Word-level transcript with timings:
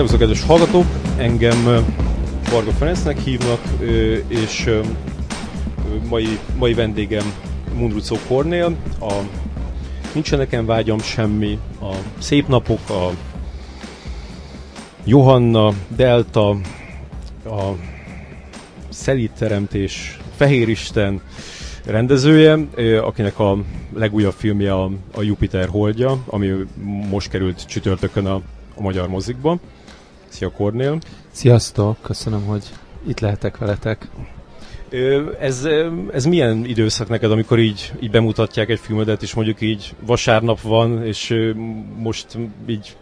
Szervusztok, 0.00 0.28
kedves 0.28 0.46
hallgatók! 0.46 0.84
Engem 1.16 1.84
Varga 2.50 2.70
Ferencnek 2.70 3.18
hívnak, 3.18 3.60
és 4.28 4.68
mai, 6.08 6.38
mai 6.58 6.74
vendégem 6.74 7.32
Mundrucó 7.74 8.16
Kornél. 8.28 8.76
A 9.00 9.12
Nincsen 10.12 10.38
nekem 10.38 10.66
vágyam 10.66 10.98
semmi, 10.98 11.58
a 11.80 11.94
Szép 12.18 12.48
napok, 12.48 12.90
a 12.90 13.10
Johanna, 15.04 15.72
Delta, 15.96 16.48
a 17.44 17.74
Szelít 18.88 19.32
teremtés, 19.38 20.18
Fehér 20.36 20.68
Isten 20.68 21.20
rendezője, 21.86 22.58
akinek 23.02 23.38
a 23.38 23.58
legújabb 23.94 24.34
filmje 24.36 24.72
a, 24.72 24.90
a 25.14 25.22
Jupiter 25.22 25.68
holdja, 25.68 26.18
ami 26.26 26.52
most 27.10 27.30
került 27.30 27.66
csütörtökön 27.66 28.26
a 28.26 28.40
a 28.80 28.82
magyar 28.82 29.08
mozikba. 29.08 29.58
Szia 30.30 30.50
Kornél! 30.50 30.98
Sziasztok! 31.30 31.96
Köszönöm, 32.02 32.44
hogy 32.46 32.64
itt 33.06 33.20
lehetek 33.20 33.58
veletek. 33.58 34.08
Ez, 35.40 35.68
ez 36.12 36.24
milyen 36.24 36.64
időszak 36.64 37.08
neked, 37.08 37.30
amikor 37.30 37.58
így, 37.58 37.92
így 38.00 38.10
bemutatják 38.10 38.68
egy 38.68 38.78
filmedet, 38.78 39.22
és 39.22 39.34
mondjuk 39.34 39.60
így 39.60 39.94
vasárnap 40.00 40.60
van, 40.60 41.04
és 41.04 41.52
most 41.96 42.26
így 42.66 42.96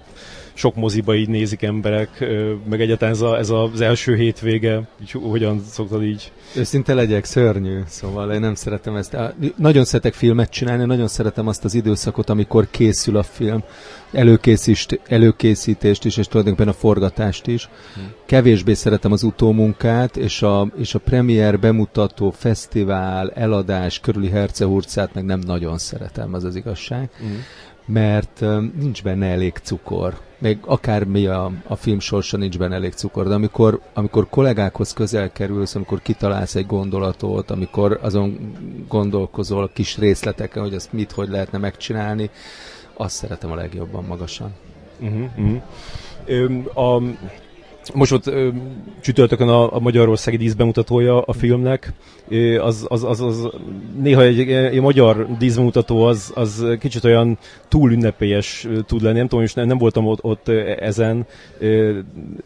sok 0.58 0.74
moziba 0.74 1.14
így 1.14 1.28
nézik 1.28 1.62
emberek, 1.62 2.24
meg 2.68 2.80
egyáltalán 2.80 3.14
ez, 3.14 3.20
a, 3.20 3.38
ez 3.38 3.50
az 3.50 3.80
első 3.80 4.14
hétvége, 4.14 4.88
így, 5.00 5.10
hogyan 5.10 5.62
szoktad 5.70 6.02
így? 6.02 6.32
Őszinte 6.56 6.94
legyek, 6.94 7.24
szörnyű, 7.24 7.80
szóval 7.86 8.32
én 8.32 8.40
nem 8.40 8.54
szeretem 8.54 8.96
ezt. 8.96 9.16
Nagyon 9.56 9.84
szeretek 9.84 10.14
filmet 10.14 10.50
csinálni, 10.50 10.84
nagyon 10.84 11.08
szeretem 11.08 11.46
azt 11.46 11.64
az 11.64 11.74
időszakot, 11.74 12.30
amikor 12.30 12.66
készül 12.70 13.16
a 13.16 13.22
film, 13.22 13.62
előkészítést, 14.12 15.00
előkészítést 15.08 16.04
is, 16.04 16.16
és 16.16 16.26
tulajdonképpen 16.26 16.72
a 16.72 16.76
forgatást 16.76 17.46
is. 17.46 17.68
Hmm. 17.94 18.12
Kevésbé 18.26 18.74
szeretem 18.74 19.12
az 19.12 19.22
utómunkát, 19.22 20.16
és 20.16 20.42
a, 20.42 20.72
és 20.78 20.94
a 20.94 20.98
premier, 20.98 21.58
bemutató, 21.58 22.30
fesztivál, 22.30 23.30
eladás 23.30 24.00
körüli 24.00 24.28
hercehurcát 24.28 25.14
meg 25.14 25.24
nem 25.24 25.40
nagyon 25.46 25.78
szeretem, 25.78 26.34
az 26.34 26.44
az 26.44 26.56
igazság. 26.56 27.10
Hmm 27.18 27.44
mert 27.88 28.44
nincs 28.78 29.02
benne 29.02 29.26
elég 29.26 29.52
cukor. 29.62 30.18
Még 30.38 30.58
akármi 30.64 31.26
a, 31.26 31.52
a 31.66 31.76
film 31.76 31.98
sorsa, 31.98 32.36
nincs 32.36 32.58
benne 32.58 32.74
elég 32.74 32.92
cukor, 32.92 33.28
de 33.28 33.34
amikor, 33.34 33.80
amikor 33.94 34.28
kollégákhoz 34.28 34.92
közel 34.92 35.32
kerülsz, 35.32 35.74
amikor 35.74 36.02
kitalálsz 36.02 36.54
egy 36.54 36.66
gondolatot, 36.66 37.50
amikor 37.50 37.98
azon 38.02 38.54
gondolkozol 38.88 39.70
kis 39.74 39.98
részleteken, 39.98 40.62
hogy 40.62 40.74
ezt 40.74 40.92
mit, 40.92 41.12
hogy 41.12 41.28
lehetne 41.28 41.58
megcsinálni, 41.58 42.30
azt 42.94 43.14
szeretem 43.14 43.50
a 43.50 43.54
legjobban 43.54 44.04
magasan. 44.04 44.54
Uh-huh, 45.00 45.30
uh-huh. 45.36 45.62
Ö, 46.24 46.44
a 46.80 47.02
most 47.94 48.12
ott 48.12 48.26
ö, 48.26 48.48
csütörtökön 49.00 49.48
a, 49.48 49.74
a 49.74 49.78
Magyarországi 49.78 50.36
díszbemutatója 50.36 51.20
a 51.20 51.32
filmnek, 51.32 51.92
ö, 52.28 52.62
az, 52.62 52.86
az, 52.88 53.04
az, 53.04 53.20
az 53.20 53.48
néha 54.00 54.22
egy, 54.22 54.50
egy 54.50 54.80
magyar 54.80 55.26
díszbemutató 55.38 56.02
az, 56.04 56.32
az 56.34 56.66
kicsit 56.78 57.04
olyan 57.04 57.38
túl 57.68 57.92
ünnepélyes 57.92 58.66
tud 58.86 59.02
lenni, 59.02 59.18
nem 59.18 59.28
tudom, 59.28 59.44
és 59.44 59.54
nem, 59.54 59.66
nem 59.66 59.78
voltam 59.78 60.06
ott, 60.06 60.22
ott 60.22 60.48
ezen. 60.78 61.26
Ö, 61.58 61.98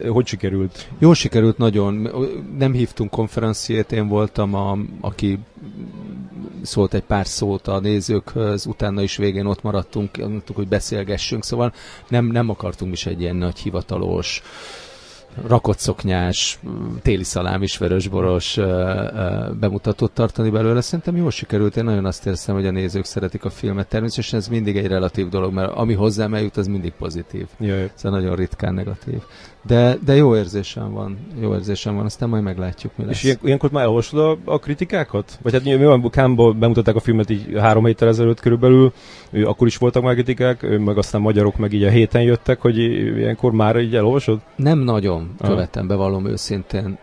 hogy 0.07 0.27
sikerült? 0.27 0.89
Jól 0.99 1.15
sikerült 1.15 1.57
nagyon. 1.57 2.09
Nem 2.57 2.73
hívtunk 2.73 3.09
konferenciét, 3.09 3.91
én 3.91 4.07
voltam, 4.07 4.53
a, 4.53 4.77
aki 5.01 5.39
szólt 6.61 6.93
egy 6.93 7.03
pár 7.03 7.27
szót 7.27 7.67
a 7.67 7.79
nézőkhöz, 7.79 8.65
utána 8.65 9.01
is 9.01 9.17
végén 9.17 9.45
ott 9.45 9.61
maradtunk, 9.61 10.17
mondtuk, 10.17 10.55
hogy 10.55 10.67
beszélgessünk, 10.67 11.43
szóval 11.43 11.73
nem, 12.07 12.25
nem 12.25 12.49
akartunk 12.49 12.93
is 12.93 13.05
egy 13.05 13.21
ilyen 13.21 13.35
nagy 13.35 13.59
hivatalos 13.59 14.41
rakott 15.47 15.77
szoknyás, 15.77 16.59
téli 17.01 17.23
szalámis, 17.23 17.77
vörösboros 17.77 18.59
bemutatót 19.59 20.11
tartani 20.11 20.49
belőle. 20.49 20.81
Szerintem 20.81 21.15
jól 21.15 21.31
sikerült, 21.31 21.77
én 21.77 21.83
nagyon 21.83 22.05
azt 22.05 22.25
érzem, 22.25 22.55
hogy 22.55 22.65
a 22.65 22.71
nézők 22.71 23.05
szeretik 23.05 23.45
a 23.45 23.49
filmet. 23.49 23.87
Természetesen 23.87 24.39
ez 24.39 24.47
mindig 24.47 24.77
egy 24.77 24.87
relatív 24.87 25.29
dolog, 25.29 25.53
mert 25.53 25.71
ami 25.71 25.93
hozzám 25.93 26.33
eljut, 26.33 26.57
az 26.57 26.67
mindig 26.67 26.93
pozitív. 26.97 27.47
Jaj. 27.59 27.91
Szóval 27.93 28.19
nagyon 28.19 28.35
ritkán 28.35 28.73
negatív. 28.73 29.21
De, 29.65 29.97
de 30.05 30.15
jó 30.15 30.35
érzésem 30.35 30.91
van, 30.91 31.17
jó 31.41 31.53
érzésem 31.53 31.95
van, 31.95 32.05
aztán 32.05 32.29
majd 32.29 32.43
meglátjuk, 32.43 32.91
mi 32.95 33.05
lesz. 33.05 33.15
És 33.15 33.23
ilyen, 33.23 33.37
ilyenkor 33.43 33.71
már 33.71 33.83
elolvasod 33.83 34.19
a, 34.19 34.51
a 34.51 34.59
kritikákat? 34.59 35.39
Vagy 35.41 35.53
hát 35.53 35.63
mi 35.63 35.75
van, 35.75 36.09
Kámból 36.09 36.53
bemutatták 36.53 36.95
a 36.95 36.99
filmet 36.99 37.29
így 37.29 37.57
három 37.59 37.85
héttel 37.85 38.07
ezelőtt 38.07 38.39
körülbelül, 38.39 38.93
akkor 39.43 39.67
is 39.67 39.77
voltak 39.77 40.03
már 40.03 40.13
kritikák, 40.13 40.79
meg 40.79 40.97
aztán 40.97 41.21
magyarok 41.21 41.57
meg 41.57 41.73
így 41.73 41.83
a 41.83 41.89
héten 41.89 42.21
jöttek, 42.21 42.61
hogy 42.61 42.77
ilyenkor 42.77 43.51
már 43.51 43.79
így 43.79 43.95
elolvasod? 43.95 44.39
Nem 44.55 44.79
nagyon 44.79 45.22
követem, 45.41 45.87
bevallom 45.87 46.25
őszintén. 46.25 46.97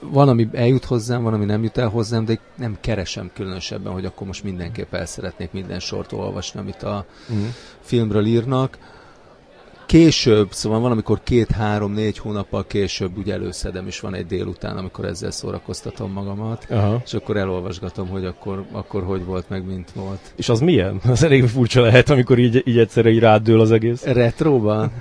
Van, 0.00 0.28
ami 0.28 0.48
eljut 0.52 0.84
hozzám, 0.84 1.22
van, 1.22 1.34
ami 1.34 1.44
nem 1.44 1.62
jut 1.62 1.78
el 1.78 1.88
hozzám, 1.88 2.24
de 2.24 2.38
nem 2.56 2.76
keresem 2.80 3.30
különösebben, 3.34 3.92
hogy 3.92 4.04
akkor 4.04 4.26
most 4.26 4.44
mindenképp 4.44 4.94
el 4.94 5.06
szeretnék 5.06 5.52
minden 5.52 5.80
sort 5.80 6.12
olvasni, 6.12 6.60
amit 6.60 6.82
a 6.82 7.06
uh-huh. 7.28 7.46
filmről 7.80 8.26
írnak 8.26 8.78
Később, 9.88 10.52
szóval 10.52 10.80
van, 10.80 10.90
amikor 10.90 11.20
két-három-négy 11.22 12.18
hónappal 12.18 12.66
később 12.66 13.18
úgy 13.18 13.30
előszedem, 13.30 13.86
és 13.86 14.00
van 14.00 14.14
egy 14.14 14.26
délután, 14.26 14.76
amikor 14.76 15.04
ezzel 15.04 15.30
szórakoztatom 15.30 16.12
magamat, 16.12 16.66
Aha. 16.70 17.02
és 17.04 17.14
akkor 17.14 17.36
elolvasgatom, 17.36 18.08
hogy 18.08 18.24
akkor, 18.24 18.64
akkor 18.72 19.02
hogy 19.02 19.24
volt, 19.24 19.48
meg 19.48 19.66
mint 19.66 19.90
volt. 19.90 20.20
És 20.36 20.48
az 20.48 20.60
milyen? 20.60 21.00
Az 21.10 21.22
elég 21.22 21.46
furcsa 21.46 21.80
lehet, 21.80 22.10
amikor 22.10 22.38
így, 22.38 22.62
így 22.64 22.78
egyszerre 22.78 23.10
így 23.10 23.18
rádől 23.18 23.60
az 23.60 23.70
egész. 23.70 24.04
Retróban? 24.04 24.90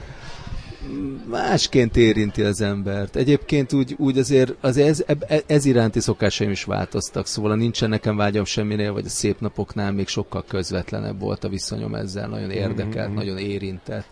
másként 1.29 1.97
érinti 1.97 2.41
az 2.41 2.61
embert. 2.61 3.15
Egyébként 3.15 3.73
úgy, 3.73 3.95
úgy 3.97 4.17
azért 4.17 4.53
az 4.61 4.77
ez, 4.77 5.03
ez, 5.27 5.43
ez 5.47 5.65
iránti 5.65 5.99
szokásaim 5.99 6.51
is 6.51 6.63
változtak, 6.63 7.27
szóval 7.27 7.55
nincsen 7.55 7.89
nekem 7.89 8.15
vágyam 8.15 8.45
semminél, 8.45 8.93
vagy 8.93 9.05
a 9.05 9.09
szép 9.09 9.39
napoknál 9.39 9.91
még 9.91 10.07
sokkal 10.07 10.43
közvetlenebb 10.47 11.19
volt 11.19 11.43
a 11.43 11.49
viszonyom 11.49 11.95
ezzel, 11.95 12.27
nagyon 12.27 12.51
érdekelt, 12.51 13.07
mm-hmm. 13.07 13.15
nagyon 13.15 13.37
érintett 13.37 14.07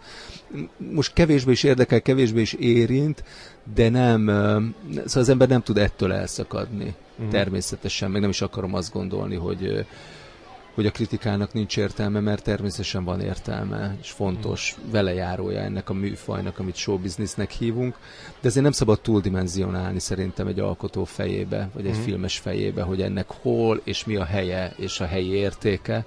most 0.78 1.14
kevésbé 1.14 1.52
is 1.52 1.64
érdekel, 1.64 2.02
kevésbé 2.02 2.42
is 2.42 2.53
érint, 2.53 3.24
de 3.74 3.90
nem, 3.90 4.26
szóval 4.90 5.22
az 5.22 5.30
ember 5.30 5.47
nem 5.47 5.62
tud 5.62 5.78
ettől 5.78 6.14
elszakadni. 6.14 6.96
Uh-huh. 7.16 7.32
Természetesen, 7.32 8.12
meg 8.12 8.22
nem 8.22 8.30
is 8.30 8.42
akarom 8.42 8.74
azt 8.74 8.94
gondolni, 8.94 9.36
hogy 9.36 9.86
hogy 10.75 10.86
a 10.86 10.91
kritikának 10.91 11.53
nincs 11.53 11.78
értelme, 11.78 12.19
mert 12.19 12.44
természetesen 12.44 13.03
van 13.03 13.22
értelme, 13.22 13.97
és 14.02 14.12
fontos 14.12 14.75
uh-huh. 14.78 14.91
velejárója 14.91 15.59
ennek 15.59 15.90
a 15.90 15.94
műfajnak, 15.94 16.59
amit 16.59 16.75
showbiznisznek 16.75 17.52
hívunk, 17.52 17.97
de 18.41 18.47
ezért 18.47 18.63
nem 18.63 18.72
szabad 18.72 19.02
túldimenzionálni 19.02 20.00
szerintem 20.00 20.47
egy 20.47 20.59
alkotó 20.59 21.03
fejébe, 21.03 21.69
vagy 21.74 21.85
egy 21.85 21.91
uh-huh. 21.91 22.06
filmes 22.06 22.38
fejébe, 22.38 22.81
hogy 22.81 23.02
ennek 23.02 23.31
hol 23.41 23.81
és 23.84 24.06
mi 24.06 24.16
a 24.16 24.24
helye 24.24 24.74
és 24.78 25.00
a 25.00 25.06
helyi 25.06 25.31
értéke, 25.31 26.06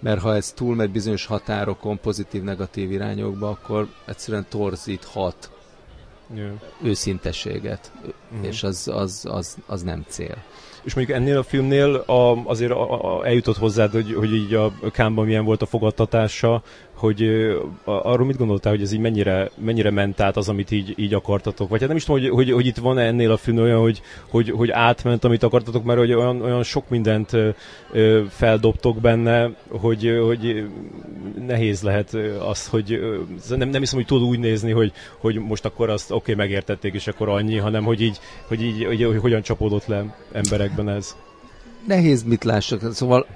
mert 0.00 0.20
ha 0.20 0.34
ez 0.34 0.52
túlmegy 0.52 0.90
bizonyos 0.90 1.26
határokon, 1.26 2.00
pozitív-negatív 2.00 2.92
irányokba, 2.92 3.48
akkor 3.48 3.88
egyszerűen 4.06 4.46
torzíthat 4.48 5.50
yeah. 6.34 6.52
őszinteséget, 6.82 7.92
uh-huh. 8.02 8.46
és 8.46 8.62
az, 8.62 8.88
az, 8.88 9.26
az, 9.30 9.56
az 9.66 9.82
nem 9.82 10.04
cél. 10.08 10.42
És 10.84 10.94
mondjuk 10.94 11.16
ennél 11.16 11.38
a 11.38 11.42
filmnél 11.42 11.94
a, 11.94 12.42
azért 12.44 12.70
a, 12.70 13.18
a, 13.18 13.26
eljutott 13.26 13.56
hozzád, 13.56 13.92
hogy, 13.92 14.14
hogy 14.14 14.34
így 14.34 14.54
a 14.54 14.72
Kámban 14.92 15.24
milyen 15.24 15.44
volt 15.44 15.62
a 15.62 15.66
fogadtatása, 15.66 16.62
hogy 16.94 17.22
arról 17.84 18.26
mit 18.26 18.36
gondoltál, 18.36 18.72
hogy 18.72 18.82
ez 18.82 18.92
így 18.92 19.00
mennyire, 19.00 19.50
mennyire 19.58 19.90
ment 19.90 20.20
át 20.20 20.36
az, 20.36 20.48
amit 20.48 20.70
így, 20.70 20.94
így 20.96 21.14
akartatok? 21.14 21.68
Vagy 21.68 21.78
hát 21.78 21.88
nem 21.88 21.96
is 21.96 22.04
tudom, 22.04 22.20
hogy, 22.20 22.30
hogy, 22.30 22.50
hogy 22.50 22.66
itt 22.66 22.76
van 22.76 22.98
ennél 22.98 23.30
a 23.30 23.36
film 23.36 23.58
olyan, 23.58 23.80
hogy, 23.80 24.02
hogy, 24.28 24.50
hogy 24.50 24.70
átment, 24.70 25.24
amit 25.24 25.42
akartatok, 25.42 25.84
mert 25.84 25.98
hogy 25.98 26.12
olyan, 26.12 26.42
olyan 26.42 26.62
sok 26.62 26.88
mindent 26.88 27.30
feldobtok 28.28 29.00
benne, 29.00 29.50
hogy, 29.68 30.18
hogy 30.26 30.68
nehéz 31.46 31.82
lehet 31.82 32.16
az, 32.48 32.68
hogy 32.68 33.00
nem, 33.48 33.68
nem 33.68 33.80
hiszem, 33.80 33.98
hogy 33.98 34.06
tudod 34.06 34.28
úgy 34.28 34.38
nézni, 34.38 34.70
hogy, 34.70 34.92
hogy 35.18 35.34
most 35.34 35.64
akkor 35.64 35.90
azt 35.90 36.10
oké, 36.10 36.32
okay, 36.32 36.34
megértették, 36.34 36.94
és 36.94 37.06
akkor 37.06 37.28
annyi, 37.28 37.56
hanem 37.56 37.84
hogy 37.84 38.00
így, 38.00 38.18
hogy 38.46 38.62
így 38.62 38.84
hogy, 38.84 39.02
hogy 39.04 39.18
hogyan 39.18 39.42
csapódott 39.42 39.86
le 39.86 40.16
emberekben 40.32 40.88
ez. 40.88 41.16
Nehéz 41.86 42.22
mit 42.22 42.44
lássak. 42.44 42.92
Szóval 42.92 43.26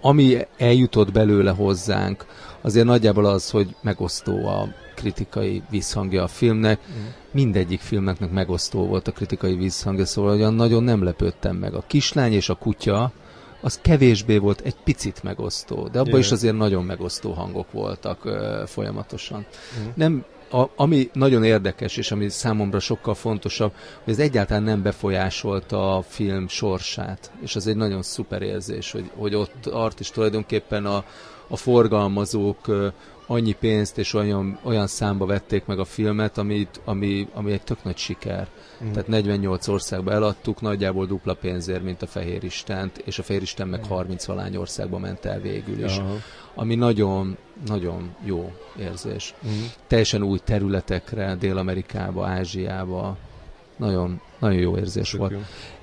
ami 0.00 0.36
eljutott 0.58 1.12
belőle 1.12 1.50
hozzánk, 1.50 2.26
azért 2.64 2.86
nagyjából 2.86 3.24
az, 3.24 3.50
hogy 3.50 3.74
megosztó 3.80 4.46
a 4.46 4.68
kritikai 4.94 5.62
visszhangja 5.70 6.22
a 6.22 6.26
filmnek. 6.26 6.80
Mm. 6.90 7.04
Mindegyik 7.30 7.80
filmeknek 7.80 8.30
megosztó 8.30 8.86
volt 8.86 9.08
a 9.08 9.12
kritikai 9.12 9.54
visszhangja, 9.54 10.06
szóval 10.06 10.30
olyan 10.30 10.54
nagyon 10.54 10.82
nem 10.82 11.02
lepődtem 11.02 11.56
meg. 11.56 11.74
A 11.74 11.84
kislány 11.86 12.32
és 12.32 12.48
a 12.48 12.54
kutya, 12.54 13.12
az 13.60 13.78
kevésbé 13.82 14.36
volt 14.36 14.60
egy 14.60 14.76
picit 14.84 15.22
megosztó, 15.22 15.88
de 15.92 15.98
abban 15.98 16.18
is 16.18 16.30
azért 16.30 16.56
nagyon 16.56 16.84
megosztó 16.84 17.32
hangok 17.32 17.72
voltak 17.72 18.24
ö, 18.24 18.62
folyamatosan. 18.66 19.46
Mm. 19.80 19.88
Nem 19.94 20.24
a, 20.50 20.70
ami 20.76 21.10
nagyon 21.12 21.44
érdekes, 21.44 21.96
és 21.96 22.10
ami 22.10 22.28
számomra 22.28 22.78
sokkal 22.78 23.14
fontosabb, 23.14 23.72
hogy 24.04 24.12
ez 24.12 24.18
egyáltalán 24.18 24.62
nem 24.62 24.82
befolyásolta 24.82 25.96
a 25.96 26.02
film 26.02 26.48
sorsát, 26.48 27.30
és 27.42 27.56
ez 27.56 27.66
egy 27.66 27.76
nagyon 27.76 28.02
szuper 28.02 28.42
érzés, 28.42 28.90
hogy, 28.90 29.10
hogy 29.16 29.34
ott 29.34 29.66
art 29.66 30.00
is 30.00 30.10
tulajdonképpen 30.10 30.86
a, 30.86 31.04
a 31.48 31.56
forgalmazók 31.56 32.92
annyi 33.26 33.52
pénzt 33.52 33.98
és 33.98 34.14
olyan, 34.14 34.58
olyan 34.62 34.86
számba 34.86 35.26
vették 35.26 35.64
meg 35.64 35.78
a 35.78 35.84
filmet, 35.84 36.38
amit, 36.38 36.80
ami, 36.84 37.28
ami 37.34 37.52
egy 37.52 37.62
tök 37.62 37.84
nagy 37.84 37.96
siker. 37.96 38.48
Mm. 38.84 38.90
Tehát 38.90 39.08
48 39.08 39.68
országba 39.68 40.12
eladtuk, 40.12 40.60
nagyjából 40.60 41.06
dupla 41.06 41.34
pénzért, 41.34 41.82
mint 41.82 42.02
a 42.02 42.06
Fehér 42.06 42.44
Istent, 42.44 42.98
és 43.04 43.18
a 43.18 43.22
Fehér 43.22 43.42
Isten 43.42 43.68
meg 43.68 43.84
30 43.84 44.24
valány 44.24 44.56
országba 44.56 44.98
ment 44.98 45.24
el 45.24 45.40
végül 45.40 45.84
is. 45.84 45.96
Aha. 45.96 46.14
Ami 46.54 46.74
nagyon, 46.74 47.36
nagyon 47.66 48.14
jó 48.24 48.52
érzés. 48.78 49.34
Mm. 49.46 49.50
Teljesen 49.86 50.22
új 50.22 50.38
területekre, 50.38 51.34
Dél-Amerikába, 51.34 52.26
Ázsiába, 52.26 53.16
nagyon, 53.76 54.20
nagyon 54.38 54.58
jó 54.58 54.76
érzés 54.76 55.10
Tök 55.10 55.20
volt. 55.20 55.32
Jó. 55.32 55.38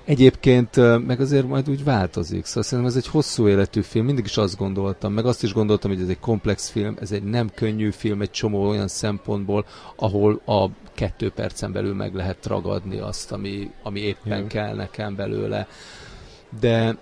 Egyébként 0.05 0.75
meg 1.07 1.19
azért 1.19 1.47
majd 1.47 1.69
úgy 1.69 1.83
változik, 1.83 2.45
szóval 2.45 2.63
szerintem 2.63 2.93
ez 2.93 3.03
egy 3.03 3.07
hosszú 3.07 3.47
életű 3.47 3.81
film, 3.81 4.05
mindig 4.05 4.25
is 4.25 4.37
azt 4.37 4.57
gondoltam, 4.57 5.13
meg 5.13 5.25
azt 5.25 5.43
is 5.43 5.53
gondoltam, 5.53 5.91
hogy 5.91 6.01
ez 6.01 6.09
egy 6.09 6.19
komplex 6.19 6.69
film, 6.69 6.97
ez 6.99 7.11
egy 7.11 7.23
nem 7.23 7.49
könnyű 7.55 7.91
film, 7.91 8.21
egy 8.21 8.31
csomó 8.31 8.67
olyan 8.67 8.87
szempontból, 8.87 9.65
ahol 9.95 10.41
a 10.45 10.67
kettő 10.93 11.29
percen 11.29 11.71
belül 11.71 11.93
meg 11.93 12.15
lehet 12.15 12.45
ragadni 12.45 12.99
azt, 12.99 13.31
ami, 13.31 13.71
ami 13.83 13.99
éppen 13.99 14.39
Jö. 14.39 14.47
kell 14.47 14.75
nekem 14.75 15.15
belőle. 15.15 15.67
De 16.59 16.97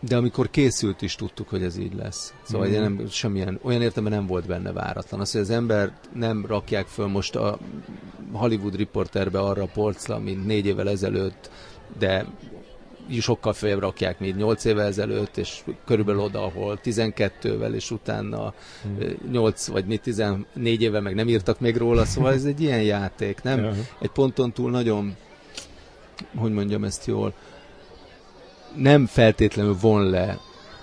de 0.00 0.16
amikor 0.16 0.50
készült 0.50 1.02
is 1.02 1.14
tudtuk, 1.14 1.48
hogy 1.48 1.62
ez 1.62 1.76
így 1.76 1.94
lesz. 1.94 2.34
Szóval 2.42 2.68
mm. 2.68 2.72
nem, 2.72 3.06
semmilyen, 3.08 3.58
olyan 3.62 3.82
értelemben 3.82 4.18
nem 4.18 4.28
volt 4.28 4.46
benne 4.46 4.72
váratlan. 4.72 5.20
Az, 5.20 5.32
hogy 5.32 5.40
az 5.40 5.50
ember 5.50 5.92
nem 6.14 6.46
rakják 6.46 6.86
föl 6.86 7.06
most 7.06 7.36
a 7.36 7.58
Hollywood 8.32 8.76
Reporterbe 8.76 9.38
arra 9.38 9.62
a 9.62 9.70
polcra, 9.74 10.18
mint 10.18 10.46
négy 10.46 10.66
évvel 10.66 10.88
ezelőtt, 10.88 11.50
de 11.98 12.26
sokkal 13.20 13.52
feljebb 13.52 13.78
rakják, 13.78 14.18
mint 14.18 14.36
8 14.36 14.64
évvel 14.64 14.86
ezelőtt, 14.86 15.36
és 15.36 15.62
körülbelül 15.86 16.20
oda, 16.20 16.44
ahol 16.44 16.80
12-vel, 16.84 17.72
és 17.72 17.90
utána 17.90 18.54
hmm. 18.82 19.30
8 19.30 19.66
vagy 19.66 19.86
mi 19.86 19.96
14 19.96 20.82
éve 20.82 21.00
meg 21.00 21.14
nem 21.14 21.28
írtak 21.28 21.60
még 21.60 21.76
róla, 21.76 22.04
szóval 22.04 22.32
ez 22.32 22.44
egy 22.44 22.60
ilyen 22.60 22.82
játék, 22.82 23.42
nem? 23.42 23.58
Egy 24.00 24.10
ponton 24.10 24.52
túl 24.52 24.70
nagyon, 24.70 25.16
hogy 26.36 26.52
mondjam 26.52 26.84
ezt 26.84 27.06
jól, 27.06 27.32
nem 28.76 29.06
feltétlenül 29.06 29.76
von 29.80 30.10
le 30.10 30.38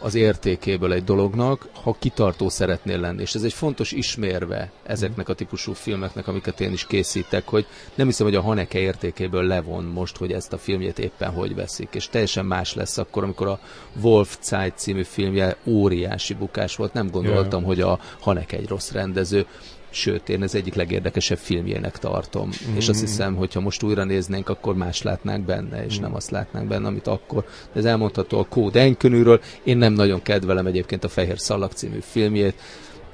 az 0.06 0.16
értékéből 0.16 0.94
egy 0.94 1.04
dolognak, 1.04 1.68
ha 1.84 1.96
kitartó 2.00 2.50
szeretnél 2.50 3.00
lenni. 3.00 3.22
És 3.22 3.36
ez 3.36 3.44
egy 3.44 3.54
fontos 3.54 3.92
ismérve 3.92 4.72
ezeknek 4.84 5.30
a 5.30 5.34
típusú 5.34 5.74
filmeknek, 5.74 6.28
amiket 6.28 6.62
én 6.62 6.72
is 6.72 6.88
készítek, 6.88 7.48
hogy 7.48 7.66
nem 7.96 8.06
hiszem, 8.06 8.26
hogy 8.26 8.36
a 8.36 8.42
Haneke 8.42 8.80
értékéből 8.80 9.44
levon 9.44 9.84
most, 9.84 10.18
hogy 10.18 10.32
ezt 10.32 10.54
a 10.54 10.58
filmjét 10.58 11.00
éppen 11.00 11.32
hogy 11.32 11.56
veszik. 11.56 11.88
És 11.92 12.08
teljesen 12.08 12.46
más 12.46 12.74
lesz 12.74 12.98
akkor, 12.98 13.24
amikor 13.24 13.48
a 13.48 13.60
Wolf 14.02 14.38
Zeit 14.42 14.78
című 14.78 15.04
filmje 15.04 15.58
óriási 15.64 16.34
bukás 16.34 16.76
volt. 16.76 16.94
Nem 16.94 17.10
gondoltam, 17.10 17.60
yeah. 17.60 17.66
hogy 17.66 17.82
a 17.82 18.00
Haneke 18.20 18.58
egy 18.58 18.68
rossz 18.68 18.92
rendező 18.92 19.46
sőt, 19.96 20.30
én 20.30 20.44
ez 20.44 20.56
egyik 20.56 20.74
legérdekesebb 20.74 21.38
filmjének 21.38 22.00
tartom. 22.00 22.48
Mm-hmm. 22.48 22.78
És 22.78 22.90
azt 22.90 23.00
hiszem, 23.00 23.36
hogy 23.36 23.54
ha 23.54 23.60
most 23.60 23.84
újra 23.84 24.04
néznénk, 24.04 24.50
akkor 24.50 24.76
más 24.76 25.02
látnánk 25.02 25.46
benne, 25.46 25.86
és 25.86 26.00
mm. 26.00 26.02
nem 26.02 26.16
azt 26.16 26.32
látnánk 26.32 26.68
benne, 26.68 26.88
amit 26.88 27.08
akkor. 27.08 27.46
De 27.74 27.80
ez 27.80 27.86
elmondható 27.86 28.40
a 28.40 28.46
Kód 28.50 28.76
Enkönűről. 28.76 29.42
Én 29.64 29.78
nem 29.78 29.94
nagyon 29.94 30.22
kedvelem 30.22 30.66
egyébként 30.66 31.04
a 31.04 31.10
Fehér 31.10 31.40
Szalag 31.40 31.72
című 31.72 32.00
filmjét, 32.02 32.62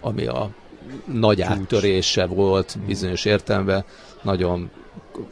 ami 0.02 0.26
a 0.26 0.50
nagy 1.06 1.38
Csúcs. 1.38 1.48
áttörése 1.48 2.26
volt 2.26 2.78
mm. 2.78 2.86
bizonyos 2.86 3.26
értelemben. 3.26 3.86
Nagyon 4.22 4.70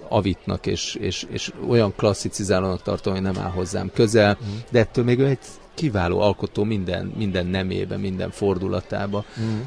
avitnak 0.07 0.66
és, 0.66 0.96
és, 0.96 1.25
és 1.30 1.51
olyan 1.68 1.94
klasszicizálónak 1.96 2.81
tartom, 2.81 3.13
hogy 3.13 3.22
nem 3.22 3.38
áll 3.38 3.51
hozzám 3.51 3.92
közel, 3.94 4.38
de 4.72 4.80
ettől 4.80 5.04
még 5.04 5.19
ő 5.19 5.25
egy 5.25 5.40
kiváló 5.74 6.19
alkotó 6.19 6.63
minden, 6.63 7.13
minden 7.18 7.45
nemébe, 7.45 7.98
minden 7.98 8.31
fordulatába. 8.31 9.25
Mm. 9.42 9.60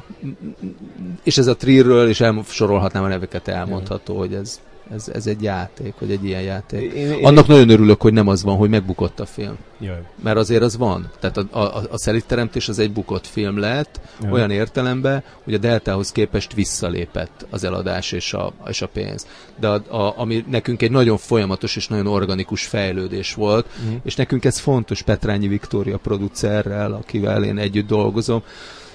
És 1.23 1.37
ez 1.37 1.47
a 1.47 1.55
Trierről, 1.55 2.09
és 2.09 2.21
elsorolhatnám 2.21 3.03
a 3.03 3.07
neveket, 3.07 3.47
elmondható, 3.47 4.13
mm. 4.13 4.17
hogy 4.17 4.33
ez 4.33 4.61
ez, 4.95 5.07
ez 5.13 5.27
egy 5.27 5.41
játék, 5.41 5.93
vagy 5.99 6.11
egy 6.11 6.25
ilyen 6.25 6.41
játék. 6.41 6.93
Én, 6.93 7.11
én, 7.11 7.25
Annak 7.25 7.47
én... 7.47 7.55
nagyon 7.55 7.69
örülök, 7.69 8.01
hogy 8.01 8.13
nem 8.13 8.27
az 8.27 8.43
van, 8.43 8.57
hogy 8.57 8.69
megbukott 8.69 9.19
a 9.19 9.25
film. 9.25 9.57
Jaj. 9.79 10.01
Mert 10.23 10.37
azért 10.37 10.61
az 10.61 10.77
van. 10.77 11.09
Tehát 11.19 11.37
a, 11.37 11.45
a, 11.51 11.83
a 11.91 11.97
szelitteremtés 11.97 12.69
az 12.69 12.79
egy 12.79 12.91
bukott 12.91 13.27
film 13.27 13.59
lett, 13.59 13.99
Jaj. 14.21 14.31
olyan 14.31 14.51
értelemben, 14.51 15.23
hogy 15.43 15.53
a 15.53 15.57
Deltához 15.57 16.11
képest 16.11 16.53
visszalépett 16.53 17.45
az 17.49 17.63
eladás 17.63 18.11
és 18.11 18.33
a, 18.33 18.53
és 18.67 18.81
a 18.81 18.87
pénz. 18.87 19.27
De 19.59 19.67
a, 19.67 19.81
a, 19.87 20.13
ami 20.17 20.45
nekünk 20.49 20.81
egy 20.81 20.91
nagyon 20.91 21.17
folyamatos 21.17 21.75
és 21.75 21.87
nagyon 21.87 22.07
organikus 22.07 22.65
fejlődés 22.65 23.33
volt, 23.33 23.65
uh-huh. 23.83 23.99
és 24.03 24.15
nekünk 24.15 24.45
ez 24.45 24.59
fontos 24.59 25.01
Petrányi 25.01 25.47
Viktória 25.47 25.97
producerrel, 25.97 26.93
akivel 26.93 27.43
én 27.43 27.57
együtt 27.57 27.87
dolgozom, 27.87 28.43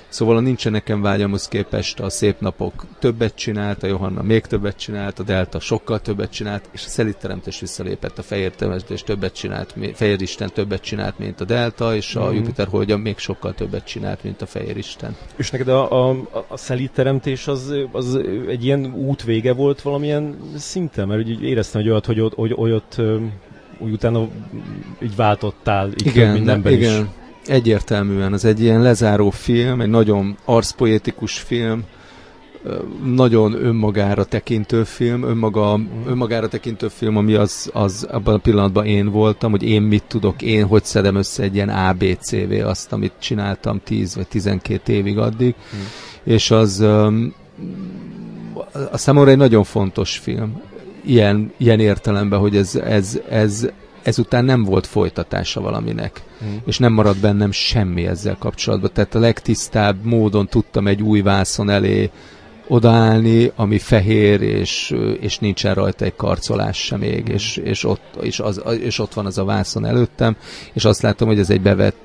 Szóval 0.09 0.37
a 0.37 0.41
nincsen 0.41 0.73
nekem 0.73 1.03
vágyamhoz 1.03 1.49
képest 1.49 2.01
a 2.01 2.11
szép 2.11 2.41
napok 2.41 2.87
többet 2.99 3.35
csinált, 3.35 3.83
a 3.83 3.87
Johanna 3.87 4.23
még 4.23 4.47
többet 4.47 4.77
csinált, 4.77 5.19
a 5.19 5.23
Delta 5.23 5.61
sokkal 5.61 6.01
többet 6.01 6.31
csinált, 6.31 6.69
és 6.73 6.85
a 6.85 6.89
szelitteremtés 6.89 7.61
visszalépett, 7.61 8.19
a 8.19 8.23
fehér 8.23 8.51
teremtés 8.51 9.03
többet 9.03 9.35
csinált, 9.35 9.75
fehér 9.95 10.21
Isten 10.21 10.51
többet 10.55 10.83
csinált, 10.83 11.19
mint 11.19 11.41
a 11.41 11.45
Delta, 11.45 11.95
és 11.95 12.15
a 12.15 12.31
mm. 12.31 12.35
Jupiter 12.35 12.67
holdja 12.67 12.97
még 12.97 13.19
sokkal 13.19 13.55
többet 13.55 13.85
csinált, 13.85 14.23
mint 14.23 14.43
a 14.43 14.47
fehér 14.47 14.77
Isten. 14.77 15.17
És 15.37 15.51
neked 15.51 15.69
a, 15.69 16.09
a, 16.11 16.29
a 16.49 16.57
szelitteremtés 16.57 17.47
az, 17.47 17.75
az 17.93 18.21
egy 18.49 18.65
ilyen 18.65 18.95
út 18.95 19.25
vége 19.25 19.53
volt 19.53 19.83
valamilyen 19.83 20.39
szinten? 20.57 21.09
Mert 21.09 21.21
úgy 21.21 21.43
éreztem, 21.43 21.81
hogy 21.81 21.91
olyat, 21.91 22.07
hogy, 22.07 22.19
hogy, 22.19 22.33
hogy 22.35 22.55
olyat 22.57 23.01
úgy 23.79 23.93
utána 23.93 24.29
így 25.03 25.17
váltottál 25.17 25.89
így 25.89 26.07
igen, 26.07 26.33
mindenben 26.33 26.73
igen. 26.73 27.03
is. 27.03 27.07
Egyértelműen, 27.49 28.33
ez 28.33 28.45
egy 28.45 28.61
ilyen 28.61 28.83
lezáró 28.83 29.31
film, 29.31 29.81
egy 29.81 29.89
nagyon 29.89 30.37
arszpoétikus 30.45 31.39
film, 31.39 31.85
nagyon 33.05 33.65
önmagára 33.65 34.25
tekintő 34.25 34.85
film, 34.85 35.23
önmaga, 35.23 35.81
önmagára 36.07 36.49
tekintő 36.49 36.89
film, 36.89 37.17
ami 37.17 37.35
az, 37.35 37.71
az 37.73 38.07
abban 38.11 38.35
a 38.35 38.39
pillanatban 38.39 38.87
én 38.87 39.11
voltam, 39.11 39.51
hogy 39.51 39.63
én 39.63 39.83
mit 39.83 40.05
tudok, 40.07 40.43
én 40.43 40.67
hogy 40.67 40.85
szedem 40.85 41.15
össze 41.15 41.43
egy 41.43 41.55
ilyen 41.55 41.69
ABCV, 41.69 42.53
azt, 42.65 42.93
amit 42.93 43.13
csináltam 43.19 43.81
10 43.85 44.15
vagy 44.15 44.29
12 44.29 44.93
évig 44.93 45.19
addig, 45.19 45.55
hmm. 45.71 45.87
és 46.35 46.51
az 46.51 46.81
a 48.91 48.97
számomra 48.97 49.31
egy 49.31 49.37
nagyon 49.37 49.65
fontos 49.65 50.17
film, 50.17 50.63
ilyen, 51.05 51.53
ilyen 51.57 51.81
értelemben, 51.81 52.39
hogy 52.39 52.57
ez, 52.57 52.75
ez, 52.75 53.21
ez, 53.29 53.69
ezután 54.09 54.45
nem 54.45 54.65
volt 54.65 54.87
folytatása 54.87 55.61
valaminek, 55.61 56.23
mm. 56.45 56.57
és 56.67 56.79
nem 56.79 56.93
maradt 56.93 57.21
bennem 57.21 57.51
semmi 57.51 58.07
ezzel 58.07 58.37
kapcsolatban. 58.39 58.91
Tehát 58.93 59.15
a 59.15 59.19
legtisztább 59.19 60.05
módon 60.05 60.47
tudtam 60.47 60.87
egy 60.87 61.03
új 61.03 61.21
vászon 61.21 61.71
elé 61.71 62.11
odaállni, 62.69 63.53
ami 63.57 63.79
fehér, 63.79 64.43
és, 64.43 64.95
és 65.21 65.39
nincsen 65.39 65.75
rajta 65.75 66.05
egy 66.05 66.17
karcolás 66.17 66.85
sem 66.85 66.99
még, 66.99 67.31
mm. 67.31 67.33
és, 67.33 67.57
és, 67.57 67.85
ott, 67.85 68.17
és, 68.21 68.41
az, 68.41 68.63
és 68.81 68.99
ott 68.99 69.15
van 69.15 69.27
az 69.27 69.39
a 69.39 69.45
vászon 69.45 69.85
előttem, 69.85 70.37
és 70.73 70.85
azt 70.85 71.03
látom, 71.03 71.29
hogy 71.29 71.39
ez 71.39 71.51
egy 71.51 71.61
bevet, 71.61 71.97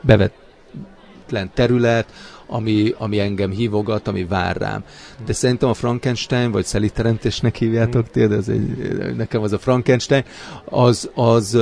bevetlen 0.00 1.50
terület, 1.54 2.12
ami, 2.50 2.94
ami 2.98 3.18
engem 3.18 3.50
hívogat, 3.50 4.08
ami 4.08 4.24
vár 4.24 4.56
rám. 4.56 4.84
De 5.24 5.32
szerintem 5.32 5.68
a 5.68 5.74
Frankenstein, 5.74 6.50
vagy 6.50 6.64
szeliteremtésnek 6.64 7.56
hívjátok 7.56 8.06
mm. 8.06 8.28
de 8.28 8.36
ez 8.36 8.48
egy, 8.48 8.96
nekem 9.16 9.42
az 9.42 9.52
a 9.52 9.58
Frankenstein, 9.58 10.24
az, 10.64 11.10
az, 11.14 11.58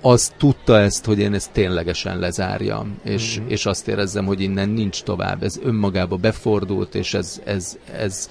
az 0.00 0.32
tudta 0.36 0.78
ezt, 0.78 1.04
hogy 1.04 1.18
én 1.18 1.34
ezt 1.34 1.52
ténylegesen 1.52 2.18
lezárjam, 2.18 2.98
és, 3.04 3.40
mm. 3.40 3.48
és 3.48 3.66
azt 3.66 3.88
érezzem, 3.88 4.26
hogy 4.26 4.40
innen 4.40 4.68
nincs 4.68 5.02
tovább. 5.02 5.42
Ez 5.42 5.58
önmagába 5.62 6.16
befordult, 6.16 6.94
és 6.94 7.14
ez, 7.14 7.40
ez, 7.44 7.78
ez, 7.96 8.30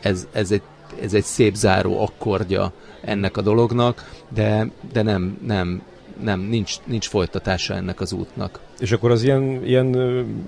ez, 0.00 0.26
ez, 0.32 0.50
egy, 0.50 0.62
ez 1.02 1.14
egy 1.14 1.24
szép 1.24 1.54
záró 1.54 2.02
akkordja 2.02 2.72
ennek 3.00 3.36
a 3.36 3.42
dolognak, 3.42 4.10
de, 4.28 4.70
de 4.92 5.02
nem, 5.02 5.38
nem, 5.46 5.82
nem, 6.22 6.40
nincs, 6.40 6.74
nincs 6.84 7.08
folytatása 7.08 7.74
ennek 7.74 8.00
az 8.00 8.12
útnak. 8.12 8.60
És 8.80 8.92
akkor 8.92 9.10
az 9.10 9.22
ilyen, 9.22 9.60
ilyen 9.64 9.96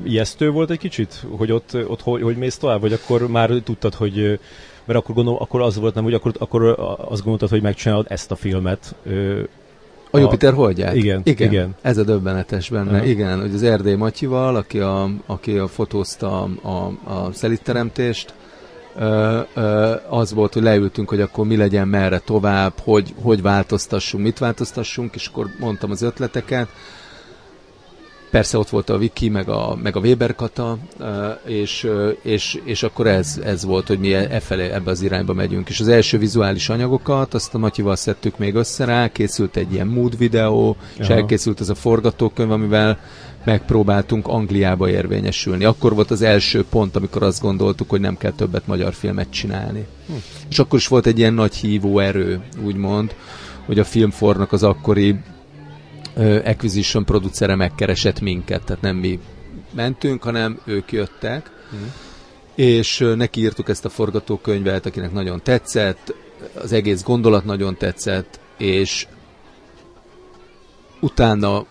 ijesztő 0.02 0.50
volt 0.50 0.70
egy 0.70 0.78
kicsit, 0.78 1.24
hogy 1.30 1.52
ott, 1.52 1.76
ott 1.86 2.00
hogy, 2.00 2.22
hogy 2.22 2.36
mész 2.36 2.56
tovább, 2.56 2.80
vagy 2.80 2.92
akkor 2.92 3.28
már 3.28 3.50
tudtad, 3.64 3.94
hogy 3.94 4.38
mert 4.84 4.98
akkor 4.98 5.14
gondolom, 5.14 5.40
akkor 5.42 5.60
az 5.60 5.76
volt 5.76 5.94
nem, 5.94 6.04
hogy 6.04 6.14
akkor, 6.14 6.32
akkor 6.38 6.62
azt 6.98 7.20
gondoltad, 7.20 7.48
hogy 7.48 7.62
megcsinálod 7.62 8.06
ezt 8.08 8.30
a 8.30 8.36
filmet. 8.36 8.94
A, 10.10 10.16
a 10.16 10.20
Jupiter 10.20 10.52
holdját? 10.52 10.94
Igen, 10.94 11.20
igen. 11.24 11.48
igen. 11.48 11.74
Ez 11.80 11.98
a 11.98 12.02
döbbenetes 12.02 12.68
benne. 12.68 12.92
Uh-huh. 12.92 13.08
Igen, 13.08 13.40
hogy 13.40 13.54
az 13.54 13.62
Erdély 13.62 13.94
Matyival, 13.94 14.56
aki 14.56 14.78
a, 14.78 15.10
aki 15.26 15.58
a 15.58 15.68
fotózta 15.68 16.42
a, 16.62 16.68
a, 17.04 17.32
szelitteremtést, 17.32 18.34
az 20.08 20.32
volt, 20.32 20.52
hogy 20.52 20.62
leültünk, 20.62 21.08
hogy 21.08 21.20
akkor 21.20 21.46
mi 21.46 21.56
legyen, 21.56 21.88
merre 21.88 22.18
tovább, 22.18 22.72
hogy, 22.82 23.14
hogy 23.22 23.42
változtassunk, 23.42 24.24
mit 24.24 24.38
változtassunk, 24.38 25.14
és 25.14 25.26
akkor 25.26 25.46
mondtam 25.58 25.90
az 25.90 26.02
ötleteket, 26.02 26.68
persze 28.32 28.58
ott 28.58 28.68
volt 28.68 28.90
a 28.90 28.98
Viki, 28.98 29.28
meg 29.28 29.48
a, 29.48 29.78
meg 29.82 29.96
a 29.96 30.00
Weber 30.00 30.34
Kata, 30.34 30.78
és, 31.44 31.88
és, 32.22 32.60
és 32.64 32.82
akkor 32.82 33.06
ez, 33.06 33.40
ez 33.44 33.64
volt, 33.64 33.86
hogy 33.86 33.98
mi 33.98 34.14
e, 34.14 34.26
e 34.30 34.40
felé, 34.40 34.70
ebbe 34.70 34.90
az 34.90 35.02
irányba 35.02 35.32
megyünk. 35.32 35.68
És 35.68 35.80
az 35.80 35.88
első 35.88 36.18
vizuális 36.18 36.68
anyagokat, 36.68 37.34
azt 37.34 37.54
a 37.54 37.58
Matyival 37.58 37.96
szedtük 37.96 38.38
még 38.38 38.54
össze 38.54 38.84
rá, 38.84 39.08
készült 39.08 39.56
egy 39.56 39.72
ilyen 39.72 39.86
mood 39.86 40.18
videó, 40.18 40.68
Aha. 40.68 40.78
és 40.98 41.08
elkészült 41.08 41.60
ez 41.60 41.68
a 41.68 41.74
forgatókönyv, 41.74 42.50
amivel 42.50 42.98
megpróbáltunk 43.44 44.28
Angliába 44.28 44.88
érvényesülni. 44.88 45.64
Akkor 45.64 45.94
volt 45.94 46.10
az 46.10 46.22
első 46.22 46.64
pont, 46.70 46.96
amikor 46.96 47.22
azt 47.22 47.42
gondoltuk, 47.42 47.90
hogy 47.90 48.00
nem 48.00 48.16
kell 48.16 48.32
többet 48.32 48.66
magyar 48.66 48.94
filmet 48.94 49.30
csinálni. 49.30 49.86
Hm. 50.06 50.12
És 50.48 50.58
akkor 50.58 50.78
is 50.78 50.88
volt 50.88 51.06
egy 51.06 51.18
ilyen 51.18 51.34
nagy 51.34 51.54
hívó 51.54 51.98
erő, 51.98 52.40
úgymond, 52.64 53.14
hogy 53.66 53.78
a 53.78 53.84
Filmfornak 53.84 54.52
az 54.52 54.62
akkori 54.62 55.16
acquisition 56.44 57.04
producere 57.04 57.54
megkeresett 57.54 58.20
minket, 58.20 58.64
tehát 58.64 58.82
nem 58.82 58.96
mi 58.96 59.20
mentünk, 59.70 60.22
hanem 60.22 60.60
ők 60.64 60.92
jöttek, 60.92 61.50
hm. 61.70 61.76
és 62.54 63.04
neki 63.16 63.40
írtuk 63.40 63.68
ezt 63.68 63.84
a 63.84 63.88
forgatókönyvet, 63.88 64.86
akinek 64.86 65.12
nagyon 65.12 65.42
tetszett, 65.42 66.14
az 66.54 66.72
egész 66.72 67.02
gondolat 67.02 67.44
nagyon 67.44 67.76
tetszett, 67.76 68.40
és 68.58 69.06
utána 71.00 71.66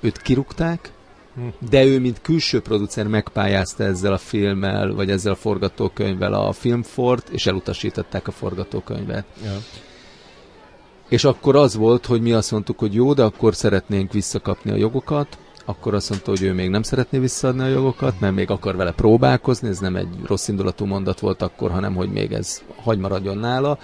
őt 0.00 0.22
kirúgták, 0.22 0.92
de 1.70 1.84
ő, 1.84 2.00
mint 2.00 2.20
külső 2.22 2.60
producer 2.60 3.06
megpályázta 3.06 3.84
ezzel 3.84 4.12
a 4.12 4.18
filmmel, 4.18 4.94
vagy 4.94 5.10
ezzel 5.10 5.32
a 5.32 5.36
forgatókönyvvel 5.36 6.32
a 6.34 6.52
Filmfort, 6.52 7.28
és 7.28 7.46
elutasították 7.46 8.28
a 8.28 8.30
forgatókönyvet. 8.30 9.24
Ja. 9.44 9.56
És 11.12 11.24
akkor 11.24 11.56
az 11.56 11.76
volt, 11.76 12.06
hogy 12.06 12.20
mi 12.20 12.32
azt 12.32 12.50
mondtuk, 12.50 12.78
hogy 12.78 12.94
jó, 12.94 13.12
de 13.12 13.22
akkor 13.22 13.54
szeretnénk 13.54 14.12
visszakapni 14.12 14.70
a 14.70 14.76
jogokat, 14.76 15.38
akkor 15.64 15.94
azt 15.94 16.10
mondta, 16.10 16.30
hogy 16.30 16.42
ő 16.42 16.52
még 16.52 16.68
nem 16.68 16.82
szeretné 16.82 17.18
visszaadni 17.18 17.62
a 17.62 17.66
jogokat, 17.66 18.20
mert 18.20 18.34
még 18.34 18.50
akar 18.50 18.76
vele 18.76 18.92
próbálkozni, 18.92 19.68
ez 19.68 19.78
nem 19.78 19.96
egy 19.96 20.08
rossz 20.26 20.48
indulatú 20.48 20.84
mondat 20.84 21.20
volt 21.20 21.42
akkor, 21.42 21.70
hanem 21.70 21.94
hogy 21.94 22.12
még 22.12 22.32
ez 22.32 22.62
hagy 22.76 22.98
maradjon 22.98 23.38
nála, 23.38 23.78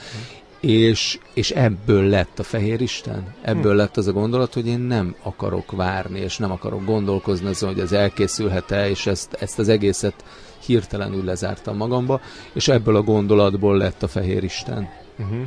és, 0.61 1.19
és 1.35 1.51
ebből 1.51 2.05
lett 2.05 2.39
a 2.39 2.43
Fehér 2.43 2.81
Isten, 2.81 3.35
ebből 3.43 3.75
lett 3.75 3.97
az 3.97 4.07
a 4.07 4.13
gondolat, 4.13 4.55
hogy 4.55 4.67
én 4.67 4.81
nem 4.81 5.15
akarok 5.23 5.73
várni, 5.73 6.19
és 6.21 6.39
nem 6.39 6.51
akarok 6.51 6.85
gondolkozni 6.85 7.49
azon, 7.49 7.69
hogy 7.69 7.81
ez 7.81 7.93
elkészülhet-e, 7.93 8.89
és 8.89 9.07
ezt, 9.07 9.33
ezt 9.33 9.59
az 9.59 9.69
egészet 9.69 10.25
hirtelenül 10.59 11.25
lezártam 11.25 11.77
magamba, 11.77 12.21
és 12.53 12.69
ebből 12.69 12.97
a 12.97 13.03
gondolatból 13.03 13.77
lett 13.77 14.03
a 14.03 14.09
Fehér 14.09 14.45
Isten. 14.45 14.89
Uh-huh 15.19 15.41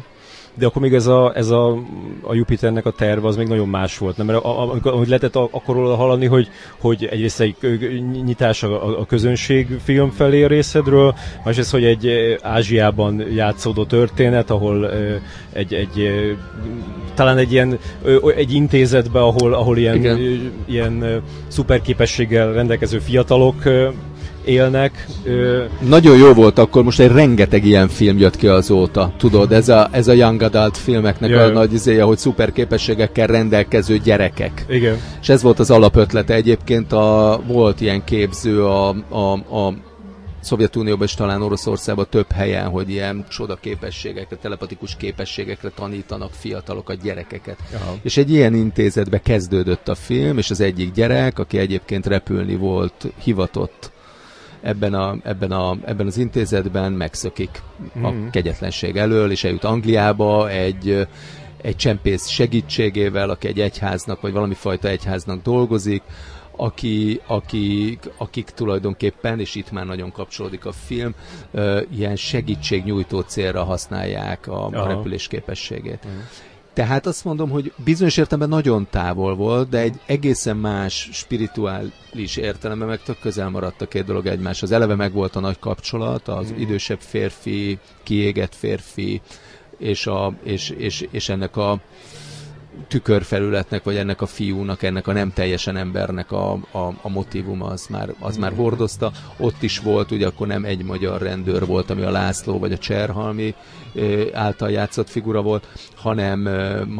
de 0.53 0.65
akkor 0.65 0.81
még 0.81 0.93
ez 0.93 1.08
a, 1.08 1.31
ez 1.36 1.50
a, 1.50 1.77
a 2.22 2.34
Jupiternek 2.34 2.86
a 2.86 2.91
terve 2.91 3.27
az 3.27 3.36
még 3.36 3.48
nagyon 3.48 3.67
más 3.67 3.98
volt, 3.98 4.17
nem? 4.17 4.25
Mert 4.25 4.43
amikor 4.43 4.91
ahogy 4.91 5.08
lehetett 5.08 5.36
akkor 5.36 5.75
róla 5.75 5.96
hallani, 5.96 6.25
hogy, 6.25 6.50
hogy 6.79 7.05
egyrészt 7.12 7.39
egy 7.39 7.55
nyitás 8.25 8.63
a, 8.63 9.00
a 9.00 9.05
közönség 9.05 9.67
film 9.84 10.10
felé 10.10 10.43
a 10.43 10.48
részedről, 10.48 11.15
másrészt, 11.46 11.72
hogy 11.72 11.84
egy 11.84 12.38
Ázsiában 12.41 13.24
játszódó 13.34 13.86
történet, 13.86 14.50
ahol 14.50 14.91
egy, 15.53 15.74
egy 15.74 16.10
talán 17.13 17.38
egy 17.38 17.51
ilyen 17.51 17.77
egy 18.36 18.53
intézetbe, 18.53 19.20
ahol, 19.20 19.53
ahol 19.53 19.77
ilyen, 19.77 19.96
Igen. 19.96 20.51
ilyen 20.65 21.22
szuperképességgel 21.48 22.53
rendelkező 22.53 23.00
fiatalok 23.00 23.63
élnek. 24.45 25.07
Ö... 25.24 25.63
Nagyon 25.79 26.17
jó 26.17 26.33
volt 26.33 26.60
akkor, 26.60 26.83
most 26.83 27.00
egy 27.00 27.12
rengeteg 27.12 27.65
ilyen 27.65 27.88
film 27.88 28.17
jött 28.17 28.36
ki 28.36 28.48
azóta, 28.48 29.13
tudod, 29.17 29.51
ez 29.51 29.69
a, 29.69 29.88
ez 29.91 30.07
a 30.07 30.13
Young 30.13 30.41
Adult 30.41 30.77
filmeknek 30.77 31.29
Jaj. 31.29 31.50
a 31.50 31.53
nagy 31.53 31.74
izéje, 31.74 32.03
hogy 32.03 32.17
szuper 32.17 32.51
képességekkel 32.51 33.27
rendelkező 33.27 33.98
gyerekek. 33.98 34.65
Igen. 34.69 34.98
És 35.21 35.29
ez 35.29 35.41
volt 35.41 35.60
az 35.60 35.71
alapötlete. 35.71 36.33
Egyébként 36.33 36.91
a, 36.91 37.41
volt 37.48 37.81
ilyen 37.81 38.03
képző 38.03 38.65
a, 38.65 38.89
a, 39.10 39.31
a 39.33 39.74
Szovjetunióban 40.41 41.07
és 41.07 41.13
talán 41.13 41.41
Oroszországban 41.41 42.07
több 42.10 42.31
helyen, 42.31 42.69
hogy 42.69 42.89
ilyen 42.89 43.25
csoda 43.29 43.55
képességekre, 43.55 44.36
telepatikus 44.36 44.95
képességekre 44.95 45.69
tanítanak 45.69 46.31
fiatalokat, 46.33 47.01
gyerekeket. 47.01 47.57
Aha. 47.75 47.95
És 48.01 48.17
egy 48.17 48.31
ilyen 48.31 48.53
intézetbe 48.53 49.19
kezdődött 49.19 49.88
a 49.88 49.95
film, 49.95 50.38
és 50.38 50.50
az 50.50 50.62
egyik 50.62 50.91
gyerek, 50.91 51.39
aki 51.39 51.57
egyébként 51.57 52.05
repülni 52.05 52.55
volt 52.55 53.07
hivatott 53.24 53.91
ebben, 54.62 54.94
a, 54.94 55.15
ebben, 55.24 55.51
a, 55.51 55.77
ebben 55.86 56.08
az 56.08 56.18
intézetben 56.18 56.91
megszökik 56.91 57.62
mm. 58.00 58.03
a 58.03 58.10
mhm. 58.10 58.27
kegyetlenség 58.27 58.98
elől, 58.98 59.32
és 59.32 59.44
eljut 59.44 59.63
Angliába 59.63 60.50
egy, 60.50 61.08
egy 61.62 61.75
csempész 61.75 62.27
segítségével, 62.27 63.30
aki 63.30 63.48
egy 63.48 63.60
egyháznak, 63.60 64.22
vagy 64.22 64.32
valami 64.34 64.53
fajta 64.53 64.88
egyháznak 64.88 65.41
dolgozik, 65.41 66.01
aki, 66.56 67.22
akik, 67.27 68.10
akik 68.18 68.50
tulajdonképpen, 68.50 69.39
és 69.39 69.56
itt 69.56 69.72
már 69.72 69.86
nagyon 69.86 70.12
kapcsolódik 70.12 70.65
a 70.65 70.72
film, 70.72 71.15
uh, 71.51 71.82
ilyen 71.98 72.15
segítségnyújtó 72.15 73.20
célra 73.20 73.63
használják 73.63 74.48
a, 74.48 74.65
a 74.65 74.88
repülés 74.88 75.27
képességét. 75.27 76.00
Uh-huh. 76.06 76.22
Tehát 76.73 77.05
azt 77.05 77.23
mondom, 77.23 77.49
hogy 77.49 77.73
bizonyos 77.83 78.17
értelemben 78.17 78.57
nagyon 78.57 78.87
távol 78.89 79.35
volt, 79.35 79.69
de 79.69 79.77
egy 79.77 79.99
egészen 80.05 80.57
más 80.57 81.09
spirituális 81.11 82.37
értelemben 82.37 82.87
meg 82.87 83.03
tök 83.03 83.19
közel 83.19 83.49
maradt 83.49 83.81
a 83.81 83.87
két 83.87 84.05
dolog 84.05 84.25
egymáshoz. 84.25 84.71
Eleve 84.71 84.95
meg 84.95 85.13
volt 85.13 85.35
a 85.35 85.39
nagy 85.39 85.59
kapcsolat, 85.59 86.27
az 86.27 86.51
mm. 86.51 86.59
idősebb 86.59 86.99
férfi, 86.99 87.79
kiégett 88.03 88.55
férfi, 88.55 89.21
és, 89.77 90.07
a, 90.07 90.33
és, 90.43 90.69
és, 90.69 91.07
és 91.11 91.29
ennek 91.29 91.57
a 91.57 91.79
tükörfelületnek, 92.87 93.83
vagy 93.83 93.95
ennek 93.95 94.21
a 94.21 94.25
fiúnak, 94.25 94.83
ennek 94.83 95.07
a 95.07 95.11
nem 95.11 95.33
teljesen 95.33 95.77
embernek 95.77 96.31
a, 96.31 96.51
a, 96.51 96.93
a 97.01 97.09
motivuma 97.09 97.65
az 97.65 97.87
már, 97.89 98.13
az 98.19 98.37
már 98.37 98.53
hordozta. 98.55 99.11
Ott 99.37 99.61
is 99.61 99.79
volt, 99.79 100.11
ugye 100.11 100.27
akkor 100.27 100.47
nem 100.47 100.65
egy 100.65 100.83
magyar 100.83 101.21
rendőr 101.21 101.65
volt, 101.65 101.89
ami 101.89 102.01
a 102.01 102.11
László 102.11 102.59
vagy 102.59 102.71
a 102.71 102.77
Cserhalmi 102.77 103.55
által 104.33 104.71
játszott 104.71 105.09
figura 105.09 105.41
volt, 105.41 105.67
hanem, 106.01 106.50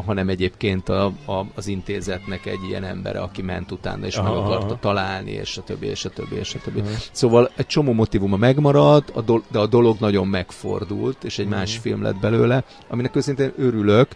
hanem 0.06 0.28
egyébként 0.28 0.88
a, 0.88 1.04
a, 1.04 1.46
az 1.54 1.66
intézetnek 1.66 2.46
egy 2.46 2.58
ilyen 2.68 2.84
embere, 2.84 3.20
aki 3.20 3.42
ment 3.42 3.72
utána, 3.72 4.06
és 4.06 4.16
aha, 4.16 4.28
meg 4.28 4.38
akarta 4.38 4.78
találni, 4.80 5.30
és 5.30 5.56
a 5.56 5.62
többi, 5.62 5.86
és 5.86 6.04
a 6.04 6.10
többi, 6.10 6.34
és 6.34 6.54
a 6.54 6.58
többi. 6.58 6.80
Aha. 6.80 6.90
Szóval 7.12 7.50
egy 7.56 7.66
csomó 7.66 7.92
motivuma 7.92 8.36
megmaradt, 8.36 9.10
a 9.10 9.20
do, 9.20 9.40
de 9.50 9.58
a 9.58 9.66
dolog 9.66 9.96
nagyon 10.00 10.26
megfordult, 10.26 11.24
és 11.24 11.38
egy 11.38 11.46
aha. 11.46 11.56
más 11.56 11.76
film 11.76 12.02
lett 12.02 12.20
belőle, 12.20 12.64
aminek 12.88 13.16
őszintén 13.16 13.52
örülök, 13.56 14.08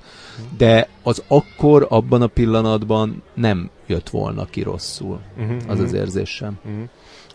de 0.57 0.89
az 1.03 1.23
akkor, 1.29 1.87
abban 1.91 2.23
a 2.23 2.27
pillanatban 2.27 3.23
nem 3.35 3.71
jött 3.87 4.09
volna 4.09 4.45
ki 4.45 4.63
rosszul. 4.63 5.21
Uh-huh, 5.39 5.57
az 5.67 5.81
az 5.81 5.93
érzésem. 5.93 6.59
Uh-huh. 6.65 6.89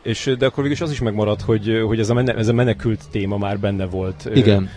És, 0.03 0.33
de 0.37 0.45
akkor 0.45 0.63
végül 0.63 0.85
az 0.85 0.91
is 0.91 0.99
megmaradt, 0.99 1.41
hogy, 1.41 1.83
hogy 1.87 1.99
ez, 1.99 2.09
a 2.09 2.13
mene, 2.13 2.33
ez 2.33 2.47
a 2.47 2.53
menekült 2.53 2.99
téma 3.11 3.37
már 3.37 3.59
benne 3.59 3.85
volt. 3.85 4.29
Igen. 4.33 4.69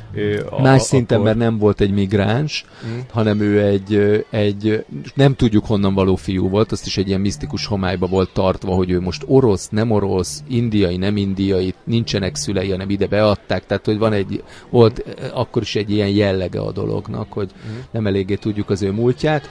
a, 0.51 0.63
Más 0.63 0.81
a, 0.81 0.85
szinten, 0.85 1.17
akkor... 1.19 1.29
mert 1.29 1.39
nem 1.39 1.59
volt 1.59 1.81
egy 1.81 1.91
migráns, 1.91 2.65
mm. 2.87 2.99
hanem 3.11 3.41
ő 3.41 3.63
egy, 3.63 4.25
egy, 4.31 4.85
nem 5.15 5.35
tudjuk 5.35 5.67
honnan 5.67 5.95
való 5.95 6.17
fiú 6.17 6.49
volt, 6.49 6.73
azt 6.73 6.87
is 6.87 6.97
egy 6.97 7.09
ilyen 7.09 7.21
misztikus 7.21 7.67
homályba 7.67 8.07
volt 8.07 8.31
tartva, 8.33 8.75
hogy 8.75 8.91
ő 8.91 9.01
most 9.01 9.25
orosz, 9.27 9.69
nem 9.69 9.91
orosz, 9.91 10.43
indiai, 10.49 10.97
nem 10.97 11.17
indiai, 11.17 11.75
nincsenek 11.85 12.37
szülei, 12.37 12.71
hanem 12.71 12.91
ide 12.91 13.07
beadták, 13.07 13.67
tehát 13.67 13.85
hogy 13.85 13.99
van 13.99 14.13
egy, 14.13 14.43
volt 14.71 15.05
akkor 15.33 15.63
is 15.63 15.77
egy 15.77 15.91
ilyen 15.91 16.09
jellege 16.09 16.61
a 16.61 16.73
dolognak, 16.73 17.33
hogy 17.33 17.51
mm. 17.69 17.79
nem 17.91 18.07
eléggé 18.07 18.35
tudjuk 18.35 18.71
az 18.71 18.83
ő 18.83 18.93
múltját, 18.93 19.49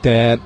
de 0.00 0.38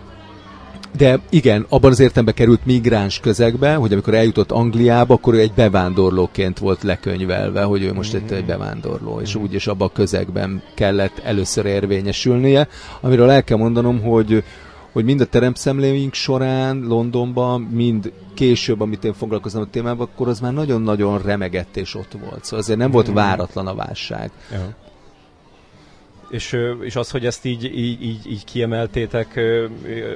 de 0.97 1.21
igen, 1.31 1.67
abban 1.69 1.91
az 1.91 2.01
értelemben 2.01 2.35
került 2.35 2.67
migráns 2.67 3.21
közegbe, 3.21 3.75
hogy 3.75 3.93
amikor 3.93 4.15
eljutott 4.15 4.51
Angliába, 4.51 5.15
akkor 5.15 5.35
ő 5.35 5.39
egy 5.39 5.53
bevándorlóként 5.53 6.59
volt 6.59 6.83
lekönyvelve, 6.83 7.63
hogy 7.63 7.83
ő 7.83 7.93
most 7.93 8.17
mm-hmm. 8.17 8.35
egy 8.35 8.45
bevándorló, 8.45 9.21
és 9.21 9.35
úgy 9.35 9.55
is 9.55 9.67
abban 9.67 9.89
a 9.89 9.93
közegben 9.93 10.63
kellett 10.75 11.19
először 11.19 11.67
érvényesülnie, 11.67 12.69
amiről 13.01 13.31
el 13.31 13.45
kell 13.45 13.59
mondanom, 13.59 14.01
hogy 14.01 14.45
hogy 14.93 15.05
mind 15.05 15.21
a 15.21 15.25
teremszemléink 15.25 16.15
során 16.15 16.81
Londonban, 16.81 17.61
mind 17.61 18.13
később, 18.35 18.81
amit 18.81 19.05
én 19.05 19.15
foglalkozom 19.15 19.63
a 19.63 19.71
témában, 19.71 20.09
akkor 20.13 20.29
az 20.29 20.41
már 20.41 20.53
nagyon-nagyon 20.53 21.23
remegett 21.23 21.77
és 21.77 21.95
ott 21.95 22.13
volt. 22.21 22.45
Szóval 22.45 22.59
azért 22.59 22.79
nem 22.79 22.91
volt 22.91 23.07
mhm. 23.07 23.15
váratlan 23.15 23.67
a 23.67 23.75
válság. 23.75 24.31
Ja. 24.53 24.75
És, 26.35 26.57
és 26.81 26.97
az, 26.97 27.11
hogy 27.11 27.27
ezt 27.27 27.45
így, 27.45 27.65
így, 27.65 28.03
így, 28.03 28.31
így 28.31 28.45
kiemeltétek 28.45 29.41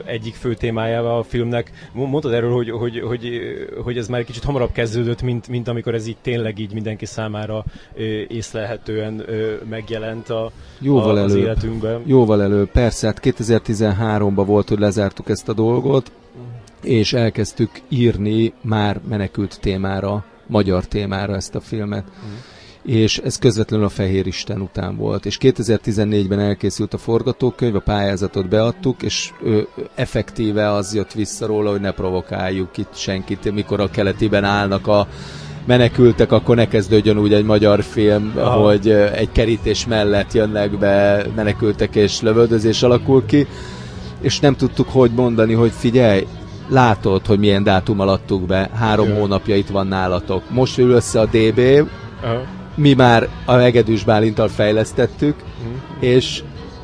egyik 0.04 0.34
fő 0.34 0.54
témájával 0.54 1.18
a 1.18 1.22
filmnek, 1.22 1.88
mondtad 1.92 2.32
erről, 2.32 2.52
hogy, 2.52 2.70
hogy, 2.70 3.00
hogy, 3.00 3.40
hogy 3.84 3.98
ez 3.98 4.08
már 4.08 4.20
egy 4.20 4.26
kicsit 4.26 4.44
hamarabb 4.44 4.72
kezdődött, 4.72 5.22
mint, 5.22 5.48
mint 5.48 5.68
amikor 5.68 5.94
ez 5.94 6.06
így 6.06 6.16
tényleg 6.22 6.58
így 6.58 6.72
mindenki 6.72 7.06
számára 7.06 7.64
észlelhetően 8.28 9.24
megjelent 9.68 10.28
a, 10.28 10.52
Jóval 10.78 11.16
a, 11.16 11.22
az 11.22 11.32
előbb. 11.32 11.44
életünkben. 11.44 12.02
Jóval 12.06 12.42
előbb, 12.42 12.70
persze, 12.70 13.06
hát 13.06 13.20
2013-ban 13.22 14.42
volt, 14.46 14.68
hogy 14.68 14.78
lezártuk 14.78 15.28
ezt 15.28 15.48
a 15.48 15.52
dolgot, 15.52 16.12
és 16.82 17.12
elkezdtük 17.12 17.70
írni 17.88 18.52
már 18.60 19.00
menekült 19.08 19.60
témára, 19.60 20.24
magyar 20.46 20.84
témára 20.86 21.34
ezt 21.34 21.54
a 21.54 21.60
filmet. 21.60 22.04
Mm 22.04 22.56
és 22.82 23.18
ez 23.18 23.38
közvetlenül 23.38 23.86
a 23.86 23.88
Fehér 23.88 24.26
Isten 24.26 24.60
után 24.60 24.96
volt. 24.96 25.26
És 25.26 25.38
2014-ben 25.40 26.40
elkészült 26.40 26.94
a 26.94 26.98
forgatókönyv, 26.98 27.74
a 27.74 27.80
pályázatot 27.80 28.48
beadtuk, 28.48 29.02
és 29.02 29.30
ö, 29.42 29.60
effektíve 29.94 30.72
az 30.72 30.94
jött 30.94 31.12
vissza 31.12 31.46
róla, 31.46 31.70
hogy 31.70 31.80
ne 31.80 31.90
provokáljuk 31.90 32.76
itt 32.76 32.94
senkit, 32.94 33.52
mikor 33.52 33.80
a 33.80 33.90
keletiben 33.90 34.44
állnak 34.44 34.86
a 34.86 35.08
menekültek, 35.66 36.32
akkor 36.32 36.56
ne 36.56 36.68
kezdődjön 36.68 37.18
úgy 37.18 37.32
egy 37.32 37.44
magyar 37.44 37.82
film, 37.82 38.32
Aha. 38.36 38.68
hogy 38.68 38.90
egy 38.90 39.32
kerítés 39.32 39.86
mellett 39.86 40.32
jönnek 40.32 40.78
be 40.78 41.26
menekültek 41.34 41.94
és 41.94 42.20
lövöldözés 42.20 42.82
alakul 42.82 43.24
ki, 43.26 43.46
és 44.20 44.40
nem 44.40 44.56
tudtuk 44.56 44.88
hogy 44.88 45.10
mondani, 45.10 45.52
hogy 45.52 45.72
figyelj, 45.78 46.26
látod, 46.68 47.26
hogy 47.26 47.38
milyen 47.38 47.62
dátum 47.62 48.00
alattuk 48.00 48.46
be, 48.46 48.70
három 48.74 49.08
Jö. 49.08 49.14
hónapja 49.14 49.56
itt 49.56 49.68
van 49.68 49.86
nálatok. 49.86 50.42
Most 50.50 50.78
ül 50.78 50.90
össze 50.90 51.20
a 51.20 51.26
DB, 51.26 51.88
Aha. 52.22 52.57
Mi 52.78 52.92
már 52.92 53.28
a 53.44 53.58
Egedűs 53.58 54.04
Bálintal 54.04 54.48
fejlesztettük, 54.48 55.34
uh-huh. 55.36 56.08
és 56.10 56.42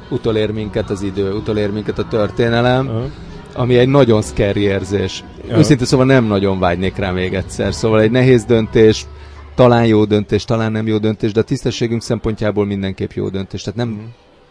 utolér 0.08 0.50
minket 0.50 0.90
az 0.90 1.02
idő, 1.02 1.32
utolér 1.32 1.70
minket 1.70 1.98
a 1.98 2.08
történelem, 2.08 2.86
uh-huh. 2.86 3.04
ami 3.52 3.76
egy 3.78 3.88
nagyon 3.88 4.22
scary 4.22 4.60
érzés. 4.60 5.24
Ja. 5.48 5.56
Őszintén 5.56 5.86
szóval 5.86 6.06
nem 6.06 6.24
nagyon 6.24 6.58
vágynék 6.58 6.96
rá 6.96 7.10
még 7.10 7.34
egyszer. 7.34 7.74
Szóval 7.74 8.00
egy 8.00 8.10
nehéz 8.10 8.44
döntés, 8.44 9.06
talán 9.54 9.86
jó 9.86 10.04
döntés, 10.04 10.44
talán 10.44 10.72
nem 10.72 10.86
jó 10.86 10.98
döntés, 10.98 11.32
de 11.32 11.40
a 11.40 11.44
tisztességünk 11.44 12.02
szempontjából 12.02 12.66
mindenképp 12.66 13.10
jó 13.10 13.28
döntés. 13.28 13.62
Tehát 13.62 13.78
nem, 13.78 13.88
mm. 13.88 14.04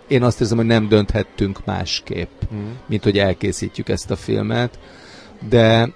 én 0.07 0.23
azt 0.23 0.41
érzem, 0.41 0.57
hogy 0.57 0.65
nem 0.65 0.87
dönthettünk 0.87 1.65
másképp, 1.65 2.41
mm. 2.53 2.69
mint 2.85 3.03
hogy 3.03 3.17
elkészítjük 3.17 3.89
ezt 3.89 4.11
a 4.11 4.15
filmet, 4.15 4.79
de 5.49 5.89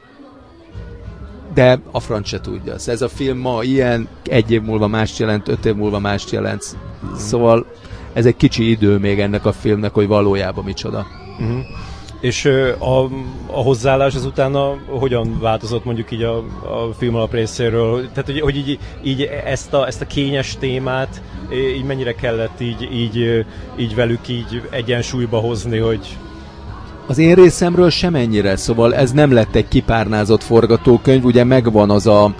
de 1.57 1.79
a 1.91 1.99
franc 1.99 2.27
se 2.27 2.41
tudja. 2.41 2.79
Szóval 2.79 2.93
ez 2.93 3.01
a 3.01 3.09
film 3.09 3.37
ma 3.37 3.63
ilyen, 3.63 4.07
egy 4.23 4.51
év 4.51 4.61
múlva 4.61 4.87
más 4.87 5.19
jelent, 5.19 5.47
öt 5.47 5.65
év 5.65 5.75
múlva 5.75 5.99
más 5.99 6.31
jelent. 6.31 6.77
Mm. 7.05 7.13
Szóval 7.13 7.65
ez 8.13 8.25
egy 8.25 8.35
kicsi 8.35 8.69
idő 8.69 8.97
még 8.97 9.19
ennek 9.19 9.45
a 9.45 9.51
filmnek, 9.51 9.93
hogy 9.93 10.07
valójában 10.07 10.63
micsoda. 10.63 11.05
Mm. 11.43 11.59
És 12.19 12.45
a, 12.77 13.03
a 13.45 13.61
hozzáállás 13.61 14.15
az 14.15 14.25
utána 14.25 14.75
hogyan 14.87 15.39
változott 15.39 15.85
mondjuk 15.85 16.11
így 16.11 16.23
a, 16.23 16.37
a 16.37 16.93
film 16.97 17.15
alap 17.15 17.33
részéről? 17.33 18.09
Tehát, 18.09 18.25
hogy, 18.25 18.39
hogy 18.39 18.55
így, 18.55 18.79
így 19.03 19.21
ezt, 19.45 19.73
a, 19.73 19.87
ezt 19.87 20.01
a 20.01 20.07
kényes 20.07 20.55
témát 20.59 21.21
így 21.51 21.83
mennyire 21.83 22.13
kellett 22.13 22.59
így, 22.59 22.89
így, 22.93 23.45
így 23.77 23.95
velük 23.95 24.27
így 24.27 24.67
egyensúlyba 24.69 25.39
hozni, 25.39 25.77
hogy, 25.77 26.17
az 27.07 27.17
én 27.17 27.35
részemről 27.35 27.89
sem 27.89 28.15
ennyire, 28.15 28.55
szóval 28.55 28.95
ez 28.95 29.11
nem 29.11 29.33
lett 29.33 29.55
egy 29.55 29.67
kipárnázott 29.67 30.43
forgatókönyv, 30.43 31.23
ugye 31.23 31.43
megvan 31.43 31.89
az 31.89 32.07
a 32.07 32.33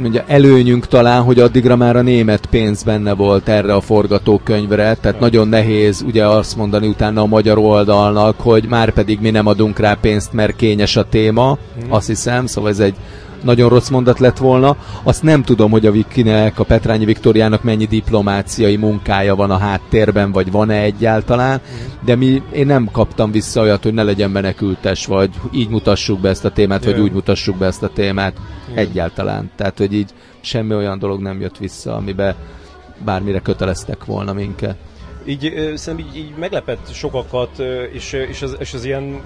mondja, 0.00 0.24
előnyünk 0.26 0.86
talán, 0.86 1.22
hogy 1.22 1.38
addigra 1.38 1.76
már 1.76 1.96
a 1.96 2.02
német 2.02 2.46
pénz 2.46 2.82
benne 2.82 3.12
volt 3.12 3.48
erre 3.48 3.74
a 3.74 3.80
forgatókönyvre, 3.80 4.94
tehát 4.94 5.20
nagyon 5.20 5.48
nehéz 5.48 6.02
ugye 6.06 6.26
azt 6.26 6.56
mondani 6.56 6.86
utána 6.86 7.20
a 7.20 7.26
magyar 7.26 7.58
oldalnak, 7.58 8.40
hogy 8.40 8.66
már 8.68 8.90
pedig 8.90 9.20
mi 9.20 9.30
nem 9.30 9.46
adunk 9.46 9.78
rá 9.78 9.94
pénzt, 10.00 10.32
mert 10.32 10.56
kényes 10.56 10.96
a 10.96 11.08
téma, 11.08 11.58
mm. 11.84 11.90
azt 11.90 12.06
hiszem, 12.06 12.46
szóval 12.46 12.70
ez 12.70 12.78
egy 12.78 12.94
nagyon 13.46 13.68
rossz 13.68 13.88
mondat 13.88 14.18
lett 14.18 14.38
volna. 14.38 14.76
Azt 15.02 15.22
nem 15.22 15.42
tudom, 15.42 15.70
hogy 15.70 15.86
a 15.86 15.90
Vikinek, 15.90 16.58
a 16.58 16.64
Petrányi 16.64 17.04
Viktoriának 17.04 17.62
mennyi 17.62 17.84
diplomáciai 17.84 18.76
munkája 18.76 19.34
van 19.34 19.50
a 19.50 19.58
háttérben, 19.58 20.32
vagy 20.32 20.50
van-e 20.50 20.80
egyáltalán, 20.80 21.60
de 22.04 22.14
mi, 22.14 22.42
én 22.52 22.66
nem 22.66 22.88
kaptam 22.92 23.30
vissza 23.30 23.60
olyat, 23.60 23.82
hogy 23.82 23.94
ne 23.94 24.02
legyen 24.02 24.30
menekültes, 24.30 25.06
vagy 25.06 25.30
így 25.52 25.68
mutassuk 25.68 26.20
be 26.20 26.28
ezt 26.28 26.44
a 26.44 26.50
témát, 26.50 26.84
yeah. 26.84 26.96
vagy 26.96 27.04
úgy 27.04 27.12
mutassuk 27.12 27.56
be 27.56 27.66
ezt 27.66 27.82
a 27.82 27.88
témát. 27.88 28.34
Yeah. 28.68 28.80
Egyáltalán. 28.80 29.50
Tehát, 29.56 29.78
hogy 29.78 29.92
így 29.92 30.10
semmi 30.40 30.74
olyan 30.74 30.98
dolog 30.98 31.20
nem 31.20 31.40
jött 31.40 31.58
vissza, 31.58 31.94
amiben 31.94 32.34
bármire 33.04 33.40
köteleztek 33.40 34.04
volna 34.04 34.32
minket 34.32 34.76
így 35.26 35.72
szerintem 35.74 35.98
így, 35.98 36.16
így 36.16 36.34
meglepett 36.38 36.92
sokakat, 36.92 37.58
és, 37.92 38.12
és, 38.12 38.42
az, 38.42 38.56
és 38.58 38.74
az 38.74 38.84
ilyen 38.84 39.20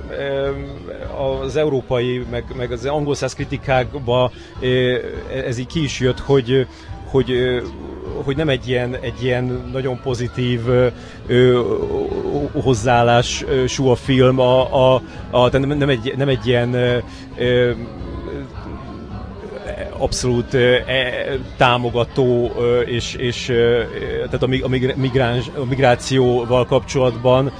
az 1.43 1.57
európai, 1.57 2.25
meg, 2.31 2.45
meg 2.57 2.73
az 2.73 2.87
angol 2.87 3.15
száz 3.15 3.35
kritikákba 3.35 4.31
ez 5.47 5.59
így 5.59 5.67
ki 5.67 5.83
is 5.83 6.01
jött, 6.01 6.19
hogy, 6.19 6.67
hogy, 7.11 7.33
hogy 8.25 8.37
nem 8.37 8.49
egy 8.49 8.69
ilyen, 8.69 8.95
egy 8.95 9.23
ilyen 9.23 9.69
nagyon 9.73 10.01
pozitív 10.03 10.61
ö, 11.27 11.61
hozzáállású 12.53 13.89
a 13.89 13.95
film, 13.95 14.39
a, 14.39 14.95
a, 14.95 15.03
a, 15.31 15.59
nem, 15.59 15.89
egy, 15.89 16.15
nem 16.17 16.29
egy 16.29 16.47
ilyen 16.47 16.75
ö, 17.39 17.71
abszolút 20.01 20.55
e, 20.55 20.85
támogató 21.57 22.53
és, 22.87 23.15
és 23.15 23.45
tehát 24.31 24.43
a, 24.43 24.69
migráns, 24.97 25.51
a 25.57 25.65
migrációval 25.65 26.67
kapcsolatban, 26.67 27.53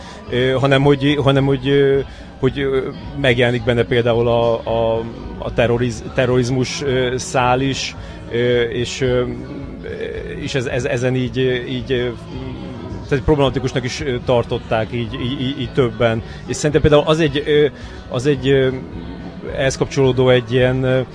hanem 0.61 0.83
hogy, 0.83 1.19
hanem 1.23 1.45
hogy, 1.45 1.71
hogy 2.39 2.67
megjelenik 3.21 3.65
benne 3.65 3.83
például 3.83 4.29
a, 4.29 4.53
a, 4.55 5.05
a 5.39 5.53
terroriz, 5.53 6.05
terrorizmus 6.15 6.83
szál 7.17 7.61
is, 7.61 7.97
és, 8.73 9.05
és 10.41 10.55
ez, 10.55 10.67
ez, 10.67 10.85
ezen 10.85 11.15
így, 11.15 11.37
így 11.69 12.13
tehát 13.09 13.25
problematikusnak 13.25 13.85
is 13.85 14.03
tartották 14.25 14.93
így, 14.93 15.15
így, 15.15 15.61
így 15.61 15.73
többen. 15.73 16.23
És 16.47 16.57
szerintem 16.57 16.81
például 16.81 17.03
az 17.07 17.21
egy, 17.21 17.43
az 18.09 18.27
egy 18.27 18.71
ehhez 19.57 19.77
kapcsolódó 19.77 20.29
egy 20.29 20.53
ilyen 20.53 21.07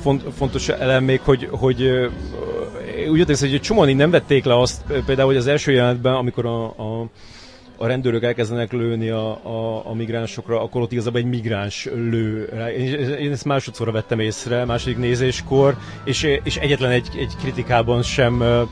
font, 0.00 0.22
fontos 0.36 0.68
elem 0.68 1.04
még, 1.04 1.20
hogy, 1.20 1.48
hogy 1.50 2.10
úgy 3.10 3.18
jöttek, 3.18 3.38
hogy 3.38 3.60
csomóan 3.60 3.96
nem 3.96 4.10
vették 4.10 4.44
le 4.44 4.60
azt, 4.60 4.82
például, 5.06 5.28
hogy 5.28 5.36
az 5.36 5.46
első 5.46 5.72
jelenetben, 5.72 6.14
amikor 6.14 6.46
a, 6.46 6.64
a 6.64 7.08
a 7.76 7.86
rendőrök 7.86 8.22
elkezdenek 8.22 8.72
lőni 8.72 9.08
a, 9.08 9.30
a, 9.30 9.82
a 9.86 9.94
migránsokra, 9.94 10.62
akkor 10.62 10.82
ott 10.82 10.92
igazából 10.92 11.20
egy 11.20 11.26
migráns 11.26 11.84
lő. 11.84 12.44
Én, 12.78 13.16
én 13.18 13.32
ezt 13.32 13.44
másodszorra 13.44 13.92
vettem 13.92 14.20
észre, 14.20 14.64
második 14.64 14.98
nézéskor, 14.98 15.76
és, 16.04 16.22
és 16.42 16.56
egyetlen 16.56 16.90
egy, 16.90 17.08
egy 17.16 17.36
kritikában 17.40 18.02
sem 18.02 18.40
ö, 18.40 18.62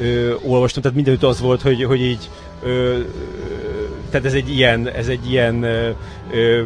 ö, 0.00 0.34
olvastam, 0.42 0.82
tehát 0.82 0.96
mindenütt 0.96 1.22
az 1.22 1.40
volt, 1.40 1.62
hogy, 1.62 1.84
hogy 1.84 2.00
így 2.00 2.28
ö, 2.62 2.98
tehát 4.10 4.26
ez 4.26 4.34
egy 4.34 4.48
ilyen, 4.48 4.88
ez 4.88 5.08
egy 5.08 5.30
ilyen 5.30 5.62
ö, 5.62 5.90
ö, 6.32 6.62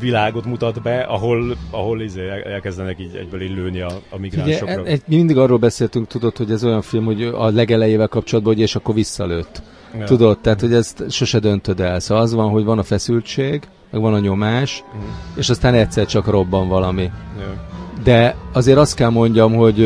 világot 0.00 0.44
mutat 0.44 0.82
be, 0.82 0.98
ahol, 1.00 1.56
ahol 1.70 2.00
izé 2.00 2.28
elkezdenek 2.44 3.00
így 3.00 3.14
egyből 3.14 3.42
így 3.42 3.54
lőni 3.54 3.80
a, 3.80 3.90
a 4.10 4.18
migránsokra. 4.18 4.80
Ugye, 4.80 4.98
mi 5.06 5.16
mindig 5.16 5.38
arról 5.38 5.58
beszéltünk, 5.58 6.06
tudod, 6.06 6.36
hogy 6.36 6.50
ez 6.50 6.64
olyan 6.64 6.82
film, 6.82 7.04
hogy 7.04 7.22
a 7.22 7.50
legelejével 7.50 8.08
kapcsolatban, 8.08 8.54
hogy 8.54 8.62
és 8.62 8.74
akkor 8.74 8.94
visszalőtt. 8.94 9.62
Ja. 9.98 10.04
Tudod, 10.04 10.38
tehát, 10.38 10.60
hogy 10.60 10.74
ezt 10.74 11.10
sose 11.10 11.38
döntöd 11.38 11.80
el. 11.80 12.00
Szóval 12.00 12.22
az 12.22 12.34
van, 12.34 12.50
hogy 12.50 12.64
van 12.64 12.78
a 12.78 12.82
feszültség, 12.82 13.62
meg 13.90 14.00
van 14.00 14.14
a 14.14 14.18
nyomás, 14.18 14.84
uh-huh. 14.86 15.02
és 15.36 15.48
aztán 15.48 15.74
egyszer 15.74 16.06
csak 16.06 16.26
robban 16.26 16.68
valami. 16.68 17.10
Ja. 17.38 17.66
De 18.02 18.36
azért 18.52 18.78
azt 18.78 18.94
kell 18.94 19.10
mondjam, 19.10 19.54
hogy 19.54 19.78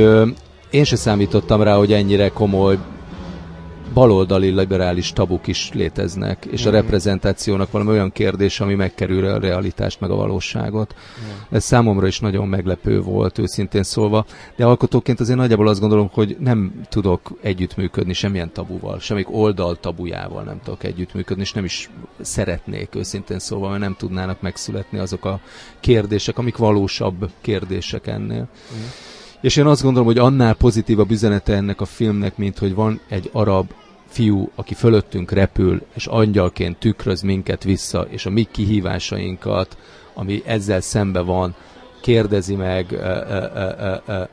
én 0.71 0.85
se 0.85 0.97
számítottam 0.97 1.63
rá, 1.63 1.77
hogy 1.77 1.93
ennyire 1.93 2.29
komoly 2.29 2.79
baloldali 3.93 4.51
liberális 4.51 5.13
tabuk 5.13 5.47
is 5.47 5.71
léteznek, 5.73 6.45
és 6.45 6.65
mm. 6.65 6.69
a 6.69 6.71
reprezentációnak 6.71 7.71
valami 7.71 7.91
olyan 7.91 8.13
kérdés, 8.13 8.61
ami 8.61 8.75
megkerül 8.75 9.27
a 9.27 9.39
realitást, 9.39 10.01
meg 10.01 10.11
a 10.11 10.15
valóságot. 10.15 10.95
Mm. 10.95 11.57
Ez 11.57 11.65
számomra 11.65 12.07
is 12.07 12.21
nagyon 12.21 12.49
meglepő 12.49 13.01
volt, 13.01 13.39
őszintén 13.39 13.83
szólva, 13.83 14.25
de 14.57 14.65
alkotóként 14.65 15.21
azért 15.21 15.39
nagyjából 15.39 15.69
azt 15.69 15.81
gondolom, 15.81 16.11
hogy 16.13 16.37
nem 16.41 16.73
tudok 16.89 17.33
együttműködni 17.43 18.13
semmilyen 18.13 18.53
tabuval, 18.53 18.99
semmik 19.01 19.33
oldal 19.33 19.81
tabujával 19.81 20.43
nem 20.43 20.61
tudok 20.65 20.85
együttműködni, 20.85 21.43
és 21.43 21.53
nem 21.53 21.65
is 21.65 21.91
szeretnék 22.21 22.95
őszintén 22.95 23.39
szólva, 23.39 23.69
mert 23.69 23.81
nem 23.81 23.95
tudnának 23.99 24.41
megszületni 24.41 24.99
azok 24.99 25.25
a 25.25 25.41
kérdések, 25.81 26.39
amik 26.39 26.57
valósabb 26.57 27.31
kérdések 27.41 28.07
ennél. 28.07 28.49
Mm. 28.75 28.81
És 29.43 29.57
én 29.57 29.67
azt 29.67 29.83
gondolom, 29.83 30.07
hogy 30.07 30.19
annál 30.19 30.55
pozitívabb 30.55 31.11
üzenete 31.11 31.55
ennek 31.55 31.81
a 31.81 31.85
filmnek, 31.85 32.37
mint 32.37 32.59
hogy 32.59 32.75
van 32.75 33.01
egy 33.09 33.31
arab 33.33 33.71
fiú, 34.13 34.51
aki 34.55 34.75
fölöttünk 34.75 35.31
repül, 35.31 35.83
és 35.95 36.07
angyalként 36.07 36.79
tükröz 36.79 37.21
minket 37.21 37.65
vissza, 37.65 38.07
és 38.11 38.27
a 38.27 38.31
mi 38.31 38.49
kihívásainkat, 38.51 39.77
ami 40.15 40.43
ezzel 40.47 40.81
szembe 40.81 41.21
van, 41.21 41.55
kérdezi 42.01 42.55
meg 42.55 42.99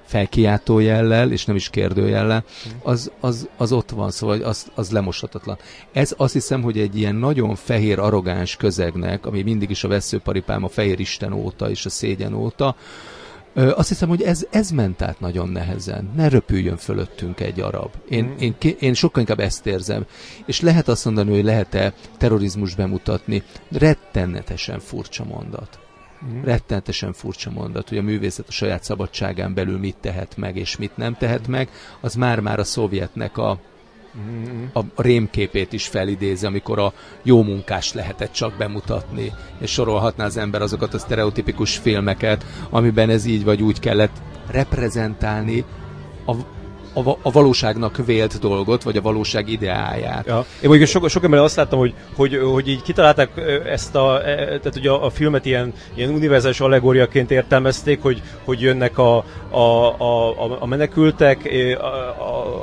felkiáltó 0.06 0.80
jellel, 0.80 1.32
és 1.32 1.46
nem 1.46 1.56
is 1.56 1.70
kérdőjellel, 1.70 2.44
az, 2.84 3.12
az, 3.20 3.50
az 3.58 3.72
ott 3.72 3.90
van, 3.90 4.12
szóval 4.12 4.42
az, 4.42 4.68
az 4.76 4.92
lemoshatatlan. 4.92 5.58
Ez 5.92 6.14
azt 6.18 6.34
hiszem, 6.34 6.62
hogy 6.62 6.80
egy 6.80 6.98
ilyen 6.98 7.16
nagyon 7.16 7.56
fehér, 7.56 8.00
arrogáns 8.00 8.56
közegnek, 8.56 9.26
ami 9.26 9.42
mindig 9.42 9.70
is 9.70 9.84
a 9.84 9.88
veszőparipám 9.88 10.64
a 10.64 10.68
fehér 10.68 11.00
isten 11.00 11.34
óta 11.34 11.70
és 11.70 11.86
a 11.86 11.90
szégyen 11.90 12.34
óta, 12.34 12.76
Ö, 13.54 13.72
azt 13.76 13.88
hiszem, 13.88 14.10
hogy 14.10 14.22
ez, 14.22 14.48
ez 14.52 14.70
ment 14.70 15.02
át 15.02 15.20
nagyon 15.20 15.50
nehezen. 15.50 16.12
Ne 16.16 16.28
röpüljön 16.28 16.78
fölöttünk 16.78 17.40
egy 17.40 17.60
arab. 17.60 17.90
Én, 18.10 18.24
mm. 18.26 18.38
én, 18.40 18.56
én 18.80 18.94
sokkal 18.94 19.22
inkább 19.22 19.40
ezt 19.40 19.66
érzem. 19.66 20.06
És 20.46 20.62
lehet 20.62 20.88
azt 20.88 21.06
mondani, 21.06 21.32
hogy 21.32 21.44
lehet-e 21.44 21.94
terrorizmus 22.18 22.76
bemutatni. 22.76 23.44
Rettenetesen 23.72 24.80
furcsa 24.80 25.24
mondat. 25.24 25.80
Mm. 26.26 26.42
Rettenetesen 26.44 27.14
furcsa 27.14 27.52
mondat, 27.52 27.90
hogy 27.90 27.98
a 27.98 28.02
művészet 28.02 28.48
a 28.48 28.52
saját 28.52 28.84
szabadságán 28.84 29.54
belül 29.54 29.78
mit 29.80 29.98
tehet 30.02 30.38
meg, 30.38 30.56
és 30.56 30.78
mit 30.78 30.98
nem 30.98 31.16
tehet 31.16 31.48
meg, 31.48 31.70
az 32.02 32.16
már-már 32.16 32.60
a 32.60 32.64
szovjetnek 32.64 33.38
a, 33.38 33.60
a 34.74 34.80
rémképét 34.96 35.74
is 35.74 35.88
felidézi, 35.88 36.46
amikor 36.46 36.80
a 36.80 36.94
jó 37.24 37.44
munkást 37.44 37.94
lehetett 37.94 38.32
csak 38.32 38.58
bemutatni, 38.58 39.34
és 39.60 39.72
sorolhatná 39.72 40.26
az 40.26 40.38
ember 40.38 40.62
azokat 40.62 40.94
a 40.94 41.00
sztereotipikus 41.00 41.78
filmeket, 41.78 42.46
amiben 42.70 43.10
ez 43.10 43.26
így 43.26 43.44
vagy 43.44 43.62
úgy 43.62 43.80
kellett 43.80 44.22
reprezentálni 44.48 45.66
a, 46.26 46.34
a, 46.94 47.10
a 47.22 47.32
valóságnak 47.32 48.06
vélt 48.06 48.40
dolgot, 48.40 48.84
vagy 48.84 48.98
a 48.98 49.02
valóság 49.02 49.50
ideáját. 49.50 50.26
Ja. 50.26 50.46
Én 50.62 50.70
mondjuk 50.70 50.90
sok, 50.90 51.10
sok 51.10 51.24
ember 51.24 51.40
azt 51.40 51.56
láttam, 51.56 51.80
hogy, 51.80 51.94
hogy, 52.16 52.40
hogy 52.54 52.68
így 52.68 52.82
kitalálták 52.82 53.30
ezt 53.66 53.96
a, 53.96 54.28
e, 54.28 54.36
tehát 54.36 54.76
ugye 54.76 54.90
a, 54.90 55.06
a 55.06 55.10
filmet 55.10 55.46
ilyen, 55.46 55.74
ilyen 55.94 56.10
univerzális 56.10 56.60
allegóriaként 56.60 57.32
értelmezték, 57.32 58.02
hogy, 58.02 58.22
hogy 58.44 58.62
jönnek 58.62 58.98
a, 58.98 59.24
a, 59.50 59.96
a, 59.98 60.58
a 60.60 60.66
menekültek, 60.66 61.50
a, 61.80 61.86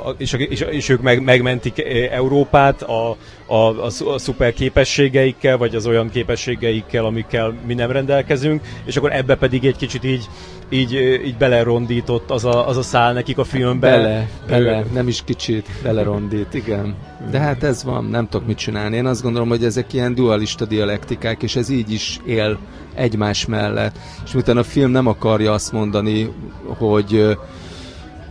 a, 0.07 0.15
és, 0.17 0.33
és, 0.33 0.59
és 0.59 0.89
ők 0.89 1.01
meg, 1.01 1.23
megmentik 1.23 1.83
Európát 2.11 2.81
a, 2.81 3.17
a, 3.47 3.55
a, 3.55 3.89
a 4.05 4.17
szuper 4.17 4.53
képességeikkel, 4.53 5.57
vagy 5.57 5.75
az 5.75 5.87
olyan 5.87 6.09
képességeikkel, 6.09 7.05
amikkel 7.05 7.53
mi 7.65 7.73
nem 7.73 7.91
rendelkezünk, 7.91 8.61
és 8.85 8.95
akkor 8.95 9.13
ebbe 9.13 9.35
pedig 9.35 9.65
egy 9.65 9.77
kicsit 9.77 10.03
így 10.03 10.27
így, 10.69 10.93
így 11.25 11.37
belerondított 11.37 12.31
az 12.31 12.45
a, 12.45 12.67
az 12.67 12.77
a 12.77 12.81
szál 12.81 13.13
nekik 13.13 13.37
a 13.37 13.43
filmbe. 13.43 13.89
Bele, 13.89 14.29
bele, 14.47 14.85
nem 14.93 15.07
is 15.07 15.23
kicsit 15.23 15.67
belerondít, 15.83 16.53
igen. 16.53 16.95
De 17.31 17.39
hát 17.39 17.63
ez 17.63 17.83
van, 17.83 18.05
nem 18.05 18.27
tudok 18.27 18.47
mit 18.47 18.57
csinálni. 18.57 18.95
Én 18.95 19.05
azt 19.05 19.21
gondolom, 19.21 19.49
hogy 19.49 19.63
ezek 19.63 19.93
ilyen 19.93 20.15
dualista 20.15 20.65
dialektikák, 20.65 21.43
és 21.43 21.55
ez 21.55 21.69
így 21.69 21.91
is 21.91 22.19
él 22.25 22.57
egymás 22.95 23.45
mellett. 23.45 23.97
És 24.25 24.31
miután 24.31 24.57
a 24.57 24.63
film 24.63 24.91
nem 24.91 25.07
akarja 25.07 25.51
azt 25.53 25.71
mondani, 25.71 26.33
hogy, 26.63 27.37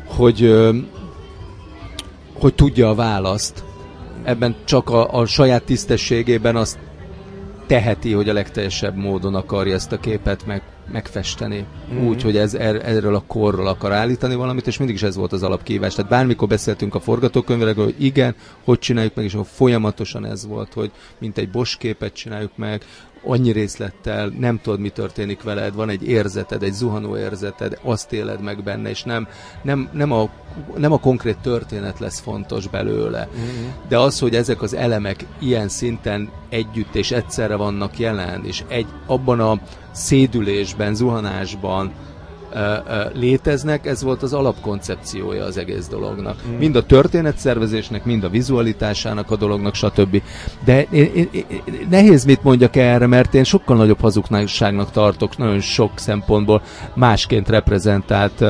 hogy, 0.07 0.55
hogy 2.35 2.55
tudja 2.55 2.89
a 2.89 2.95
választ, 2.95 3.65
ebben 4.27 4.57
csak 4.65 4.91
a, 4.91 5.15
a 5.15 5.27
saját 5.27 5.63
tisztességében 5.63 6.57
azt 6.57 6.79
teheti, 7.67 8.13
hogy 8.13 8.29
a 8.29 8.33
legteljesebb 8.33 8.97
módon 8.97 9.35
akarja 9.35 9.75
ezt 9.75 9.93
a 9.93 10.01
képet 10.01 10.47
meg, 10.47 10.63
megfesteni. 10.93 11.65
Mm-hmm. 11.93 12.07
Úgy, 12.07 12.23
hogy 12.23 12.37
ez, 12.37 12.55
er, 12.55 12.81
erről 12.85 13.15
a 13.15 13.25
korról 13.27 13.67
akar 13.67 13.93
állítani 13.93 14.35
valamit, 14.35 14.67
és 14.67 14.79
mindig 14.79 14.97
is 14.97 15.03
ez 15.03 15.17
volt 15.17 15.33
az 15.33 15.43
alapkívás. 15.43 15.95
Tehát 15.95 16.11
bármikor 16.11 16.49
beszéltünk 16.49 16.95
a 16.95 17.01
forgatókönyvekről, 17.01 17.85
hogy 17.85 18.05
igen, 18.05 18.35
hogy 18.65 18.79
csináljuk 18.79 19.15
meg, 19.15 19.25
és 19.25 19.35
akkor 19.35 19.47
folyamatosan 19.47 20.27
ez 20.27 20.47
volt, 20.47 20.73
hogy 20.75 20.91
mint 21.19 21.39
egy 21.39 21.51
Bosch 21.51 21.79
képet 21.79 22.13
csináljuk 22.13 22.57
meg, 22.57 22.83
annyi 23.27 23.53
részlettel, 23.53 24.33
nem 24.39 24.61
tudod, 24.63 24.81
mi 24.81 24.89
történik 24.89 25.43
veled, 25.43 25.75
van 25.75 25.89
egy 25.89 26.09
érzeted, 26.09 26.63
egy 26.63 26.73
zuhanó 26.73 27.17
érzeted, 27.17 27.79
azt 27.83 28.13
éled 28.13 28.41
meg 28.41 28.63
benne, 28.63 28.89
és 28.89 29.03
nem, 29.03 29.29
nem, 29.63 29.89
nem, 29.93 30.13
a, 30.13 30.31
nem 30.77 30.93
a 30.93 30.99
konkrét 30.99 31.39
történet 31.39 31.99
lesz 31.99 32.21
fontos 32.21 32.69
belőle. 32.69 33.29
Mm-hmm. 33.29 33.69
De 33.89 33.99
az, 33.99 34.19
hogy 34.19 34.35
ezek 34.35 34.63
az 34.63 34.75
elemek 34.75 35.25
ilyen 35.39 35.69
szinten 35.69 36.31
együtt 36.49 36.95
és 36.95 37.11
egyszerre 37.11 37.57
vannak 37.57 37.99
jelen, 37.99 38.45
és 38.45 38.65
egy, 38.69 38.87
abban 39.07 39.41
a 39.41 39.61
szédülésben, 39.93 40.95
zuhanásban, 40.95 41.93
léteznek, 43.13 43.87
ez 43.87 44.03
volt 44.03 44.23
az 44.23 44.33
alapkoncepciója 44.33 45.45
az 45.45 45.57
egész 45.57 45.89
dolognak. 45.89 46.37
Mm. 46.49 46.57
Mind 46.57 46.77
a 46.77 46.87
történetszervezésnek, 46.87 48.05
mind 48.05 48.25
a 48.25 48.29
vizualitásának 48.29 49.31
a 49.31 49.37
dolognak, 49.37 49.75
stb. 49.75 50.23
De 50.65 50.83
én, 50.83 51.11
én, 51.15 51.29
én, 51.33 51.47
nehéz 51.91 52.25
mit 52.25 52.43
mondjak 52.43 52.77
erre, 52.77 53.07
mert 53.07 53.35
én 53.35 53.45
sokkal 53.45 53.77
nagyobb 53.77 54.01
hazugságnak 54.01 54.91
tartok 54.91 55.37
nagyon 55.37 55.61
sok 55.61 55.91
szempontból 55.95 56.63
másként 56.95 57.49
reprezentált 57.49 58.45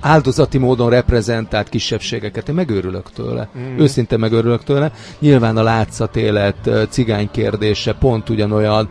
áldozati 0.00 0.58
módon 0.58 0.90
reprezentált 0.90 1.68
kisebbségeket. 1.68 2.48
Én 2.48 2.54
megőrülök 2.54 3.10
tőle. 3.10 3.48
Mm. 3.58 3.78
Őszinte 3.78 4.16
megőrülök 4.16 4.64
tőle. 4.64 4.92
Nyilván 5.18 5.56
a 5.56 5.62
látszatélet, 5.62 6.70
cigány 6.88 7.28
kérdése 7.30 7.92
pont 7.92 8.28
ugyanolyan, 8.28 8.88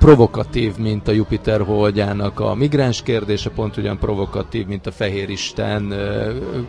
provokatív, 0.00 0.76
mint 0.76 1.08
a 1.08 1.12
Jupiter 1.12 1.60
holdjának 1.60 2.40
a 2.40 2.54
migráns 2.54 3.02
kérdése, 3.02 3.50
pont 3.50 3.76
ugyan 3.76 3.98
provokatív, 3.98 4.66
mint 4.66 4.86
a 4.86 4.92
Fehér 4.92 5.30
Isten 5.30 5.94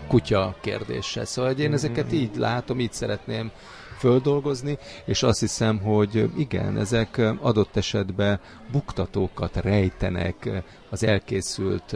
kutya 0.08 0.56
kérdése. 0.62 1.26
Szóval 1.26 1.52
én 1.52 1.74
ezeket 1.74 2.06
mm-hmm. 2.06 2.16
így 2.16 2.36
látom, 2.36 2.80
így 2.80 2.94
szeretném 2.94 3.52
földolgozni, 3.98 4.78
és 5.06 5.24
azt 5.24 5.40
hiszem, 5.40 5.80
hogy 5.80 6.30
igen, 6.38 6.78
ezek 6.78 7.22
adott 7.42 7.76
esetben 7.76 8.40
buktatókat 8.72 9.56
rejtenek 9.56 10.64
az 10.90 11.04
elkészült 11.04 11.96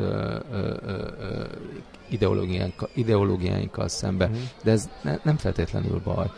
ideológiánkkal, 2.10 2.90
ideológiáinkkal 2.94 3.88
szembe, 3.88 4.28
mm. 4.28 4.34
de 4.64 4.72
ez 4.72 4.90
ne, 5.02 5.18
nem 5.24 5.38
feltétlenül 5.38 6.02
baj 6.04 6.32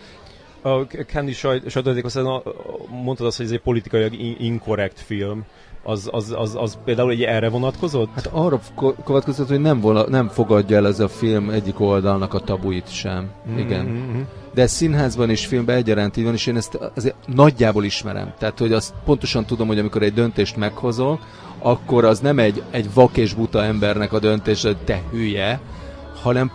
a 0.61 0.87
Candy 1.07 1.33
sajtójátékos 1.33 2.13
mondtad 3.03 3.25
azt, 3.25 3.37
hogy 3.37 3.45
ez 3.45 3.51
egy 3.51 3.61
politikailag 3.61 4.13
inkorrekt 4.39 4.99
film. 4.99 5.45
Az, 5.83 6.09
az, 6.11 6.35
az, 6.37 6.55
az 6.55 6.77
például 6.85 7.11
egy 7.11 7.23
erre 7.23 7.49
vonatkozott? 7.49 8.09
Hát 8.15 8.29
arra 8.31 8.59
vonatkozott, 9.05 9.47
hogy 9.47 9.59
nem, 9.59 9.79
vola, 9.79 10.09
nem 10.09 10.27
fogadja 10.27 10.77
el 10.77 10.87
ez 10.87 10.99
a 10.99 11.07
film 11.07 11.49
egyik 11.49 11.79
oldalnak 11.79 12.33
a 12.33 12.39
tabuit 12.39 12.91
sem. 12.91 13.29
Mm-hmm. 13.49 13.57
Igen. 13.57 14.27
De 14.53 14.67
színházban 14.67 15.29
és 15.29 15.45
filmben 15.45 15.75
egyaránt 15.75 16.17
így 16.17 16.23
van, 16.23 16.33
és 16.33 16.45
én 16.45 16.55
ezt 16.55 16.79
azért 16.95 17.15
nagyjából 17.25 17.83
ismerem. 17.83 18.33
Tehát, 18.37 18.59
hogy 18.59 18.73
azt 18.73 18.93
pontosan 19.05 19.45
tudom, 19.45 19.67
hogy 19.67 19.79
amikor 19.79 20.01
egy 20.01 20.13
döntést 20.13 20.55
meghozol, 20.55 21.19
akkor 21.59 22.05
az 22.05 22.19
nem 22.19 22.39
egy, 22.39 22.63
egy 22.71 22.93
vak 22.93 23.17
és 23.17 23.33
buta 23.33 23.63
embernek 23.63 24.13
a 24.13 24.19
döntés, 24.19 24.63
hogy 24.63 24.77
te 24.77 25.01
hülye, 25.11 25.59
hanem 26.21 26.51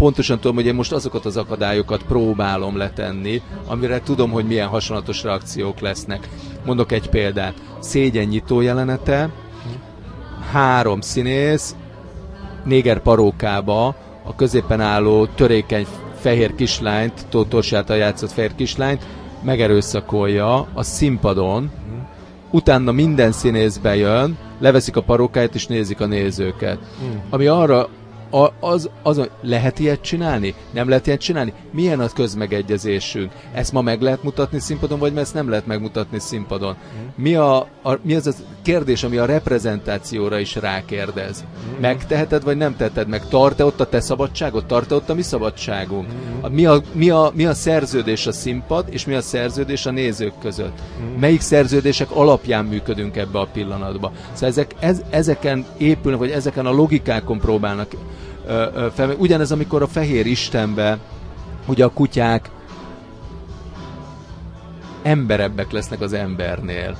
pontosan 0.00 0.40
tudom, 0.40 0.56
hogy 0.56 0.66
én 0.66 0.74
most 0.74 0.92
azokat 0.92 1.24
az 1.24 1.36
akadályokat 1.36 2.02
próbálom 2.02 2.76
letenni, 2.76 3.42
amire 3.66 4.00
tudom, 4.00 4.30
hogy 4.30 4.46
milyen 4.46 4.68
hasonlatos 4.68 5.22
reakciók 5.22 5.80
lesznek. 5.80 6.28
Mondok 6.64 6.92
egy 6.92 7.08
példát. 7.08 7.54
Szégyennyitó 7.78 8.60
jelenete, 8.60 9.30
három 10.52 11.00
színész, 11.00 11.76
néger 12.64 13.00
parókába, 13.00 13.86
a 14.24 14.34
középen 14.36 14.80
álló 14.80 15.26
törékeny 15.26 15.86
fehér 16.20 16.54
kislányt, 16.54 17.26
Tóth 17.28 17.86
játszott 17.88 18.32
fehér 18.32 18.54
kislányt 18.54 19.06
megerőszakolja 19.42 20.66
a 20.74 20.82
színpadon, 20.82 21.70
utána 22.50 22.92
minden 22.92 23.32
színész 23.32 23.76
bejön, 23.76 24.38
leveszik 24.58 24.96
a 24.96 25.02
parókáját 25.02 25.54
és 25.54 25.66
nézik 25.66 26.00
a 26.00 26.06
nézőket. 26.06 26.78
Mm. 26.78 27.16
Ami 27.30 27.46
arra 27.46 27.88
a, 28.30 28.52
az, 28.60 28.90
az, 29.02 29.28
lehet 29.42 29.78
ilyet 29.78 30.00
csinálni? 30.00 30.54
Nem 30.70 30.88
lehet 30.88 31.06
ilyet 31.06 31.20
csinálni? 31.20 31.52
Milyen 31.70 32.00
az 32.00 32.12
közmegegyezésünk? 32.12 33.32
Ezt 33.52 33.72
ma 33.72 33.80
meg 33.80 34.00
lehet 34.00 34.22
mutatni 34.22 34.58
színpadon, 34.58 34.98
vagy 34.98 35.16
ezt 35.16 35.34
nem 35.34 35.48
lehet 35.48 35.66
megmutatni 35.66 36.18
színpadon? 36.18 36.76
Mi, 37.14 37.34
a, 37.34 37.56
a, 37.82 37.98
mi 38.02 38.14
az 38.14 38.26
a 38.26 38.32
kérdés, 38.62 39.02
ami 39.02 39.16
a 39.16 39.24
reprezentációra 39.24 40.38
is 40.38 40.54
rákérdez? 40.54 41.44
Megteheted, 41.80 42.42
vagy 42.42 42.56
nem 42.56 42.76
teheted 42.76 43.08
meg? 43.08 43.28
Tart-e 43.28 43.64
ott 43.64 43.80
a 43.80 43.88
te 43.88 44.00
szabadságot? 44.00 44.66
Tart-e 44.66 44.94
ott 44.94 45.10
a 45.10 45.14
mi 45.14 45.22
szabadságunk? 45.22 46.06
A, 46.40 46.48
mi, 46.48 46.66
a, 46.66 46.82
mi, 46.92 47.10
a, 47.10 47.32
mi 47.34 47.46
a 47.46 47.54
szerződés 47.54 48.26
a 48.26 48.32
színpad, 48.32 48.86
és 48.90 49.04
mi 49.04 49.14
a 49.14 49.20
szerződés 49.20 49.86
a 49.86 49.90
nézők 49.90 50.38
között? 50.40 50.78
Melyik 51.20 51.40
szerződések 51.40 52.10
alapján 52.10 52.64
működünk 52.64 53.16
ebbe 53.16 53.38
a 53.38 53.48
pillanatba? 53.52 54.12
Szóval 54.32 54.48
ezek, 54.48 54.74
ez, 54.78 55.02
ezeken 55.10 55.66
épülnek, 55.76 56.20
vagy 56.20 56.30
ezeken 56.30 56.66
a 56.66 56.72
logikákon 56.72 57.38
próbálnak 57.38 57.88
fel. 58.94 59.14
Ugyanez, 59.18 59.52
amikor 59.52 59.82
a 59.82 59.86
fehér 59.86 60.26
istenbe, 60.26 60.98
ugye 61.66 61.84
a 61.84 61.88
kutyák 61.88 62.50
emberebbek 65.02 65.72
lesznek 65.72 66.00
az 66.00 66.12
embernél. 66.12 66.96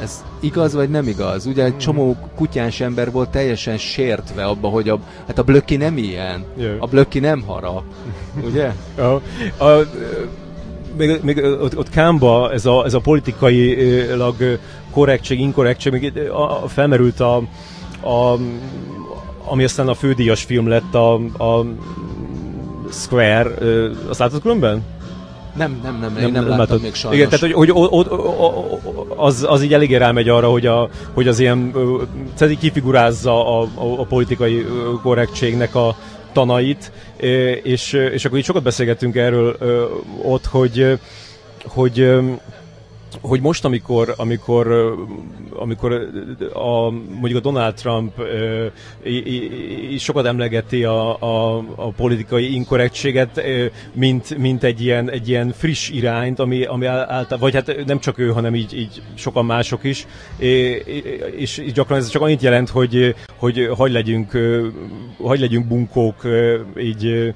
Ez 0.00 0.24
igaz 0.40 0.74
vagy 0.74 0.90
nem 0.90 1.08
igaz? 1.08 1.46
Ugye 1.46 1.64
egy 1.64 1.78
csomó 1.78 2.16
kutyás 2.34 2.80
ember 2.80 3.10
volt 3.10 3.30
teljesen 3.30 3.76
sértve 3.76 4.44
abba, 4.44 4.68
hogy 4.68 4.88
a, 4.88 4.98
hát 5.26 5.38
a 5.38 5.42
blöki 5.42 5.76
nem 5.76 5.96
ilyen. 5.96 6.44
A 6.78 6.86
blöki 6.86 7.18
nem 7.18 7.42
harap. 7.42 7.82
Ugye? 8.44 8.72
a, 8.96 9.22
a, 9.64 9.86
még, 10.96 11.20
még 11.22 11.44
ott, 11.44 11.76
ott 11.76 11.88
Kámba 11.88 12.52
ez 12.52 12.66
a, 12.66 12.84
ez 12.84 12.94
a 12.94 13.00
politikailag 13.00 14.58
korrektség, 14.90 15.40
inkorrektség, 15.40 15.92
még 15.92 16.28
a, 16.32 16.68
felmerült 16.68 17.20
a, 17.20 17.36
a 18.02 18.38
ami 19.50 19.64
aztán 19.64 19.88
a 19.88 19.94
fődíjas 19.94 20.42
film 20.42 20.68
lett 20.68 20.94
a, 20.94 21.14
a 21.44 21.64
Square, 22.90 23.50
azt 24.08 24.18
látod 24.18 24.42
különben? 24.42 24.82
Nem, 25.56 25.80
nem, 25.82 25.98
nem, 26.00 26.12
nem, 26.12 26.32
nem, 26.32 26.44
nem 26.44 26.58
láttam 26.58 26.78
még 26.80 26.94
sajnos. 26.94 27.18
Igen, 27.18 27.30
tehát 27.30 27.54
hogy, 27.54 27.68
hogy 27.70 27.88
hogy 27.90 28.06
az, 29.16 29.46
az 29.48 29.62
így 29.62 29.74
eléggé 29.74 29.96
rámegy 29.96 30.28
arra, 30.28 30.48
hogy, 30.48 30.66
a, 30.66 30.88
hogy 31.12 31.28
az 31.28 31.38
ilyen, 31.38 31.72
tehát 32.36 32.58
kifigurázza 32.58 33.60
a, 33.60 33.62
a, 33.62 34.00
a 34.00 34.04
politikai 34.04 34.66
korrektségnek 35.02 35.74
a 35.74 35.96
tanait, 36.32 36.92
és, 37.62 37.92
és 37.92 38.24
akkor 38.24 38.38
így 38.38 38.44
sokat 38.44 38.62
beszélgettünk 38.62 39.16
erről 39.16 39.56
ott, 40.22 40.46
hogy, 40.46 40.98
hogy 41.64 42.18
hogy 43.20 43.40
most, 43.40 43.64
amikor, 43.64 44.14
amikor, 44.16 44.94
amikor 45.50 46.08
a, 46.52 46.90
mondjuk 46.90 47.36
a 47.36 47.40
Donald 47.40 47.74
Trump 47.74 48.12
sokat 49.98 50.26
emlegeti 50.26 50.84
a, 50.84 51.22
a, 51.22 51.64
a 51.76 51.90
politikai 51.90 52.54
inkorrektséget, 52.54 53.42
mint, 53.92 54.38
mint 54.38 54.62
egy, 54.64 54.80
ilyen, 54.80 55.10
egy 55.10 55.28
ilyen 55.28 55.52
friss 55.52 55.90
irányt, 55.90 56.38
ami, 56.38 56.64
ami 56.64 56.86
által, 56.86 57.38
vagy 57.38 57.54
hát 57.54 57.84
nem 57.86 57.98
csak 57.98 58.18
ő, 58.18 58.28
hanem 58.28 58.54
így, 58.54 58.78
így 58.78 59.02
sokan 59.14 59.44
mások 59.44 59.84
is, 59.84 60.06
és, 60.38 61.58
és 61.58 61.72
gyakran 61.72 61.98
ez 61.98 62.08
csak 62.08 62.22
annyit 62.22 62.42
jelent, 62.42 62.68
hogy, 62.68 63.14
hogy 63.36 63.68
hagy 63.76 63.92
legyünk, 63.92 64.38
hagy 65.22 65.40
legyünk 65.40 65.66
bunkók, 65.66 66.26
így 66.78 67.34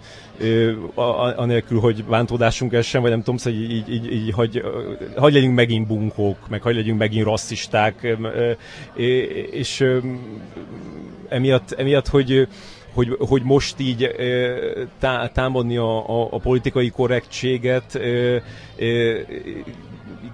anélkül, 1.36 1.80
hogy 1.80 2.04
bántódásunk 2.04 2.72
essen, 2.72 3.00
vagy 3.00 3.10
nem 3.10 3.18
tudom, 3.18 3.36
szóval 3.36 3.60
így, 3.60 3.70
így, 3.70 3.92
így, 3.92 4.12
így 4.12 4.32
hagy, 4.32 4.62
hagy 5.16 5.32
legyünk 5.32 5.54
megint 5.54 5.86
bunkók, 5.86 6.48
meg 6.48 6.62
hagy 6.62 6.74
legyünk 6.74 6.98
megint 6.98 7.24
rasszisták, 7.24 8.16
és 9.50 9.84
emiatt, 11.28 11.72
emiatt 11.72 12.08
hogy 12.08 12.48
hogy, 12.94 13.16
hogy 13.18 13.42
most 13.42 13.80
így 13.80 14.14
tá, 14.98 15.28
támadni 15.28 15.76
a, 15.76 16.08
a, 16.08 16.28
a 16.30 16.38
politikai 16.38 16.90
korrektséget 16.90 18.00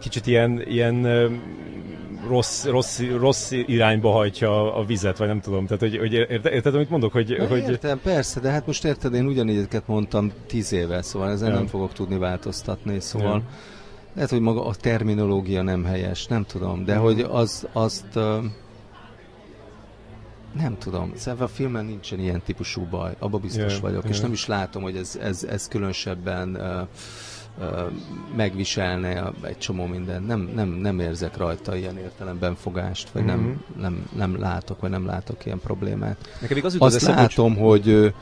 kicsit 0.01 0.27
ilyen, 0.27 0.63
ilyen 0.67 1.07
rossz, 2.29 2.65
rossz, 2.65 3.01
rossz 3.01 3.51
irányba 3.51 4.11
hajtja 4.11 4.75
a 4.75 4.85
vizet, 4.85 5.17
vagy 5.19 5.29
nem 5.29 5.41
tudom. 5.41 5.67
Tehát, 5.67 5.81
hogy, 5.81 5.97
hogy 5.99 6.13
érted, 6.13 6.53
érted 6.53 6.75
amit 6.75 6.91
mondok? 6.91 7.13
Hogy, 7.13 7.37
Na, 7.39 7.47
hogy... 7.47 7.59
Értem, 7.59 8.01
persze, 8.03 8.41
de 8.41 8.51
hát 8.51 8.67
most 8.67 8.85
érted, 8.85 9.15
én 9.15 9.27
ugyanígyet 9.27 9.87
mondtam 9.87 10.33
tíz 10.47 10.73
éve, 10.73 11.03
szóval 11.03 11.31
ezen 11.31 11.49
ja. 11.49 11.55
nem 11.55 11.67
fogok 11.67 11.93
tudni 11.93 12.19
változtatni, 12.19 13.01
szóval 13.01 13.37
ja. 13.37 13.43
lehet, 14.15 14.31
hogy 14.31 14.41
maga 14.41 14.65
a 14.65 14.75
terminológia 14.75 15.63
nem 15.63 15.85
helyes, 15.85 16.27
nem 16.27 16.45
tudom, 16.45 16.85
de 16.85 16.99
mm. 16.99 17.01
hogy 17.01 17.21
az, 17.21 17.69
azt 17.73 18.19
nem 20.53 20.79
tudom, 20.79 21.13
szóval 21.17 21.45
a 21.45 21.49
filmen 21.49 21.85
nincsen 21.85 22.21
ilyen 22.21 22.43
típusú 22.45 22.87
baj, 22.91 23.15
abba 23.19 23.39
biztos 23.39 23.71
yeah, 23.73 23.81
vagyok, 23.81 24.03
yeah. 24.03 24.15
és 24.15 24.21
nem 24.21 24.33
is 24.33 24.47
látom, 24.47 24.83
hogy 24.83 24.97
ez, 24.97 25.19
ez, 25.23 25.45
ez 25.45 25.69
különösebben 25.69 26.57
uh, 26.57 26.89
megviselne 28.37 29.33
egy 29.43 29.59
csomó 29.59 29.87
minden. 29.87 30.23
Nem, 30.23 30.51
nem, 30.55 30.69
nem 30.69 31.01
érzek 31.01 31.37
rajta 31.37 31.77
ilyen 31.77 31.99
értelemben 31.99 32.55
fogást, 32.55 33.11
vagy 33.11 33.23
mm-hmm. 33.23 33.31
nem, 33.31 33.41
mhm. 33.41 33.81
nem, 33.81 34.07
nem 34.17 34.39
látok, 34.39 34.81
vagy 34.81 34.91
nem 34.91 35.07
látok 35.07 35.47
ilyen 35.47 35.61
problémát. 35.61 36.17
Nekem 36.41 36.59
az 36.65 36.77
Azt 36.79 36.95
eszem, 36.95 37.17
látom, 37.17 37.57
hogy, 37.57 37.85
hogy, 37.85 38.15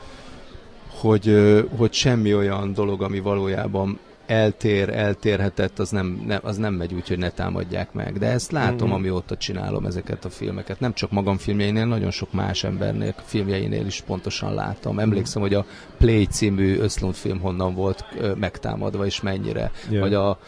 hogy, 0.99 1.67
hogy 1.77 1.93
semmi 1.93 2.35
olyan 2.35 2.73
dolog, 2.73 3.01
ami 3.01 3.19
valójában 3.19 3.99
eltér, 4.29 4.89
eltérhetett, 4.89 5.79
az 5.79 5.89
nem, 5.89 6.23
ne, 6.27 6.39
az 6.41 6.57
nem 6.57 6.73
megy 6.73 6.93
úgy, 6.93 7.07
hogy 7.07 7.17
ne 7.17 7.29
támadják 7.29 7.93
meg. 7.93 8.17
De 8.17 8.25
ezt 8.25 8.51
látom, 8.51 8.87
mm-hmm. 8.87 8.97
amióta 8.97 9.37
csinálom 9.37 9.85
ezeket 9.85 10.25
a 10.25 10.29
filmeket. 10.29 10.79
Nem 10.79 10.93
csak 10.93 11.11
magam 11.11 11.37
filmjeinél, 11.37 11.85
nagyon 11.85 12.11
sok 12.11 12.33
más 12.33 12.63
embernél 12.63 13.13
filmjeinél 13.23 13.85
is 13.85 14.01
pontosan 14.01 14.53
látom. 14.53 14.99
Emlékszem, 14.99 15.41
hogy 15.41 15.53
a 15.53 15.65
Play 15.97 16.25
című 16.25 16.77
Öszlund 16.77 17.13
film 17.13 17.39
honnan 17.39 17.73
volt 17.73 18.05
ö, 18.17 18.33
megtámadva, 18.33 19.05
és 19.05 19.21
mennyire. 19.21 19.71
Yeah. 19.89 20.01
Vagy 20.01 20.13
a 20.13 20.39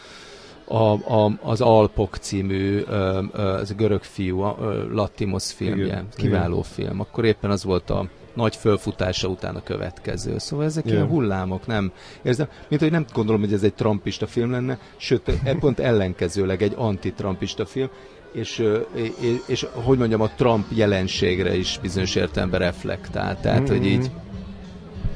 a, 0.65 0.91
a, 0.93 1.31
az 1.41 1.61
Alpok 1.61 2.15
című 2.15 2.83
ö, 2.87 3.23
ö, 3.31 3.41
az 3.41 3.71
a 3.71 3.73
görög 3.73 4.03
fiú, 4.03 4.39
a, 4.39 4.57
ö, 4.61 4.93
Latimos 4.93 5.51
filmje, 5.51 5.85
Igen. 5.85 6.07
kiváló 6.15 6.57
Igen. 6.57 6.63
film. 6.63 6.99
Akkor 6.99 7.25
éppen 7.25 7.51
az 7.51 7.63
volt 7.63 7.89
a 7.89 8.09
nagy 8.33 8.55
fölfutása 8.55 9.27
után 9.27 9.55
a 9.55 9.63
következő. 9.63 10.37
Szóval 10.37 10.65
ezek 10.65 10.85
yeah. 10.85 10.97
ilyen 10.97 11.09
hullámok, 11.09 11.67
nem 11.67 11.91
érzem, 12.21 12.47
mint 12.67 12.81
hogy 12.81 12.91
nem 12.91 13.05
gondolom, 13.13 13.41
hogy 13.41 13.53
ez 13.53 13.63
egy 13.63 13.73
trumpista 13.73 14.27
film 14.27 14.51
lenne, 14.51 14.77
sőt, 14.97 15.31
e 15.43 15.55
pont 15.55 15.79
ellenkezőleg 15.79 16.61
egy 16.61 16.73
anti-trumpista 16.75 17.65
film, 17.65 17.89
és, 18.31 18.63
és, 18.93 19.11
és 19.45 19.65
hogy 19.73 19.97
mondjam, 19.97 20.21
a 20.21 20.29
Trump 20.35 20.65
jelenségre 20.69 21.55
is 21.55 21.79
bizonyos 21.81 22.15
értelemben 22.15 22.59
reflektál. 22.59 23.39
Tehát, 23.39 23.61
mm-hmm. 23.61 23.77
hogy 23.77 23.85
így 23.85 24.11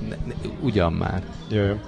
ne, 0.10 0.16
ne, 0.26 0.34
ugyan 0.62 0.94
már. 0.94 1.24
Jaj. 1.50 1.80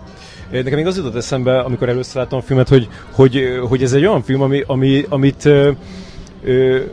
Nekem 0.51 0.73
még 0.73 0.85
az 0.85 0.97
jutott 0.97 1.15
eszembe, 1.15 1.59
amikor 1.59 1.89
először 1.89 2.15
láttam 2.15 2.39
a 2.39 2.41
filmet, 2.41 2.67
hogy, 2.67 2.89
hogy, 3.11 3.59
hogy 3.67 3.83
ez 3.83 3.93
egy 3.93 4.05
olyan 4.05 4.21
film, 4.21 4.41
ami, 4.41 4.63
ami, 4.67 5.05
amit 5.09 5.49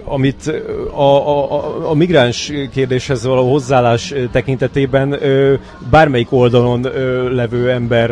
amit 0.05 0.53
a, 0.95 1.03
a, 1.03 1.91
a 1.91 1.95
migráns 1.95 2.53
kérdéshez 2.73 3.25
való 3.25 3.51
hozzáállás 3.51 4.15
tekintetében 4.33 5.19
bármelyik 5.91 6.33
oldalon 6.33 6.81
levő 7.35 7.71
ember 7.71 8.11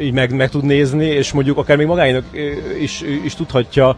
így 0.00 0.12
meg, 0.12 0.34
meg 0.34 0.50
tud 0.50 0.64
nézni, 0.64 1.04
és 1.04 1.32
mondjuk 1.32 1.58
akár 1.58 1.76
még 1.76 1.86
magáinak 1.86 2.24
is, 2.80 3.02
is 3.24 3.34
tudhatja, 3.34 3.96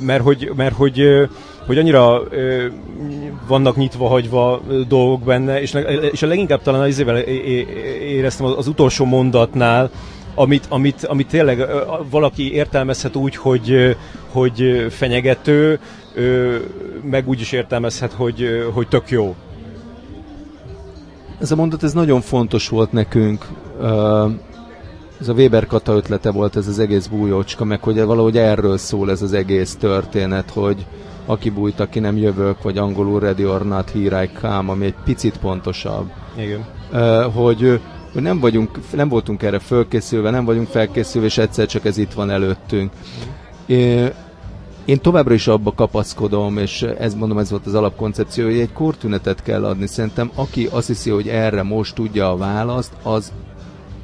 mert 0.00 0.22
hogy, 0.22 0.50
mert 0.56 0.74
hogy, 0.74 1.02
hogy 1.66 1.78
annyira 1.78 2.22
vannak 3.48 3.76
nyitva 3.76 4.08
hagyva 4.08 4.62
dolgok 4.88 5.22
benne, 5.22 5.60
és, 5.60 5.74
és 6.12 6.22
a 6.22 6.26
leginkább 6.26 6.62
talán 6.62 6.80
az 6.80 6.98
évvel 6.98 7.16
éreztem 7.16 8.46
az 8.46 8.66
utolsó 8.66 9.04
mondatnál, 9.04 9.90
amit, 10.36 10.66
amit, 10.68 11.04
amit 11.04 11.28
tényleg 11.28 11.66
valaki 12.10 12.52
értelmezhet 12.52 13.16
úgy, 13.16 13.36
hogy, 13.36 13.96
hogy 14.28 14.86
fenyegető, 14.90 15.78
meg 17.02 17.28
úgy 17.28 17.40
is 17.40 17.52
értelmezhet, 17.52 18.12
hogy, 18.12 18.68
hogy 18.72 18.88
tök 18.88 19.10
jó. 19.10 19.34
Ez 21.40 21.50
a 21.50 21.56
mondat 21.56 21.82
ez 21.82 21.92
nagyon 21.92 22.20
fontos 22.20 22.68
volt 22.68 22.92
nekünk. 22.92 23.46
Ez 25.20 25.28
a 25.28 25.32
Weber 25.32 25.66
Kata 25.66 25.92
ötlete 25.92 26.30
volt 26.30 26.56
ez 26.56 26.66
az 26.66 26.78
egész 26.78 27.06
bújócska, 27.06 27.64
meg 27.64 27.82
hogy 27.82 28.04
valahogy 28.04 28.36
erről 28.36 28.76
szól 28.76 29.10
ez 29.10 29.22
az 29.22 29.32
egész 29.32 29.76
történet, 29.76 30.50
hogy 30.50 30.86
aki 31.26 31.50
bújt, 31.50 31.80
aki 31.80 31.98
nem 31.98 32.16
jövök, 32.16 32.62
vagy 32.62 32.78
angolul 32.78 33.20
ready 33.20 33.46
or 33.46 33.66
not, 33.66 33.90
here 33.90 34.22
I 34.22 34.30
come, 34.40 34.70
ami 34.72 34.84
egy 34.84 34.94
picit 35.04 35.38
pontosabb. 35.38 36.10
Igen. 36.36 36.64
Hogy 37.30 37.80
hogy 38.16 38.24
nem, 38.24 38.40
vagyunk, 38.40 38.78
nem 38.92 39.08
voltunk 39.08 39.42
erre 39.42 39.58
fölkészülve, 39.58 40.30
nem 40.30 40.44
vagyunk 40.44 40.68
felkészülve, 40.68 41.26
és 41.26 41.38
egyszer 41.38 41.66
csak 41.66 41.84
ez 41.84 41.98
itt 41.98 42.12
van 42.12 42.30
előttünk. 42.30 42.92
É, 43.66 44.12
én 44.84 45.00
továbbra 45.00 45.34
is 45.34 45.46
abba 45.46 45.72
kapaszkodom, 45.72 46.58
és 46.58 46.82
ez 46.82 47.14
mondom, 47.14 47.38
ez 47.38 47.50
volt 47.50 47.66
az 47.66 47.74
alapkoncepció, 47.74 48.44
hogy 48.44 48.58
egy 48.58 48.72
kortünetet 48.72 49.42
kell 49.42 49.64
adni. 49.64 49.86
Szerintem 49.86 50.30
aki 50.34 50.68
azt 50.70 50.86
hiszi, 50.86 51.10
hogy 51.10 51.28
erre 51.28 51.62
most 51.62 51.94
tudja 51.94 52.30
a 52.30 52.36
választ, 52.36 52.92
az 53.02 53.32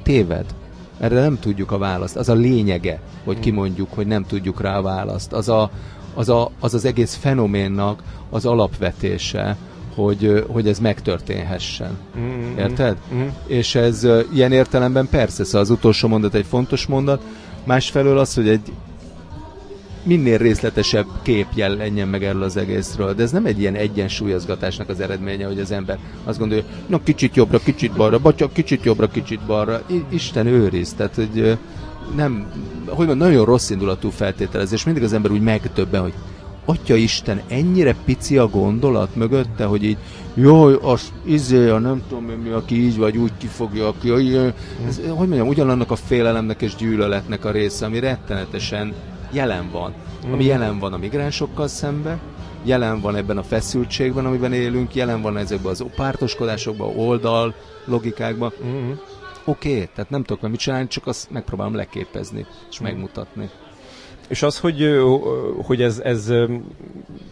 téved. 0.03 0.46
Erre 0.98 1.20
nem 1.20 1.38
tudjuk 1.38 1.70
a 1.70 1.79
választ. 1.79 2.16
Az 2.16 2.29
a 2.29 2.35
lényege, 2.35 3.01
hogy 3.25 3.38
kimondjuk, 3.38 3.88
hogy 3.94 4.07
nem 4.07 4.25
tudjuk 4.25 4.61
rá 4.61 4.79
a 4.79 4.83
választ. 4.83 5.33
Az 5.33 5.48
a, 5.48 5.70
az, 6.14 6.29
a, 6.29 6.51
az, 6.61 6.75
az 6.75 6.85
egész 6.85 7.14
fenoménnak 7.14 8.03
az 8.31 8.46
alapvetése, 8.46 9.57
hogy, 9.94 10.44
hogy 10.48 10.68
ez 10.68 10.78
megtörténhessen. 10.78 11.98
Mm-hmm. 12.18 12.59
Érted? 12.59 12.96
Mm-hmm. 13.14 13.28
És 13.46 13.74
ez 13.74 14.07
ilyen 14.33 14.52
értelemben 14.52 15.09
persze, 15.11 15.44
szóval 15.44 15.61
az 15.61 15.70
utolsó 15.70 16.09
mondat 16.09 16.35
egy 16.35 16.46
fontos 16.46 16.87
mondat, 16.87 17.22
másfelől 17.64 18.18
az, 18.18 18.35
hogy 18.35 18.48
egy 18.48 18.72
minél 20.02 20.38
részletesebb 20.38 21.07
kép 21.22 21.46
jelenjen 21.55 22.09
meg 22.09 22.24
erről 22.24 22.42
az 22.42 22.57
egészről. 22.57 23.14
De 23.14 23.22
ez 23.22 23.31
nem 23.31 23.46
egy 23.46 23.61
ilyen 23.61 23.74
egyensúlyozgatásnak 23.74 24.88
az 24.88 25.00
eredménye, 25.00 25.46
hogy 25.46 25.61
az 25.61 25.70
ember 25.70 25.98
azt 26.24 26.38
gondolja, 26.38 26.64
na 26.87 27.02
kicsit 27.02 27.37
jobbra, 27.37 27.59
kicsit 27.59 27.92
balra, 27.92 28.20
vagy 28.20 28.35
csak 28.35 28.52
kicsit 28.52 28.85
jobbra, 28.85 29.09
kicsit 29.09 29.40
balra. 29.46 29.83
Isten 30.09 30.46
őriz, 30.46 30.92
tehát 30.92 31.14
hogy 31.14 31.59
nem, 32.16 32.46
hogy 32.87 33.07
van, 33.07 33.16
nagyon 33.16 33.44
rossz 33.44 33.70
indulatú 33.70 34.11
feltételezés. 34.11 34.85
Mindig 34.85 35.02
az 35.02 35.12
ember 35.12 35.31
úgy 35.31 35.42
megtöbben, 35.42 36.00
hogy 36.00 36.14
Atya 36.64 36.94
Isten, 36.94 37.42
ennyire 37.48 37.94
pici 38.05 38.38
a 38.38 38.48
gondolat 38.48 39.14
mögötte, 39.14 39.64
hogy 39.64 39.85
így, 39.85 39.96
jaj, 40.35 40.79
az 40.83 41.12
izé, 41.25 41.68
a 41.68 41.79
nem 41.79 42.03
tudom 42.09 42.25
mi, 42.25 42.51
aki 42.51 42.85
így 42.85 42.96
vagy 42.96 43.16
úgy 43.16 43.33
kifogja, 43.38 43.88
aki, 43.88 44.09
jaj, 44.09 44.55
ez, 44.87 44.96
hogy 44.96 45.29
mondjam, 45.29 45.48
ugyanannak 45.48 45.90
a 45.90 45.96
félelemnek 45.96 46.62
és 46.62 46.75
gyűlöletnek 46.75 47.44
a 47.44 47.51
része, 47.51 47.87
ami 47.87 47.98
rettenetesen 47.98 48.94
jelen 49.33 49.70
van. 49.70 49.92
Ami 50.33 50.44
mm. 50.44 50.46
jelen 50.46 50.79
van 50.79 50.92
a 50.92 50.96
migránsokkal 50.96 51.68
szemben, 51.68 52.20
jelen 52.64 53.01
van 53.01 53.16
ebben 53.16 53.38
a 53.38 53.42
feszültségben, 53.42 54.27
amiben 54.27 54.53
élünk, 54.53 54.94
jelen 54.94 55.22
van 55.22 55.37
ezekben 55.37 55.70
az 55.70 55.85
pártoskodásokban, 55.96 56.96
oldal 56.96 57.55
logikákban. 57.85 58.53
Mm-hmm. 58.64 58.92
Oké, 59.44 59.72
okay, 59.72 59.88
tehát 59.94 60.11
nem 60.11 60.22
tudok 60.22 60.51
mit 60.51 60.61
csinálni, 60.61 60.87
csak 60.87 61.07
azt 61.07 61.31
megpróbálom 61.31 61.75
leképezni 61.75 62.46
és 62.70 62.81
mm. 62.81 62.85
megmutatni. 62.85 63.51
És 64.33 64.42
az, 64.42 64.59
hogy, 64.59 65.01
hogy 65.62 65.83
ez, 65.83 65.99
ez 65.99 66.33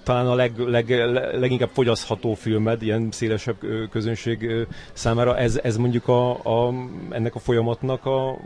talán 0.03 0.27
a 0.27 0.35
leg, 0.35 0.59
leg, 0.59 0.91
leginkább 1.35 1.69
fogyasztható 1.73 2.35
filmed, 2.35 2.83
ilyen 2.83 3.09
szélesebb 3.11 3.57
közönség 3.91 4.67
számára, 4.93 5.37
ez, 5.37 5.61
ez 5.63 5.77
mondjuk 5.77 6.09
a, 6.09 6.31
a, 6.31 6.75
ennek 7.11 7.35
a 7.35 7.39
folyamatnak 7.39 8.07
a, 8.07 8.29
a, 8.31 8.39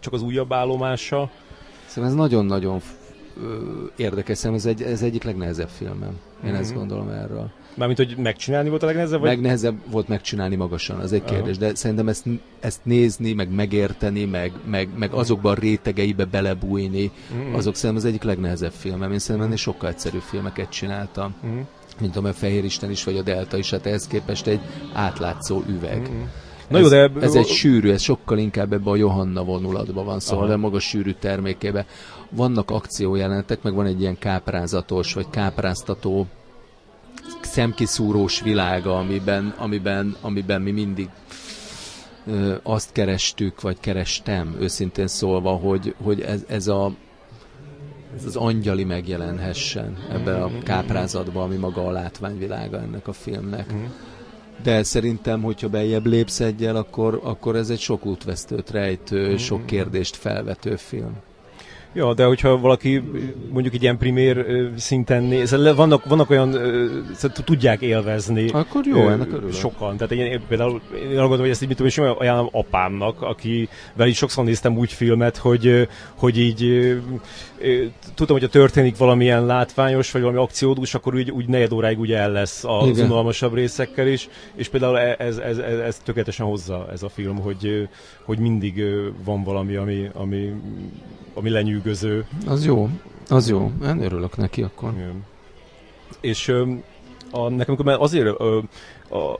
csak 0.00 0.12
az 0.12 0.22
újabb 0.22 0.52
állomása? 0.52 1.30
Szerintem 1.86 2.18
ez 2.18 2.24
nagyon-nagyon 2.28 2.80
érdekes, 3.96 4.44
ez, 4.44 4.66
egy, 4.66 4.82
ez 4.82 5.02
egyik 5.02 5.22
legnehezebb 5.22 5.68
filmem. 5.68 6.18
Én 6.44 6.50
mm-hmm. 6.50 6.60
ezt 6.60 6.74
gondolom 6.74 7.08
erről. 7.08 7.50
Mármint, 7.76 7.98
hogy 7.98 8.16
megcsinálni 8.16 8.68
volt 8.68 8.82
a 8.82 8.86
legnehezebb? 8.86 9.20
Vagy? 9.20 9.28
Megnehezebb 9.28 9.76
volt 9.90 10.08
megcsinálni 10.08 10.56
magasan, 10.56 10.98
az 10.98 11.12
egy 11.12 11.22
Aha. 11.26 11.34
kérdés, 11.34 11.58
de 11.58 11.74
szerintem 11.74 12.08
ezt, 12.08 12.24
ezt 12.60 12.80
nézni, 12.82 13.32
meg 13.32 13.54
megérteni, 13.54 14.24
meg, 14.24 14.52
meg, 14.64 14.88
meg 14.98 15.12
azokban 15.12 15.52
a 15.52 15.60
rétegeibe 15.60 16.24
belebújni, 16.24 17.10
mm. 17.34 17.54
azok 17.54 17.74
szerintem 17.74 18.04
az 18.04 18.08
egyik 18.08 18.22
legnehezebb 18.22 18.72
filmem. 18.72 19.12
Én 19.12 19.18
szerintem 19.18 19.46
ennél 19.46 19.56
sokkal 19.56 19.88
egyszerűbb 19.88 20.20
filmeket 20.20 20.68
csináltam. 20.68 21.34
Mm. 21.46 21.60
Mint 22.00 22.16
a 22.16 22.32
Fehér 22.32 22.64
Isten 22.64 22.90
is, 22.90 23.04
vagy 23.04 23.16
a 23.16 23.22
Delta 23.22 23.56
is, 23.56 23.70
hát 23.70 23.86
ehhez 23.86 24.06
képest 24.06 24.46
egy 24.46 24.60
átlátszó 24.92 25.62
üveg. 25.68 26.08
Mm. 26.10 26.22
Na 26.68 26.78
jó, 26.78 26.88
de... 26.88 27.10
Ez 27.20 27.34
egy 27.34 27.46
sűrű, 27.46 27.90
ez 27.90 28.02
sokkal 28.02 28.38
inkább 28.38 28.72
ebbe 28.72 28.90
a 28.90 28.96
Johanna 28.96 29.44
vonulatban 29.44 30.04
van, 30.04 30.20
szóval 30.20 30.44
Aha. 30.44 30.52
de 30.52 30.60
maga 30.60 30.78
sűrű 30.78 31.12
termékébe. 31.12 31.86
Vannak 32.30 32.70
akciójelenetek, 32.70 33.62
meg 33.62 33.74
van 33.74 33.86
egy 33.86 34.00
ilyen 34.00 34.18
káprázatos, 34.18 35.14
vagy 35.14 35.26
kápráztató 35.30 36.26
szemkiszúrós 37.56 38.40
világa, 38.40 38.98
amiben, 38.98 39.54
amiben, 39.58 40.16
amiben 40.20 40.62
mi 40.62 40.70
mindig 40.70 41.08
ö, 42.26 42.54
azt 42.62 42.92
kerestük, 42.92 43.60
vagy 43.60 43.80
kerestem, 43.80 44.56
őszintén 44.60 45.06
szólva, 45.06 45.50
hogy, 45.50 45.94
hogy 46.02 46.20
ez, 46.20 46.44
ez 46.48 46.68
a 46.68 46.92
ez 48.16 48.24
az 48.24 48.36
angyali 48.36 48.84
megjelenhessen 48.84 49.96
ebbe 50.10 50.42
a 50.42 50.50
káprázatba, 50.62 51.42
ami 51.42 51.56
maga 51.56 51.86
a 51.86 51.90
látványvilága 51.90 52.80
ennek 52.80 53.08
a 53.08 53.12
filmnek. 53.12 53.72
Mhm. 53.72 53.82
De 54.62 54.82
szerintem, 54.82 55.42
hogyha 55.42 55.68
bejebb 55.68 56.06
lépsz 56.06 56.40
egyel, 56.40 56.76
akkor, 56.76 57.20
akkor 57.22 57.56
ez 57.56 57.70
egy 57.70 57.80
sok 57.80 58.06
útvesztőt 58.06 58.70
rejtő, 58.70 59.36
sok 59.36 59.58
mhm. 59.58 59.66
kérdést 59.66 60.16
felvető 60.16 60.76
film. 60.76 61.12
Ja, 61.96 62.14
de 62.14 62.24
hogyha 62.24 62.58
valaki 62.58 63.02
mondjuk 63.50 63.74
egy 63.74 63.82
ilyen 63.82 63.98
primér 63.98 64.46
szinten 64.76 65.22
néz, 65.22 65.74
vannak, 65.76 66.04
vannak 66.04 66.30
olyan, 66.30 66.52
szóval 67.14 67.36
tudják 67.44 67.80
élvezni. 67.80 68.48
Akkor 68.48 68.86
jó, 68.86 69.08
ennek 69.08 69.32
örülök. 69.32 69.52
Sokan. 69.52 69.96
Tehát 69.96 70.12
én, 70.12 70.40
például 70.48 70.80
én 70.94 71.08
gondolom, 71.08 71.38
hogy 71.38 71.48
ezt 71.48 71.62
így 71.62 71.68
mit 71.68 71.76
tudom, 71.76 71.92
és 71.92 72.18
ajánlom 72.18 72.48
apámnak, 72.52 73.22
akivel 73.22 74.06
is 74.06 74.16
sokszor 74.16 74.44
néztem 74.44 74.76
úgy 74.76 74.92
filmet, 74.92 75.36
hogy, 75.36 75.88
hogy 76.14 76.38
így 76.38 76.64
tudom, 78.14 78.36
hogy 78.36 78.44
a 78.44 78.48
történik 78.48 78.96
valamilyen 78.96 79.46
látványos, 79.46 80.10
vagy 80.10 80.20
valami 80.20 80.40
akciódús, 80.40 80.94
akkor 80.94 81.14
úgy, 81.14 81.30
úgy 81.30 81.48
negyed 81.48 81.72
óráig 81.72 81.98
ugye 81.98 82.16
el 82.18 82.30
lesz 82.30 82.64
az 82.64 82.98
unalmasabb 82.98 83.54
részekkel 83.54 84.06
is, 84.06 84.28
és 84.54 84.68
például 84.68 84.98
e, 84.98 85.16
ez, 85.18 85.36
ez, 85.36 85.58
ez, 85.58 85.78
ez 85.78 85.98
tökéletesen 86.04 86.46
hozza 86.46 86.86
ez 86.92 87.02
a 87.02 87.08
film, 87.08 87.40
hogy, 87.40 87.88
hogy 88.26 88.38
mindig 88.38 88.82
van 89.24 89.42
valami, 89.42 89.76
ami, 89.76 90.10
ami 90.14 90.52
ami 91.36 91.50
lenyűgöző. 91.50 92.26
Az 92.46 92.64
jó, 92.64 92.88
az 93.28 93.48
jó. 93.48 93.70
Én 93.82 94.02
örülök 94.02 94.36
neki 94.36 94.62
akkor. 94.62 94.92
Igen. 94.92 95.24
És 96.20 96.52
a, 97.30 97.48
nekem 97.48 97.76
már 97.84 98.00
azért 98.00 98.26
a, 98.26 98.62
a, 99.08 99.16
a, 99.16 99.38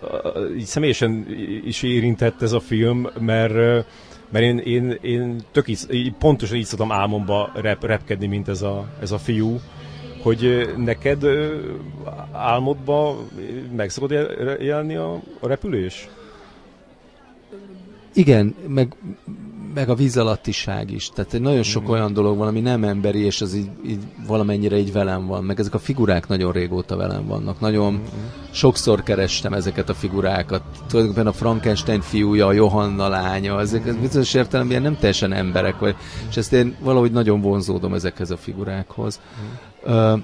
így 0.57 0.65
személyesen 0.65 1.27
is 1.65 1.83
érintett 1.83 2.43
ez 2.43 2.53
a 2.53 2.61
film, 2.61 3.09
mert 3.19 3.87
mert 4.31 4.45
én, 4.45 4.59
én, 4.59 4.99
én 5.01 5.41
tök 5.53 5.69
így, 5.69 6.13
pontosan 6.19 6.57
így 6.57 6.65
szoktam 6.65 6.93
álmomba 6.93 7.51
rep, 7.55 7.85
repkedni, 7.85 8.27
mint 8.27 8.49
ez 8.49 8.63
a, 8.63 8.89
ez 9.01 9.13
a 9.13 9.19
fiú, 9.19 9.61
hogy 10.23 10.73
neked 10.77 11.25
álmodba 12.33 13.19
meg 13.77 13.91
szokod 13.91 14.11
jelenni 14.61 14.95
a, 14.97 15.13
a 15.41 15.47
repülés? 15.47 16.09
Igen, 18.17 18.55
meg 18.69 18.97
meg 19.77 19.89
a 19.89 19.95
víz 19.95 20.17
alattiság 20.17 20.91
is. 20.91 21.11
Tehát 21.15 21.41
nagyon 21.41 21.63
sok 21.63 21.83
mm. 21.83 21.91
olyan 21.91 22.13
dolog 22.13 22.39
van, 22.39 22.49
ami 22.49 22.61
nem 22.61 22.85
emberi, 22.85 23.25
és 23.25 23.41
az 23.41 23.55
így, 23.55 23.69
így 23.87 24.03
valamennyire 24.27 24.79
így 24.79 24.93
velem 24.93 25.27
van. 25.27 25.45
Meg 25.45 25.61
ezek 25.61 25.75
a 25.75 25.79
figurák 25.79 26.29
nagyon 26.29 26.53
régóta 26.53 26.97
velem 26.97 27.27
vannak. 27.27 27.61
Nagyon 27.61 27.93
mm. 27.93 28.05
sokszor 28.51 29.03
kerestem 29.03 29.53
ezeket 29.53 29.89
a 29.89 29.95
figurákat. 29.95 30.63
Tulajdonképpen 30.89 31.27
a 31.27 31.33
Frankenstein 31.33 32.01
fiúja, 32.01 32.47
a 32.47 32.53
Johanna 32.53 33.09
lánya, 33.09 33.61
ezek 33.61 33.93
mm. 33.93 34.01
bizonyos 34.01 34.35
értelemben 34.35 34.83
nem 34.83 34.97
teljesen 34.97 35.33
emberek, 35.33 35.79
vagy, 35.79 35.97
és 36.29 36.37
ezt 36.37 36.53
én 36.53 36.77
valahogy 36.81 37.13
nagyon 37.13 37.41
vonzódom 37.41 37.95
ezekhez 37.95 38.31
a 38.31 38.37
figurákhoz. 38.37 39.21
Mm. 39.89 39.93
Uh, 39.93 40.21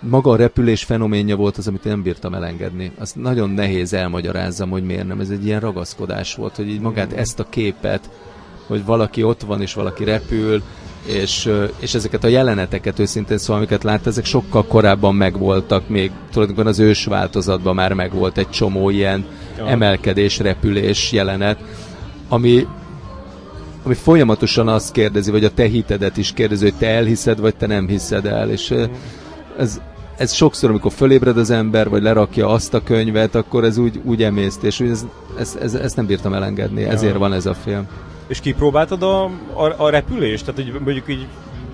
maga 0.00 0.30
a 0.30 0.36
repülés 0.36 0.84
fenoménja 0.84 1.36
volt 1.36 1.56
az, 1.56 1.68
amit 1.68 1.84
én 1.84 1.92
nem 1.92 2.02
bírtam 2.02 2.34
elengedni. 2.34 2.92
Azt 2.98 3.16
nagyon 3.16 3.50
nehéz 3.50 3.92
elmagyarázzam, 3.92 4.70
hogy 4.70 4.84
miért 4.84 5.06
nem. 5.06 5.20
Ez 5.20 5.30
egy 5.30 5.44
ilyen 5.44 5.60
ragaszkodás 5.60 6.34
volt, 6.34 6.56
hogy 6.56 6.68
így 6.68 6.80
magát 6.80 7.12
ezt 7.12 7.40
a 7.40 7.48
képet 7.48 8.10
hogy 8.68 8.84
valaki 8.84 9.22
ott 9.22 9.42
van, 9.42 9.60
és 9.60 9.74
valaki 9.74 10.04
repül, 10.04 10.62
és, 11.06 11.50
és 11.78 11.94
ezeket 11.94 12.24
a 12.24 12.28
jeleneteket 12.28 12.98
őszintén 12.98 13.38
szóval, 13.38 13.56
amiket 13.56 13.84
lát, 13.84 14.06
ezek 14.06 14.24
sokkal 14.24 14.66
korábban 14.66 15.14
megvoltak, 15.14 15.88
még 15.88 16.10
tulajdonképpen 16.30 16.70
az 16.70 16.78
ős 16.78 17.04
változatban 17.04 17.74
már 17.74 17.92
megvolt 17.92 18.38
egy 18.38 18.50
csomó 18.50 18.90
ilyen 18.90 19.26
emelkedés, 19.66 20.38
repülés 20.38 21.12
jelenet, 21.12 21.58
ami, 22.28 22.66
ami 23.84 23.94
folyamatosan 23.94 24.68
azt 24.68 24.92
kérdezi, 24.92 25.30
vagy 25.30 25.44
a 25.44 25.50
te 25.50 25.64
hitedet 25.64 26.16
is 26.16 26.32
kérdezi, 26.32 26.64
hogy 26.64 26.78
te 26.78 26.88
elhiszed, 26.88 27.40
vagy 27.40 27.56
te 27.56 27.66
nem 27.66 27.88
hiszed 27.88 28.26
el, 28.26 28.50
és 28.50 28.74
mm. 28.74 28.82
Ez, 29.58 29.80
ez 30.16 30.32
sokszor, 30.32 30.70
amikor 30.70 30.92
fölébred 30.92 31.38
az 31.38 31.50
ember, 31.50 31.88
vagy 31.88 32.02
lerakja 32.02 32.48
azt 32.48 32.74
a 32.74 32.82
könyvet, 32.82 33.34
akkor 33.34 33.64
ez 33.64 33.78
úgy, 33.78 34.00
úgy 34.04 34.22
emészt, 34.22 34.62
és 34.62 34.80
ez, 34.80 35.06
ez, 35.38 35.58
ez, 35.62 35.74
ezt 35.74 35.96
nem 35.96 36.06
bírtam 36.06 36.32
elengedni, 36.32 36.80
ja. 36.80 36.88
ezért 36.88 37.16
van 37.16 37.32
ez 37.32 37.46
a 37.46 37.54
film. 37.54 37.86
És 38.26 38.40
kipróbáltad 38.40 39.02
a, 39.02 39.24
a, 39.54 39.74
a 39.76 39.90
repülést? 39.90 40.44
Tehát, 40.44 40.72
hogy 40.72 40.80
mondjuk 40.80 41.08
így 41.08 41.26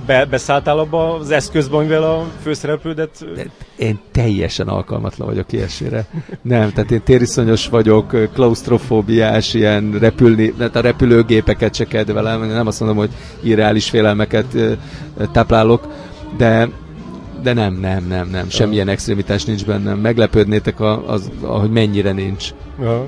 be, 0.06 0.24
beszálltál 0.24 0.78
abba 0.78 1.14
az 1.14 1.30
eszközbe, 1.30 1.76
amivel 1.76 2.02
a 2.02 2.26
főszereplődet... 2.42 3.26
Én 3.76 3.98
teljesen 4.12 4.68
alkalmatlan 4.68 5.28
vagyok 5.28 5.52
ilyesmire. 5.52 6.06
Nem, 6.42 6.70
tehát 6.70 6.90
én 6.90 7.02
tériszonyos 7.02 7.68
vagyok, 7.68 8.30
klaustrofóbiás, 8.32 9.54
ilyen 9.54 9.98
repülni, 9.98 10.52
tehát 10.52 10.76
a 10.76 10.80
repülőgépeket 10.80 11.74
se 11.74 11.84
kedvelem, 11.84 12.46
nem 12.46 12.66
azt 12.66 12.80
mondom, 12.80 12.98
hogy 12.98 13.10
irreális 13.40 13.90
félelmeket 13.90 14.56
táplálok, 15.32 15.86
de 16.36 16.68
de 17.44 17.52
nem, 17.52 17.74
nem, 17.74 18.06
nem, 18.06 18.28
nem, 18.28 18.48
semmilyen 18.48 18.88
extremitás 18.88 19.44
nincs 19.44 19.64
bennem. 19.64 19.98
Meglepődnétek, 19.98 20.80
a, 20.80 21.08
az, 21.08 21.30
ahogy 21.40 21.70
mennyire 21.70 22.12
nincs. 22.12 22.48
Aha. 22.80 23.06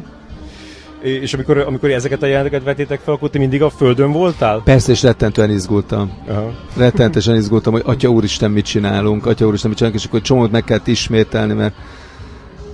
És 1.00 1.34
amikor, 1.34 1.58
amikor 1.58 1.90
ezeket 1.90 2.22
a 2.22 2.26
jeleneteket 2.26 2.64
vetétek 2.64 3.00
fel, 3.00 3.14
akkor 3.14 3.30
ti 3.30 3.38
mindig 3.38 3.62
a 3.62 3.70
földön 3.70 4.12
voltál? 4.12 4.60
Persze, 4.64 4.92
és 4.92 5.02
rettentően 5.02 5.50
izgultam. 5.50 6.12
Aha. 6.28 6.52
Rettentően 6.76 7.36
izgultam, 7.36 7.72
hogy 7.72 7.82
Atya 7.84 8.08
Úristen 8.08 8.50
mit 8.50 8.64
csinálunk, 8.64 9.26
Atya 9.26 9.46
Úristen 9.46 9.68
mit 9.68 9.78
csinálunk, 9.78 10.02
és 10.02 10.08
akkor 10.08 10.20
csomót 10.20 10.50
meg 10.50 10.64
kellett 10.64 10.86
ismételni, 10.86 11.52
mert 11.52 11.74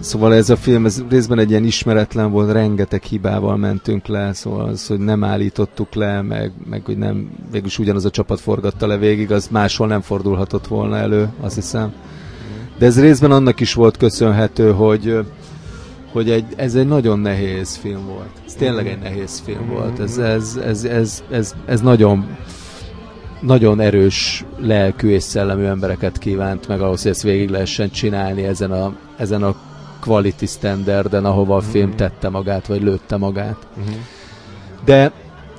Szóval 0.03 0.35
ez 0.35 0.51
a 0.51 0.57
film, 0.57 0.85
ez 0.85 1.03
részben 1.09 1.39
egy 1.39 1.51
ilyen 1.51 1.65
ismeretlen 1.65 2.31
volt, 2.31 2.53
rengeteg 2.53 3.03
hibával 3.03 3.57
mentünk 3.57 4.07
le, 4.07 4.33
szóval 4.33 4.69
az, 4.69 4.87
hogy 4.87 4.99
nem 4.99 5.25
állítottuk 5.25 5.95
le, 5.95 6.23
meg, 6.23 6.53
meg 6.65 6.85
hogy 6.85 6.99
nem, 6.99 7.31
végülis 7.51 7.79
ugyanaz 7.79 8.05
a 8.05 8.11
csapat 8.11 8.41
forgatta 8.41 8.87
le 8.87 8.97
végig, 8.97 9.33
az 9.33 9.49
máshol 9.49 9.87
nem 9.87 10.01
fordulhatott 10.01 10.67
volna 10.67 10.97
elő, 10.97 11.29
azt 11.41 11.55
hiszem. 11.55 11.93
De 12.79 12.87
ez 12.87 13.01
részben 13.01 13.31
annak 13.31 13.61
is 13.61 13.75
volt 13.75 13.97
köszönhető, 13.97 14.73
hogy 14.73 15.19
hogy 16.13 16.31
egy, 16.31 16.45
ez 16.57 16.75
egy 16.75 16.87
nagyon 16.87 17.19
nehéz 17.19 17.77
film 17.77 18.07
volt. 18.07 18.43
Ez 18.47 18.55
tényleg 18.55 18.87
egy 18.87 18.99
nehéz 18.99 19.43
film 19.45 19.69
volt. 19.69 19.99
Ez, 19.99 20.19
ez, 20.19 20.61
ez, 20.65 20.85
ez, 20.85 21.23
ez, 21.31 21.55
ez 21.67 21.81
nagyon 21.81 22.37
nagyon 23.41 23.81
erős 23.81 24.45
lelkű 24.59 25.09
és 25.09 25.23
szellemű 25.23 25.65
embereket 25.65 26.19
kívánt 26.19 26.69
meg 26.69 26.81
ahhoz, 26.81 27.03
hogy 27.03 27.11
ezt 27.11 27.23
végig 27.23 27.49
lehessen 27.49 27.91
csinálni 27.91 28.43
ezen 28.43 28.71
a, 28.71 28.95
ezen 29.17 29.43
a 29.43 29.55
quality 30.05 30.47
standarden, 30.47 31.25
ahova 31.25 31.57
a 31.57 31.61
film 31.61 31.97
tette 31.97 32.29
magát, 32.29 32.67
vagy 32.67 32.83
lőtte 32.83 33.17
magát. 33.17 33.67
De 34.85 35.13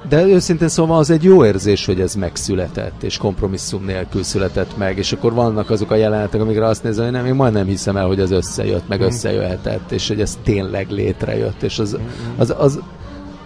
de 0.10 0.26
őszintén 0.26 0.68
szóval 0.68 0.98
az 0.98 1.10
egy 1.10 1.24
jó 1.24 1.46
érzés, 1.46 1.86
hogy 1.86 2.02
ez 2.02 2.16
megszületett, 2.16 3.04
és 3.04 3.18
kompromisszum 3.18 3.86
nélkül 3.86 4.24
született 4.24 4.78
meg, 4.78 4.98
és 4.98 5.12
akkor 5.12 5.34
vannak 5.34 5.70
azok 5.70 5.92
a 5.92 5.96
jelenetek, 5.96 6.42
amikre 6.42 6.66
azt 6.66 6.84
nézem, 6.84 7.04
hogy 7.04 7.14
nem, 7.14 7.26
én 7.26 7.34
majd 7.36 7.54
nem 7.54 7.66
hiszem 7.66 7.98
el, 7.98 8.08
hogy 8.08 8.20
az 8.20 8.32
összejött, 8.32 8.88
meg 8.88 9.02
mm. 9.02 9.04
összejöhetett, 9.04 9.92
és 9.92 10.08
hogy 10.08 10.22
ez 10.22 10.38
tényleg 10.44 10.90
létrejött, 10.90 11.64
és 11.64 11.80
az, 11.80 11.98
az, 12.38 12.54
az, 12.58 12.80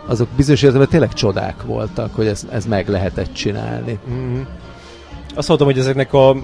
azok 0.05 0.27
bizonyos 0.35 0.61
értelemben 0.61 0.91
tényleg 0.91 1.13
csodák 1.13 1.63
voltak, 1.63 2.15
hogy 2.15 2.27
ez, 2.27 2.47
ez 2.51 2.65
meg 2.65 2.89
lehetett 2.89 3.33
csinálni. 3.33 3.99
Mm. 4.09 4.41
Azt 5.35 5.47
hallottam, 5.47 5.71
hogy 5.71 5.79
ezeknek 5.79 6.13
a 6.13 6.35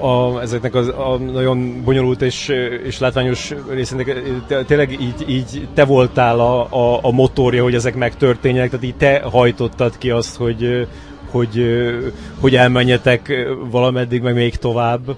a, 0.00 0.40
ezeknek 0.40 0.74
az, 0.74 0.88
a 0.88 1.18
nagyon 1.18 1.82
bonyolult 1.84 2.22
és, 2.22 2.48
és 2.84 2.98
látványos 2.98 3.54
részének 3.70 4.22
tényleg 4.66 4.92
így, 5.00 5.24
így 5.28 5.68
te 5.74 5.84
voltál 5.84 6.40
a, 6.40 6.66
a, 6.70 6.98
a 7.02 7.10
motorja, 7.10 7.62
hogy 7.62 7.74
ezek 7.74 7.94
megtörténjenek, 7.94 8.70
tehát 8.70 8.84
így 8.84 8.96
te 8.96 9.20
hajtottad 9.20 9.98
ki 9.98 10.10
azt, 10.10 10.36
hogy, 10.36 10.86
hogy, 11.30 11.66
hogy 12.40 12.56
elmenjetek 12.56 13.32
valameddig, 13.70 14.22
meg 14.22 14.34
még 14.34 14.56
tovább. 14.56 15.16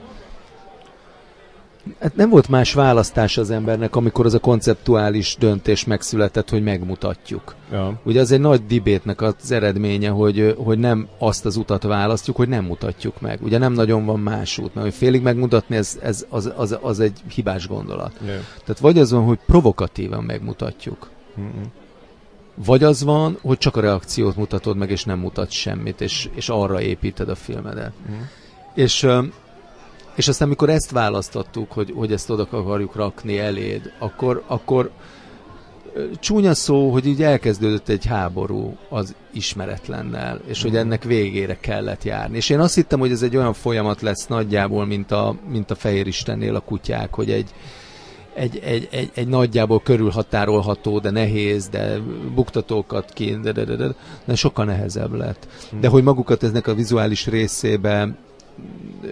Hát 2.00 2.16
nem 2.16 2.30
volt 2.30 2.48
más 2.48 2.72
választás 2.74 3.36
az 3.36 3.50
embernek, 3.50 3.96
amikor 3.96 4.26
az 4.26 4.34
a 4.34 4.38
konceptuális 4.38 5.36
döntés 5.38 5.84
megszületett, 5.84 6.50
hogy 6.50 6.62
megmutatjuk. 6.62 7.54
Ja. 7.72 8.00
Ugye 8.04 8.20
az 8.20 8.32
egy 8.32 8.40
nagy 8.40 8.66
dibétnek 8.66 9.22
az 9.22 9.50
eredménye, 9.50 10.08
hogy, 10.08 10.54
hogy 10.58 10.78
nem 10.78 11.08
azt 11.18 11.44
az 11.44 11.56
utat 11.56 11.82
választjuk, 11.82 12.36
hogy 12.36 12.48
nem 12.48 12.64
mutatjuk 12.64 13.20
meg. 13.20 13.42
Ugye 13.42 13.58
nem 13.58 13.72
nagyon 13.72 14.04
van 14.04 14.20
más 14.20 14.58
út, 14.58 14.74
mert 14.74 14.86
hogy 14.86 14.96
félig 14.96 15.22
megmutatni, 15.22 15.76
ez, 15.76 15.98
ez 16.02 16.26
az, 16.28 16.52
az, 16.56 16.78
az 16.80 17.00
egy 17.00 17.20
hibás 17.34 17.68
gondolat. 17.68 18.12
Yeah. 18.24 18.40
Tehát 18.64 18.78
vagy 18.80 18.98
az 18.98 19.10
van, 19.10 19.24
hogy 19.24 19.38
provokatívan 19.46 20.24
megmutatjuk. 20.24 21.10
Mm-mm. 21.40 21.64
Vagy 22.64 22.84
az 22.84 23.02
van, 23.02 23.38
hogy 23.42 23.58
csak 23.58 23.76
a 23.76 23.80
reakciót 23.80 24.36
mutatod 24.36 24.76
meg, 24.76 24.90
és 24.90 25.04
nem 25.04 25.18
mutat 25.18 25.50
semmit, 25.50 26.00
és, 26.00 26.28
és 26.34 26.48
arra 26.48 26.80
építed 26.80 27.28
a 27.28 27.34
filmedet. 27.34 27.92
Mm. 28.10 28.20
És 28.74 29.06
és 30.14 30.28
aztán, 30.28 30.48
amikor 30.48 30.70
ezt 30.70 30.90
választottuk, 30.90 31.72
hogy, 31.72 31.92
hogy 31.96 32.12
ezt 32.12 32.30
oda 32.30 32.46
akarjuk 32.50 32.94
rakni 32.94 33.38
eléd, 33.38 33.92
akkor, 33.98 34.42
akkor 34.46 34.90
csúnya 36.20 36.54
szó, 36.54 36.90
hogy 36.90 37.06
így 37.06 37.22
elkezdődött 37.22 37.88
egy 37.88 38.06
háború 38.06 38.76
az 38.88 39.14
ismeretlennel, 39.32 40.40
és 40.46 40.62
hogy 40.62 40.70
mhm. 40.70 40.80
ennek 40.80 41.04
végére 41.04 41.56
kellett 41.60 42.04
járni. 42.04 42.36
És 42.36 42.50
én 42.50 42.60
azt 42.60 42.74
hittem, 42.74 42.98
hogy 42.98 43.10
ez 43.10 43.22
egy 43.22 43.36
olyan 43.36 43.52
folyamat 43.52 44.00
lesz 44.00 44.26
nagyjából, 44.26 44.86
mint 44.86 45.10
a, 45.10 45.36
mint 45.48 45.70
a 45.70 45.74
Fehér 45.74 46.06
Istennél 46.06 46.54
a 46.54 46.60
kutyák, 46.60 47.14
hogy 47.14 47.30
egy, 47.30 47.50
egy, 48.34 48.58
egy, 48.64 48.88
egy, 48.90 49.10
egy 49.14 49.28
nagyjából 49.28 49.80
körülhatárolható, 49.80 50.98
de 50.98 51.10
nehéz, 51.10 51.68
de 51.68 51.98
buktatókat 52.34 53.12
kint, 53.12 53.42
de, 53.42 53.52
de, 53.52 53.64
de, 53.64 53.76
de, 53.76 53.94
de 54.24 54.34
sokkal 54.34 54.64
nehezebb 54.64 55.12
lett. 55.12 55.46
De 55.70 55.76
mhm. 55.76 55.86
hogy 55.86 56.02
magukat 56.02 56.42
eznek 56.42 56.66
a 56.66 56.74
vizuális 56.74 57.26
részébe 57.26 58.16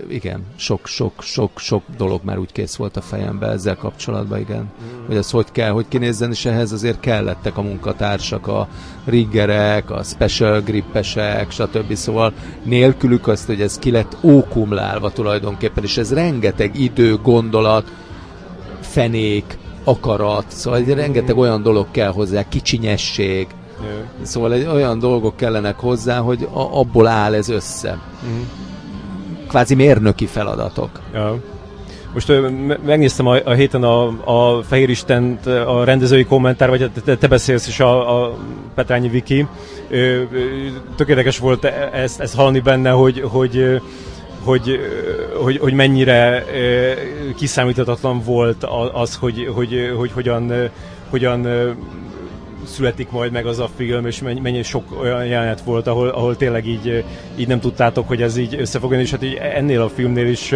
igen, 0.09 0.45
sok, 0.57 0.86
sok, 0.86 1.22
sok, 1.22 1.59
sok 1.59 1.82
dolog 1.97 2.20
már 2.24 2.38
úgy 2.38 2.53
kész 2.53 2.74
volt 2.74 2.97
a 2.97 3.01
fejembe 3.01 3.47
ezzel 3.47 3.76
kapcsolatban, 3.76 4.38
igen. 4.38 4.61
Mm. 4.61 5.07
Hogy 5.07 5.16
ez 5.16 5.30
hogy 5.30 5.47
kell, 5.53 5.70
hogy 5.70 5.88
kinézzen, 5.88 6.30
és 6.30 6.45
ehhez 6.45 6.72
azért 6.72 7.01
kellettek 7.01 7.57
a 7.57 7.62
munkatársak, 7.62 8.47
a 8.47 8.68
riggerek, 9.05 9.90
a 9.90 10.03
special 10.03 10.61
grippesek, 10.61 11.51
stb. 11.51 11.95
Szóval 11.95 12.32
nélkülük 12.62 13.26
azt, 13.26 13.47
hogy 13.47 13.61
ez 13.61 13.78
ki 13.78 13.90
lett 13.90 14.16
ókumlálva 14.22 15.11
tulajdonképpen, 15.11 15.84
és 15.84 15.97
ez 15.97 16.12
rengeteg 16.12 16.80
idő, 16.80 17.16
gondolat, 17.16 17.93
fenék, 18.80 19.59
akarat, 19.84 20.45
szóval 20.49 20.78
egy 20.78 20.88
rengeteg 20.88 21.36
olyan 21.36 21.62
dolog 21.62 21.86
kell 21.90 22.12
hozzá, 22.12 22.49
kicsinyesség, 22.49 23.47
Yeah. 23.82 24.05
Szóval 24.22 24.53
egy 24.53 24.66
olyan 24.66 24.99
dolgok 24.99 25.36
kellenek 25.36 25.78
hozzá, 25.78 26.18
hogy 26.18 26.49
a, 26.53 26.78
abból 26.78 27.07
áll 27.07 27.34
ez 27.34 27.49
össze. 27.49 27.99
Mm 28.26 28.43
kvázi 29.53 29.74
mérnöki 29.74 30.26
feladatok. 30.26 30.90
Ja. 31.14 31.38
Most 32.12 32.32
megnéztem 32.84 33.26
a, 33.26 33.36
a 33.44 33.53
héten 33.53 33.82
a, 33.82 34.07
a 34.24 34.62
Fehér 34.62 34.88
Istent, 34.88 35.46
a 35.46 35.84
rendezői 35.84 36.24
kommentár, 36.24 36.68
vagy 36.68 36.90
te, 37.05 37.16
te 37.16 37.26
beszélsz 37.26 37.68
is 37.68 37.80
a, 37.80 38.24
a 38.24 38.36
Petrányi 38.74 39.09
Viki. 39.09 39.46
Tökéletes 40.96 41.38
volt 41.38 41.64
e, 41.64 41.90
ezt, 41.92 42.20
ezt 42.20 42.34
hallani 42.34 42.61
benne, 42.61 42.90
hogy, 42.90 43.22
hogy 43.24 43.80
hogy, 44.44 44.80
hogy, 45.42 45.59
hogy 45.59 45.72
mennyire 45.72 46.44
kiszámíthatatlan 47.36 48.22
volt 48.24 48.66
az, 48.92 49.16
hogy, 49.16 49.50
hogy, 49.55 49.92
hogy 49.96 50.12
hogyan, 50.12 50.53
hogyan 51.11 51.46
születik 52.64 53.10
majd 53.10 53.32
meg 53.32 53.46
az 53.46 53.58
a 53.58 53.68
film, 53.76 54.06
és 54.06 54.20
mennyi, 54.20 54.62
sok 54.62 55.00
olyan 55.00 55.26
jelenet 55.26 55.60
volt, 55.60 55.86
ahol, 55.86 56.08
ahol 56.08 56.36
tényleg 56.36 56.66
így, 56.66 57.04
így 57.36 57.48
nem 57.48 57.60
tudtátok, 57.60 58.08
hogy 58.08 58.22
ez 58.22 58.36
így 58.36 58.56
össze 58.58 58.78
fog 58.78 58.90
jönni, 58.90 59.02
és 59.02 59.10
hát 59.10 59.22
így 59.22 59.34
ennél 59.34 59.80
a 59.80 59.88
filmnél 59.88 60.26
is, 60.28 60.54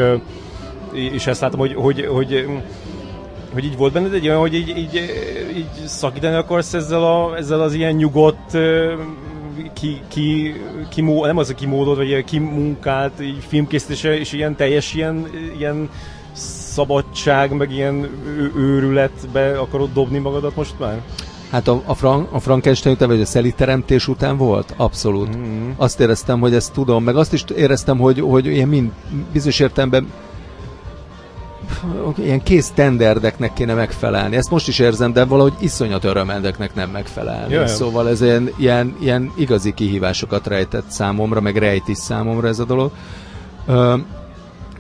is 0.93 1.27
ezt 1.27 1.41
látom, 1.41 1.59
hogy, 1.59 1.75
hogy, 1.75 2.07
hogy 2.07 2.47
hogy 3.53 3.65
így 3.65 3.77
volt 3.77 3.93
benned 3.93 4.15
egy 4.15 4.29
olyan, 4.29 4.41
hogy 4.41 4.55
így, 4.55 4.69
így, 4.69 4.95
így 5.57 5.87
szakítani 5.87 6.35
akarsz 6.35 6.75
ezzel, 6.75 7.05
a, 7.05 7.37
ezzel 7.37 7.61
az 7.61 7.75
ilyen 7.75 7.95
nyugodt 7.95 8.59
ki, 9.73 10.01
ki, 10.09 10.55
ki, 10.91 11.01
nem 11.01 11.37
az 11.37 11.51
a 11.51 11.55
kimódod, 11.55 11.97
vagy 11.97 12.25
kimunkált 12.25 13.21
így 13.21 13.45
filmkészítése, 13.49 14.19
és 14.19 14.33
ilyen 14.33 14.57
teljes 14.57 14.95
ilyen, 14.95 15.31
ilyen 15.59 15.91
szabadság, 16.77 17.53
meg 17.53 17.73
ilyen 17.73 18.09
őrületbe 18.57 19.59
akarod 19.59 19.93
dobni 19.93 20.19
magadat 20.19 20.57
most 20.57 20.79
már? 20.79 21.03
Hát 21.51 21.69
a, 21.69 21.83
a, 21.85 21.95
Frank, 21.95 22.33
a 22.33 22.41
Frankenstein 22.41 22.95
után, 22.95 23.09
vagy 23.09 23.21
a 23.21 23.27
Szeli 23.27 23.53
teremtés 23.53 24.09
után 24.09 24.37
volt? 24.37 24.75
Abszolút. 24.77 25.37
Mm-hmm. 25.37 25.71
Azt 25.77 26.01
éreztem, 26.01 26.41
hogy 26.41 26.55
ezt 26.55 26.73
tudom, 26.73 27.05
meg 27.05 27.17
azt 27.17 27.33
is 27.33 27.45
éreztem, 27.57 27.99
hogy, 27.99 28.21
hogy 28.21 28.47
ilyen 28.47 28.69
mind, 28.69 28.91
bizonyos 29.33 29.61
értelemben 29.61 30.07
ilyen 32.17 32.43
kész 32.43 32.71
tenderdeknek 32.75 33.53
kéne 33.53 33.75
megfelelni. 33.75 34.37
Ezt 34.37 34.51
most 34.51 34.69
is 34.69 34.79
érzem, 34.79 35.13
de 35.13 35.25
valahogy 35.25 35.53
iszonyat 35.61 36.05
örömendeknek 36.05 36.75
nem 36.75 36.91
megfelelni. 36.91 37.53
Jaj, 37.53 37.67
szóval 37.67 38.09
ez 38.09 38.21
ilyen, 38.21 38.51
ilyen, 38.57 38.97
ilyen 39.01 39.33
igazi 39.37 39.75
kihívásokat 39.75 40.47
rejtett 40.47 40.91
számomra, 40.91 41.41
meg 41.41 41.57
rejt 41.57 41.89
is 41.89 41.99
számomra 41.99 42.49
ez 42.49 42.59
a 42.59 42.65
dolog. 42.65 42.91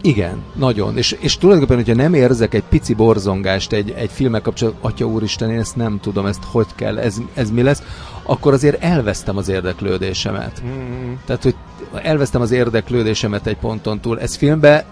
Igen, 0.07 0.43
nagyon. 0.55 0.97
És, 0.97 1.17
és 1.21 1.37
tulajdonképpen, 1.39 1.85
hogyha 1.85 2.03
nem 2.03 2.15
érzek 2.15 2.55
egy 2.55 2.63
pici 2.69 2.95
borzongást 2.95 3.73
egy, 3.73 3.91
egy 3.91 4.11
filmek 4.11 4.43
kapcsolatban, 4.43 4.91
atya 4.91 5.07
úristen, 5.07 5.51
én 5.51 5.59
ezt 5.59 5.77
nem 5.77 5.99
tudom, 6.01 6.27
ezt 6.27 6.45
hogy 6.45 6.67
kell, 6.75 6.99
ez, 6.99 7.17
ez 7.35 7.51
mi 7.51 7.63
lesz, 7.63 7.83
akkor 8.23 8.53
azért 8.53 8.83
elvesztem 8.83 9.37
az 9.37 9.49
érdeklődésemet. 9.49 10.63
Mm-hmm. 10.65 11.13
Tehát, 11.27 11.43
hogy 11.43 11.55
elvesztem 12.03 12.41
az 12.41 12.51
érdeklődésemet 12.51 13.47
egy 13.47 13.57
ponton 13.57 14.01
túl. 14.01 14.21
Ez 14.21 14.37
filmbe 14.37 14.85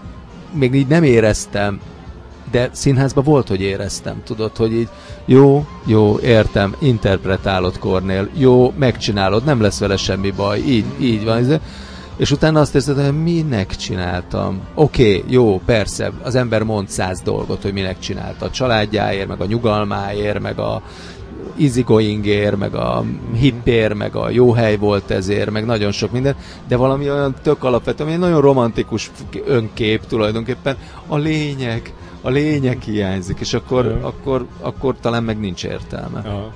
még 0.51 0.73
így 0.73 0.87
nem 0.87 1.03
éreztem, 1.03 1.79
de 2.51 2.69
színházban 2.71 3.23
volt, 3.23 3.47
hogy 3.47 3.61
éreztem, 3.61 4.21
tudod, 4.23 4.55
hogy 4.55 4.73
így 4.73 4.89
jó, 5.25 5.65
jó, 5.85 6.19
értem, 6.19 6.75
interpretálod 6.79 7.79
Kornél, 7.79 8.29
jó, 8.33 8.73
megcsinálod, 8.77 9.43
nem 9.43 9.61
lesz 9.61 9.79
vele 9.79 9.97
semmi 9.97 10.31
baj, 10.31 10.59
így, 10.59 10.85
így 10.99 11.23
van 11.23 11.59
és 12.17 12.31
utána 12.31 12.59
azt 12.59 12.75
érzed, 12.75 13.03
hogy 13.03 13.23
minek 13.23 13.75
csináltam. 13.75 14.59
Oké, 14.73 15.17
okay, 15.17 15.33
jó, 15.33 15.61
persze, 15.65 16.11
az 16.23 16.35
ember 16.35 16.63
mond 16.63 16.89
száz 16.89 17.21
dolgot, 17.21 17.61
hogy 17.61 17.73
minek 17.73 17.99
csinálta. 17.99 18.45
A 18.45 18.49
családjáért, 18.49 19.27
meg 19.27 19.41
a 19.41 19.45
nyugalmáért, 19.45 20.39
meg 20.39 20.59
a 20.59 20.81
easygoingért, 21.59 22.57
meg 22.57 22.75
a 22.75 23.03
hippér, 23.33 23.93
meg 23.93 24.15
a 24.15 24.29
jó 24.29 24.51
hely 24.51 24.77
volt 24.77 25.11
ezért, 25.11 25.49
meg 25.49 25.65
nagyon 25.65 25.91
sok 25.91 26.11
minden, 26.11 26.35
de 26.67 26.75
valami 26.75 27.09
olyan 27.09 27.35
tök 27.41 27.63
alapvető, 27.63 28.03
ami 28.03 28.13
egy 28.13 28.19
nagyon 28.19 28.41
romantikus 28.41 29.11
önkép 29.45 30.05
tulajdonképpen. 30.05 30.77
A 31.07 31.17
lényeg, 31.17 31.93
a 32.21 32.29
lényeg 32.29 32.81
hiányzik, 32.81 33.39
és 33.39 33.53
akkor, 33.53 33.99
akkor, 34.01 34.45
akkor 34.61 34.95
talán 35.01 35.23
meg 35.23 35.39
nincs 35.39 35.63
értelme. 35.63 36.21
Ja. 36.25 36.53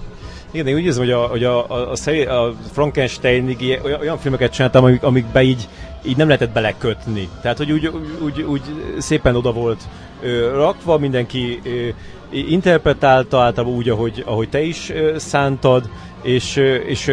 Igen, 0.52 0.68
én 0.68 0.76
úgy 0.76 0.84
érzem, 0.84 1.04
hogy 1.04 1.12
a, 1.12 1.20
hogy 1.28 1.44
a, 1.44 1.66
a, 1.68 1.94
a, 2.06 2.32
a 2.32 2.54
Frankenstein 2.72 3.58
olyan, 3.84 4.00
olyan 4.00 4.18
filmeket 4.18 4.52
csináltam, 4.52 4.84
amik, 4.84 5.04
amikbe 5.04 5.42
így, 5.42 5.68
így 6.04 6.18
nem 6.18 6.28
lehetett 6.28 6.52
belekötni. 6.52 7.30
Tehát, 7.42 7.58
hogy 7.58 7.72
úgy, 7.72 7.92
úgy, 8.24 8.42
úgy 8.42 8.62
szépen 8.98 9.36
oda 9.36 9.52
volt 9.52 9.82
ö, 10.22 10.52
rakva, 10.54 10.98
mindenki 10.98 11.60
ö, 11.64 11.88
interpretálta 12.38 13.40
általában 13.40 13.76
úgy, 13.78 13.90
ahogy, 13.90 14.24
ahogy 14.26 14.50
te 14.50 14.62
is 14.62 14.90
ö, 14.90 15.18
szántad, 15.18 15.90
és, 16.22 16.56
és 16.86 17.12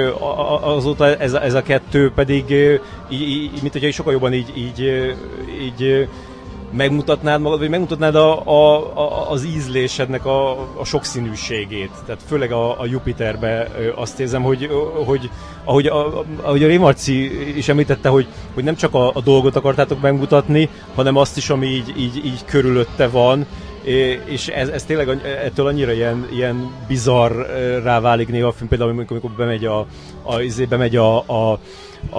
azóta 0.60 1.16
ez, 1.16 1.32
ez 1.32 1.54
a 1.54 1.62
kettő 1.62 2.12
pedig, 2.14 2.50
így, 3.08 3.20
így, 3.20 3.60
mint 3.60 3.72
hogyha 3.72 3.90
sokkal 3.90 4.12
jobban 4.12 4.32
így, 4.32 4.52
így, 4.56 4.80
így 5.62 6.08
megmutatnád 6.76 7.40
magad, 7.40 7.58
vagy 7.58 7.68
megmutatnád 7.68 8.14
a, 8.14 8.46
a, 8.46 8.76
a, 8.98 9.30
az 9.30 9.44
ízlésednek 9.44 10.26
a, 10.26 10.50
a 10.80 10.84
sokszínűségét. 10.84 11.90
Tehát 12.06 12.22
főleg 12.26 12.52
a, 12.52 12.80
a 12.80 12.86
Jupiterbe 12.86 13.68
azt 13.94 14.20
érzem, 14.20 14.42
hogy, 14.42 14.70
hogy 15.04 15.30
ahogy 15.64 15.86
a, 15.86 16.24
ahogy 16.42 16.64
a 16.64 16.66
Rémarci 16.66 17.56
is 17.56 17.68
említette, 17.68 18.08
hogy, 18.08 18.26
hogy 18.54 18.64
nem 18.64 18.76
csak 18.76 18.94
a, 18.94 19.10
a 19.14 19.20
dolgot 19.20 19.56
akartátok 19.56 20.00
megmutatni, 20.00 20.68
hanem 20.94 21.16
azt 21.16 21.36
is, 21.36 21.50
ami 21.50 21.66
így, 21.66 21.94
így, 21.98 22.24
így 22.24 22.44
körülötte 22.44 23.08
van, 23.08 23.46
és 24.24 24.48
ez, 24.48 24.68
ez 24.68 24.84
tényleg 24.84 25.08
ettől 25.44 25.66
annyira 25.66 25.92
ilyen, 25.92 26.28
ilyen 26.32 26.70
bizarrá 26.88 28.00
válik 28.00 28.28
néha 28.28 28.48
a 28.48 28.52
film, 28.52 28.68
például 28.68 28.90
amikor, 28.90 29.16
amikor 29.16 29.36
bemegy 29.36 29.64
a, 29.64 29.86
a, 30.22 30.40
izé, 30.40 30.64
bemegy 30.64 30.96
a, 30.96 31.16
a 31.16 31.58
a, 32.10 32.18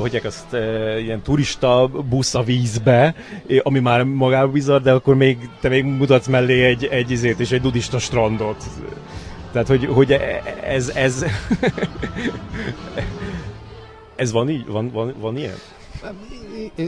hogy 0.00 0.20
ezt 0.24 0.52
e, 0.52 0.98
ilyen 1.00 1.22
turista 1.22 1.90
busz 2.08 2.34
a 2.34 2.42
vízbe, 2.42 3.14
ami 3.62 3.78
már 3.78 4.02
magában 4.02 4.52
bizarr, 4.52 4.82
de 4.82 4.92
akkor 4.92 5.14
még 5.14 5.48
te 5.60 5.68
még 5.68 5.84
mutatsz 5.84 6.26
mellé 6.26 6.64
egy, 6.64 6.84
egy 6.84 7.10
izét 7.10 7.40
és 7.40 7.52
egy 7.52 7.62
nudista 7.62 7.98
strandot. 7.98 8.64
Tehát, 9.52 9.68
hogy, 9.68 9.84
hogy 9.84 10.12
ez, 10.64 10.88
ez, 10.88 11.24
ez 14.16 14.32
van 14.32 14.50
így? 14.50 14.66
Van, 14.66 14.90
van, 14.90 15.14
van 15.20 15.36
ilyen? 15.36 15.54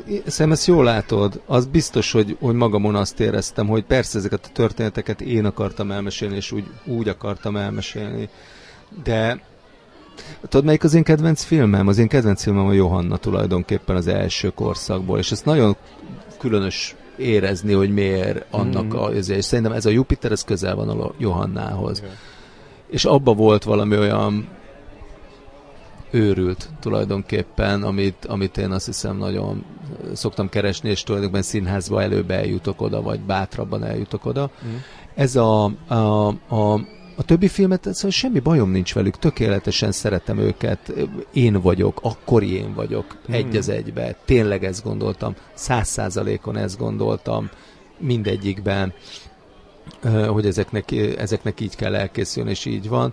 Szerintem 0.08 0.52
ezt 0.52 0.66
jól 0.66 0.84
látod. 0.84 1.40
Az 1.46 1.66
biztos, 1.66 2.12
hogy, 2.12 2.36
hogy 2.40 2.54
magamon 2.54 2.94
azt 2.94 3.20
éreztem, 3.20 3.66
hogy 3.66 3.84
persze 3.84 4.18
ezeket 4.18 4.44
a 4.44 4.52
történeteket 4.52 5.20
én 5.20 5.44
akartam 5.44 5.90
elmesélni, 5.90 6.36
és 6.36 6.52
úgy, 6.52 6.64
úgy 6.84 7.08
akartam 7.08 7.56
elmesélni. 7.56 8.28
De 9.04 9.40
Tudod, 10.48 10.64
melyik 10.64 10.84
az 10.84 10.94
én 10.94 11.02
kedvenc 11.02 11.42
filmem? 11.42 11.88
Az 11.88 11.98
én 11.98 12.08
kedvenc 12.08 12.42
filmem 12.42 12.66
a 12.66 12.72
Johanna 12.72 13.16
tulajdonképpen 13.16 13.96
az 13.96 14.06
első 14.06 14.48
korszakból, 14.48 15.18
és 15.18 15.32
ezt 15.32 15.44
nagyon 15.44 15.76
különös 16.38 16.96
érezni, 17.16 17.72
hogy 17.72 17.92
miért 17.92 18.44
annak 18.50 18.84
mm. 18.84 18.96
a, 18.96 19.06
és 19.06 19.44
szerintem 19.44 19.74
ez 19.74 19.86
a 19.86 19.90
Jupiter, 19.90 20.32
ez 20.32 20.44
közel 20.44 20.74
van 20.74 20.88
a 20.88 21.12
Johannához. 21.18 21.98
Igen. 21.98 22.10
És 22.88 23.04
abba 23.04 23.34
volt 23.34 23.64
valami 23.64 23.98
olyan 23.98 24.48
őrült 26.10 26.68
tulajdonképpen, 26.80 27.82
amit, 27.82 28.24
amit 28.24 28.56
én 28.56 28.70
azt 28.70 28.86
hiszem 28.86 29.16
nagyon 29.16 29.64
szoktam 30.12 30.48
keresni, 30.48 30.90
és 30.90 31.02
tulajdonképpen 31.02 31.44
színházba 31.44 32.02
előbb 32.02 32.30
eljutok 32.30 32.80
oda, 32.80 33.02
vagy 33.02 33.20
bátrabban 33.20 33.84
eljutok 33.84 34.26
oda. 34.26 34.50
Mm. 34.66 34.74
Ez 35.14 35.36
a, 35.36 35.64
a, 35.86 36.26
a 36.28 36.80
a 37.18 37.22
többi 37.22 37.48
filmet, 37.48 37.88
szóval 37.92 38.10
semmi 38.10 38.38
bajom 38.38 38.70
nincs 38.70 38.94
velük, 38.94 39.18
tökéletesen 39.18 39.92
szeretem 39.92 40.38
őket, 40.38 40.92
én 41.32 41.60
vagyok, 41.60 42.00
akkori 42.02 42.52
én 42.54 42.74
vagyok, 42.74 43.16
hmm. 43.26 43.34
egy 43.34 43.56
az 43.56 43.68
egybe, 43.68 44.16
tényleg 44.24 44.64
ezt 44.64 44.84
gondoltam, 44.84 45.34
száz 45.54 45.88
százalékon 45.88 46.56
ezt 46.56 46.78
gondoltam, 46.78 47.50
mindegyikben, 47.98 48.92
hogy 50.28 50.46
ezeknek, 50.46 50.92
ezeknek 51.18 51.60
így 51.60 51.76
kell 51.76 51.94
elkészülni, 51.94 52.50
és 52.50 52.64
így 52.64 52.88
van. 52.88 53.12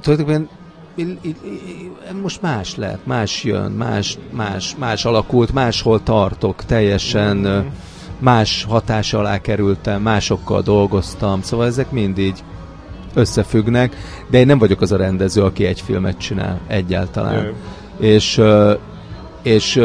Tulajdonképpen 0.00 0.48
most 2.22 2.42
más 2.42 2.76
lehet, 2.76 3.06
más 3.06 3.44
jön, 3.44 3.72
más, 3.72 4.18
más, 4.30 4.76
más 4.76 5.04
alakult, 5.04 5.52
máshol 5.52 6.02
tartok, 6.02 6.64
teljesen 6.64 7.36
mm 7.36 7.66
más 8.18 8.64
hatás 8.68 9.14
alá 9.14 9.40
kerültem, 9.40 10.02
másokkal 10.02 10.62
dolgoztam, 10.62 11.42
szóval 11.42 11.66
ezek 11.66 11.90
mind 11.90 12.18
így 12.18 12.44
összefüggnek, 13.14 13.96
de 14.30 14.38
én 14.38 14.46
nem 14.46 14.58
vagyok 14.58 14.80
az 14.80 14.92
a 14.92 14.96
rendező, 14.96 15.42
aki 15.42 15.64
egy 15.64 15.80
filmet 15.80 16.18
csinál 16.18 16.60
egyáltalán. 16.66 17.44
Ő. 17.44 17.54
És, 17.98 18.40
és, 19.42 19.80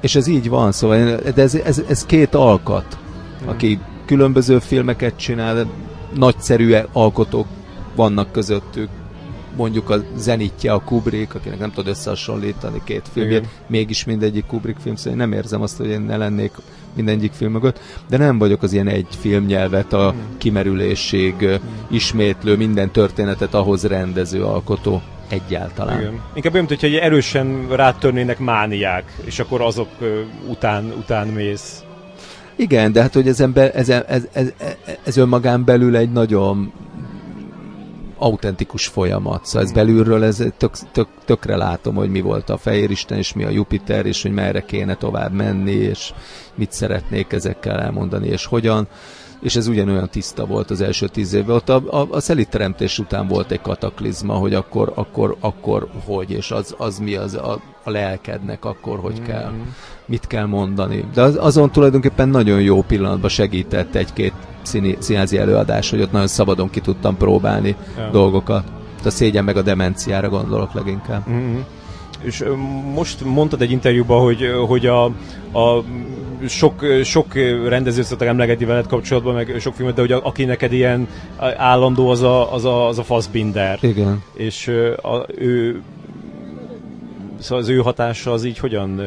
és 0.00 0.14
ez 0.14 0.26
így 0.26 0.48
van, 0.48 0.72
szóval 0.72 1.16
de 1.34 1.42
ez, 1.42 1.54
ez, 1.54 1.82
ez 1.88 2.06
két 2.06 2.34
alkat, 2.34 2.98
aki 3.44 3.80
különböző 4.06 4.58
filmeket 4.58 5.16
csinál, 5.16 5.66
nagyszerű 6.14 6.74
alkotók 6.92 7.46
vannak 7.94 8.32
közöttük, 8.32 8.88
mondjuk 9.56 9.90
a 9.90 9.96
zenitje 10.16 10.72
a 10.72 10.80
Kubrick, 10.80 11.34
akinek 11.34 11.58
nem 11.58 11.72
tud 11.72 11.86
összehasonlítani 11.86 12.80
két 12.84 13.08
filmjét, 13.12 13.38
Igen. 13.38 13.50
mégis 13.66 14.04
mindegyik 14.04 14.46
Kubrick 14.46 14.80
film, 14.80 14.96
szóval 14.96 15.12
én 15.12 15.18
nem 15.18 15.32
érzem 15.32 15.62
azt, 15.62 15.76
hogy 15.76 15.86
én 15.86 16.00
ne 16.00 16.16
lennék 16.16 16.52
mindegyik 16.94 17.32
film 17.32 17.52
mögött, 17.52 17.80
de 18.08 18.16
nem 18.16 18.38
vagyok 18.38 18.62
az 18.62 18.72
ilyen 18.72 18.88
egy 18.88 19.06
filmnyelvet 19.20 19.92
a 19.92 20.10
hmm. 20.10 20.20
kimerülésig 20.38 21.34
hmm. 21.34 21.58
ismétlő, 21.90 22.56
minden 22.56 22.90
történetet 22.90 23.54
ahhoz 23.54 23.86
rendező 23.86 24.44
alkotó 24.44 25.02
egyáltalán. 25.28 26.00
Igen. 26.00 26.20
Inkább 26.34 26.54
olyan, 26.54 26.66
hogyha 26.66 26.86
erősen 26.86 27.66
rátörnének 27.70 28.38
mániák, 28.38 29.16
és 29.24 29.38
akkor 29.38 29.60
azok 29.60 29.88
után, 30.48 30.92
után 30.98 31.26
mész. 31.26 31.80
Igen, 32.56 32.92
de 32.92 33.02
hát 33.02 33.14
hogy 33.14 33.28
ezen 33.28 33.52
be, 33.52 33.72
ez, 33.72 33.88
ez, 33.88 34.26
ez, 34.32 34.52
ez 35.04 35.16
önmagán 35.16 35.64
belül 35.64 35.96
egy 35.96 36.12
nagyon 36.12 36.72
autentikus 38.18 38.86
folyamat. 38.86 39.44
Szóval 39.44 39.62
ez 39.62 39.72
belülről 39.72 40.24
ez 40.24 40.44
tök, 40.56 40.76
tök, 40.92 41.08
tökre 41.24 41.56
látom, 41.56 41.94
hogy 41.94 42.10
mi 42.10 42.20
volt 42.20 42.50
a 42.50 42.56
Fehér 42.56 42.90
Isten, 42.90 43.18
és 43.18 43.32
mi 43.32 43.44
a 43.44 43.50
Jupiter, 43.50 44.06
és 44.06 44.22
hogy 44.22 44.32
merre 44.32 44.60
kéne 44.60 44.94
tovább 44.94 45.32
menni, 45.32 45.72
és 45.72 46.12
mit 46.54 46.72
szeretnék 46.72 47.32
ezekkel 47.32 47.80
elmondani, 47.80 48.28
és 48.28 48.46
hogyan 48.46 48.88
és 49.40 49.56
ez 49.56 49.66
ugyanolyan 49.66 50.08
tiszta 50.08 50.46
volt 50.46 50.70
az 50.70 50.80
első 50.80 51.08
tíz 51.08 51.32
évben. 51.32 51.56
Ott 51.56 51.68
a, 51.68 51.82
a, 51.90 52.06
a 52.10 52.20
szelitteremtés 52.20 52.98
után 52.98 53.28
volt 53.28 53.50
egy 53.50 53.60
kataklizma, 53.60 54.34
hogy 54.34 54.54
akkor, 54.54 54.92
akkor, 54.94 55.36
akkor 55.40 55.88
hogy, 56.04 56.30
és 56.30 56.50
az, 56.50 56.74
az 56.78 56.98
mi 56.98 57.14
az 57.14 57.34
a, 57.34 57.60
a 57.84 57.90
lelkednek, 57.90 58.64
akkor 58.64 58.98
hogy 58.98 59.14
mm-hmm. 59.14 59.24
kell, 59.24 59.52
mit 60.06 60.26
kell 60.26 60.46
mondani. 60.46 61.04
De 61.14 61.22
az, 61.22 61.36
azon 61.40 61.70
tulajdonképpen 61.70 62.28
nagyon 62.28 62.60
jó 62.60 62.82
pillanatban 62.82 63.30
segített 63.30 63.94
egy-két 63.94 64.32
színi, 64.62 64.96
színházi 64.98 65.38
előadás, 65.38 65.90
hogy 65.90 66.00
ott 66.00 66.12
nagyon 66.12 66.26
szabadon 66.26 66.70
ki 66.70 66.80
tudtam 66.80 67.16
próbálni 67.16 67.76
ja. 67.96 68.08
dolgokat. 68.10 68.64
A 69.04 69.10
szégyen 69.10 69.44
meg 69.44 69.56
a 69.56 69.62
demenciára 69.62 70.28
gondolok 70.28 70.72
leginkább. 70.72 71.28
Mm-hmm. 71.30 71.58
És 72.22 72.44
most 72.94 73.24
mondtad 73.24 73.62
egy 73.62 73.70
interjúban, 73.70 74.22
hogy, 74.22 74.52
hogy 74.66 74.86
a, 74.86 75.04
a 75.52 75.82
sok, 76.48 76.84
sok 77.04 77.34
rendező 77.68 78.02
szoktak 78.02 78.28
emlegetni 78.28 78.64
veled 78.64 78.86
kapcsolatban, 78.86 79.34
meg 79.34 79.54
sok 79.60 79.74
filmet, 79.74 79.94
de 79.94 80.00
hogy 80.00 80.12
aki 80.12 80.44
neked 80.44 80.72
ilyen 80.72 81.08
állandó, 81.56 82.08
az 82.08 82.22
a, 82.22 82.54
az 82.54 82.64
a, 82.64 82.88
az 82.88 82.98
a 82.98 83.02
Fassbinder. 83.02 83.78
Igen. 83.80 84.22
És 84.34 84.68
a, 85.02 85.26
ő 85.38 85.82
szóval 87.38 87.62
az 87.64 87.68
ő 87.68 87.78
hatása 87.78 88.32
az 88.32 88.44
így 88.44 88.58
hogyan, 88.58 89.00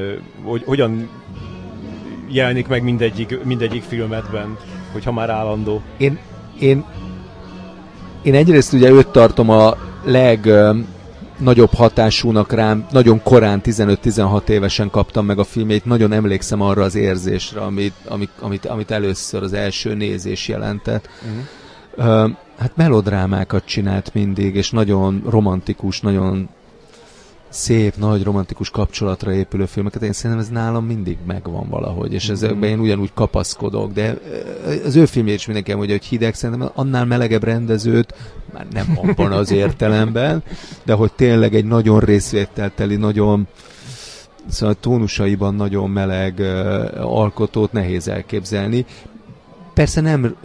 hogy, 0.44 0.64
hogyan 0.66 1.10
jelenik 2.28 2.68
meg 2.68 2.84
mindegyik, 2.84 3.44
mindegyik 3.44 3.84
filmetben, 3.84 4.58
hogyha 4.92 5.12
már 5.12 5.30
állandó? 5.30 5.82
Én, 5.98 6.20
én, 6.60 6.86
én 8.22 8.34
egyrészt 8.34 8.74
ugye 8.74 8.90
őt 8.90 9.08
tartom 9.08 9.50
a 9.50 9.78
leg 10.04 10.50
nagyobb 11.40 11.74
hatásúnak 11.74 12.52
rám, 12.52 12.86
nagyon 12.92 13.24
korán, 13.24 13.62
15-16 13.64 14.50
évesen 14.50 14.90
kaptam 14.90 15.26
meg 15.26 15.40
a 15.40 15.44
filmét, 15.44 15.86
nagyon 15.86 16.12
emlékszem 16.12 16.62
arra 16.62 16.84
az 16.84 16.96
érzésre, 16.96 17.62
amit, 17.62 17.94
amit, 18.08 18.32
amit, 18.40 18.66
amit 18.66 18.92
először 18.92 19.44
az 19.44 19.54
első 19.54 19.94
nézés 19.94 20.48
jelentett. 20.48 21.10
Uh-huh. 21.22 22.24
Uh, 22.24 22.32
hát 22.58 22.76
melodrámákat 22.76 23.66
csinált 23.66 24.14
mindig, 24.14 24.56
és 24.56 24.72
nagyon 24.72 25.24
romantikus, 25.30 26.02
nagyon 26.02 26.50
szép, 27.50 27.96
nagy, 27.96 28.24
romantikus 28.24 28.70
kapcsolatra 28.70 29.34
épülő 29.34 29.66
filmeket, 29.66 30.02
én 30.02 30.14
szerintem 30.14 30.46
ez 30.46 30.50
nálam 30.52 30.86
mindig 30.86 31.18
megvan 31.28 31.70
valahogy, 31.70 32.14
és 32.14 32.30
ezekben 32.30 32.70
én 32.70 32.80
ugyanúgy 32.80 33.12
kapaszkodok, 33.14 33.92
de 33.92 34.18
az 34.86 34.96
ő 34.96 35.06
filmjét 35.06 35.36
is 35.36 35.46
mindenki 35.46 35.74
mondja, 35.74 35.96
hogy 35.96 36.06
hideg, 36.06 36.34
szerintem 36.34 36.70
annál 36.74 37.06
melegebb 37.06 37.44
rendezőt, 37.44 38.14
már 38.54 38.68
nem 38.72 38.98
abban 39.04 39.32
az 39.32 39.52
értelemben, 39.52 40.44
de 40.84 40.94
hogy 40.94 41.12
tényleg 41.14 41.56
egy 41.56 41.66
nagyon 41.66 42.00
részvételteli, 42.00 42.96
nagyon 42.96 43.48
szóval 44.50 44.76
tónusaiban 44.80 45.56
nagyon 45.56 45.90
meleg 45.90 46.40
alkotót 46.98 47.72
nehéz 47.72 48.08
elképzelni. 48.08 48.86
Persze 49.80 50.02
nem 50.02 50.36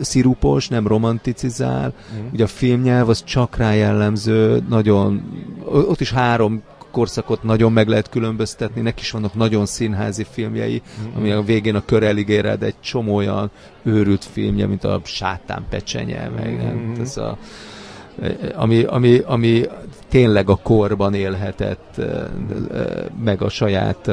szirupos, 0.00 0.68
nem 0.68 0.86
romanticizál, 0.86 1.92
mm. 2.14 2.26
ugye 2.32 2.44
a 2.44 2.46
filmnyelv 2.46 3.08
az 3.08 3.24
csak 3.24 3.56
rá 3.56 3.72
jellemző, 3.72 4.62
nagyon, 4.68 5.22
ott 5.64 6.00
is 6.00 6.12
három 6.12 6.62
korszakot 6.90 7.42
nagyon 7.42 7.72
meg 7.72 7.88
lehet 7.88 8.08
különböztetni, 8.08 8.80
neki 8.80 9.00
is 9.00 9.10
vannak 9.10 9.34
nagyon 9.34 9.66
színházi 9.66 10.26
filmjei, 10.30 10.82
mm. 11.00 11.16
ami 11.16 11.30
a 11.30 11.42
végén 11.42 11.74
a 11.74 11.84
kör 11.84 12.02
eligéred 12.02 12.62
egy 12.62 12.80
csomó 12.80 13.14
olyan 13.14 13.50
őrült 13.82 14.24
filmje, 14.24 14.66
mint 14.66 14.84
a 14.84 15.00
Sátán 15.04 15.64
pecsenye, 15.70 16.30
meg 16.36 16.56
nem, 16.56 16.76
mm. 16.76 17.00
ez 17.00 17.16
a, 17.16 17.38
ami, 18.54 18.82
ami, 18.82 19.18
ami 19.18 19.64
tényleg 20.08 20.48
a 20.48 20.56
korban 20.56 21.14
élhetett, 21.14 22.00
meg 23.24 23.42
a 23.42 23.48
saját 23.48 24.10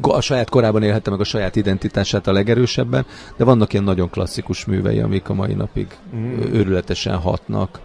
a 0.00 0.20
saját 0.20 0.48
korában 0.48 0.82
élhette 0.82 1.10
meg 1.10 1.20
a 1.20 1.24
saját 1.24 1.56
identitását 1.56 2.26
a 2.26 2.32
legerősebben, 2.32 3.06
de 3.36 3.44
vannak 3.44 3.72
ilyen 3.72 3.84
nagyon 3.84 4.10
klasszikus 4.10 4.64
művei, 4.64 5.00
amik 5.00 5.28
a 5.28 5.34
mai 5.34 5.54
napig 5.54 5.86
mm. 6.14 6.40
őrületesen 6.52 7.16
hatnak. 7.16 7.80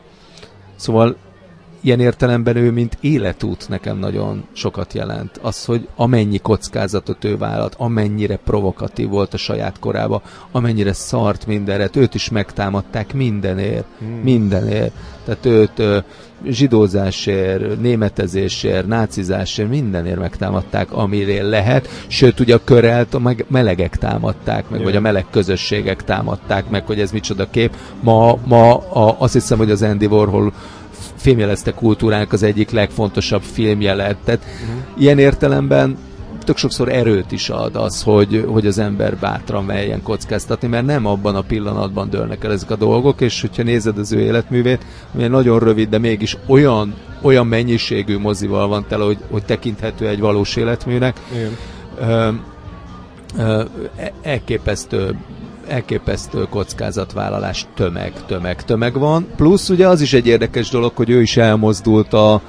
Szóval 0.75 1.15
ilyen 1.85 1.99
értelemben 1.99 2.55
ő, 2.55 2.71
mint 2.71 2.97
életút 3.01 3.69
nekem 3.69 3.97
nagyon 3.97 4.45
sokat 4.53 4.93
jelent. 4.93 5.37
Az, 5.41 5.65
hogy 5.65 5.87
amennyi 5.95 6.37
kockázatot 6.37 7.23
ő 7.23 7.37
vállalt, 7.37 7.75
amennyire 7.77 8.35
provokatív 8.35 9.09
volt 9.09 9.33
a 9.33 9.37
saját 9.37 9.79
korába, 9.79 10.21
amennyire 10.51 10.93
szart 10.93 11.45
mindenre, 11.45 11.89
őt 11.93 12.15
is 12.15 12.29
megtámadták 12.29 13.13
mindenért, 13.13 13.85
hmm. 13.99 14.07
mindenért. 14.07 14.93
Tehát 15.25 15.45
őt 15.45 15.81
zsidózásért, 16.43 17.81
németezésért, 17.81 18.87
nácizásért, 18.87 19.69
mindenért 19.69 20.19
megtámadták, 20.19 20.91
amire 20.91 21.43
lehet. 21.43 21.89
Sőt, 22.07 22.39
ugye 22.39 22.55
a 22.55 22.63
körelt 22.63 23.13
a 23.13 23.33
melegek 23.47 23.97
támadták 23.97 24.69
meg, 24.69 24.79
Jö. 24.79 24.85
vagy 24.85 24.95
a 24.95 24.99
meleg 24.99 25.25
közösségek 25.31 26.03
támadták 26.03 26.69
meg, 26.69 26.85
hogy 26.85 26.99
ez 26.99 27.11
micsoda 27.11 27.49
kép. 27.49 27.75
Ma, 28.01 28.37
ma 28.45 28.75
a, 28.75 29.15
azt 29.19 29.33
hiszem, 29.33 29.57
hogy 29.57 29.71
az 29.71 29.81
Andy 29.81 30.05
Warhol 30.05 30.53
filmjelezte 31.15 31.71
kultúránk 31.71 32.33
az 32.33 32.43
egyik 32.43 32.69
legfontosabb 32.69 33.41
filmjelet. 33.41 34.17
Tehát 34.23 34.41
uh-huh. 34.43 35.01
ilyen 35.01 35.19
értelemben 35.19 35.97
tök 36.45 36.57
sokszor 36.57 36.89
erőt 36.89 37.31
is 37.31 37.49
ad 37.49 37.75
az, 37.75 38.03
hogy, 38.03 38.45
hogy 38.47 38.67
az 38.67 38.77
ember 38.77 39.17
bátran 39.17 39.65
melyen 39.65 40.01
kockáztatni, 40.03 40.67
mert 40.67 40.85
nem 40.85 41.05
abban 41.05 41.35
a 41.35 41.41
pillanatban 41.41 42.09
dőlnek 42.09 42.43
el 42.43 42.51
ezek 42.51 42.71
a 42.71 42.75
dolgok, 42.75 43.21
és 43.21 43.41
hogyha 43.41 43.63
nézed 43.63 43.97
az 43.97 44.11
ő 44.11 44.19
életművét, 44.19 44.85
ami 45.13 45.27
nagyon 45.27 45.59
rövid, 45.59 45.89
de 45.89 45.97
mégis 45.97 46.37
olyan, 46.47 46.95
olyan 47.21 47.47
mennyiségű 47.47 48.17
mozival 48.17 48.67
van 48.67 48.85
tele, 48.87 49.03
hogy, 49.03 49.17
hogy 49.31 49.45
tekinthető 49.45 50.07
egy 50.07 50.19
valós 50.19 50.55
életműnek. 50.55 51.19
Igen. 51.33 51.57
Ö, 51.99 52.29
ö, 53.37 53.63
e, 53.97 54.11
elképesztő 54.21 55.15
elképesztő 55.67 56.47
kockázatvállalás 56.49 57.65
tömeg, 57.75 58.13
tömeg, 58.25 58.63
tömeg 58.63 58.99
van. 58.99 59.27
Plusz 59.35 59.69
ugye 59.69 59.87
az 59.87 60.01
is 60.01 60.13
egy 60.13 60.27
érdekes 60.27 60.69
dolog, 60.69 60.91
hogy 60.95 61.09
ő 61.09 61.21
is 61.21 61.37
elmozdult 61.37 62.13
a, 62.13 62.41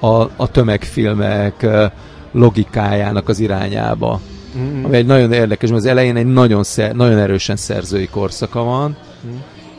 a, 0.00 0.30
a 0.36 0.48
tömegfilmek 0.50 1.66
logikájának 2.34 3.28
az 3.28 3.40
irányába. 3.40 4.20
mm-hmm. 4.58 4.84
ami 4.84 4.96
egy 4.96 5.06
nagyon 5.06 5.32
érdekes, 5.32 5.70
mert 5.70 5.82
az 5.82 5.88
elején 5.88 6.16
egy 6.16 6.26
nagyon, 6.26 6.62
szer, 6.62 6.94
nagyon 6.94 7.18
erősen 7.18 7.56
szerzői 7.56 8.08
korszaka 8.08 8.62
van, 8.62 8.96
mm. 9.26 9.36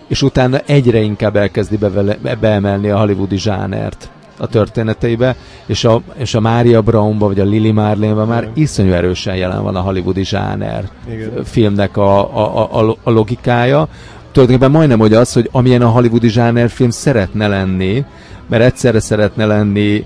és 0.07 0.21
utána 0.21 0.57
egyre 0.65 0.99
inkább 0.99 1.35
elkezdi 1.35 1.77
bevele, 1.77 2.17
beemelni 2.39 2.89
a 2.89 2.97
hollywoodi 2.99 3.37
zsánert 3.37 4.09
a 4.37 4.47
történeteibe, 4.47 5.35
és 5.65 5.83
a, 5.83 6.01
és 6.15 6.33
a 6.33 6.39
Mária 6.39 6.81
Brownba, 6.81 7.27
vagy 7.27 7.39
a 7.39 7.43
Lily 7.43 7.71
Marlene-ba 7.71 8.25
már 8.25 8.49
iszonyú 8.53 8.91
erősen 8.91 9.35
jelen 9.35 9.63
van 9.63 9.75
a 9.75 9.79
hollywoodi 9.79 10.25
zsáner 10.25 10.89
Igen. 11.09 11.43
filmnek 11.43 11.97
a, 11.97 12.35
a, 12.37 12.79
a, 12.79 12.97
a 13.03 13.11
logikája. 13.11 13.87
Tulajdonképpen 14.31 14.71
majdnem 14.71 14.99
hogy 14.99 15.13
az, 15.13 15.33
hogy 15.33 15.49
amilyen 15.51 15.81
a 15.81 15.89
hollywoodi 15.89 16.29
zsáner 16.29 16.69
film 16.69 16.89
szeretne 16.89 17.47
lenni, 17.47 18.05
mert 18.49 18.63
egyszerre 18.63 18.99
szeretne 18.99 19.45
lenni 19.45 20.05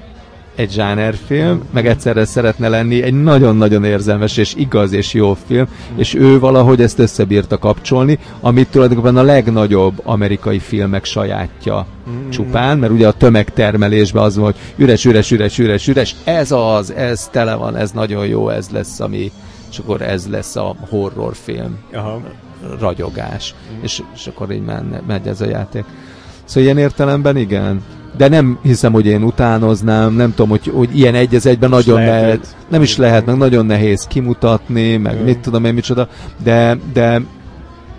egy 0.60 0.72
zsánerfilm, 0.72 1.64
meg 1.72 1.88
egyszerre 1.88 2.26
szeretne 2.26 2.68
lenni 2.68 3.02
egy 3.02 3.22
nagyon-nagyon 3.22 3.84
érzelmes 3.84 4.38
és 4.38 4.56
igaz 4.56 4.92
és 4.92 5.14
jó 5.14 5.38
film, 5.48 5.68
és 5.96 6.14
ő 6.14 6.40
valahogy 6.40 6.82
ezt 6.82 7.00
összebírta 7.00 7.58
kapcsolni, 7.58 8.20
amit 8.40 8.70
tulajdonképpen 8.72 9.18
a 9.18 9.22
legnagyobb 9.22 10.02
amerikai 10.04 10.60
filmek 10.60 11.06
sajátja 11.06 11.86
mm. 12.10 12.30
csupán, 12.30 12.78
mert 12.78 12.92
ugye 12.92 13.08
a 13.08 13.12
tömegtermelésben 13.12 14.24
az 14.24 14.36
van, 14.36 14.46
hogy 14.46 14.56
üres, 14.76 15.06
üres, 15.06 15.32
üres, 15.32 15.58
üres, 15.58 15.88
üres, 15.88 16.16
ez 16.24 16.52
az, 16.52 16.94
ez 16.94 17.28
tele 17.32 17.56
van, 17.56 17.76
ez 17.76 17.92
nagyon 17.92 18.28
jó, 18.28 18.50
ez 18.50 18.70
lesz, 18.70 19.00
ami, 19.00 19.32
és 19.72 19.78
akkor 19.78 20.02
ez 20.02 20.28
lesz 20.28 20.56
a 20.56 20.76
horrorfilm. 20.90 21.78
Aha. 21.94 22.22
ragyogás. 22.80 23.56
Mm. 23.74 23.84
És, 23.84 24.02
és 24.16 24.28
akkor 24.28 24.52
így 24.52 24.66
menne, 24.66 25.02
megy 25.08 25.28
ez 25.28 25.42
a 25.42 25.46
játék. 25.46 25.84
Szóval 26.44 26.64
ilyen 26.64 26.78
értelemben 26.78 27.38
igen 27.38 27.82
de 28.20 28.28
nem 28.28 28.60
hiszem, 28.64 28.92
hogy 28.92 29.06
én 29.06 29.24
utánoznám, 29.24 30.14
nem 30.14 30.30
tudom, 30.30 30.50
hogy, 30.50 30.72
hogy 30.74 30.98
ilyen 30.98 31.16
egy 31.16 31.36
az 31.36 31.46
egyben 31.46 31.70
nagyon 31.70 32.02
nehéz, 32.02 32.56
nem 32.70 32.82
is 32.82 32.98
lehet, 32.98 33.26
meg 33.26 33.38
nagyon 33.38 33.66
nehéz 33.66 34.08
kimutatni, 34.08 34.98
meg 34.98 35.22
mm. 35.22 35.24
mit 35.24 35.40
tudom 35.40 35.66
én 35.66 35.74
micsoda, 35.74 36.08
de, 36.44 36.78
de 36.94 37.22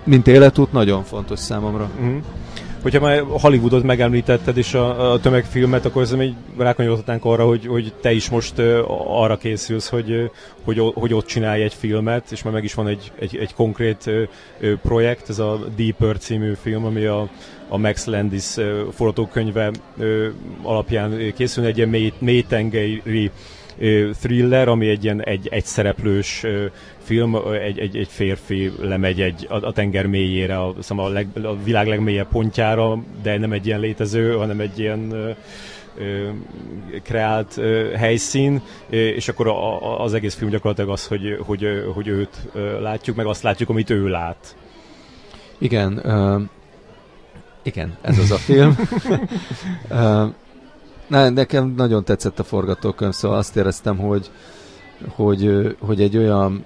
mint 0.03 0.27
életút 0.27 0.71
nagyon 0.71 1.03
fontos 1.03 1.39
számomra. 1.39 1.89
Mm. 2.01 2.17
Hogyha 2.81 2.99
már 2.99 3.23
Hollywoodot 3.27 3.83
megemlítetted 3.83 4.57
és 4.57 4.73
a, 4.73 5.11
a 5.11 5.19
tömegfilmet, 5.19 5.85
akkor 5.85 6.01
ez 6.01 6.11
egy 6.11 6.35
rákonyolhatnánk 6.57 7.25
arra, 7.25 7.45
hogy, 7.45 7.65
hogy 7.65 7.93
te 8.01 8.11
is 8.11 8.29
most 8.29 8.57
uh, 8.57 9.21
arra 9.21 9.37
készülsz, 9.37 9.89
hogy, 9.89 10.11
uh, 10.11 10.23
hogy, 10.63 10.81
hogy 10.93 11.13
ott 11.13 11.25
csinálj 11.25 11.63
egy 11.63 11.73
filmet, 11.73 12.31
és 12.31 12.43
már 12.43 12.53
meg 12.53 12.63
is 12.63 12.73
van 12.73 12.87
egy, 12.87 13.11
egy, 13.19 13.37
egy 13.37 13.53
konkrét 13.53 14.03
uh, 14.05 14.71
projekt, 14.81 15.29
ez 15.29 15.39
a 15.39 15.59
Deeper 15.75 16.17
című 16.17 16.53
film, 16.61 16.85
ami 16.85 17.05
a, 17.05 17.29
a 17.71 17.77
Max 17.77 18.05
Landis 18.05 18.55
forgatókönyve 18.91 19.71
alapján 20.61 21.33
készül, 21.35 21.65
egy 21.65 21.77
ilyen 21.77 21.89
mély, 21.89 22.13
mélytengeri 22.19 23.31
thriller, 24.21 24.67
ami 24.67 24.87
egy 24.87 25.03
ilyen 25.03 25.23
egy, 25.23 25.47
egy 25.51 25.65
szereplős 25.65 26.45
film, 27.03 27.35
egy, 27.63 27.79
egy, 27.79 27.97
egy 27.97 28.07
férfi 28.07 28.71
lemegy 28.79 29.21
egy, 29.21 29.47
a, 29.49 29.65
a 29.65 29.71
tenger 29.71 30.05
mélyére, 30.05 30.59
a, 30.59 30.75
a, 30.87 31.07
leg, 31.07 31.27
a 31.43 31.63
világ 31.63 31.87
legmélyebb 31.87 32.27
pontjára, 32.27 33.03
de 33.23 33.37
nem 33.37 33.51
egy 33.51 33.65
ilyen 33.65 33.79
létező, 33.79 34.33
hanem 34.33 34.59
egy 34.59 34.79
ilyen 34.79 35.35
kreált 37.03 37.61
helyszín, 37.95 38.61
és 38.89 39.27
akkor 39.27 39.47
az 39.97 40.13
egész 40.13 40.35
film 40.35 40.49
gyakorlatilag 40.49 40.89
az, 40.89 41.07
hogy, 41.07 41.37
hogy, 41.45 41.67
hogy 41.93 42.07
őt 42.07 42.49
látjuk, 42.81 43.15
meg 43.15 43.25
azt 43.25 43.43
látjuk, 43.43 43.69
amit 43.69 43.89
ő 43.89 44.07
lát. 44.07 44.55
Igen, 45.57 46.01
igen, 47.63 47.97
ez 48.01 48.17
az 48.17 48.31
a 48.31 48.35
film. 48.35 48.75
na, 51.07 51.29
nekem 51.29 51.73
nagyon 51.77 52.03
tetszett 52.03 52.39
a 52.39 52.43
forgatókönyv, 52.43 53.13
szóval 53.13 53.37
azt 53.37 53.55
éreztem, 53.55 53.97
hogy, 53.97 54.31
hogy, 55.07 55.75
hogy 55.79 56.01
egy 56.01 56.17
olyan, 56.17 56.63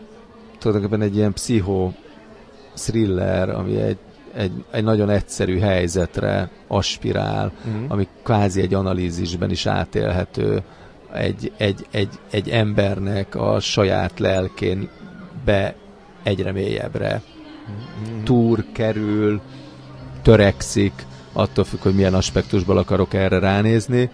tulajdonképpen 0.59 1.01
egy 1.01 1.15
ilyen 1.15 1.33
pszicho 1.33 1.91
thriller, 2.75 3.49
ami 3.49 3.81
egy, 3.81 3.97
egy, 4.33 4.51
egy 4.71 4.83
nagyon 4.83 5.09
egyszerű 5.09 5.59
helyzetre 5.59 6.49
aspirál, 6.67 7.51
uh-huh. 7.65 7.91
ami 7.91 8.07
kvázi 8.23 8.61
egy 8.61 8.73
analízisben 8.73 9.51
is 9.51 9.65
átélhető, 9.65 10.63
egy, 11.13 11.51
egy, 11.57 11.85
egy, 11.91 12.09
egy 12.31 12.49
embernek 12.49 13.35
a 13.35 13.59
saját 13.59 14.19
lelkén 14.19 14.89
be 15.45 15.75
egyre 16.23 16.51
mélyebbre 16.51 17.21
uh-huh. 18.01 18.23
túr 18.23 18.65
kerül, 18.71 19.41
törekszik, 20.26 20.93
attól 21.34 21.63
függ, 21.63 21.80
hogy 21.80 21.95
milyen 21.95 22.13
aspektusból 22.13 22.78
akarok 22.78 23.13
erre 23.13 23.39
ránézni, 23.39 24.09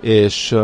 és, 0.00 0.56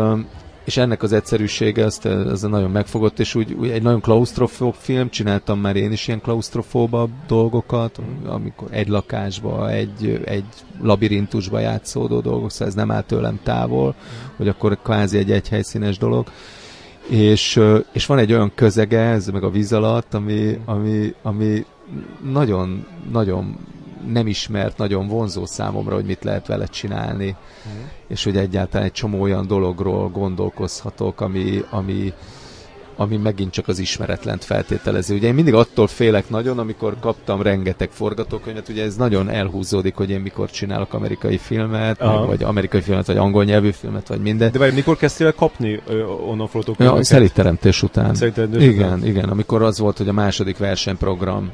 és 0.65 0.77
ennek 0.77 1.03
az 1.03 1.11
egyszerűsége, 1.11 1.83
ezt, 1.83 2.05
ez 2.05 2.41
nagyon 2.41 2.71
megfogott, 2.71 3.19
és 3.19 3.35
úgy, 3.35 3.53
úgy 3.53 3.69
egy 3.69 3.81
nagyon 3.81 4.01
klaustrofób 4.01 4.73
film, 4.77 5.09
csináltam 5.09 5.59
már 5.59 5.75
én 5.75 5.91
is 5.91 6.07
ilyen 6.07 6.21
klaustrofóbabb 6.21 7.09
dolgokat, 7.27 7.99
amikor 8.25 8.67
egy 8.71 8.87
lakásba, 8.87 9.71
egy, 9.71 10.21
egy 10.25 10.45
labirintusba 10.81 11.59
játszódó 11.59 12.19
dolgok, 12.19 12.51
szóval 12.51 12.67
ez 12.67 12.73
nem 12.73 12.91
áll 12.91 13.03
tőlem 13.03 13.39
távol, 13.43 13.95
hogy 14.35 14.47
akkor 14.47 14.77
kvázi 14.83 15.17
egy 15.17 15.31
egyhelyszínes 15.31 15.97
dolog. 15.97 16.27
És, 17.09 17.61
és 17.91 18.05
van 18.05 18.17
egy 18.17 18.33
olyan 18.33 18.51
közege, 18.55 18.99
ez 18.99 19.27
meg 19.27 19.43
a 19.43 19.49
víz 19.49 19.73
alatt, 19.73 20.13
ami, 20.13 20.59
ami, 20.65 21.13
ami 21.21 21.65
nagyon, 22.31 22.85
nagyon 23.11 23.57
nem 24.05 24.27
ismert, 24.27 24.77
nagyon 24.77 25.07
vonzó 25.07 25.45
számomra, 25.45 25.95
hogy 25.95 26.05
mit 26.05 26.23
lehet 26.23 26.47
vele 26.47 26.65
csinálni, 26.65 27.35
mm. 27.69 27.81
és 28.07 28.23
hogy 28.23 28.37
egyáltalán 28.37 28.85
egy 28.85 28.91
csomó 28.91 29.21
olyan 29.21 29.47
dologról 29.47 30.09
gondolkozhatok, 30.09 31.21
ami, 31.21 31.63
ami, 31.69 32.13
ami 32.95 33.17
megint 33.17 33.51
csak 33.51 33.67
az 33.67 33.79
ismeretlent 33.79 34.43
feltételező. 34.43 35.15
Ugye 35.15 35.27
én 35.27 35.33
mindig 35.33 35.53
attól 35.53 35.87
félek 35.87 36.29
nagyon, 36.29 36.59
amikor 36.59 36.95
kaptam 36.99 37.41
rengeteg 37.41 37.89
forgatókönyvet, 37.91 38.69
ugye 38.69 38.83
ez 38.83 38.95
nagyon 38.95 39.29
elhúzódik, 39.29 39.95
hogy 39.95 40.09
én 40.09 40.19
mikor 40.19 40.49
csinálok 40.49 40.93
amerikai 40.93 41.37
filmet, 41.37 41.99
meg, 41.99 42.25
vagy 42.25 42.43
amerikai 42.43 42.81
filmet, 42.81 43.07
vagy 43.07 43.17
angol 43.17 43.43
nyelvű 43.43 43.71
filmet, 43.71 44.07
vagy 44.07 44.21
minden. 44.21 44.51
De 44.51 44.57
vagy 44.57 44.73
mikor 44.73 44.97
kezdtél 44.97 45.33
kapni 45.33 45.81
ö, 45.87 46.03
onnan 46.03 46.47
forgatókönyveket? 46.47 46.99
Ja, 46.99 47.05
szelíteremtés 47.05 47.83
után. 47.83 48.15
Szelíteremtés 48.15 48.63
igen, 48.63 48.87
után. 48.87 49.05
igen, 49.05 49.29
amikor 49.29 49.61
az 49.61 49.79
volt, 49.79 49.97
hogy 49.97 50.07
a 50.07 50.13
második 50.13 50.57
versenyprogram 50.57 51.51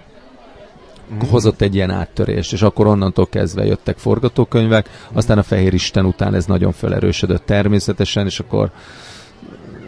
mm. 1.14 1.30
hozott 1.30 1.62
egy 1.62 1.76
ilyen 1.76 1.90
áttörést, 1.90 2.54
és 2.54 2.62
akkor 2.62 2.88
onnantól 2.88 3.28
kezdve 3.28 3.66
jöttek 3.66 3.98
forgatókönyvek, 3.98 4.90
aztán 5.12 5.38
a 5.38 5.44
Fehér 5.44 5.74
Isten 5.74 6.06
után 6.06 6.36
ez 6.36 6.46
nagyon 6.46 6.72
felerősödött 6.72 7.46
természetesen, 7.46 8.26
és 8.26 8.40
akkor 8.40 8.72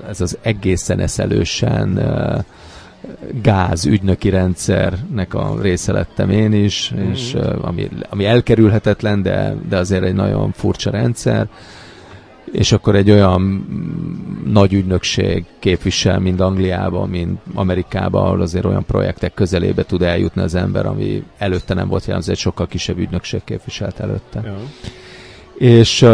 ez 0.10 0.22
az 0.22 0.38
egészen 0.42 1.00
eszelősen 1.00 1.98
uh, 1.98 2.44
gáz 3.42 3.86
ügynöki 3.86 4.30
rendszernek 4.30 5.34
a 5.34 5.58
része 5.62 5.92
lettem 5.92 6.30
én 6.30 6.54
is, 6.54 6.94
mm. 6.96 7.12
és 7.12 7.34
uh, 7.34 7.56
ami, 7.62 7.90
ami 8.10 8.26
elkerülhetetlen, 8.26 9.22
de, 9.22 9.56
de 9.70 9.78
azért 9.78 10.04
egy 10.04 10.16
nagyon 10.16 10.52
furcsa 10.52 10.90
rendszer 10.90 11.48
és 12.52 12.72
akkor 12.72 12.96
egy 12.96 13.12
olyan 13.12 13.66
nagy 14.46 14.74
ügynökség 14.74 15.46
képvisel, 15.60 16.20
mind 16.20 16.40
Angliában, 16.40 17.10
mind 17.10 17.38
Amerikában, 17.54 18.26
ahol 18.26 18.42
azért 18.42 18.66
olyan 18.66 18.86
projektek 18.86 19.34
közelébe 19.34 19.84
tud 19.84 20.02
eljutni 20.02 20.42
az 20.42 20.56
ember, 20.56 20.86
ami 20.86 21.24
előtte 21.38 21.74
nem 21.74 21.88
volt 21.88 22.06
jellemző, 22.06 22.32
egy 22.32 22.38
sokkal 22.38 22.68
kisebb 22.68 22.98
ügynökség 22.98 23.42
képviselt 23.44 24.00
előtte. 24.00 24.42
Ja. 24.44 24.58
És, 25.58 26.06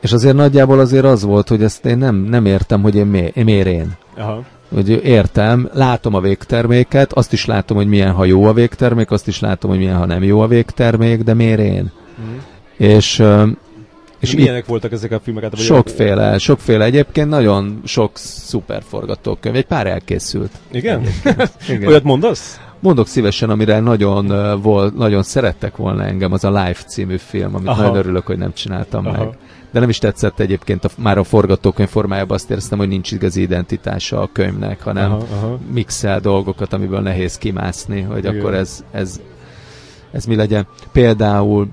és 0.00 0.12
azért 0.12 0.36
nagyjából 0.36 0.80
azért 0.80 1.04
az 1.04 1.22
volt, 1.22 1.48
hogy 1.48 1.62
ezt 1.62 1.86
én 1.86 1.98
nem, 1.98 2.16
nem 2.16 2.46
értem, 2.46 2.82
hogy 2.82 2.94
én, 2.94 3.06
mi, 3.06 3.32
miért 3.34 3.66
én. 3.66 3.96
Aha. 4.16 4.44
Hogy 4.74 4.88
értem, 4.88 5.68
látom 5.72 6.14
a 6.14 6.20
végterméket, 6.20 7.12
azt 7.12 7.32
is 7.32 7.44
látom, 7.44 7.76
hogy 7.76 7.88
milyen, 7.88 8.12
ha 8.12 8.24
jó 8.24 8.44
a 8.44 8.52
végtermék, 8.52 9.10
azt 9.10 9.28
is 9.28 9.40
látom, 9.40 9.70
hogy 9.70 9.78
milyen, 9.78 9.96
ha 9.96 10.06
nem 10.06 10.22
jó 10.22 10.40
a 10.40 10.46
végtermék, 10.46 11.22
de 11.22 11.34
miért 11.34 11.60
én? 11.60 11.92
Mm. 12.20 12.36
És 12.76 13.22
és 14.18 14.34
milyenek 14.34 14.60
itt 14.60 14.68
voltak 14.68 14.92
ezek 14.92 15.12
a 15.12 15.20
filmek? 15.20 15.42
Hát, 15.42 15.56
sokféle, 15.56 16.38
sokféle. 16.38 16.84
Egyébként 16.84 17.28
nagyon 17.28 17.80
sok 17.84 18.10
szuper 18.14 18.82
forgatókönyv. 18.88 19.56
Egy 19.56 19.66
pár 19.66 19.86
elkészült. 19.86 20.50
Igen? 20.70 21.02
Igen. 21.68 21.88
Olyat 21.88 22.02
mondasz? 22.02 22.60
Mondok 22.80 23.06
szívesen, 23.06 23.50
amire 23.50 23.80
nagyon, 23.80 24.30
uh, 24.30 24.62
volt, 24.62 24.96
nagyon 24.96 25.22
szerettek 25.22 25.76
volna 25.76 26.04
engem, 26.04 26.32
az 26.32 26.44
a 26.44 26.50
Life 26.50 26.82
című 26.82 27.16
film, 27.16 27.54
amit 27.54 27.68
Aha. 27.68 27.82
nagyon 27.82 27.96
örülök, 27.96 28.26
hogy 28.26 28.38
nem 28.38 28.52
csináltam 28.52 29.06
Aha. 29.06 29.24
meg. 29.24 29.36
De 29.70 29.80
nem 29.80 29.88
is 29.88 29.98
tetszett 29.98 30.40
egyébként 30.40 30.84
a, 30.84 30.88
már 30.98 31.18
a 31.18 31.24
forgatókönyv 31.24 31.88
formájában, 31.88 32.36
azt 32.36 32.50
éreztem, 32.50 32.78
hogy 32.78 32.88
nincs 32.88 33.12
igazi 33.12 33.40
identitása 33.40 34.20
a 34.20 34.28
könyvnek, 34.32 34.82
hanem 34.82 35.12
aha, 35.12 35.26
aha. 35.32 35.58
mixel 35.72 36.20
dolgokat, 36.20 36.72
amiből 36.72 37.00
nehéz 37.00 37.38
kimászni, 37.38 38.00
hogy 38.00 38.18
Igen. 38.18 38.38
akkor 38.38 38.54
ez, 38.54 38.84
ez, 38.90 39.20
ez 40.12 40.24
mi 40.24 40.34
legyen. 40.34 40.66
Például 40.92 41.68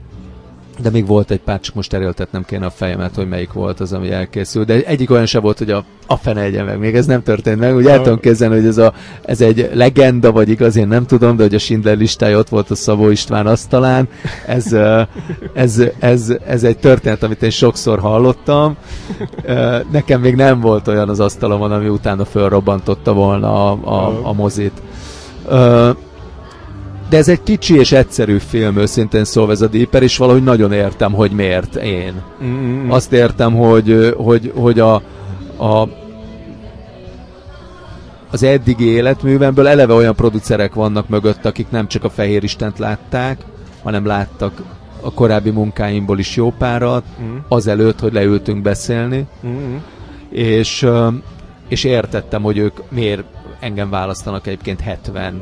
de 0.82 0.90
még 0.90 1.08
volt 1.08 1.32
egy 1.32 1.40
pár, 1.40 1.60
csak 1.60 1.76
most 1.76 1.94
erőltetnem 1.94 2.46
kéne 2.46 2.66
a 2.66 2.70
fejemet, 2.70 3.16
hogy 3.16 3.28
melyik 3.28 3.54
volt 3.54 3.80
az, 3.80 3.94
ami 3.94 4.12
elkészült. 4.12 4.66
De 4.66 4.84
egyik 4.86 5.12
olyan 5.12 5.26
se 5.26 5.40
volt, 5.40 5.58
hogy 5.58 5.72
a, 5.72 5.84
a 6.08 6.16
fene 6.16 6.42
egyen 6.42 6.66
meg. 6.66 6.80
Még 6.80 6.96
ez 6.96 7.06
nem 7.06 7.24
történt 7.24 7.60
meg. 7.60 7.76
Úgy 7.76 7.86
el 7.86 8.02
tudom 8.02 8.20
képzelni, 8.20 8.56
hogy 8.56 8.66
ez, 8.66 8.78
a, 8.78 8.94
ez 9.26 9.42
egy 9.42 9.70
legenda, 9.74 10.32
vagy 10.32 10.50
igaz, 10.50 10.76
én 10.76 10.88
nem 10.88 11.06
tudom, 11.06 11.36
de 11.36 11.44
hogy 11.44 11.56
a 11.56 11.60
Schindler 11.60 11.98
listája 11.98 12.38
ott 12.38 12.50
volt 12.50 12.72
a 12.72 12.76
Szabó 12.76 13.10
István 13.10 13.48
asztalán. 13.48 14.08
Ez, 14.48 14.76
ez, 15.54 15.82
ez, 16.00 16.34
ez 16.46 16.64
egy 16.64 16.78
történet, 16.78 17.24
amit 17.24 17.44
én 17.44 17.50
sokszor 17.50 18.00
hallottam. 18.00 18.76
Nekem 19.92 20.22
még 20.22 20.36
nem 20.36 20.60
volt 20.60 20.88
olyan 20.88 21.10
az 21.10 21.20
asztalomon, 21.20 21.72
ami 21.72 21.88
utána 21.88 22.26
fölrobbantotta 22.26 23.14
volna 23.14 23.72
a, 23.72 23.80
a, 23.84 24.20
a 24.24 24.34
mozit. 24.34 24.82
De 27.14 27.20
ez 27.20 27.28
egy 27.28 27.44
kicsi 27.44 27.76
és 27.78 27.92
egyszerű 27.92 28.38
film, 28.38 28.78
őszintén 28.78 29.24
szólva 29.24 29.52
ez 29.52 29.62
a 29.62 29.68
Deeper, 29.68 30.04
és 30.04 30.18
valahogy 30.18 30.44
nagyon 30.44 30.72
értem, 30.72 31.14
hogy 31.14 31.32
miért 31.32 31.76
én. 31.76 32.22
Mm-hmm. 32.44 32.92
Azt 32.92 33.12
értem, 33.12 33.56
hogy, 33.56 34.14
hogy, 34.18 34.52
hogy 34.56 34.80
a, 34.80 34.94
a 35.58 35.90
az 38.32 38.44
eddigi 38.44 38.86
életművemből 38.86 39.68
eleve 39.68 39.94
olyan 39.94 40.16
producerek 40.16 40.74
vannak 40.74 41.10
mögött, 41.10 41.46
akik 41.46 41.70
nem 41.70 41.88
csak 41.88 42.04
a 42.04 42.10
Fehér 42.10 42.44
Istent 42.44 42.80
látták, 42.80 43.42
hanem 43.84 44.06
láttak 44.06 44.62
a 45.02 45.14
korábbi 45.14 45.50
munkáimból 45.50 46.20
is 46.20 46.36
jó 46.36 46.52
párat, 46.52 47.04
mm. 47.22 47.36
azelőtt, 47.48 48.00
hogy 48.00 48.14
leültünk 48.14 48.62
beszélni, 48.62 49.28
mm. 49.48 49.76
és, 50.30 50.88
és 51.68 51.84
értettem, 51.84 52.42
hogy 52.42 52.58
ők 52.58 52.78
miért 52.90 53.24
engem 53.60 53.90
választanak 53.90 54.48
egyébként 54.48 54.82
70 54.82 55.42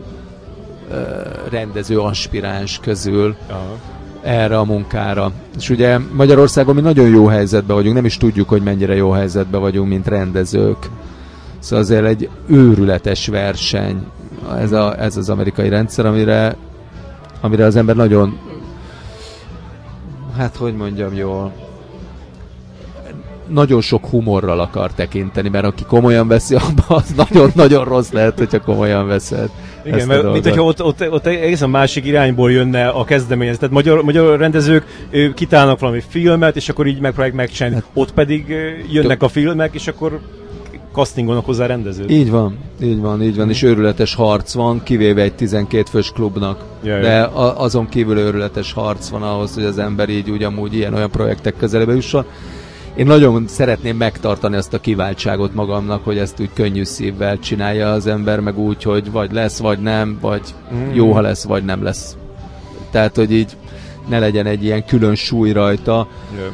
rendező 1.49 1.99
aspiráns 1.99 2.79
közül 2.79 3.35
Aha. 3.49 3.77
erre 4.21 4.57
a 4.57 4.63
munkára. 4.63 5.31
És 5.57 5.69
ugye 5.69 5.97
Magyarországon 6.11 6.75
mi 6.75 6.81
nagyon 6.81 7.09
jó 7.09 7.25
helyzetben 7.25 7.75
vagyunk, 7.75 7.95
nem 7.95 8.05
is 8.05 8.17
tudjuk, 8.17 8.49
hogy 8.49 8.61
mennyire 8.61 8.95
jó 8.95 9.11
helyzetben 9.11 9.61
vagyunk, 9.61 9.89
mint 9.89 10.07
rendezők. 10.07 10.89
Szóval 11.59 11.83
azért 11.83 12.05
egy 12.05 12.29
őrületes 12.47 13.27
verseny 13.27 14.05
ez, 14.59 14.71
a, 14.71 15.01
ez 15.01 15.17
az 15.17 15.29
amerikai 15.29 15.69
rendszer, 15.69 16.05
amire, 16.05 16.55
amire 17.41 17.65
az 17.65 17.75
ember 17.75 17.95
nagyon 17.95 18.39
hát 20.37 20.55
hogy 20.55 20.75
mondjam 20.75 21.13
jól 21.13 21.53
nagyon 23.53 23.81
sok 23.81 24.05
humorral 24.05 24.59
akar 24.59 24.93
tekinteni, 24.93 25.49
mert 25.49 25.65
aki 25.65 25.83
komolyan 25.83 26.27
veszi, 26.27 26.55
abban 26.55 26.85
az 26.87 27.13
nagyon-nagyon 27.15 27.85
rossz 27.93 28.11
lehet, 28.11 28.37
hogyha 28.37 28.61
komolyan 28.61 29.07
veszed. 29.07 29.49
Igen, 29.85 30.07
mert 30.07 30.31
mint 30.31 30.43
hogyha 30.43 30.63
ott, 30.63 30.83
ott, 30.83 31.11
ott 31.11 31.25
egészen 31.25 31.69
másik 31.69 32.05
irányból 32.05 32.51
jönne 32.51 32.87
a 32.87 33.03
kezdeményezés. 33.03 33.59
Tehát 33.59 33.73
magyar, 33.73 34.03
magyar 34.03 34.39
rendezők 34.39 34.85
kitálnak 35.35 35.79
valami 35.79 36.01
filmet, 36.07 36.55
és 36.55 36.69
akkor 36.69 36.87
így 36.87 36.99
megpróbálják 36.99 37.35
megcsinálni. 37.35 37.75
Hát, 37.75 37.85
ott 37.93 38.13
pedig 38.13 38.55
jönnek 38.91 39.23
a 39.23 39.27
filmek, 39.27 39.73
és 39.73 39.87
akkor 39.87 40.19
castingolnak 40.93 41.45
hozzá 41.45 41.65
rendezőt. 41.65 42.11
Így 42.11 42.29
van, 42.29 42.57
így 42.81 42.99
van, 42.99 43.23
így 43.23 43.35
van, 43.35 43.49
és 43.49 43.63
őrületes 43.63 44.15
harc 44.15 44.53
van, 44.53 44.83
kivéve 44.83 45.21
egy 45.21 45.33
12 45.33 45.83
fős 45.89 46.11
klubnak. 46.11 46.63
Jaj, 46.83 47.01
De 47.01 47.21
a, 47.21 47.61
azon 47.61 47.89
kívül 47.89 48.17
őrületes 48.17 48.73
harc 48.73 49.09
van 49.09 49.23
ahhoz, 49.23 49.53
hogy 49.53 49.63
az 49.63 49.77
ember 49.77 50.09
így 50.09 50.29
úgy 50.29 50.43
amúgy 50.43 50.73
ilyen-olyan 50.73 51.11
projektek 51.11 51.57
közelébe 51.57 51.93
jusson 51.93 52.25
én 52.95 53.05
nagyon 53.05 53.47
szeretném 53.47 53.97
megtartani 53.97 54.55
azt 54.55 54.73
a 54.73 54.79
kiváltságot 54.79 55.53
magamnak, 55.53 56.03
hogy 56.03 56.17
ezt 56.17 56.39
úgy 56.39 56.49
könnyű 56.53 56.83
szívvel 56.83 57.39
csinálja 57.39 57.91
az 57.91 58.07
ember, 58.07 58.39
meg 58.39 58.57
úgy, 58.57 58.83
hogy 58.83 59.11
vagy 59.11 59.31
lesz, 59.31 59.59
vagy 59.59 59.79
nem, 59.79 60.17
vagy 60.21 60.41
mm. 60.73 60.93
jó, 60.93 61.11
ha 61.11 61.21
lesz, 61.21 61.43
vagy 61.43 61.65
nem 61.65 61.83
lesz. 61.83 62.17
Tehát, 62.91 63.15
hogy 63.15 63.31
így 63.31 63.57
ne 64.07 64.19
legyen 64.19 64.45
egy 64.45 64.63
ilyen 64.63 64.85
külön 64.85 65.15
súly 65.15 65.51
rajta, 65.51 66.07
yeah. 66.35 66.51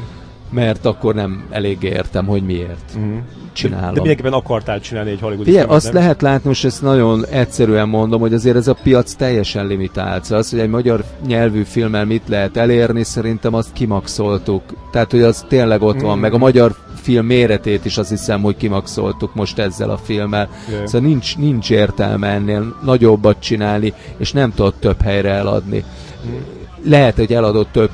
Mert 0.49 0.85
akkor 0.85 1.15
nem 1.15 1.47
elég 1.49 1.83
értem, 1.83 2.25
hogy 2.25 2.43
miért. 2.43 2.97
Mm 2.97 3.17
csinálom. 3.57 3.93
De 3.93 3.99
mindenképpen 3.99 4.33
akartál 4.33 4.79
csinálni 4.79 5.11
egy 5.11 5.19
hollywoodi 5.19 5.51
filmet, 5.51 5.69
azt 5.69 5.85
nem? 5.85 6.01
lehet 6.01 6.21
látni, 6.21 6.47
most 6.47 6.65
ezt 6.65 6.81
nagyon 6.81 7.25
egyszerűen 7.25 7.89
mondom, 7.89 8.19
hogy 8.19 8.33
azért 8.33 8.55
ez 8.55 8.67
a 8.67 8.77
piac 8.83 9.13
teljesen 9.13 9.67
limitált. 9.67 10.23
Szóval 10.23 10.39
az, 10.39 10.49
hogy 10.49 10.59
egy 10.59 10.69
magyar 10.69 11.03
nyelvű 11.27 11.63
filmmel 11.63 12.05
mit 12.05 12.27
lehet 12.27 12.57
elérni, 12.57 13.03
szerintem 13.03 13.53
azt 13.53 13.73
kimaxoltuk. 13.73 14.61
Tehát, 14.91 15.11
hogy 15.11 15.21
az 15.21 15.45
tényleg 15.47 15.81
ott 15.81 16.01
mm. 16.01 16.05
van, 16.05 16.19
meg 16.19 16.33
a 16.33 16.37
magyar 16.37 16.75
film 17.01 17.25
méretét 17.25 17.85
is 17.85 17.97
azt 17.97 18.09
hiszem, 18.09 18.41
hogy 18.41 18.57
kimaxoltuk 18.57 19.35
most 19.35 19.59
ezzel 19.59 19.89
a 19.89 19.97
filmmel. 19.97 20.49
Yeah. 20.69 20.85
Szóval 20.85 21.07
nincs, 21.07 21.37
nincs 21.37 21.69
értelme 21.69 22.27
ennél 22.27 22.75
nagyobbat 22.83 23.39
csinálni, 23.39 23.93
és 24.17 24.31
nem 24.31 24.53
tudod 24.53 24.73
több 24.73 25.01
helyre 25.01 25.29
eladni. 25.29 25.83
Mm. 26.27 26.35
Lehet, 26.89 27.15
hogy 27.15 27.33
eladott 27.33 27.71
több 27.71 27.89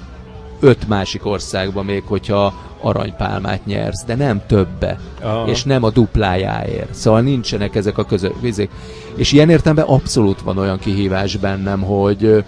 öt 0.64 0.88
másik 0.88 1.26
országba 1.26 1.82
még, 1.82 2.04
hogyha 2.06 2.54
aranypálmát 2.82 3.66
nyersz, 3.66 4.04
de 4.06 4.16
nem 4.16 4.42
többe, 4.48 5.00
Aha. 5.22 5.48
és 5.48 5.64
nem 5.64 5.84
a 5.84 5.90
duplájáért. 5.90 6.94
Szóval 6.94 7.22
nincsenek 7.22 7.76
ezek 7.76 7.98
a 7.98 8.06
közö 8.06 8.30
vizék. 8.42 8.70
És 9.16 9.32
ilyen 9.32 9.50
értelemben 9.50 9.86
abszolút 9.86 10.42
van 10.42 10.58
olyan 10.58 10.80
kihívás 10.80 11.38
bennem, 11.38 11.82
hogy, 11.82 12.44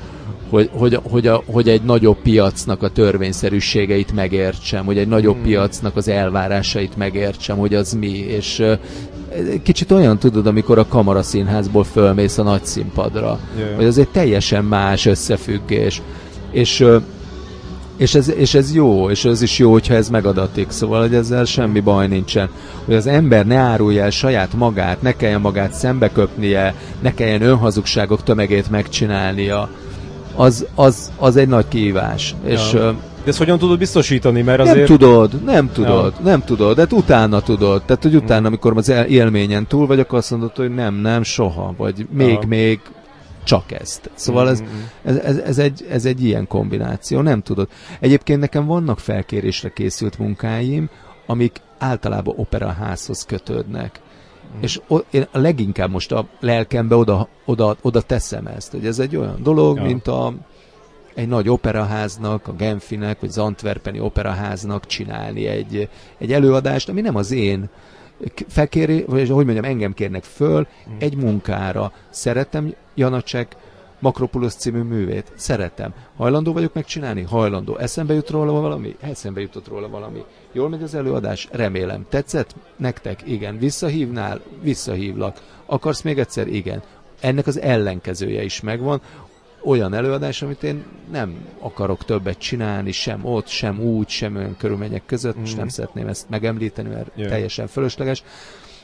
hogy, 0.50 0.70
hogy, 0.74 1.00
hogy, 1.10 1.28
a, 1.28 1.44
hogy 1.46 1.70
egy 1.70 1.82
nagyobb 1.82 2.18
piacnak 2.18 2.84
a 2.84 2.90
törvényszerűségeit 2.90 4.14
megértsem, 4.14 4.86
hogy 4.86 4.98
egy 4.98 5.08
nagyobb 5.08 5.36
hmm. 5.36 5.44
piacnak 5.44 5.96
az 5.96 6.08
elvárásait 6.08 6.98
megértsem, 6.98 7.58
hogy 7.58 7.74
az 7.74 7.94
mi, 7.94 8.12
és 8.12 8.64
kicsit 9.64 9.92
olyan 9.92 10.18
tudod, 10.18 10.48
amikor 10.48 10.78
a 10.78 10.88
kamaraszínházból 10.88 11.84
fölmész 11.84 12.38
a 12.38 12.44
nagy 12.44 12.66
színpadra, 12.66 13.40
yeah. 13.58 13.76
hogy 13.76 13.86
az 13.86 13.98
egy 13.98 14.10
teljesen 14.10 14.64
más 14.64 15.06
összefüggés. 15.06 16.02
És 16.52 16.86
és 17.98 18.16
ez, 18.16 18.30
és 18.30 18.54
ez 18.54 18.74
jó, 18.74 19.10
és 19.10 19.26
ez 19.26 19.42
is 19.42 19.58
jó, 19.58 19.72
hogyha 19.72 19.94
ez 19.94 20.10
megadatik, 20.10 20.70
szóval 20.70 21.02
hogy 21.02 21.16
ezzel 21.16 21.46
semmi 21.46 21.80
baj 21.80 22.08
nincsen. 22.08 22.50
Hogy 22.86 22.96
az 22.96 23.08
ember 23.08 23.46
ne 23.46 23.56
árulja 23.56 24.04
el 24.04 24.10
saját 24.10 24.54
magát, 24.54 25.02
ne 25.02 25.16
kelljen 25.16 25.42
magát 25.42 25.74
szembeköpnie, 25.74 26.76
ne 27.02 27.14
kelljen 27.14 27.42
önhazugságok 27.42 28.24
tömegét 28.24 28.70
megcsinálnia, 28.70 29.70
az, 30.36 30.66
az, 30.76 31.12
az 31.18 31.36
egy 31.36 31.48
nagy 31.48 31.68
kihívás. 31.68 32.36
Ja. 32.46 32.52
És, 32.52 32.72
de 32.72 33.32
ezt 33.32 33.38
hogyan 33.38 33.58
tudod 33.58 33.78
biztosítani? 33.78 34.42
Mert 34.42 34.60
azért... 34.60 34.76
Nem 34.76 34.86
tudod, 34.86 35.44
nem 35.46 35.72
tudod, 35.74 36.14
ja. 36.18 36.24
nem 36.24 36.44
tudod, 36.44 36.76
de 36.76 36.88
utána 36.90 37.42
tudod. 37.42 37.84
Tehát, 37.86 38.04
hogy 38.04 38.16
utána, 38.16 38.48
amikor 38.48 38.74
az 38.78 38.94
élményen 39.08 39.68
túl 39.68 39.88
vagy, 39.88 40.00
akkor 40.00 40.18
azt 40.18 40.32
mondod, 40.32 40.56
hogy 40.56 40.74
nem, 40.74 40.96
nem, 40.96 41.24
soha, 41.24 41.74
vagy 41.78 42.08
még, 42.12 42.38
ja. 42.42 42.48
még, 42.48 42.80
csak 43.46 43.72
ezt. 43.72 44.10
Szóval 44.14 44.50
ez, 44.50 44.62
mm-hmm. 44.62 44.82
ez, 45.04 45.18
ez, 45.18 45.38
ez, 45.38 45.58
egy, 45.58 45.86
ez 45.90 46.06
egy 46.06 46.24
ilyen 46.24 46.48
kombináció, 46.48 47.22
nem 47.22 47.42
tudod. 47.42 47.70
Egyébként 48.00 48.40
nekem 48.40 48.66
vannak 48.66 49.00
felkérésre 49.00 49.70
készült 49.70 50.18
munkáim, 50.18 50.90
amik 51.26 51.62
általában 51.78 52.34
operaházhoz 52.38 53.26
kötődnek. 53.26 54.00
Mm. 54.58 54.62
És 54.62 54.82
o, 54.88 54.98
én 55.10 55.28
leginkább 55.32 55.90
most 55.90 56.12
a 56.12 56.28
lelkembe 56.40 56.96
oda, 56.96 57.28
oda, 57.46 57.76
oda 57.82 58.02
teszem 58.02 58.48
ezt, 58.48 58.72
hogy 58.72 58.86
ez 58.86 59.00
egy 59.00 59.16
olyan 59.16 59.40
dolog, 59.44 59.78
ja. 59.78 59.84
mint 59.84 60.08
a, 60.08 60.34
egy 61.14 61.28
nagy 61.28 61.50
operaháznak, 61.50 62.48
a 62.48 62.54
Genfinek, 62.54 63.20
vagy 63.20 63.30
az 63.30 63.38
Antwerpeni 63.38 64.00
operaháznak 64.00 64.86
csinálni 64.86 65.46
egy, 65.48 65.90
egy 66.18 66.34
előadást, 66.34 66.90
ami 66.90 67.02
nem 67.02 67.16
az 67.16 67.32
én 67.32 67.70
felkéri, 68.48 69.04
vagy 69.08 69.30
hogy 69.30 69.46
mondjam, 69.46 69.66
engem 69.66 69.94
kérnek 69.94 70.24
föl 70.24 70.68
egy 70.98 71.16
munkára. 71.16 71.92
Szeretem 72.10 72.74
Janacek 72.94 73.56
Makropulos 74.00 74.54
című 74.54 74.82
művét. 74.82 75.32
Szeretem. 75.36 75.94
Hajlandó 76.18 76.54
vagyok 76.54 76.74
megcsinálni? 76.74 77.22
Hajlandó. 77.22 77.78
Eszembe 77.78 78.14
jut 78.14 78.30
róla 78.30 78.52
valami? 78.52 78.96
Eszembe 79.00 79.42
jutott 79.42 79.68
róla 79.68 79.90
valami. 79.90 80.24
Jól 80.52 80.70
megy 80.70 80.84
az 80.84 80.96
előadás? 80.96 81.48
Remélem. 81.52 82.06
Tetszett? 82.10 82.56
Nektek? 82.78 83.22
Igen. 83.26 83.58
Visszahívnál? 83.58 84.42
Visszahívlak. 84.62 85.42
Akarsz 85.66 86.02
még 86.02 86.20
egyszer? 86.20 86.48
Igen. 86.48 86.84
Ennek 87.20 87.48
az 87.48 87.60
ellenkezője 87.60 88.44
is 88.44 88.62
megvan 88.62 89.02
olyan 89.66 89.94
előadás, 89.94 90.42
amit 90.42 90.64
én 90.64 90.84
nem 91.12 91.36
akarok 91.60 92.06
többet 92.06 92.38
csinálni, 92.38 92.92
sem 92.92 93.26
ott, 93.26 93.48
sem 93.48 93.80
úgy, 93.80 94.08
sem 94.10 94.36
olyan 94.36 94.56
körülmények 94.58 95.06
között, 95.06 95.40
mm. 95.40 95.44
és 95.44 95.54
nem 95.54 95.68
szeretném 95.68 96.08
ezt 96.08 96.30
megemlíteni, 96.30 96.90
mert 96.90 97.12
yeah. 97.16 97.30
teljesen 97.30 97.68
fölösleges. 97.68 98.24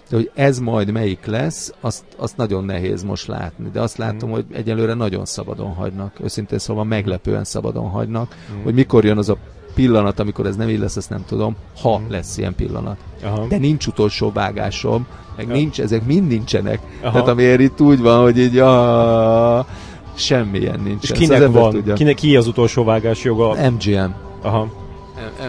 De 0.10 0.16
hogy 0.16 0.32
ez 0.34 0.60
majd 0.60 0.92
melyik 0.92 1.26
lesz, 1.26 1.74
azt, 1.80 2.04
azt 2.18 2.38
nagyon 2.38 2.64
nehéz 2.64 3.04
most 3.04 3.28
látni. 3.28 3.70
De 3.70 3.82
azt 3.82 3.98
látom, 3.98 4.30
mm. 4.30 4.34
hogy 4.34 4.46
egyelőre 4.52 4.94
nagyon 4.94 5.26
szabadon 5.26 5.74
hagynak. 5.74 6.20
Őszintén 6.24 6.60
szóval 6.60 6.84
meglepően 6.84 7.44
szabadon 7.44 7.90
hagynak. 7.90 8.36
Mm. 8.54 8.64
Hogy 8.64 8.74
mikor 8.74 9.06
jön 9.06 9.18
az 9.18 9.30
a 9.30 9.38
pillanat, 9.74 10.20
amikor 10.20 10.46
ez 10.46 10.56
nem 10.56 10.70
így 10.70 10.80
lesz, 10.80 10.96
ezt 10.96 11.10
nem 11.10 11.26
tudom, 11.26 11.56
ha 11.82 12.00
mm. 12.00 12.10
lesz 12.10 12.38
ilyen 12.38 12.56
pillanat. 12.56 12.98
Aha. 13.24 13.48
De 13.48 13.58
nincs 13.58 13.88
utolsó 13.88 14.32
vágásom, 14.32 15.08
meg 15.38 15.48
ja. 15.48 15.54
nincs, 15.54 15.82
ezek 15.82 16.06
mind 16.06 16.28
nincsenek. 16.28 16.80
Aha. 17.02 17.12
Tehát 17.12 17.28
amiért 17.28 17.60
itt 17.60 17.82
úgy 17.82 18.00
van, 18.00 18.22
hogy 18.22 18.38
így 18.38 18.58
a 18.58 19.66
Semmilyen 20.14 20.80
nincs. 20.84 21.04
És 21.04 21.12
kinek 21.12 21.42
szóval 21.42 21.62
van? 21.62 21.72
Tudja. 21.72 21.94
Kinek 21.94 22.16
ki 22.16 22.36
az 22.36 22.48
utolsó 22.48 22.84
vágás 22.84 23.24
joga? 23.24 23.70
MGM. 23.70 24.12
Aha. 24.42 24.68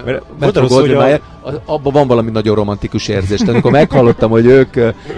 mert 0.04 0.22
Metro 0.40 0.66
Goldwyn 0.66 1.20
abban 1.64 1.92
van 1.92 2.06
valami 2.06 2.30
nagyon 2.30 2.54
romantikus 2.54 3.08
érzés. 3.08 3.38
Tehát 3.38 3.52
amikor 3.52 3.70
meghallottam, 3.70 4.30
hogy 4.30 4.46
ők 4.46 4.74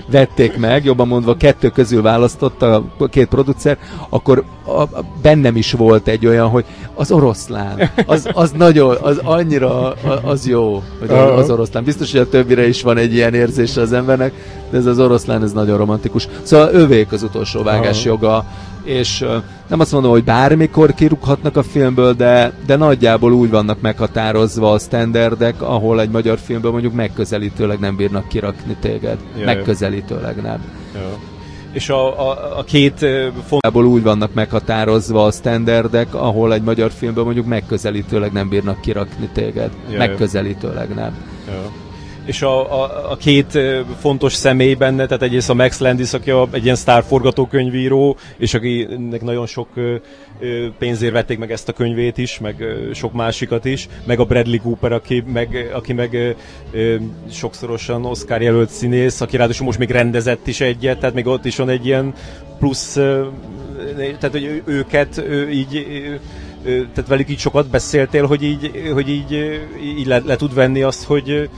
vették 0.07 0.57
meg, 0.57 0.85
jobban 0.85 1.09
mondva 1.09 1.37
kettő 1.37 1.69
közül 1.69 2.03
választotta 2.03 2.85
a 2.99 3.07
két 3.07 3.29
producer, 3.29 3.79
akkor 4.09 4.45
a, 4.65 4.71
a, 4.81 4.89
bennem 5.23 5.57
is 5.57 5.73
volt 5.73 6.09
egy 6.09 6.27
olyan, 6.27 6.49
hogy 6.49 6.65
az 6.95 7.13
oroszlán, 7.13 7.91
az, 8.07 8.29
az 8.33 8.51
nagyon, 8.51 8.97
az 9.03 9.21
annyira, 9.23 9.93
az 10.23 10.47
jó, 10.47 10.83
hogy 10.99 11.11
az, 11.11 11.51
oroszlán. 11.51 11.85
Biztos, 11.85 12.11
hogy 12.11 12.21
a 12.21 12.29
többire 12.29 12.69
is 12.69 12.83
van 12.83 12.97
egy 12.97 13.15
ilyen 13.15 13.35
érzése 13.35 13.81
az 13.81 13.93
embernek, 13.93 14.33
de 14.71 14.77
ez 14.77 14.87
az 14.87 14.99
oroszlán, 14.99 15.43
ez 15.43 15.53
nagyon 15.53 15.77
romantikus. 15.77 16.29
Szóval 16.43 16.73
ővék 16.73 17.13
az 17.13 17.23
utolsó 17.23 17.63
vágás 17.63 18.05
joga, 18.05 18.45
és 18.85 19.25
nem 19.69 19.81
azt 19.81 19.93
mondom, 19.93 20.11
hogy 20.11 20.25
bármikor 20.25 20.95
kirúghatnak 20.95 21.57
a 21.57 21.63
filmből, 21.63 22.13
de, 22.13 22.53
de 22.67 22.77
nagyjából 22.77 23.33
úgy 23.33 23.51
vannak 23.51 23.81
meghatározva 23.81 24.73
a 24.73 24.79
standardek, 24.79 25.63
ahol 25.63 26.01
egy 26.01 26.11
magyar 26.11 26.39
filmből 26.39 26.71
mondjuk 26.71 26.95
megközelítőleg 26.95 27.79
nem 27.79 27.97
bírnak 27.97 28.29
kirakni 28.29 28.77
téged. 28.81 29.19
Jaj, 29.37 29.45
megközelítőleg 29.45 30.43
nem. 30.43 30.65
Jaj. 30.95 31.03
És 31.73 31.89
a, 31.89 32.31
a, 32.31 32.59
a 32.59 32.65
két 32.65 33.07
fontos... 33.47 33.85
úgy 33.85 34.03
vannak 34.03 34.35
meghatározva 34.35 35.25
a 35.25 35.31
standardek, 35.31 36.15
ahol 36.15 36.53
egy 36.53 36.63
magyar 36.63 36.91
filmből 36.91 37.25
mondjuk 37.25 37.47
megközelítőleg 37.47 38.33
nem 38.33 38.49
bírnak 38.49 38.81
kirakni 38.81 39.29
téged. 39.33 39.71
Jaj. 39.89 39.97
Megközelítőleg 39.97 40.95
nem. 40.95 41.17
Jaj 41.47 41.83
és 42.25 42.43
a, 42.43 42.83
a, 42.83 43.11
a 43.11 43.17
két 43.17 43.59
fontos 43.99 44.33
személy 44.33 44.75
benne, 44.75 45.07
tehát 45.07 45.23
egyrészt 45.23 45.51
a 45.51 45.55
Max 45.55 45.79
Landis, 45.79 46.13
aki 46.13 46.31
a, 46.31 46.49
egy 46.51 46.65
ilyen 46.65 46.77
sztár 46.77 47.03
forgatókönyvíró, 47.03 48.17
és 48.37 48.55
akinek 48.55 49.23
nagyon 49.23 49.47
sok 49.47 49.69
pénzért 50.79 51.13
vették 51.13 51.39
meg 51.39 51.53
ezt 51.53 51.69
a 51.69 51.73
könyvét 51.73 52.19
is, 52.19 52.39
meg 52.39 52.65
sok 52.93 53.13
másikat 53.13 53.65
is, 53.65 53.89
meg 54.07 54.21
a 54.21 54.25
Bradley 54.25 54.61
Cooper, 54.61 54.93
aki 54.93 55.25
meg, 55.33 55.71
aki 55.75 55.93
meg 55.93 56.37
sokszorosan 57.31 58.05
Oscar 58.05 58.43
jelölt 58.43 58.71
színész, 58.71 59.21
aki 59.21 59.37
ráadásul 59.37 59.67
most 59.67 59.79
még 59.79 59.91
rendezett 59.91 60.47
is 60.47 60.61
egyet, 60.61 60.99
tehát 60.99 61.15
még 61.15 61.27
ott 61.27 61.45
is 61.45 61.57
van 61.57 61.69
egy 61.69 61.87
ilyen 61.87 62.15
plusz, 62.59 62.93
tehát 63.97 64.31
hogy 64.31 64.63
őket 64.65 65.25
így 65.51 65.87
tehát 66.65 67.09
velük 67.09 67.31
így 67.31 67.39
sokat 67.39 67.71
beszéltél, 67.71 68.27
hogy 68.27 68.43
így, 68.43 68.91
hogy 68.93 69.09
így, 69.09 69.33
így 69.99 70.07
le, 70.07 70.23
le 70.25 70.37
tud 70.37 70.55
venni 70.55 70.83
azt, 70.83 71.05
hogy 71.05 71.49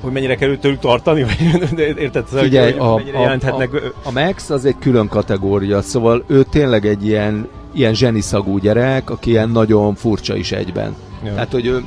hogy 0.00 0.12
mennyire 0.12 0.34
kerül 0.34 0.58
tőlük 0.58 0.78
tartani, 0.78 1.22
vagy 1.22 1.78
érted? 1.98 2.26
Figyelj, 2.26 2.72
hogy, 2.72 2.80
a, 2.80 2.94
mennyire 2.96 3.18
a, 3.18 3.20
jelenthetnek... 3.20 3.74
A, 3.74 4.08
a 4.08 4.10
Max 4.10 4.50
az 4.50 4.64
egy 4.64 4.76
külön 4.78 5.08
kategória, 5.08 5.82
szóval 5.82 6.24
ő 6.26 6.42
tényleg 6.50 6.86
egy 6.86 7.06
ilyen, 7.06 7.48
ilyen 7.72 7.94
zseniszagú 7.94 8.58
gyerek, 8.58 9.10
aki 9.10 9.30
ilyen 9.30 9.50
nagyon 9.50 9.94
furcsa 9.94 10.36
is 10.36 10.52
egyben. 10.52 10.94
Ja. 11.24 11.32
Tehát, 11.32 11.52
hogy 11.52 11.66
ő, 11.66 11.84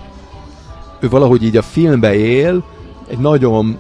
ő 1.00 1.10
valahogy 1.10 1.44
így 1.44 1.58
a 1.58 1.62
filmbe 1.62 2.16
él, 2.16 2.64
egy 3.08 3.18
nagyon 3.18 3.80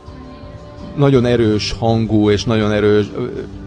nagyon 0.95 1.25
erős 1.25 1.75
hangú 1.79 2.29
és 2.29 2.43
nagyon 2.43 2.71
erős, 2.71 3.05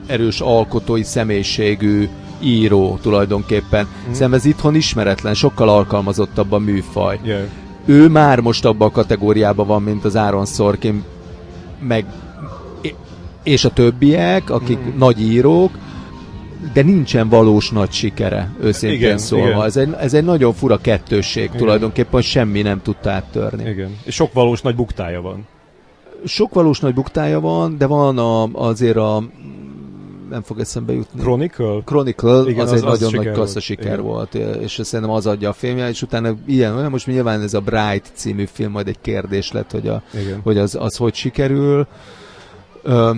erős 0.07 0.41
alkotói 0.41 1.03
személyiségű 1.03 2.09
író 2.41 2.99
tulajdonképpen. 3.03 3.85
Mm. 3.85 4.13
Szerintem 4.13 4.33
ez 4.33 4.45
itthon 4.45 4.75
ismeretlen, 4.75 5.35
sokkal 5.35 5.69
alkalmazottabb 5.69 6.53
a 6.53 6.59
műfaj. 6.59 7.19
Yeah 7.25 7.45
ő 7.87 8.09
már 8.09 8.41
most 8.41 8.65
abban 8.65 8.89
a 8.89 8.91
kategóriában 8.93 9.67
van, 9.67 9.83
mint 9.83 10.05
az 10.05 10.17
Aaron 10.17 10.47
Sorkin, 10.47 11.05
meg 11.81 12.07
és 13.43 13.65
a 13.65 13.71
többiek, 13.71 14.51
akik 14.51 14.79
mm. 14.79 14.99
nagy 14.99 15.21
írók, 15.21 15.71
de 16.73 16.83
nincsen 16.83 17.29
valós 17.29 17.71
nagy 17.71 17.93
sikere, 17.93 18.53
őszintén 18.61 18.99
igen, 18.99 19.19
szólva. 19.19 19.49
Igen. 19.49 19.65
Ez, 19.65 19.77
egy, 19.77 19.95
ez 20.01 20.15
egy 20.15 20.25
nagyon 20.25 20.53
fura 20.53 20.77
kettősség 20.77 21.45
igen. 21.45 21.57
tulajdonképpen, 21.57 22.23
semmi 22.23 22.63
nem 22.63 22.83
tudta 22.83 23.11
áttörni. 23.11 23.69
Igen. 23.69 23.97
És 24.05 24.15
sok 24.15 24.33
valós 24.33 24.61
nagy 24.61 24.75
buktája 24.75 25.21
van. 25.21 25.47
Sok 26.25 26.55
valós 26.55 26.81
nagy 26.81 26.95
buktája 26.95 27.41
van, 27.41 27.79
de 27.79 27.87
van 27.87 28.19
a, 28.19 28.49
azért 28.53 28.97
a 28.97 29.23
nem 30.31 30.43
fog 30.43 30.59
eszembe 30.61 30.93
jutni. 30.93 31.21
Chronicle? 31.21 31.83
Chronicle, 31.85 32.43
Igen, 32.47 32.67
az, 32.67 32.73
az 32.73 32.83
egy 32.83 32.89
az 32.89 33.01
nagyon 33.01 33.25
nagy 33.25 33.35
kassza 33.35 33.61
siker 33.61 34.01
volt, 34.01 34.35
és 34.35 34.81
szerintem 34.83 35.15
az 35.17 35.27
adja 35.27 35.49
a 35.49 35.53
filmje, 35.53 35.89
és 35.89 36.03
utána 36.03 36.35
ilyen, 36.47 36.77
olyan, 36.77 36.91
most 36.91 37.07
nyilván 37.07 37.41
ez 37.41 37.55
a 37.55 37.61
Bright 37.61 38.11
című 38.15 38.45
film 38.53 38.71
majd 38.71 38.89
egy 38.89 39.01
kérdés 39.01 39.53
lett, 39.53 39.71
hogy, 39.71 39.89
a, 39.89 40.03
hogy 40.43 40.59
az, 40.59 40.75
az 40.75 40.97
hogy 40.97 41.15
sikerül. 41.15 41.87
Ö, 42.83 43.11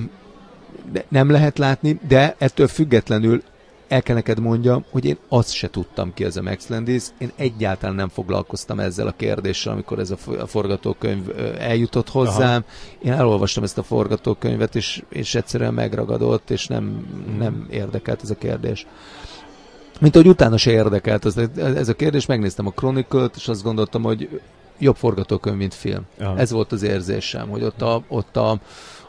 nem 1.09 1.31
lehet 1.31 1.59
látni, 1.59 2.01
de 2.09 2.35
ettől 2.39 2.67
függetlenül 2.67 3.43
el 3.89 4.03
kell 4.03 4.14
neked 4.14 4.41
mondjam, 4.41 4.84
hogy 4.91 5.05
én 5.05 5.16
azt 5.28 5.53
se 5.53 5.70
tudtam 5.70 6.14
ki 6.14 6.24
ez 6.24 6.36
a 6.36 6.43
Max 6.43 6.68
Landis. 6.68 7.05
Én 7.18 7.30
egyáltalán 7.36 7.95
nem 7.95 8.09
foglalkoztam 8.09 8.80
ezzel 8.80 9.07
a 9.07 9.14
kérdéssel, 9.16 9.72
amikor 9.72 9.99
ez 9.99 10.11
a 10.11 10.47
forgatókönyv 10.47 11.30
eljutott 11.59 12.09
hozzám. 12.09 12.64
Aha. 12.66 13.03
Én 13.03 13.12
elolvastam 13.12 13.62
ezt 13.62 13.78
a 13.78 13.82
forgatókönyvet, 13.82 14.76
és, 14.76 15.03
és 15.09 15.34
egyszerűen 15.34 15.74
megragadott, 15.74 16.51
és 16.51 16.66
nem, 16.66 17.07
hmm. 17.26 17.39
nem 17.39 17.66
érdekelt 17.70 18.22
ez 18.22 18.30
a 18.30 18.34
kérdés. 18.34 18.86
Mint 20.01 20.16
ahogy 20.16 20.28
utána 20.28 20.57
se 20.57 20.70
érdekelt 20.70 21.24
ez, 21.24 21.36
ez 21.57 21.89
a 21.89 21.95
kérdés, 21.95 22.26
megnéztem 22.26 22.66
a 22.66 22.70
Chronicle-t, 22.70 23.36
és 23.36 23.49
azt 23.49 23.62
gondoltam, 23.62 24.03
hogy 24.03 24.41
jobb 24.78 24.97
forgatókönyv, 24.97 25.57
mint 25.57 25.74
film. 25.74 26.03
Aha. 26.20 26.39
Ez 26.39 26.51
volt 26.51 26.72
az 26.72 26.82
érzésem, 26.82 27.49
hogy 27.49 27.62
ott 27.62 27.82
a, 27.82 28.03
ott 28.09 28.36
a, 28.36 28.61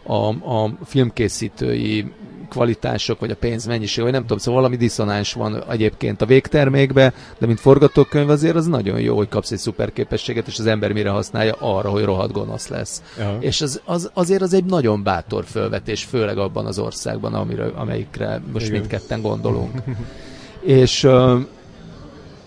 a, 0.03 0.27
a 0.53 0.71
filmkészítői 0.85 2.11
kvalitások, 2.49 3.19
vagy 3.19 3.31
a 3.31 3.35
pénz 3.35 3.65
mennyiség, 3.65 4.03
vagy 4.03 4.13
nem 4.13 4.21
tudom, 4.21 4.37
szóval 4.37 4.61
valami 4.61 4.77
diszonáns 4.77 5.33
van 5.33 5.63
egyébként 5.69 6.21
a 6.21 6.25
végtermékbe, 6.25 7.13
de 7.37 7.45
mint 7.45 7.59
forgatókönyv 7.59 8.29
azért 8.29 8.55
az 8.55 8.67
nagyon 8.67 8.99
jó, 8.99 9.15
hogy 9.15 9.29
kapsz 9.29 9.51
egy 9.51 9.57
szuper 9.57 9.93
képességet, 9.93 10.47
és 10.47 10.59
az 10.59 10.65
ember 10.65 10.91
mire 10.91 11.09
használja 11.09 11.55
arra, 11.59 11.89
hogy 11.89 12.03
rohadt 12.03 12.31
gonosz 12.31 12.67
lesz. 12.67 13.03
Aha. 13.19 13.37
És 13.39 13.61
az, 13.61 13.81
az, 13.85 14.11
azért 14.13 14.41
az 14.41 14.53
egy 14.53 14.65
nagyon 14.65 15.03
bátor 15.03 15.45
fölvetés, 15.45 16.03
főleg 16.03 16.37
abban 16.37 16.65
az 16.65 16.79
országban, 16.79 17.33
amiről, 17.33 17.73
amelyikre 17.75 18.41
most 18.53 18.65
Igen. 18.65 18.79
mindketten 18.79 19.21
gondolunk. 19.21 19.81
és, 20.61 21.07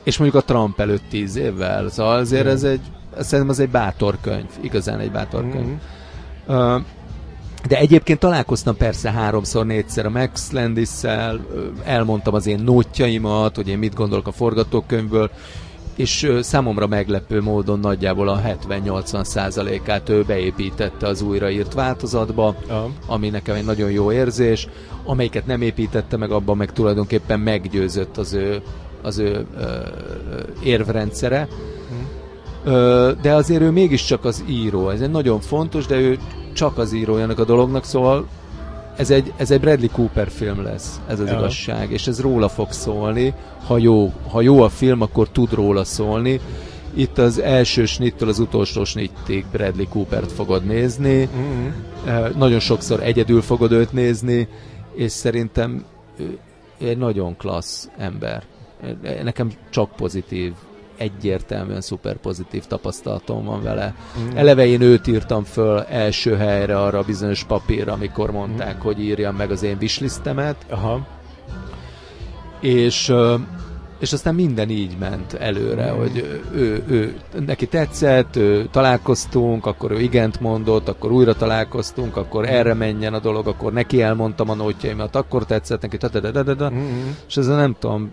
és 0.02 0.18
mondjuk 0.18 0.42
a 0.42 0.46
Trump 0.46 0.80
előtt 0.80 1.04
tíz 1.10 1.36
évvel, 1.36 1.88
szóval 1.88 2.18
azért 2.18 2.42
Igen. 2.42 2.54
ez 2.54 2.62
egy, 2.62 2.80
szerintem 3.18 3.48
az 3.48 3.58
egy 3.58 3.70
bátor 3.70 4.16
könyv, 4.20 4.50
igazán 4.60 5.00
egy 5.00 5.10
bátor 5.10 5.50
könyv. 5.50 5.66
Mm-hmm. 5.66 6.74
Uh, 6.76 6.82
de 7.68 7.78
egyébként 7.78 8.18
találkoztam 8.18 8.76
persze 8.76 9.10
háromszor, 9.10 9.66
négyszer 9.66 10.06
a 10.06 10.10
Max 10.10 10.50
landis 10.50 10.90
elmondtam 11.84 12.34
az 12.34 12.46
én 12.46 12.58
nótjaimat, 12.58 13.56
hogy 13.56 13.68
én 13.68 13.78
mit 13.78 13.94
gondolok 13.94 14.26
a 14.26 14.32
forgatókönyvből, 14.32 15.30
és 15.96 16.32
számomra 16.40 16.86
meglepő 16.86 17.40
módon 17.40 17.80
nagyjából 17.80 18.28
a 18.28 18.40
70-80 18.68 19.24
százalékát 19.24 20.08
ő 20.08 20.22
beépítette 20.22 21.06
az 21.06 21.22
újraírt 21.22 21.74
változatba, 21.74 22.56
uh-huh. 22.66 22.90
ami 23.06 23.28
nekem 23.28 23.56
egy 23.56 23.64
nagyon 23.64 23.90
jó 23.90 24.12
érzés, 24.12 24.68
amelyiket 25.04 25.46
nem 25.46 25.62
építette 25.62 26.16
meg, 26.16 26.30
abban 26.30 26.56
meg 26.56 26.72
tulajdonképpen 26.72 27.40
meggyőzött 27.40 28.16
az 28.16 28.32
ő, 28.32 28.62
az 29.02 29.18
ő 29.18 29.46
ö, 29.56 29.78
érvrendszere. 30.62 31.48
De 33.22 33.34
azért 33.34 33.62
ő 33.62 33.70
mégiscsak 33.70 34.24
az 34.24 34.44
író, 34.48 34.88
ez 34.88 35.00
egy 35.00 35.10
nagyon 35.10 35.40
fontos, 35.40 35.86
de 35.86 35.96
ő 35.96 36.18
csak 36.52 36.78
az 36.78 36.92
írójának 36.92 37.38
a 37.38 37.44
dolognak, 37.44 37.84
szóval 37.84 38.26
ez 38.96 39.10
egy, 39.10 39.32
ez 39.36 39.50
egy 39.50 39.60
Bradley 39.60 39.88
Cooper 39.90 40.30
film 40.30 40.62
lesz, 40.62 41.00
ez 41.08 41.20
az 41.20 41.28
ja. 41.28 41.38
igazság, 41.38 41.90
és 41.90 42.06
ez 42.06 42.20
róla 42.20 42.48
fog 42.48 42.70
szólni, 42.70 43.34
ha 43.66 43.78
jó, 43.78 44.12
ha 44.30 44.40
jó 44.40 44.62
a 44.62 44.68
film, 44.68 45.00
akkor 45.00 45.28
tud 45.28 45.52
róla 45.52 45.84
szólni. 45.84 46.40
Itt 46.94 47.18
az 47.18 47.38
első 47.38 47.84
snittől 47.84 48.28
az 48.28 48.38
utolsó 48.38 48.84
snittig 48.84 49.44
Bradley 49.52 49.88
Coopert 49.88 50.32
fogod 50.32 50.64
nézni, 50.64 51.28
mm-hmm. 51.36 52.38
nagyon 52.38 52.58
sokszor 52.58 53.02
egyedül 53.02 53.42
fogod 53.42 53.72
őt 53.72 53.92
nézni, 53.92 54.48
és 54.94 55.12
szerintem 55.12 55.84
egy 56.78 56.98
nagyon 56.98 57.36
klassz 57.36 57.88
ember. 57.98 58.42
Nekem 59.22 59.50
csak 59.70 59.96
pozitív 59.96 60.52
egyértelműen 61.02 61.80
szuper 61.80 62.16
pozitív 62.16 62.64
tapasztalatom 62.66 63.44
van 63.44 63.62
vele. 63.62 63.94
Mm. 64.20 64.36
Eleve 64.36 64.66
én 64.66 64.80
őt 64.80 65.06
írtam 65.06 65.44
föl 65.44 65.80
első 65.80 66.36
helyre 66.36 66.80
arra 66.80 66.98
a 66.98 67.02
bizonyos 67.02 67.44
papírra, 67.44 67.92
amikor 67.92 68.30
mondták, 68.30 68.76
mm. 68.76 68.80
hogy 68.80 69.00
írjam 69.00 69.36
meg 69.36 69.50
az 69.50 69.62
én 69.62 69.76
wishlistemet. 69.80 70.56
Aha. 70.70 71.06
És 72.60 73.14
és 74.02 74.12
aztán 74.12 74.34
minden 74.34 74.70
így 74.70 74.96
ment 74.98 75.32
előre, 75.32 75.92
mm. 75.92 75.96
hogy 75.96 76.42
ő, 76.54 76.84
ő, 76.88 77.14
neki 77.46 77.66
tetszett, 77.66 78.36
ő, 78.36 78.68
találkoztunk, 78.70 79.66
akkor 79.66 79.90
ő 79.90 80.00
igent 80.00 80.40
mondott, 80.40 80.88
akkor 80.88 81.12
újra 81.12 81.34
találkoztunk, 81.34 82.16
akkor 82.16 82.48
erre 82.48 82.74
menjen 82.74 83.14
a 83.14 83.18
dolog, 83.18 83.46
akkor 83.46 83.72
neki 83.72 84.02
elmondtam 84.02 84.50
a 84.50 84.54
nótjaimat, 84.54 85.16
akkor 85.16 85.44
tetszett 85.44 85.82
neki, 85.82 85.98
mm. 86.74 87.10
és 87.28 87.36
ezzel 87.36 87.56
nem 87.56 87.76
tudom, 87.78 88.10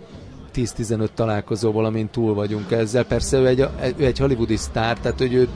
10-15 0.56 1.08
találkozóval, 1.14 1.86
amint 1.86 2.12
túl 2.12 2.34
vagyunk 2.34 2.72
ezzel. 2.72 3.06
Persze 3.06 3.38
ő 3.38 3.48
egy, 3.48 3.68
ő 3.98 4.06
egy 4.06 4.18
hollywoodi 4.18 4.56
sztár, 4.56 5.00
tehát 5.00 5.18
hogy 5.18 5.34
ő 5.34 5.48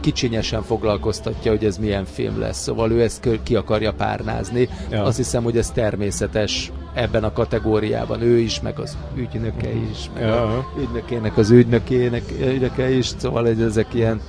kicsinyesen 0.00 0.62
foglalkoztatja, 0.62 1.50
hogy 1.50 1.64
ez 1.64 1.78
milyen 1.78 2.04
film 2.04 2.38
lesz. 2.38 2.62
Szóval 2.62 2.90
ő 2.90 3.02
ezt 3.02 3.28
ki 3.42 3.54
akarja 3.54 3.92
párnázni. 3.92 4.68
Ja. 4.90 5.02
Azt 5.02 5.16
hiszem, 5.16 5.42
hogy 5.42 5.56
ez 5.56 5.70
természetes 5.70 6.72
ebben 6.94 7.24
a 7.24 7.32
kategóriában. 7.32 8.22
Ő 8.22 8.38
is, 8.38 8.60
meg 8.60 8.78
az 8.78 8.96
ügynöke 9.16 9.72
is, 9.90 10.10
meg 10.14 10.28
a 10.28 10.64
ügynökének 10.78 11.36
az 11.36 11.50
ügynökének, 11.50 12.22
ügynöke 12.40 12.90
is, 12.90 13.06
szóval 13.16 13.48
ezek 13.48 13.94
ilyen 13.94 14.20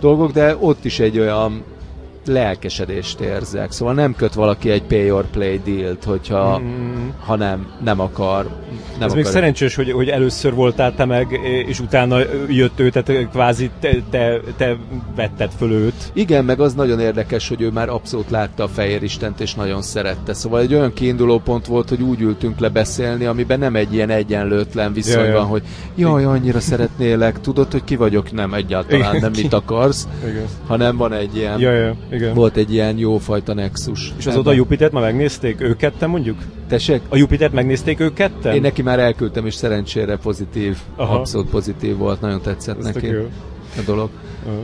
dolgok, 0.00 0.32
de 0.32 0.56
ott 0.60 0.84
is 0.84 0.98
egy 0.98 1.18
olyan 1.18 1.62
lelkesedést 2.28 3.20
érzek. 3.20 3.72
Szóval 3.72 3.94
nem 3.94 4.14
köt 4.14 4.34
valaki 4.34 4.70
egy 4.70 4.82
pay 4.82 5.10
or 5.10 5.26
play 5.30 5.60
dealt, 5.64 6.04
hogyha, 6.04 6.58
mm. 6.58 7.08
ha 7.24 7.36
nem, 7.36 7.66
nem 7.84 8.00
akar. 8.00 8.44
Nem 8.44 8.82
Ez 8.98 9.02
akar. 9.02 9.16
még 9.16 9.24
szerencsés, 9.24 9.74
hogy, 9.74 9.90
hogy 9.90 10.08
először 10.08 10.54
voltál 10.54 10.94
te 10.94 11.04
meg, 11.04 11.40
és 11.66 11.80
utána 11.80 12.18
jött 12.48 12.80
ő, 12.80 12.90
tehát 12.90 13.30
kvázi 13.30 13.70
te, 13.80 13.90
te, 14.10 14.40
te 14.56 14.76
vetted 15.16 15.50
föl 15.58 15.70
őt. 15.70 16.10
Igen, 16.12 16.44
meg 16.44 16.60
az 16.60 16.74
nagyon 16.74 17.00
érdekes, 17.00 17.48
hogy 17.48 17.60
ő 17.60 17.70
már 17.70 17.88
abszolút 17.88 18.30
látta 18.30 18.62
a 18.62 18.68
Fehér 18.68 19.02
Istent, 19.02 19.40
és 19.40 19.54
nagyon 19.54 19.82
szerette. 19.82 20.34
Szóval 20.34 20.60
egy 20.60 20.74
olyan 20.74 20.92
kiinduló 20.92 21.38
pont 21.38 21.66
volt, 21.66 21.88
hogy 21.88 22.02
úgy 22.02 22.20
ültünk 22.20 22.58
le 22.58 22.68
beszélni, 22.68 23.24
amiben 23.24 23.58
nem 23.58 23.76
egy 23.76 23.94
ilyen 23.94 24.10
egyenlőtlen 24.10 24.92
viszony 24.92 25.24
ja, 25.24 25.32
van, 25.32 25.46
hogy 25.46 25.62
jaj, 25.94 26.24
annyira 26.24 26.60
szeretnélek, 26.60 27.40
tudod, 27.40 27.72
hogy 27.72 27.84
ki 27.84 27.96
vagyok? 27.96 28.32
Nem, 28.32 28.54
egyáltalán 28.54 29.16
nem 29.20 29.32
mit 29.36 29.52
akarsz, 29.52 30.08
Igen. 30.28 30.44
hanem 30.66 30.96
van 30.96 31.12
egy 31.12 31.36
ilyen 31.36 31.60
ja, 31.60 31.72
ja 31.72 31.94
igen. 32.18 32.34
Volt 32.34 32.56
egy 32.56 32.72
ilyen 32.72 32.98
jófajta 32.98 33.54
nexus. 33.54 34.12
És 34.18 34.26
azóta 34.26 34.50
a 34.50 34.52
Jupitert 34.52 34.92
már 34.92 35.02
megnézték 35.02 35.60
ők 35.60 35.76
ketten 35.76 36.10
mondjuk? 36.10 36.38
Tessék? 36.68 37.00
A 37.08 37.16
Jupitert 37.16 37.52
megnézték 37.52 38.00
ők 38.00 38.14
ketten? 38.14 38.54
Én 38.54 38.60
neki 38.60 38.82
már 38.82 38.98
elküldtem, 38.98 39.46
és 39.46 39.54
szerencsére 39.54 40.16
pozitív, 40.16 40.78
Aha. 40.96 41.14
abszolút 41.14 41.50
pozitív 41.50 41.96
volt, 41.96 42.20
nagyon 42.20 42.40
tetszett 42.40 42.78
Ez 42.78 42.84
neki 42.84 43.06
a 43.76 43.80
dolog. 43.84 44.10
Aha. 44.46 44.62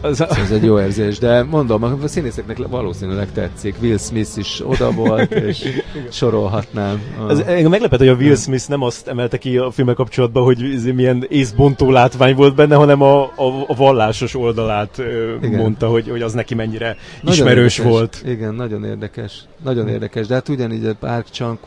Az, 0.00 0.20
ez 0.20 0.50
egy 0.50 0.64
jó 0.64 0.80
érzés, 0.80 1.18
de 1.18 1.42
mondom, 1.42 1.82
a 1.82 2.08
színészeknek 2.08 2.66
valószínűleg 2.66 3.32
tetszik. 3.32 3.74
Will 3.80 3.98
Smith 3.98 4.38
is 4.38 4.62
oda 4.64 4.90
volt, 4.90 5.32
és 5.48 5.82
sorolhatnám. 6.10 7.02
Ez 7.28 7.38
engem 7.38 7.70
meglepett, 7.70 7.98
hogy 7.98 8.08
a 8.08 8.14
Will 8.14 8.36
Smith 8.36 8.68
nem 8.68 8.82
azt 8.82 9.08
emelte 9.08 9.38
ki 9.38 9.56
a 9.56 9.70
filmek 9.70 9.94
kapcsolatban, 9.94 10.44
hogy 10.44 10.92
milyen 10.94 11.26
észbontó 11.28 11.90
látvány 11.90 12.34
volt 12.34 12.54
benne, 12.54 12.74
hanem 12.74 13.02
a, 13.02 13.22
a, 13.22 13.64
a 13.66 13.74
vallásos 13.74 14.34
oldalát 14.34 14.98
Igen. 15.42 15.60
mondta, 15.60 15.88
hogy, 15.88 16.08
hogy 16.08 16.22
az 16.22 16.32
neki 16.32 16.54
mennyire 16.54 16.96
nagyon 17.22 17.36
ismerős 17.36 17.78
érdekes. 17.78 17.98
volt. 17.98 18.22
Igen, 18.26 18.54
nagyon 18.54 18.84
érdekes. 18.84 19.40
Nagyon 19.64 19.84
hmm. 19.84 19.92
érdekes, 19.92 20.26
de 20.26 20.34
hát 20.34 20.48
ugyanígy 20.48 20.86
a 20.86 20.94
Park 20.94 21.26
chang 21.30 21.58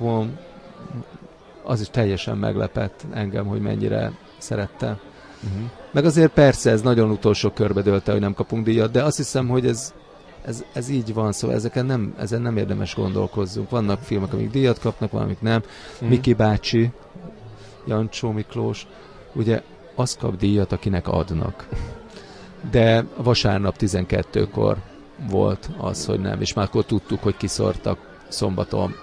az 1.63 1.81
is 1.81 1.87
teljesen 1.91 2.37
meglepett 2.37 3.05
engem, 3.13 3.45
hogy 3.45 3.61
mennyire 3.61 4.11
szerette. 4.37 4.97
Uh-huh. 5.43 5.69
Meg 5.91 6.05
azért 6.05 6.31
persze 6.31 6.71
ez 6.71 6.81
nagyon 6.81 7.09
utolsó 7.09 7.49
körbe 7.49 7.81
dölte, 7.81 8.11
hogy 8.11 8.21
nem 8.21 8.33
kapunk 8.33 8.65
díjat, 8.65 8.91
de 8.91 9.03
azt 9.03 9.17
hiszem, 9.17 9.47
hogy 9.47 9.65
ez, 9.67 9.93
ez, 10.45 10.63
ez 10.73 10.89
így 10.89 11.13
van, 11.13 11.31
szóval 11.31 11.55
ezeken 11.55 11.85
nem, 11.85 12.13
ezen 12.17 12.41
nem 12.41 12.57
érdemes 12.57 12.95
gondolkozzunk. 12.95 13.69
Vannak 13.69 14.01
filmek, 14.01 14.33
amik 14.33 14.51
díjat 14.51 14.79
kapnak, 14.79 15.11
valamik 15.11 15.41
nem. 15.41 15.61
Uh-huh. 15.93 16.09
Miki 16.09 16.33
bácsi, 16.33 16.91
Jancsó 17.87 18.31
Miklós, 18.31 18.87
ugye 19.33 19.61
az 19.95 20.17
kap 20.19 20.37
díjat, 20.37 20.71
akinek 20.71 21.07
adnak. 21.07 21.67
De 22.71 23.05
vasárnap 23.15 23.75
12-kor 23.79 24.77
volt 25.29 25.69
az, 25.77 26.05
hogy 26.05 26.19
nem, 26.19 26.41
és 26.41 26.53
már 26.53 26.65
akkor 26.65 26.85
tudtuk, 26.85 27.23
hogy 27.23 27.37
kiszortak 27.37 27.97
szombaton 28.27 28.95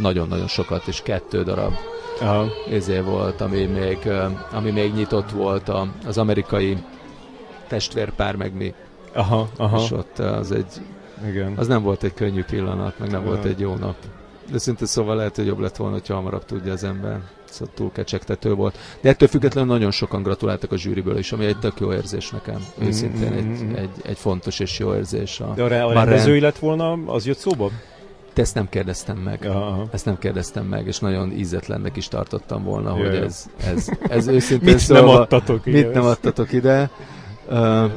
nagyon-nagyon 0.00 0.48
sokat, 0.48 0.86
és 0.86 1.02
kettő 1.02 1.42
darab 1.42 1.72
Aha. 2.20 2.46
Ezé 2.70 3.00
volt, 3.00 3.40
ami 3.40 3.64
még, 3.64 4.08
ami 4.52 4.70
még 4.70 4.94
nyitott 4.94 5.30
volt 5.30 5.68
a, 5.68 5.88
az 6.06 6.18
amerikai 6.18 6.76
testvérpár, 7.68 8.36
meg 8.36 8.54
mi. 8.54 8.74
Aha, 9.14 9.48
aha. 9.56 9.80
És 9.82 9.90
ott 9.90 10.18
az 10.18 10.52
egy, 10.52 10.80
Igen. 11.28 11.54
az 11.56 11.66
nem 11.66 11.82
volt 11.82 12.02
egy 12.02 12.14
könnyű 12.14 12.42
pillanat, 12.42 12.98
meg 12.98 13.10
nem 13.10 13.20
aha. 13.20 13.28
volt 13.28 13.44
egy 13.44 13.60
jó 13.60 13.74
nap. 13.74 13.96
De 14.50 14.58
szinte 14.58 14.86
szóval 14.86 15.16
lehet, 15.16 15.36
hogy 15.36 15.46
jobb 15.46 15.58
lett 15.58 15.76
volna, 15.76 15.94
hogyha 15.94 16.14
hamarabb 16.14 16.44
tudja 16.44 16.72
az 16.72 16.84
ember. 16.84 17.20
Szóval 17.44 17.74
túl 17.74 17.92
kecsegtető 17.92 18.54
volt. 18.54 18.78
De 19.00 19.08
ettől 19.08 19.28
függetlenül 19.28 19.70
nagyon 19.70 19.90
sokan 19.90 20.22
gratuláltak 20.22 20.72
a 20.72 20.76
zsűriből 20.76 21.18
is, 21.18 21.32
ami 21.32 21.44
egy 21.44 21.58
tök 21.58 21.80
jó 21.80 21.92
érzés 21.92 22.30
nekem. 22.30 22.54
Mm-hmm. 22.54 22.88
Őszintén 22.88 23.32
egy, 23.32 23.44
mm-hmm. 23.44 23.74
egy, 23.74 23.90
egy 24.02 24.18
fontos 24.18 24.58
és 24.58 24.78
jó 24.78 24.94
érzés. 24.94 25.40
A 25.40 25.52
De 25.54 25.62
a, 25.62 25.86
a 25.86 25.92
rendezői 25.92 26.40
lett 26.40 26.58
volna, 26.58 26.92
az 26.92 27.26
jött 27.26 27.38
szóba? 27.38 27.70
De 28.36 28.42
ezt 28.42 28.54
nem 28.54 28.68
kérdeztem 28.68 29.16
meg. 29.16 29.46
Aha. 29.46 29.86
Ezt 29.92 30.04
nem 30.04 30.18
kérdeztem 30.18 30.66
meg, 30.66 30.86
és 30.86 30.98
nagyon 30.98 31.32
ízetlennek 31.32 31.96
is 31.96 32.08
tartottam 32.08 32.64
volna, 32.64 32.98
Jaj. 32.98 33.08
hogy 33.08 33.16
ez, 33.16 33.46
ez, 33.64 33.88
ez 34.08 34.26
őszintén 34.26 34.72
mit 34.72 34.78
szólva, 34.78 35.12
nem 35.12 35.20
adtatok 35.20 35.66
ide? 35.66 35.78
Mit 35.78 35.92
nem 35.92 36.04
adtatok 36.04 36.52
ide? 36.52 36.90
Uh, 37.48 37.90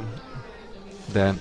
de, 1.13 1.33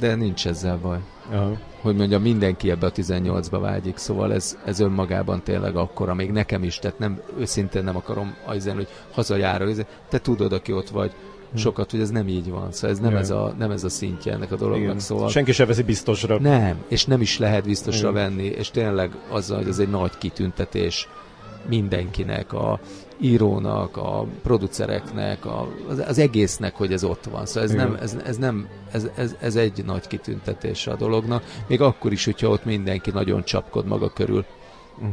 de 0.00 0.14
nincs 0.14 0.46
ezzel 0.46 0.78
baj. 0.82 0.98
Aha. 1.32 1.52
Hogy 1.80 1.96
mondja, 1.96 2.18
mindenki 2.18 2.70
ebbe 2.70 2.86
a 2.86 2.92
18-ba 2.92 3.58
vágyik, 3.60 3.96
szóval 3.96 4.32
ez, 4.32 4.58
ez 4.64 4.80
önmagában 4.80 5.42
tényleg 5.42 5.76
akkora, 5.76 6.14
még 6.14 6.30
nekem 6.30 6.62
is, 6.62 6.78
tehát 6.78 6.98
nem, 6.98 7.20
őszintén 7.38 7.84
nem 7.84 7.96
akarom 7.96 8.34
azért, 8.44 8.76
hogy 8.76 8.88
hazajáró, 9.12 9.72
te 10.08 10.18
tudod, 10.18 10.52
aki 10.52 10.72
ott 10.72 10.88
vagy. 10.88 11.12
Sokat, 11.56 11.90
hogy 11.90 12.00
ez 12.00 12.10
nem 12.10 12.28
így 12.28 12.50
van. 12.50 12.72
Szóval 12.72 12.90
ez 12.90 12.98
nem, 12.98 13.16
ez 13.16 13.30
a, 13.30 13.54
nem 13.58 13.70
ez 13.70 13.84
a 13.84 13.88
szintje 13.88 14.32
ennek 14.32 14.52
a 14.52 14.56
dolognak. 14.56 14.82
Igen. 14.82 14.98
Szóval... 14.98 15.28
Senki 15.28 15.52
se 15.52 15.66
veszi 15.66 15.82
biztosra. 15.82 16.38
Nem, 16.38 16.84
és 16.88 17.04
nem 17.04 17.20
is 17.20 17.38
lehet 17.38 17.64
biztosra 17.64 18.10
Igen. 18.10 18.22
venni, 18.22 18.44
és 18.44 18.70
tényleg 18.70 19.10
az, 19.30 19.48
hogy 19.48 19.68
ez 19.68 19.78
egy 19.78 19.90
nagy 19.90 20.18
kitüntetés 20.18 21.08
mindenkinek, 21.68 22.52
a 22.52 22.80
írónak, 23.20 23.96
a 23.96 24.26
producereknek, 24.42 25.44
a, 25.44 25.68
az, 25.88 26.02
az 26.06 26.18
egésznek, 26.18 26.74
hogy 26.74 26.92
ez 26.92 27.04
ott 27.04 27.24
van. 27.24 27.46
Szóval 27.46 27.62
ez 27.62 27.72
Igen. 27.72 27.86
nem, 27.86 27.98
ez, 28.02 28.16
ez, 28.24 28.36
nem 28.36 28.68
ez, 28.90 29.08
ez, 29.14 29.34
ez 29.40 29.56
egy 29.56 29.84
nagy 29.84 30.06
kitüntetés 30.06 30.86
a 30.86 30.96
dolognak, 30.96 31.42
még 31.66 31.80
akkor 31.80 32.12
is, 32.12 32.24
hogyha 32.24 32.48
ott 32.48 32.64
mindenki 32.64 33.10
nagyon 33.10 33.44
csapkod 33.44 33.86
maga 33.86 34.08
körül. 34.08 34.44
Mm 35.04 35.12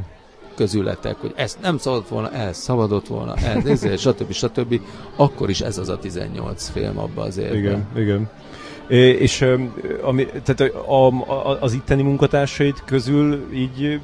közületek, 0.56 1.16
hogy 1.16 1.34
ezt 1.36 1.62
nem 1.62 1.78
szabadott 1.78 2.08
volna, 2.08 2.32
ez 2.32 2.58
szabadott 2.58 3.08
volna, 3.08 3.36
ez, 3.36 3.66
ezért, 3.66 3.99
stb. 3.99 4.32
stb. 4.32 4.80
Akkor 5.16 5.49
is 5.49 5.62
ez 5.62 5.78
az 5.78 5.89
a 5.89 5.97
18 5.97 6.70
film 6.70 6.97
abba 6.97 7.22
az 7.22 7.38
évben. 7.38 7.58
Igen, 7.58 7.88
igen. 7.95 8.30
És 9.18 9.45
ami, 10.01 10.26
tehát 10.43 10.74
a, 10.76 11.08
a, 11.08 11.58
az 11.62 11.74
itteni 11.74 12.01
munkatársaid 12.01 12.76
közül 12.86 13.47
így 13.54 13.99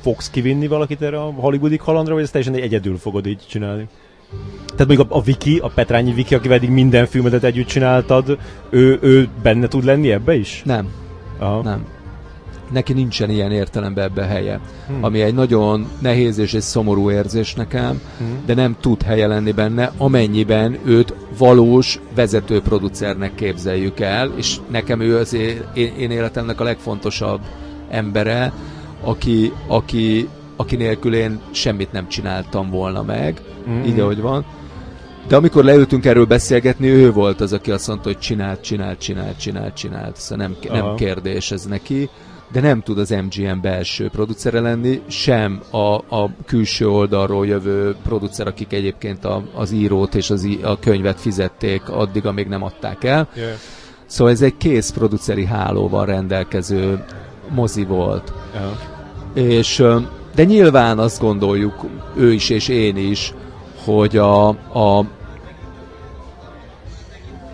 fogsz 0.00 0.30
kivinni 0.30 0.66
valakit 0.66 1.02
erre 1.02 1.20
a 1.20 1.32
hollywoodi 1.32 1.76
kalandra, 1.76 2.14
vagy 2.14 2.22
ezt 2.22 2.32
teljesen 2.32 2.54
egyedül 2.54 2.96
fogod 2.96 3.26
így 3.26 3.42
csinálni? 3.48 3.88
Tehát 4.66 4.86
még 4.86 5.00
a, 5.00 5.06
a 5.08 5.22
Viki, 5.22 5.58
a 5.58 5.68
Petrányi 5.68 6.12
Viki, 6.12 6.34
akivel 6.34 6.56
eddig 6.56 6.70
minden 6.70 7.06
filmet 7.06 7.44
együtt 7.44 7.66
csináltad, 7.66 8.38
ő, 8.70 8.98
ő 9.02 9.28
benne 9.42 9.68
tud 9.68 9.84
lenni 9.84 10.12
ebbe 10.12 10.34
is? 10.34 10.62
Nem. 10.64 10.88
Aha. 11.38 11.62
Nem 11.62 11.93
neki 12.72 12.92
nincsen 12.92 13.30
ilyen 13.30 13.52
értelemben 13.52 14.04
ebbe 14.04 14.24
helye. 14.24 14.60
Hmm. 14.86 15.04
Ami 15.04 15.20
egy 15.20 15.34
nagyon 15.34 15.88
nehéz 15.98 16.38
és 16.38 16.54
egy 16.54 16.60
szomorú 16.60 17.10
érzés 17.10 17.54
nekem, 17.54 18.00
hmm. 18.18 18.42
de 18.46 18.54
nem 18.54 18.76
tud 18.80 19.02
helye 19.02 19.26
lenni 19.26 19.52
benne, 19.52 19.92
amennyiben 19.96 20.78
őt 20.84 21.14
valós 21.38 22.00
vezető 22.14 22.60
producernek 22.60 23.34
képzeljük 23.34 24.00
el, 24.00 24.32
és 24.36 24.56
nekem 24.70 25.00
ő 25.00 25.16
az 25.16 25.34
én, 25.34 25.62
én 25.74 26.10
életemnek 26.10 26.60
a 26.60 26.64
legfontosabb 26.64 27.40
embere, 27.88 28.52
aki, 29.00 29.52
aki, 29.66 30.28
aki 30.56 30.76
nélkül 30.76 31.14
én 31.14 31.40
semmit 31.50 31.92
nem 31.92 32.08
csináltam 32.08 32.70
volna 32.70 33.02
meg, 33.02 33.40
hmm. 33.64 33.84
így 33.84 34.00
ahogy 34.00 34.20
van. 34.20 34.44
De 35.28 35.36
amikor 35.36 35.64
leültünk 35.64 36.04
erről 36.04 36.26
beszélgetni, 36.26 36.88
ő 36.88 37.12
volt 37.12 37.40
az, 37.40 37.52
aki 37.52 37.70
azt 37.70 37.88
mondta, 37.88 38.08
hogy 38.08 38.18
csinált, 38.18 38.60
csinált, 38.60 38.98
csinált, 38.98 39.38
csinált, 39.38 39.74
csinált. 39.74 40.16
Szóval 40.16 40.46
nem, 40.46 40.82
nem 40.82 40.94
kérdés 40.94 41.50
ez 41.50 41.64
neki 41.64 42.08
de 42.54 42.60
nem 42.60 42.80
tud 42.80 42.98
az 42.98 43.10
MGM 43.10 43.60
belső 43.60 44.08
producere 44.08 44.60
lenni, 44.60 45.02
sem 45.06 45.60
a, 45.70 45.94
a 46.16 46.30
külső 46.46 46.88
oldalról 46.88 47.46
jövő 47.46 47.96
producer, 48.02 48.46
akik 48.46 48.72
egyébként 48.72 49.24
a, 49.24 49.42
az 49.54 49.72
írót 49.72 50.14
és 50.14 50.30
az, 50.30 50.48
a 50.62 50.78
könyvet 50.78 51.20
fizették 51.20 51.88
addig, 51.88 52.26
amíg 52.26 52.46
nem 52.46 52.62
adták 52.62 53.04
el. 53.04 53.28
Yeah. 53.36 53.50
Szóval 54.06 54.32
ez 54.32 54.42
egy 54.42 54.56
kész 54.56 54.90
produceri 54.90 55.44
hálóval 55.44 56.06
rendelkező 56.06 57.04
mozi 57.48 57.84
volt. 57.84 58.32
Yeah. 58.54 59.48
És, 59.50 59.84
de 60.34 60.44
nyilván 60.44 60.98
azt 60.98 61.20
gondoljuk, 61.20 61.84
ő 62.16 62.32
is 62.32 62.50
és 62.50 62.68
én 62.68 62.96
is, 62.96 63.34
hogy 63.84 64.16
a, 64.16 64.48
a 64.48 65.04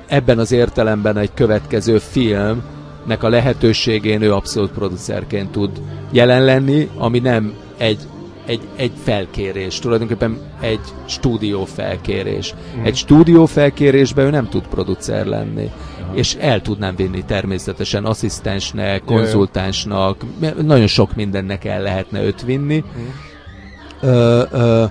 ebben 0.07 0.39
az 0.39 0.53
értelemben 0.53 1.17
egy 1.17 1.35
következő 1.35 1.99
film 1.99 2.63
nek 3.11 3.23
a 3.23 3.29
lehetőségén 3.29 4.23
ő 4.23 4.35
abszolút 4.35 4.71
producerként 4.71 5.51
tud 5.51 5.71
jelen 6.11 6.45
lenni, 6.45 6.89
ami 6.97 7.19
nem 7.19 7.55
egy, 7.77 7.99
egy, 8.47 8.61
egy 8.77 8.93
felkérés, 9.03 9.79
tulajdonképpen 9.79 10.39
egy 10.61 10.81
stúdió 11.07 11.65
felkérés. 11.65 12.55
Mm. 12.77 12.85
Egy 12.85 12.97
stúdió 12.97 13.47
felkérésben 13.47 14.27
ő 14.27 14.31
nem 14.31 14.49
tud 14.49 14.67
producer 14.67 15.27
lenni. 15.27 15.71
És 16.15 16.35
el 16.35 16.61
tudnám 16.63 16.97
vinni 16.97 17.25
természetesen 17.25 18.05
asszisztensnek, 18.05 19.05
konzultánsnak, 19.05 20.25
nagyon 20.63 20.87
sok 20.87 21.15
mindennek 21.15 21.65
el 21.65 21.83
lehetne 21.83 22.23
őt 22.23 22.43
vinni. 22.43 22.85
Mm. 22.99 24.09
Ö, 24.09 24.43
ö, 24.51 24.85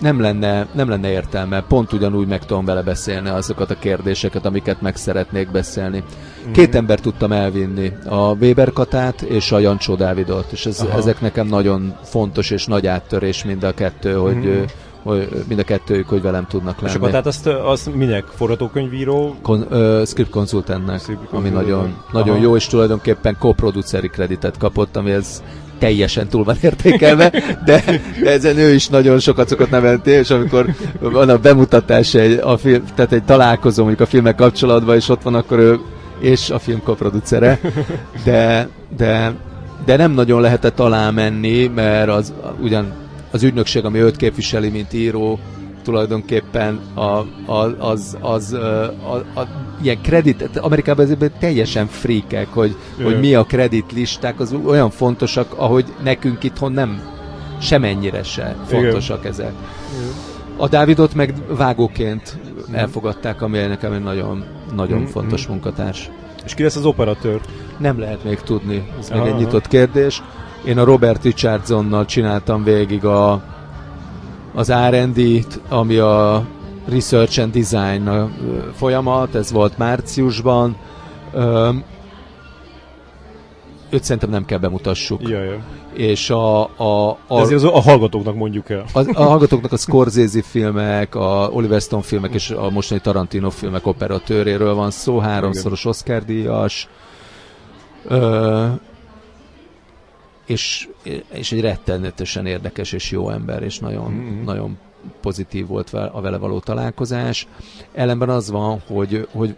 nem 0.00 0.20
lenne, 0.20 0.66
nem 0.72 0.88
lenne 0.88 1.10
értelme. 1.10 1.62
Pont 1.62 1.92
ugyanúgy 1.92 2.26
meg 2.26 2.44
tudom 2.44 2.64
vele 2.64 2.82
beszélni 2.82 3.28
azokat 3.28 3.70
a 3.70 3.78
kérdéseket, 3.78 4.46
amiket 4.46 4.80
meg 4.80 4.96
szeretnék 4.96 5.50
beszélni. 5.50 6.02
Mm. 6.48 6.52
Két 6.52 6.74
ember 6.74 7.00
tudtam 7.00 7.32
elvinni, 7.32 7.92
a 8.04 8.32
Weber 8.32 8.72
Katát 8.72 9.22
és 9.22 9.52
a 9.52 9.58
Jancsó 9.58 9.94
Dávidot, 9.94 10.52
és 10.52 10.66
ez, 10.66 10.86
ezek 10.96 11.20
nekem 11.20 11.46
nagyon 11.46 11.96
fontos 12.02 12.50
és 12.50 12.66
nagy 12.66 12.86
áttörés 12.86 13.44
mind 13.44 13.62
a 13.62 13.74
kettő, 13.74 14.14
hogy 14.14 14.36
mm 14.36 14.62
hogy 15.02 15.28
mind 15.48 15.60
a 15.60 15.64
kettőjük, 15.64 16.08
hogy 16.08 16.22
velem 16.22 16.46
tudnak 16.46 16.80
lenni. 16.80 16.90
És 16.90 16.96
akkor 16.96 17.10
tehát 17.10 17.26
azt, 17.26 17.46
azt 17.46 17.94
minek? 17.94 18.24
Forgatókönyvíró? 18.24 19.34
Kon, 19.42 19.66
ö, 19.68 20.02
script 20.06 20.30
konzultantnak, 20.30 21.00
ami 21.30 21.48
nagyon, 21.48 21.96
nagyon 22.12 22.40
jó, 22.40 22.56
és 22.56 22.66
tulajdonképpen 22.66 23.36
co-produceri 23.38 24.08
kreditet 24.08 24.56
kapott, 24.56 24.96
ami 24.96 25.10
ez 25.10 25.42
teljesen 25.80 26.28
túl 26.28 26.44
van 26.44 26.56
értékelve, 26.60 27.30
de, 27.64 27.84
de 28.22 28.30
ezen 28.30 28.58
ő 28.58 28.74
is 28.74 28.88
nagyon 28.88 29.18
sokat 29.18 29.48
szokott 29.48 29.70
nevelni, 29.70 30.10
és 30.10 30.30
amikor 30.30 30.66
van 31.00 31.28
a 31.28 31.38
bemutatás, 31.38 32.14
egy, 32.14 32.40
a 32.42 32.56
film, 32.56 32.82
tehát 32.94 33.12
egy 33.12 33.24
találkozó 33.24 33.84
mondjuk 33.84 34.08
a 34.08 34.10
filmek 34.10 34.34
kapcsolatban, 34.34 34.96
és 34.96 35.08
ott 35.08 35.22
van, 35.22 35.34
akkor 35.34 35.58
ő 35.58 35.78
és 36.20 36.50
a 36.50 36.58
film 36.58 36.82
koproducere, 36.82 37.60
de, 38.24 38.68
de, 38.96 39.34
de 39.84 39.96
nem 39.96 40.12
nagyon 40.12 40.40
lehetett 40.40 40.80
alá 40.80 41.10
menni, 41.10 41.66
mert 41.66 42.08
az 42.08 42.32
ugyan 42.60 42.92
az 43.30 43.42
ügynökség, 43.42 43.84
ami 43.84 43.98
őt 43.98 44.16
képviseli, 44.16 44.68
mint 44.68 44.92
író, 44.92 45.38
tulajdonképpen 45.82 46.80
a, 46.94 47.00
a, 47.52 47.76
az, 47.78 48.16
az 48.20 48.52
a, 48.52 48.82
a, 48.84 49.40
a, 49.40 49.46
ilyen 49.82 50.00
kredit, 50.02 50.56
Amerikában 50.56 51.04
ezért 51.04 51.32
teljesen 51.38 51.86
fríkek, 51.86 52.48
hogy, 52.48 52.76
hogy 53.02 53.20
mi 53.20 53.34
a 53.34 53.44
kreditlisták, 53.44 54.40
az 54.40 54.54
olyan 54.66 54.90
fontosak, 54.90 55.52
ahogy 55.56 55.84
nekünk 56.02 56.44
itthon 56.44 56.72
nem 56.72 57.00
semennyire 57.60 58.22
se 58.22 58.56
fontosak 58.66 59.18
Igen. 59.18 59.32
ezek. 59.32 59.52
Igen. 59.98 60.12
A 60.56 60.68
Dávidot 60.68 61.14
meg 61.14 61.34
vágóként 61.48 62.38
mm. 62.70 62.74
elfogadták, 62.74 63.42
ami 63.42 63.58
nekem 63.58 63.92
egy 63.92 64.02
nagyon, 64.02 64.44
nagyon 64.74 65.00
mm. 65.00 65.04
fontos 65.04 65.46
mm. 65.46 65.50
munkatárs. 65.50 66.10
És 66.44 66.54
ki 66.54 66.62
lesz 66.62 66.76
az 66.76 66.84
operatőr? 66.84 67.40
Nem 67.78 67.98
lehet 67.98 68.24
még 68.24 68.40
tudni, 68.40 68.88
ez 68.98 69.10
aha, 69.10 69.24
még 69.24 69.32
egy 69.32 69.38
nyitott 69.38 69.68
kérdés. 69.68 70.22
Én 70.64 70.78
a 70.78 70.84
Robert 70.84 71.22
Richardsonnal 71.22 72.04
csináltam 72.04 72.64
végig 72.64 73.04
a, 73.04 73.42
az 74.54 74.72
R&D-t, 74.72 75.60
ami 75.68 75.96
a 75.96 76.46
Research 76.88 77.40
and 77.40 77.52
Design 77.52 78.10
folyamat, 78.74 79.34
ez 79.34 79.52
volt 79.52 79.78
márciusban. 79.78 80.76
őt 83.90 84.04
szerintem 84.04 84.30
nem 84.30 84.44
kell 84.44 84.58
bemutassuk. 84.58 85.28
Ja, 85.28 85.42
ja. 85.42 85.58
És 85.92 86.30
a... 86.30 86.62
a, 86.62 87.18
a 87.26 87.40
Ez 87.40 87.50
az 87.50 87.64
a 87.64 87.80
hallgatóknak 87.80 88.34
mondjuk 88.34 88.70
el. 88.70 88.84
A, 88.92 89.00
a 89.12 89.22
hallgatóknak 89.22 89.72
a 89.72 89.76
Scorsese 89.76 90.42
filmek, 90.42 91.14
a 91.14 91.48
Oliver 91.52 91.80
Stone 91.80 92.02
filmek 92.02 92.34
és 92.34 92.50
a 92.50 92.70
mostani 92.70 93.00
Tarantino 93.00 93.50
filmek 93.50 93.86
operatőréről 93.86 94.74
van 94.74 94.90
szó, 94.90 95.18
háromszoros 95.18 95.84
Oscar 95.84 96.24
díjas. 96.24 96.88
Ö, 98.04 98.66
és, 100.50 100.88
és 101.32 101.52
egy 101.52 101.60
rettenetesen 101.60 102.46
érdekes 102.46 102.92
és 102.92 103.10
jó 103.10 103.30
ember, 103.30 103.62
és 103.62 103.78
nagyon, 103.78 104.10
mm-hmm. 104.10 104.44
nagyon 104.44 104.78
pozitív 105.20 105.66
volt 105.66 105.92
a 105.92 106.20
vele 106.20 106.36
való 106.36 106.58
találkozás. 106.58 107.48
Ellenben 107.92 108.28
az 108.28 108.50
van, 108.50 108.82
hogy, 108.86 109.28
hogy 109.32 109.56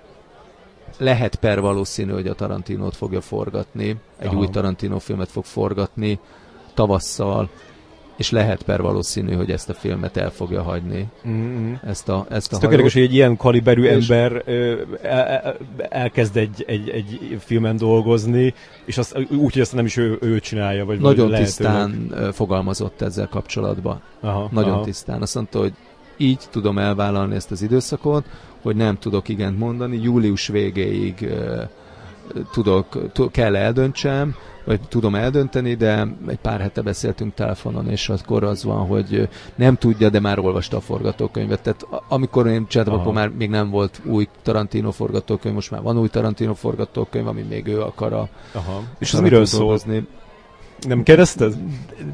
lehet 0.98 1.34
per 1.34 1.60
valószínű, 1.60 2.12
hogy 2.12 2.26
a 2.26 2.34
Tarantinót 2.34 2.96
fogja 2.96 3.20
forgatni, 3.20 3.96
egy 4.18 4.26
Aha. 4.26 4.36
új 4.36 4.48
Tarantino 4.48 4.98
filmet 4.98 5.30
fog 5.30 5.44
forgatni 5.44 6.18
tavasszal, 6.74 7.48
és 8.16 8.30
lehet 8.30 8.62
per 8.62 8.80
valószínű, 8.80 9.32
hogy 9.32 9.50
ezt 9.50 9.68
a 9.68 9.74
filmet 9.74 10.16
el 10.16 10.30
fogja 10.30 10.62
hagyni. 10.62 11.06
Mm-hmm. 11.28 11.72
Ezt 11.86 12.08
a, 12.08 12.26
ezt 12.30 12.52
a 12.52 12.56
Ez 12.56 12.62
érdekes, 12.62 12.92
hogy 12.92 13.02
egy 13.02 13.14
ilyen 13.14 13.36
kaliberű 13.36 13.82
és 13.82 14.08
ember 14.08 14.42
ö, 14.44 14.80
el, 15.02 15.56
elkezd 15.88 16.36
egy, 16.36 16.64
egy, 16.66 16.88
egy 16.88 17.38
filmen 17.40 17.76
dolgozni, 17.76 18.54
és 18.84 18.98
azt, 18.98 19.18
úgy, 19.30 19.52
hogy 19.52 19.60
azt 19.60 19.74
nem 19.74 19.84
is 19.84 19.96
ő, 19.96 20.18
ő 20.20 20.40
csinálja. 20.40 20.84
Vagy 20.84 21.00
Nagyon 21.00 21.30
vagy 21.30 21.38
tisztán 21.38 22.14
fogalmazott 22.32 23.00
ezzel 23.00 23.28
kapcsolatban. 23.28 24.00
Aha, 24.20 24.48
Nagyon 24.52 24.72
aha. 24.72 24.84
tisztán. 24.84 25.22
Azt 25.22 25.34
mondta, 25.34 25.58
hogy 25.58 25.72
így 26.16 26.40
tudom 26.50 26.78
elvállalni 26.78 27.34
ezt 27.34 27.50
az 27.50 27.62
időszakot, 27.62 28.24
hogy 28.62 28.76
nem 28.76 28.98
tudok 28.98 29.28
igent 29.28 29.58
mondani, 29.58 30.00
július 30.02 30.46
végéig 30.46 31.14
uh, 31.22 31.62
tudok, 32.52 33.12
t- 33.12 33.30
kell 33.30 33.56
eldöntsem, 33.56 34.34
vagy 34.64 34.80
tudom 34.88 35.14
eldönteni, 35.14 35.74
de 35.74 36.06
egy 36.26 36.38
pár 36.38 36.60
hete 36.60 36.82
beszéltünk 36.82 37.34
telefonon, 37.34 37.88
és 37.88 38.08
akkor 38.08 38.44
az 38.44 38.64
van, 38.64 38.86
hogy 38.86 39.28
nem 39.54 39.76
tudja, 39.76 40.08
de 40.08 40.20
már 40.20 40.38
olvasta 40.38 40.76
a 40.76 40.80
forgatókönyvet. 40.80 41.62
Tehát 41.62 41.86
amikor 42.08 42.46
én 42.46 42.66
csináltam, 42.66 43.00
akkor 43.00 43.12
már 43.12 43.28
még 43.28 43.50
nem 43.50 43.70
volt 43.70 44.00
új 44.04 44.28
Tarantino 44.42 44.90
forgatókönyv, 44.90 45.54
most 45.54 45.70
már 45.70 45.82
van 45.82 45.98
új 45.98 46.08
Tarantino 46.08 46.54
forgatókönyv, 46.54 47.26
ami 47.26 47.42
még 47.42 47.66
ő 47.66 47.80
akar 47.80 48.12
a... 48.12 48.28
Aha. 48.52 48.82
És 48.98 49.14
az 49.14 49.20
miről 49.20 49.44
szól? 49.44 49.78
Nem 50.88 51.02
kérdezted? 51.02 51.54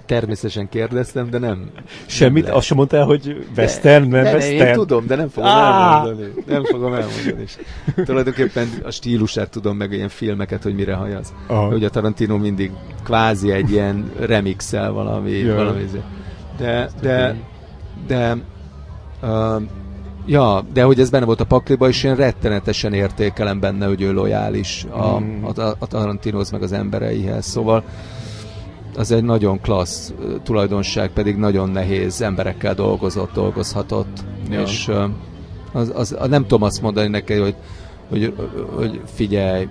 Természetesen 0.06 0.68
kérdeztem, 0.68 1.30
de 1.30 1.38
nem. 1.38 1.70
Semmit? 2.06 2.46
Nem 2.46 2.54
azt 2.54 2.66
sem 2.66 2.76
mondtál, 2.76 3.04
hogy 3.04 3.46
western, 3.56 4.08
nem 4.08 4.22
de, 4.22 4.32
western? 4.32 4.68
Én 4.68 4.72
tudom, 4.72 5.06
de 5.06 5.16
nem 5.16 5.28
fogom 5.28 5.50
ah! 5.50 5.94
elmondani. 5.94 6.32
Nem 6.46 6.64
fogom 6.64 6.92
elmondani. 6.92 7.42
És 7.42 7.56
tulajdonképpen 8.04 8.68
a 8.82 8.90
stílusát 8.90 9.50
tudom, 9.50 9.76
meg 9.76 9.92
ilyen 9.92 10.08
filmeket, 10.08 10.62
hogy 10.62 10.74
mire 10.74 10.94
hajaz. 10.94 11.32
Aha. 11.46 11.66
Hogy 11.66 11.84
a 11.84 11.90
Tarantino 11.90 12.36
mindig 12.36 12.70
kvázi 13.04 13.50
egy 13.50 13.70
ilyen 13.70 14.10
remixel 14.18 14.92
valami, 14.92 15.30
yeah. 15.30 15.56
valami 15.56 15.82
izé. 15.82 16.00
de, 16.58 16.88
de, 17.00 17.36
de, 18.06 18.36
uh, 19.22 19.62
Ja, 20.28 20.64
de 20.72 20.82
hogy 20.82 21.00
ez 21.00 21.10
benne 21.10 21.24
volt 21.24 21.40
a 21.40 21.44
pakliba, 21.44 21.88
és 21.88 22.04
én 22.04 22.14
rettenetesen 22.14 22.92
értékelem 22.92 23.60
benne, 23.60 23.86
hogy 23.86 24.02
ő 24.02 24.12
lojális 24.12 24.86
a, 24.90 25.18
mm. 25.18 25.44
a, 25.44 25.60
a 25.78 25.86
Tarantinohoz 25.86 26.50
meg 26.50 26.62
az 26.62 26.72
embereihez. 26.72 27.46
Szóval 27.46 27.84
az 28.98 29.12
egy 29.12 29.24
nagyon 29.24 29.60
klassz 29.60 30.12
tulajdonság, 30.42 31.10
pedig 31.10 31.36
nagyon 31.36 31.70
nehéz 31.70 32.20
emberekkel 32.20 32.74
dolgozott, 32.74 33.32
dolgozhatott, 33.32 34.24
ja. 34.50 34.60
és 34.60 34.90
az, 35.72 35.92
az, 35.94 36.16
nem 36.28 36.42
tudom 36.42 36.62
azt 36.62 36.82
mondani 36.82 37.08
neki, 37.08 37.34
hogy, 37.34 37.54
hogy, 38.08 38.34
hogy 38.74 39.00
figyelj, 39.14 39.68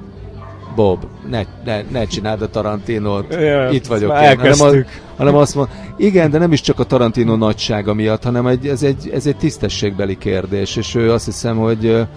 Bob, 0.76 1.06
ne, 1.30 1.42
ne, 1.66 1.82
ne 1.82 2.06
csináld 2.06 2.42
a 2.42 2.50
Tarantinót, 2.50 3.34
ja, 3.34 3.70
itt 3.70 3.88
vagyok 3.88 4.12
én. 4.12 4.38
Hanem, 4.38 4.62
az, 4.62 4.86
hanem 5.18 5.36
azt 5.36 5.56
mond, 5.56 5.68
igen, 5.98 6.32
de 6.32 6.38
nem 6.38 6.52
is 6.52 6.62
csak 6.62 6.80
a 6.80 6.84
Tarantino 6.84 7.36
nagysága 7.36 7.94
miatt, 7.94 8.24
hanem 8.24 8.48
egy, 8.48 8.68
ez, 8.68 8.84
egy, 8.84 9.10
ez 9.14 9.26
egy 9.26 9.38
tisztességbeli 9.38 10.18
kérdés, 10.18 10.76
és 10.76 10.96
ő 10.96 11.12
azt 11.12 11.26
hiszem, 11.26 11.58
hogy 11.58 12.08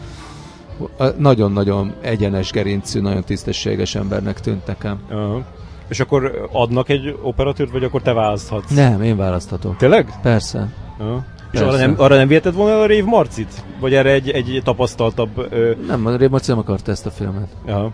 nagyon-nagyon 1.16 1.92
egyenes 2.00 2.50
gerincű, 2.50 3.00
nagyon 3.00 3.24
tisztességes 3.24 3.94
embernek 3.94 4.40
tűnt 4.40 4.66
nekem. 4.66 4.98
Uh-huh. 5.10 5.42
És 5.90 6.00
akkor 6.00 6.48
adnak 6.52 6.88
egy 6.88 7.18
operatőrt, 7.22 7.70
vagy 7.70 7.84
akkor 7.84 8.02
te 8.02 8.12
választhatsz? 8.12 8.74
Nem, 8.74 9.02
én 9.02 9.16
választhatok. 9.16 9.76
Tényleg? 9.76 10.18
Persze. 10.22 10.68
Ja. 10.98 11.24
És 11.50 11.60
arra 11.60 11.76
nem, 11.76 11.94
arra 11.96 12.16
nem 12.16 12.28
viheted 12.28 12.54
volna 12.54 12.80
a 12.80 12.86
Rév 12.86 13.04
Marcit? 13.04 13.64
Vagy 13.80 13.94
erre 13.94 14.10
egy, 14.10 14.30
egy 14.30 14.60
tapasztaltabb... 14.64 15.46
Ö... 15.50 15.72
Nem, 15.86 16.06
a 16.06 16.16
Rév 16.16 16.30
Marci 16.30 16.50
nem 16.50 16.58
akarta 16.58 16.90
ezt 16.90 17.06
a 17.06 17.10
filmet. 17.10 17.48
Ja. 17.66 17.92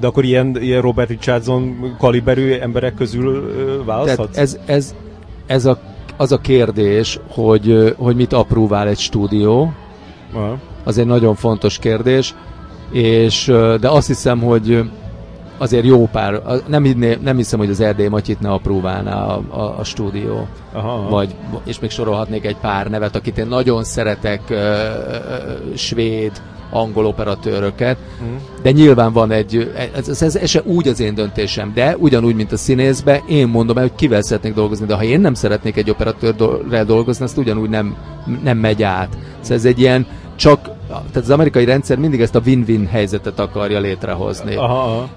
De 0.00 0.06
akkor 0.06 0.24
ilyen, 0.24 0.56
ilyen 0.60 0.80
Robert 0.80 1.08
Richardson 1.08 1.94
kaliberű 1.98 2.52
emberek 2.52 2.94
közül 2.94 3.34
ö, 3.34 3.84
választhatsz? 3.84 4.34
Tehát 4.34 4.48
ez, 4.48 4.58
ez, 4.66 4.94
ez 5.46 5.64
a, 5.64 5.78
az 6.16 6.32
a 6.32 6.38
kérdés, 6.38 7.18
hogy, 7.28 7.94
hogy 7.98 8.16
mit 8.16 8.32
apróvál 8.32 8.88
egy 8.88 8.98
stúdió. 8.98 9.72
Aha. 10.32 10.58
Az 10.84 10.98
egy 10.98 11.06
nagyon 11.06 11.34
fontos 11.34 11.78
kérdés. 11.78 12.34
És, 12.92 13.44
de 13.80 13.88
azt 13.88 14.06
hiszem, 14.06 14.40
hogy 14.40 14.90
azért 15.58 15.84
jó 15.84 16.06
pár, 16.06 16.42
nem, 16.66 16.82
hinné, 16.82 17.18
nem 17.22 17.36
hiszem, 17.36 17.58
hogy 17.58 17.70
az 17.70 17.80
Erdély 17.80 18.08
Matyit 18.08 18.40
ne 18.40 18.50
apróválná 18.50 19.24
a, 19.24 19.42
a, 19.48 19.78
a 19.78 19.84
stúdió. 19.84 20.46
Aha. 20.72 21.08
Vagy, 21.08 21.34
és 21.64 21.78
még 21.80 21.90
sorolhatnék 21.90 22.44
egy 22.44 22.56
pár 22.56 22.90
nevet, 22.90 23.16
akit 23.16 23.38
én 23.38 23.46
nagyon 23.46 23.84
szeretek, 23.84 24.40
uh, 24.50 24.56
uh, 24.58 25.74
svéd, 25.74 26.32
angol 26.70 27.06
operatőröket, 27.06 27.96
hmm. 28.18 28.40
de 28.62 28.70
nyilván 28.70 29.12
van 29.12 29.30
egy, 29.30 29.72
ez, 29.96 30.08
ez, 30.08 30.22
ez, 30.22 30.36
ez 30.36 30.48
se 30.48 30.62
úgy 30.64 30.88
az 30.88 31.00
én 31.00 31.14
döntésem, 31.14 31.72
de 31.74 31.96
ugyanúgy, 31.98 32.34
mint 32.34 32.52
a 32.52 32.56
színészbe, 32.56 33.22
én 33.28 33.48
mondom 33.48 33.76
el, 33.76 33.82
hogy 33.82 33.94
kivel 33.94 34.22
szeretnék 34.22 34.54
dolgozni, 34.54 34.86
de 34.86 34.94
ha 34.94 35.02
én 35.02 35.20
nem 35.20 35.34
szeretnék 35.34 35.76
egy 35.76 35.90
operatőrrel 35.90 36.84
dolgozni, 36.84 37.24
azt 37.24 37.38
ugyanúgy 37.38 37.68
nem, 37.68 37.96
nem 38.42 38.58
megy 38.58 38.82
át. 38.82 39.16
Szóval 39.40 39.56
ez 39.56 39.64
egy 39.64 39.80
ilyen 39.80 40.06
csak, 40.36 40.70
tehát 40.88 41.16
az 41.16 41.30
amerikai 41.30 41.64
rendszer 41.64 41.98
mindig 41.98 42.20
ezt 42.20 42.34
a 42.34 42.40
win-win 42.44 42.86
helyzetet 42.86 43.38
akarja 43.38 43.80
létrehozni. 43.80 44.54
Aha, 44.54 44.78
aha 44.78 45.08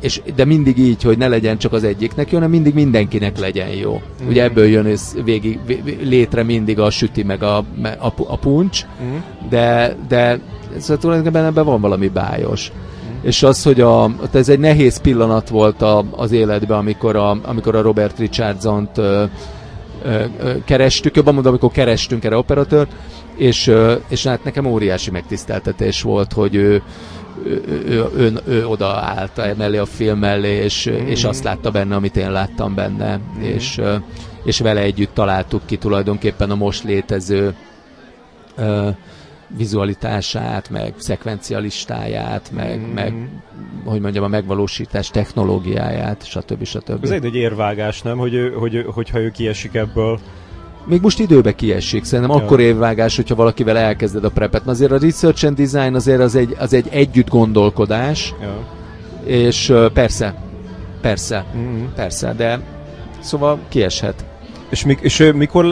és, 0.00 0.20
de 0.34 0.44
mindig 0.44 0.78
így, 0.78 1.02
hogy 1.02 1.18
ne 1.18 1.28
legyen 1.28 1.58
csak 1.58 1.72
az 1.72 1.84
egyiknek 1.84 2.30
jó, 2.30 2.34
hanem 2.34 2.50
mindig 2.50 2.74
mindenkinek 2.74 3.38
legyen 3.38 3.68
jó. 3.68 4.00
Mm. 4.24 4.28
Ugye 4.28 4.42
ebből 4.42 4.66
jön 4.66 4.86
ez 4.86 5.14
végig, 5.24 5.58
létre 6.02 6.42
mindig 6.42 6.80
a 6.80 6.90
süti 6.90 7.22
meg 7.22 7.42
a, 7.42 7.56
a, 7.82 8.12
a 8.16 8.36
puncs, 8.36 8.86
mm. 9.02 9.16
de, 9.48 9.96
de 10.08 10.40
szóval 10.78 10.96
tulajdonképpen 10.96 11.44
ebben 11.44 11.64
van 11.64 11.80
valami 11.80 12.08
bájos. 12.08 12.72
Mm. 12.72 13.26
És 13.26 13.42
az, 13.42 13.62
hogy 13.62 13.80
a, 13.80 14.10
ez 14.32 14.48
egy 14.48 14.58
nehéz 14.58 15.00
pillanat 15.00 15.48
volt 15.48 15.82
a, 15.82 16.04
az 16.10 16.32
életben, 16.32 16.78
amikor 16.78 17.16
a, 17.16 17.38
amikor 17.42 17.74
a 17.74 17.82
Robert 17.82 18.18
Richardson-t 18.18 19.00
kerestük, 20.64 21.16
jobban 21.16 21.34
mondom, 21.34 21.52
amikor 21.52 21.70
kerestünk 21.70 22.24
erre 22.24 22.36
operatőrt, 22.36 22.92
és, 23.36 23.72
és 24.08 24.26
hát 24.26 24.44
nekem 24.44 24.66
óriási 24.66 25.10
megtiszteltetés 25.10 26.02
volt, 26.02 26.32
hogy 26.32 26.54
ő, 26.54 26.82
ő, 27.44 27.62
ő, 27.86 28.04
ő, 28.16 28.40
ő 28.46 28.66
odaállt 28.66 29.56
mellé 29.56 29.76
a 29.76 29.86
film 29.86 30.18
mellé, 30.18 30.54
és, 30.54 30.90
mm. 30.90 31.06
és 31.06 31.24
azt 31.24 31.44
látta 31.44 31.70
benne, 31.70 31.94
amit 31.94 32.16
én 32.16 32.32
láttam 32.32 32.74
benne, 32.74 33.16
mm. 33.16 33.42
és, 33.42 33.80
és 34.44 34.60
vele 34.60 34.80
együtt 34.80 35.14
találtuk 35.14 35.62
ki 35.66 35.76
tulajdonképpen 35.76 36.50
a 36.50 36.54
most 36.54 36.84
létező 36.84 37.54
uh, 38.56 38.88
vizualitását, 39.56 40.70
meg 40.70 40.94
szekvencialistáját, 40.96 42.50
meg, 42.54 42.78
mm. 42.78 42.92
meg 42.92 43.28
hogy 43.84 44.00
mondjam, 44.00 44.24
a 44.24 44.28
megvalósítás 44.28 45.10
technológiáját, 45.10 46.26
stb. 46.26 46.64
stb. 46.64 47.04
Ez 47.04 47.10
egy 47.10 47.34
érvágás, 47.34 48.02
nem? 48.02 48.18
Hogy, 48.18 48.52
hogy, 48.58 48.84
hogyha 48.94 49.20
ő 49.20 49.30
kiesik 49.30 49.74
ebből, 49.74 50.18
még 50.88 51.00
most 51.00 51.18
időbe 51.18 51.54
kiesik, 51.54 52.04
szerintem 52.04 52.36
ja. 52.36 52.44
akkor 52.44 52.60
évvágás, 52.60 53.16
hogyha 53.16 53.34
valakivel 53.34 53.76
elkezded 53.76 54.24
a 54.24 54.30
prepet. 54.30 54.64
Mert 54.64 54.76
azért 54.76 54.92
a 54.92 54.98
research 54.98 55.46
and 55.46 55.56
design 55.56 55.94
azért 55.94 56.20
az 56.20 56.34
egy, 56.34 56.56
az 56.58 56.72
egy 56.72 56.86
együtt 56.90 57.28
gondolkodás, 57.28 58.34
ja. 58.40 58.66
és 59.24 59.72
persze, 59.92 60.34
persze, 61.00 61.44
mm-hmm. 61.56 61.84
persze, 61.94 62.34
de 62.36 62.60
szóval 63.20 63.58
kieshet. 63.68 64.24
És, 64.68 64.84
mi, 64.84 64.96
és 65.00 65.30
mikor 65.34 65.64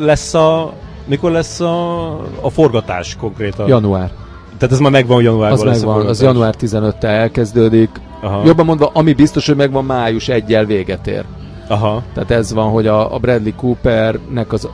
lesz 0.00 0.34
a 0.34 0.74
mikor 1.08 1.30
lesz 1.30 1.60
a, 1.60 2.10
a 2.40 2.50
forgatás 2.50 3.16
konkrétan? 3.16 3.68
Január. 3.68 4.10
Tehát 4.58 4.74
ez 4.74 4.80
már 4.80 4.90
megvan 4.90 5.22
januárban 5.22 5.58
az 5.58 5.64
lesz 5.64 5.82
megvan, 5.82 6.06
a 6.06 6.08
az 6.08 6.22
január 6.22 6.54
15-tel 6.60 7.02
elkezdődik. 7.02 7.90
Aha. 8.20 8.42
Jobban 8.44 8.64
mondva, 8.64 8.90
ami 8.92 9.12
biztos, 9.12 9.46
hogy 9.46 9.56
megvan 9.56 9.84
május 9.84 10.28
egyel 10.28 10.64
véget 10.64 11.06
ér. 11.06 11.24
Aha. 11.68 12.02
Tehát 12.14 12.30
ez 12.30 12.52
van, 12.52 12.70
hogy 12.70 12.86
a, 12.86 13.14
a 13.14 13.18
Bradley 13.18 13.54
Coopernek 13.56 14.52
az 14.52 14.68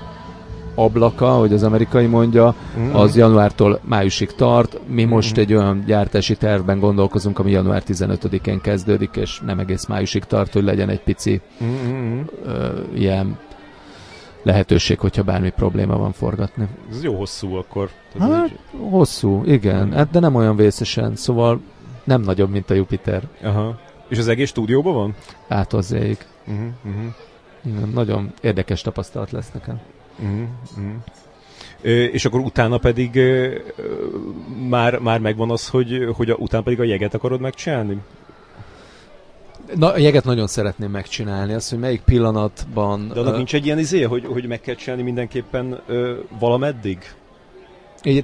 ablaka, 0.74 1.28
hogy 1.30 1.52
az 1.52 1.62
amerikai 1.62 2.06
mondja, 2.06 2.54
mm. 2.78 2.94
az 2.94 3.16
januártól 3.16 3.80
májusig 3.84 4.34
tart. 4.34 4.80
Mi 4.86 5.04
mm. 5.04 5.08
most 5.08 5.36
egy 5.36 5.54
olyan 5.54 5.82
gyártási 5.86 6.36
tervben 6.36 6.78
gondolkozunk, 6.78 7.38
ami 7.38 7.50
január 7.50 7.82
15-én 7.86 8.60
kezdődik, 8.60 9.16
és 9.16 9.40
nem 9.46 9.58
egész 9.58 9.86
májusig 9.86 10.24
tart, 10.24 10.52
hogy 10.52 10.64
legyen 10.64 10.88
egy 10.88 11.00
pici 11.00 11.40
mm. 11.64 12.20
ö, 12.46 12.66
ilyen 12.94 13.38
lehetőség, 14.44 14.98
hogyha 14.98 15.22
bármi 15.22 15.50
probléma 15.50 15.96
van 15.96 16.12
forgatni. 16.12 16.68
Ez 16.90 17.02
jó 17.02 17.16
hosszú 17.16 17.54
akkor. 17.54 17.90
hát, 18.18 18.48
így... 18.48 18.58
hosszú, 18.90 19.42
igen, 19.44 19.92
hát, 19.92 20.10
de 20.10 20.18
nem 20.18 20.34
olyan 20.34 20.56
vészesen, 20.56 21.16
szóval 21.16 21.60
nem 22.04 22.20
nagyobb, 22.20 22.50
mint 22.50 22.70
a 22.70 22.74
Jupiter. 22.74 23.22
Aha. 23.42 23.78
És 24.08 24.18
az 24.18 24.28
egész 24.28 24.48
stúdióban 24.48 24.94
van? 24.94 25.14
Áthozzéig. 25.48 26.18
Uh-huh, 26.46 26.66
uh-huh. 26.84 27.14
Igen, 27.62 27.88
nagyon 27.88 28.32
érdekes 28.40 28.80
tapasztalat 28.80 29.30
lesz 29.30 29.50
nekem. 29.52 29.80
Uh-huh, 30.18 30.48
uh-huh. 30.76 30.94
És 32.12 32.24
akkor 32.24 32.40
utána 32.40 32.78
pedig 32.78 33.20
már, 34.68 34.98
már 34.98 35.20
megvan 35.20 35.50
az, 35.50 35.68
hogy, 35.68 36.08
hogy 36.16 36.30
a, 36.30 36.34
utána 36.34 36.62
pedig 36.62 36.80
a 36.80 36.84
jeget 36.84 37.14
akarod 37.14 37.40
megcsinálni? 37.40 37.98
Na, 39.74 39.92
a 39.92 39.98
jeget 39.98 40.24
nagyon 40.24 40.46
szeretném 40.46 40.90
megcsinálni, 40.90 41.52
azt, 41.52 41.70
hogy 41.70 41.78
melyik 41.78 42.00
pillanatban... 42.00 43.08
De 43.08 43.20
annak 43.20 43.30
uh, 43.30 43.36
nincs 43.36 43.54
egy 43.54 43.64
ilyen 43.64 43.78
izé, 43.78 44.02
hogy, 44.02 44.24
hogy 44.24 44.46
meg 44.46 44.60
kell 44.60 44.74
csinálni 44.74 45.02
mindenképpen 45.02 45.80
uh, 45.88 46.10
valameddig? 46.38 46.98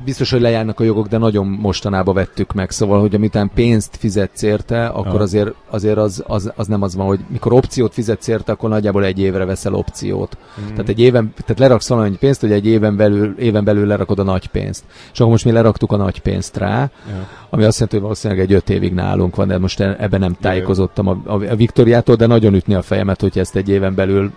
Biztos, 0.04 0.30
hogy 0.30 0.40
lejárnak 0.40 0.80
a 0.80 0.84
jogok, 0.84 1.06
de 1.06 1.18
nagyon 1.18 1.46
mostanában 1.46 2.14
vettük 2.14 2.52
meg, 2.52 2.70
szóval, 2.70 3.00
hogy 3.00 3.14
amitán 3.14 3.50
pénzt 3.54 3.96
fizetsz 3.96 4.42
érte, 4.42 4.86
akkor 4.86 5.06
Aha. 5.06 5.22
azért, 5.22 5.54
azért 5.70 5.96
az, 5.96 6.24
az, 6.26 6.52
az, 6.56 6.66
nem 6.66 6.82
az 6.82 6.96
van, 6.96 7.06
hogy 7.06 7.20
mikor 7.28 7.52
opciót 7.52 7.92
fizetsz 7.92 8.28
érte, 8.28 8.52
akkor 8.52 8.68
nagyjából 8.68 9.04
egy 9.04 9.18
évre 9.18 9.44
veszel 9.44 9.74
opciót. 9.74 10.36
Mm. 10.60 10.68
Tehát 10.68 10.88
egy 10.88 11.00
éven, 11.00 11.32
tehát 11.40 11.58
leraksz 11.58 11.88
valami 11.88 12.10
pénzt, 12.10 12.40
hogy 12.40 12.52
egy 12.52 12.66
éven 12.66 12.96
belül, 12.96 13.34
éven 13.38 13.64
belül 13.64 13.86
lerakod 13.86 14.18
a 14.18 14.22
nagy 14.22 14.46
pénzt. 14.46 14.84
És 15.12 15.18
akkor 15.20 15.32
most 15.32 15.44
mi 15.44 15.50
leraktuk 15.50 15.92
a 15.92 15.96
nagy 15.96 16.20
pénzt 16.20 16.56
rá, 16.56 16.90
ja. 17.08 17.26
ami 17.50 17.64
azt 17.64 17.74
jelenti, 17.74 17.96
hogy 17.96 18.00
valószínűleg 18.00 18.42
egy 18.42 18.52
öt 18.52 18.70
évig 18.70 18.92
nálunk 18.92 19.36
van, 19.36 19.48
de 19.48 19.58
most 19.58 19.80
ebben 19.80 20.20
nem 20.20 20.36
tájékozottam 20.40 21.06
a, 21.06 21.20
a, 21.24 21.32
a 21.32 21.56
Viktoriától, 21.56 22.16
de 22.16 22.26
nagyon 22.26 22.54
ütni 22.54 22.74
a 22.74 22.82
fejemet, 22.82 23.20
hogy 23.20 23.38
ezt 23.38 23.56
egy 23.56 23.68
éven 23.68 23.94
belül 23.94 24.32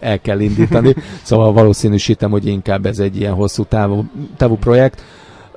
el 0.00 0.20
kell 0.20 0.40
indítani, 0.40 0.94
szóval 1.22 1.52
valószínűsítem, 1.52 2.30
hogy 2.30 2.46
inkább 2.46 2.86
ez 2.86 2.98
egy 2.98 3.16
ilyen 3.16 3.34
hosszú 3.34 3.64
távú, 3.64 4.04
távú 4.36 4.56
projekt. 4.56 5.02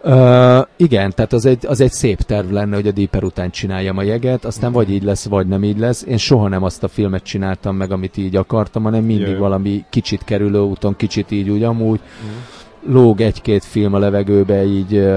Uh, 0.04 0.66
igen, 0.76 1.12
tehát 1.16 1.34
az 1.34 1.46
egy, 1.46 1.66
az 1.66 1.82
egy 1.82 1.92
szép 1.92 2.22
terv 2.22 2.52
lenne, 2.52 2.76
hogy 2.76 2.88
a 2.88 2.92
Deeper 2.92 3.24
után 3.24 3.50
csináljam 3.50 3.98
a 3.98 4.02
jeget, 4.02 4.46
aztán 4.46 4.72
vagy 4.72 4.90
így 4.90 5.04
lesz, 5.04 5.26
vagy 5.26 5.48
nem 5.48 5.64
így 5.64 5.78
lesz. 5.78 6.04
Én 6.08 6.18
soha 6.18 6.48
nem 6.48 6.64
azt 6.64 6.84
a 6.84 6.88
filmet 6.88 7.24
csináltam 7.24 7.76
meg, 7.76 7.92
amit 7.92 8.18
így 8.18 8.36
akartam, 8.36 8.84
hanem 8.84 9.04
mindig 9.04 9.28
Jaj. 9.28 9.38
valami 9.38 9.86
kicsit 9.90 10.24
kerülő 10.24 10.60
úton, 10.60 10.96
kicsit 10.96 11.32
így 11.32 11.50
úgy 11.50 11.64
amúgy. 11.64 12.00
Mm. 12.00 12.94
Lóg 12.94 13.22
egy-két 13.22 13.64
film 13.64 13.94
a 13.94 14.00
levegőbe, 14.00 14.66
így, 14.66 15.08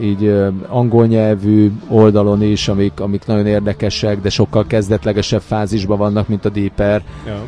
így 0.00 0.32
angol 0.68 1.06
nyelvű 1.06 1.72
oldalon 1.88 2.42
is, 2.42 2.68
amik, 2.68 3.00
amik 3.00 3.26
nagyon 3.26 3.46
érdekesek, 3.46 4.20
de 4.20 4.28
sokkal 4.28 4.66
kezdetlegesebb 4.66 5.40
fázisban 5.40 5.98
vannak, 5.98 6.28
mint 6.28 6.44
a 6.44 6.48
Deeper. 6.48 7.02
Ja 7.26 7.42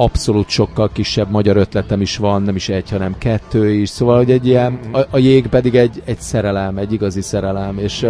abszolút 0.00 0.48
sokkal 0.48 0.90
kisebb 0.92 1.30
magyar 1.30 1.56
ötletem 1.56 2.00
is 2.00 2.16
van, 2.16 2.42
nem 2.42 2.56
is 2.56 2.68
egy, 2.68 2.90
hanem 2.90 3.18
kettő 3.18 3.70
is, 3.70 3.88
szóval, 3.88 4.16
hogy 4.16 4.30
egy 4.30 4.46
ilyen, 4.46 4.78
a, 4.92 5.00
a 5.10 5.18
jég 5.18 5.46
pedig 5.46 5.74
egy, 5.74 6.02
egy 6.04 6.20
szerelem, 6.20 6.76
egy 6.76 6.92
igazi 6.92 7.20
szerelem, 7.20 7.78
és 7.78 8.06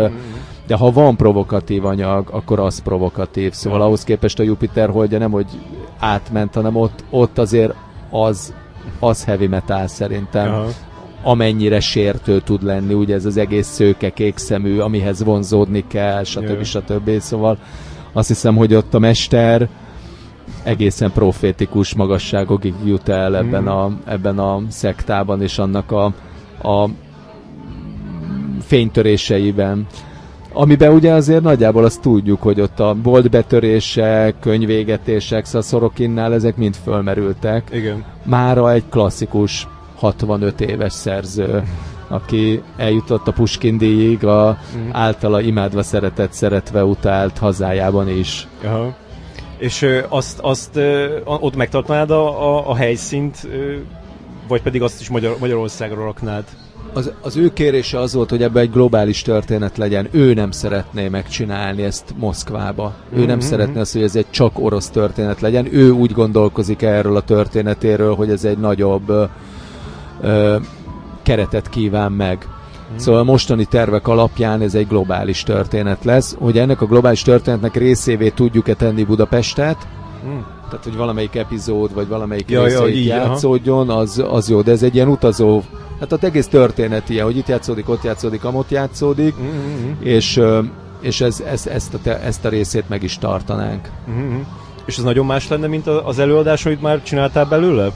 de 0.67 0.77
ha 0.77 0.91
van 0.91 1.17
provokatív 1.17 1.85
anyag, 1.85 2.29
akkor 2.31 2.59
az 2.61 2.83
provokatív, 2.83 3.53
szóval 3.53 3.81
ahhoz 3.81 4.05
képest 4.05 4.39
a 4.39 4.43
Jupiter 4.43 4.91
holdja 4.91 5.19
nem, 5.19 5.31
hogy 5.31 5.47
átment, 5.99 6.55
hanem 6.55 6.77
ott, 6.77 7.05
ott 7.11 7.39
azért 7.39 7.75
az, 8.11 8.55
az 8.99 9.25
heavy 9.25 9.47
metal 9.47 9.87
szerintem. 9.87 10.53
Aha 10.53 10.69
amennyire 11.23 11.81
sértő 11.81 12.41
tud 12.41 12.63
lenni, 12.63 12.95
ugye 12.95 13.15
ez 13.15 13.25
az 13.25 13.37
egész 13.37 13.67
szőke 13.67 14.11
kék 14.11 14.37
szemű, 14.37 14.79
amihez 14.79 15.25
vonzódni 15.25 15.85
kell, 15.89 16.25
stb. 16.25 16.63
stb. 16.63 17.21
Szóval 17.21 17.59
azt 18.13 18.29
hiszem, 18.29 18.57
hogy 18.57 18.75
ott 18.75 18.95
a 18.95 18.99
mester 18.99 19.69
egészen 20.63 21.13
profétikus 21.13 21.95
magasságokig 21.95 22.75
jut 22.85 23.09
el 23.09 23.37
ebben, 23.37 23.63
mm. 23.63 23.67
a, 23.67 23.91
ebben 24.05 24.39
a 24.39 24.63
szektában 24.69 25.43
és 25.43 25.59
annak 25.59 25.93
a, 25.93 26.05
a 26.63 26.89
fénytöréseiben. 28.63 29.87
Amiben 30.53 30.93
ugye 30.93 31.13
azért 31.13 31.43
nagyjából 31.43 31.85
azt 31.85 32.01
tudjuk, 32.01 32.43
hogy 32.43 32.61
ott 32.61 32.81
a 32.81 32.95
boltbetörések, 33.03 34.35
könyvégetések, 34.41 35.45
szóval 35.45 35.63
Szorokinnál 35.63 36.35
ezek 36.35 36.57
mind 36.57 36.75
fölmerültek. 36.85 37.69
Igen. 37.73 38.05
Mára 38.25 38.73
egy 38.73 38.85
klasszikus 38.91 39.67
65 39.97 40.61
éves 40.61 40.93
szerző, 40.93 41.63
aki 42.09 42.63
eljutott 42.77 43.29
a 43.29 43.33
Puskin 43.33 43.79
díjig, 43.79 44.25
a 44.25 44.59
mm. 44.77 44.89
általa 44.93 45.41
imádva 45.41 45.83
szeretett, 45.83 46.33
szeretve 46.33 46.85
utált 46.85 47.39
hazájában 47.39 48.09
is. 48.09 48.49
Aha. 48.65 48.95
És 49.59 49.87
azt, 50.09 50.39
azt 50.39 50.81
ott 51.25 51.57
megtartanád 51.57 52.11
a, 52.11 52.57
a, 52.57 52.71
a 52.71 52.75
helyszínt, 52.75 53.49
vagy 54.49 54.63
pedig 54.63 54.83
azt 54.83 55.01
is 55.01 55.09
Magyar, 55.09 55.37
Magyarországra 55.41 56.05
raknád? 56.05 56.45
Az, 56.93 57.13
az 57.21 57.37
ő 57.37 57.53
kérése 57.53 57.99
az 57.99 58.15
volt, 58.15 58.31
hogy 58.31 58.43
ebbe 58.43 58.61
egy 58.61 58.71
globális 58.71 59.23
történet 59.23 59.77
legyen. 59.77 60.09
Ő 60.11 60.35
nem 60.35 60.51
szeretné 60.51 61.09
megcsinálni 61.09 61.83
ezt 61.83 62.15
Moszkvába. 62.17 62.95
Ő 63.13 63.17
mm-hmm. 63.17 63.27
nem 63.27 63.37
mhm, 63.37 63.47
szeretné 63.47 63.81
azt, 63.81 63.93
hogy 63.93 64.03
ez 64.03 64.17
egy 64.17 64.31
csak 64.31 64.59
orosz 64.59 64.91
történet 64.91 65.41
legyen. 65.41 65.75
Ő 65.75 65.91
úgy 65.91 66.13
gondolkozik 66.13 66.83
erről 66.83 67.17
a 67.17 67.23
történetéről, 67.23 68.15
hogy 68.15 68.31
ez 68.31 68.45
egy 68.45 68.59
nagyobb 68.59 69.31
ö, 70.21 70.57
keretet 71.23 71.69
kíván 71.69 72.13
meg. 72.13 72.47
Hmm. 72.89 72.99
Szóval 72.99 73.21
a 73.21 73.25
mostani 73.25 73.65
tervek 73.65 74.09
alapján 74.09 74.63
ez 74.63 74.75
egy 74.75 74.87
globális 74.87 75.43
történet 75.43 76.05
lesz. 76.05 76.37
Hogy 76.39 76.59
ennek 76.59 76.81
a 76.81 76.87
globális 76.87 77.23
történetnek 77.23 77.77
részévé 77.77 78.29
tudjuk-e 78.29 78.75
tenni 78.75 79.05
Budapestet, 79.05 79.87
hmm. 80.23 80.47
tehát 80.69 80.85
hogy 80.85 80.97
valamelyik 80.97 81.35
epizód, 81.35 81.95
vagy 81.95 82.09
valamelyik 82.09 82.51
ja, 82.51 82.69
ja, 82.69 82.89
így, 82.89 83.07
játszódjon, 83.07 83.91
az, 83.91 84.25
az 84.31 84.49
jó, 84.49 84.63
de 84.63 84.71
ez 84.71 84.83
egy 84.83 84.95
ilyen 84.95 85.09
utazó, 85.09 85.63
hát 86.01 86.13
az 86.13 86.25
egész 86.25 86.47
történet 86.47 87.09
ilyen, 87.09 87.25
hogy 87.25 87.37
itt 87.37 87.49
játszódik, 87.49 87.89
ott 87.89 88.03
játszódik, 88.03 88.45
amott 88.45 88.71
játszódik, 88.71 89.35
mm-hmm. 89.41 89.93
és, 90.01 90.41
és 91.01 91.21
ez, 91.21 91.41
ez, 91.41 91.67
ezt, 91.67 91.95
a, 91.95 92.09
ezt 92.09 92.45
a 92.45 92.49
részét 92.49 92.89
meg 92.89 93.03
is 93.03 93.19
tartanánk. 93.19 93.89
Mm-hmm. 94.11 94.41
És 94.85 94.97
ez 94.97 95.05
nagyon 95.05 95.27
más 95.27 95.49
lenne, 95.49 95.67
mint 95.67 95.87
az 95.87 96.19
előadás, 96.19 96.67
amit 96.67 96.81
már 96.81 97.03
csináltál 97.03 97.45
belőle? 97.45 97.91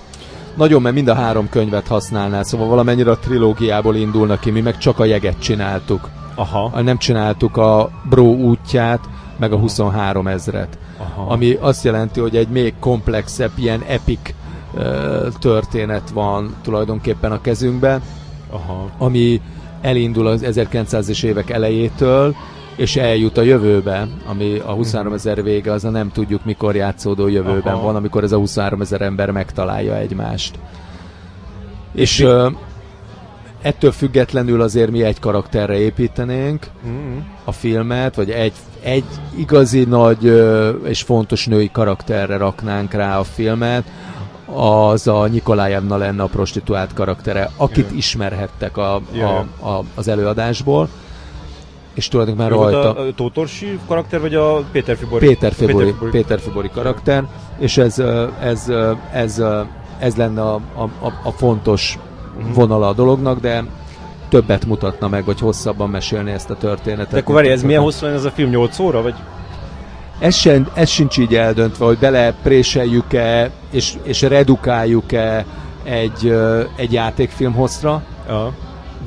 Nagyon, 0.55 0.83
mert 0.83 0.95
mind 0.95 1.09
a 1.09 1.15
három 1.15 1.49
könyvet 1.49 1.87
használná, 1.87 2.43
szóval 2.43 2.67
valamennyire 2.69 3.11
a 3.11 3.19
trilógiából 3.19 3.97
indulnak 3.97 4.41
ki, 4.41 4.51
mi 4.51 4.61
meg 4.61 4.79
csak 4.79 4.99
a 4.99 5.05
jeget 5.05 5.39
csináltuk. 5.39 6.09
Aha. 6.35 6.81
Nem 6.83 6.99
csináltuk 6.99 7.57
a 7.57 7.91
Bro 8.09 8.25
útját, 8.25 9.01
meg 9.39 9.53
a 9.53 9.57
23 9.57 10.27
ezret. 10.27 10.79
Aha. 10.99 11.33
Ami 11.33 11.53
azt 11.61 11.85
jelenti, 11.85 12.21
hogy 12.21 12.37
egy 12.37 12.49
még 12.49 12.75
komplexebb, 12.81 13.51
ilyen 13.57 13.83
epic 13.87 14.35
uh, 14.75 15.27
történet 15.39 16.11
van 16.11 16.55
tulajdonképpen 16.63 17.33
a 17.33 17.41
kezünkben, 17.41 18.03
Aha. 18.51 18.91
ami 18.99 19.41
elindul 19.81 20.27
az 20.27 20.45
1900-es 20.45 21.23
évek 21.23 21.51
elejétől, 21.51 22.35
és 22.83 22.97
eljut 22.97 23.39
a 23.39 23.43
jövőbe, 23.43 24.09
ami 24.27 24.59
a 24.59 24.73
23 24.73 25.13
ezer 25.13 25.43
vége, 25.43 25.73
az 25.73 25.85
a 25.85 25.91
nem 25.91 26.11
tudjuk 26.13 26.45
mikor 26.45 26.77
játszódó 26.77 27.29
jövőben 27.29 27.75
Aha. 27.75 27.83
van, 27.83 27.97
amikor 27.97 28.23
ez 28.23 28.33
a 28.33 28.37
23 28.37 28.81
ezer 28.81 29.01
ember 29.01 29.31
megtalálja 29.31 29.97
egymást. 29.97 30.59
És 31.93 32.21
ö, 32.21 32.49
ettől 33.63 33.93
függetlenül 33.93 34.61
azért 34.61 34.91
mi 34.91 35.03
egy 35.03 35.21
karakterre 35.21 35.79
építenénk 35.79 36.67
mm. 36.87 37.19
a 37.45 37.53
filmet, 37.53 38.15
vagy 38.15 38.31
egy, 38.31 38.53
egy 38.81 39.05
igazi 39.37 39.85
nagy 39.85 40.27
ö, 40.27 40.69
és 40.69 41.03
fontos 41.03 41.47
női 41.47 41.71
karakterre 41.73 42.37
raknánk 42.37 42.93
rá 42.93 43.19
a 43.19 43.25
filmet, 43.25 43.85
az 44.55 45.07
a 45.07 45.27
Nikolájevna 45.27 45.97
lenne 45.97 46.23
a 46.23 46.27
prostituált 46.27 46.95
karaktere, 46.95 47.51
akit 47.57 47.85
yeah. 47.85 47.97
ismerhettek 47.97 48.77
a, 48.77 48.95
a, 48.95 49.67
a, 49.69 49.85
az 49.95 50.09
előadásból 50.09 50.89
és 51.95 52.09
tulajdonképpen 52.09 52.51
már 52.51 52.61
rajta... 52.61 52.95
A 52.95 53.13
Tótorsi 53.15 53.79
karakter, 53.87 54.21
vagy 54.21 54.35
a 54.35 54.65
Péter 54.73 54.97
Fibori? 54.97 55.27
Péter 55.27 55.53
Fibori, 55.53 55.73
Péter 55.75 55.93
Fibori, 55.93 56.11
Péter 56.11 56.41
Fibori 56.41 56.71
karakter, 56.75 57.25
és 57.59 57.77
ez, 57.77 57.99
ez, 58.41 58.73
ez, 59.13 59.43
ez 59.99 60.17
lenne 60.17 60.43
a, 60.43 60.55
a, 60.75 61.13
a 61.23 61.31
fontos 61.31 61.99
uh-huh. 62.37 62.55
vonala 62.55 62.89
a 62.89 62.93
dolognak, 62.93 63.41
de 63.41 63.65
többet 64.29 64.67
mutatna 64.67 65.09
meg, 65.09 65.25
vagy 65.25 65.41
hosszabban 65.41 65.91
mesélni 65.91 66.31
ezt 66.31 66.51
a 66.51 66.57
történetet. 66.57 67.13
De 67.13 67.19
akkor 67.19 67.35
várj, 67.35 67.49
ez 67.49 67.63
milyen 67.63 67.83
hosszú 67.83 68.07
ez 68.07 68.25
a 68.25 68.31
film? 68.31 68.51
8 68.51 68.79
óra, 68.79 69.03
vagy? 69.03 69.15
Ez, 70.19 70.35
sem, 70.35 70.69
ez 70.75 70.89
sincs 70.89 71.19
így 71.19 71.35
eldöntve, 71.35 71.85
hogy 71.85 71.99
belepréseljük-e, 71.99 73.51
és, 73.71 73.95
és 74.03 74.23
redukáljuk-e 74.23 75.45
egy, 75.83 76.35
egy 76.77 76.93
játékfilm 76.93 77.53
hosszra. 77.53 78.03
Uh-huh 78.27 78.53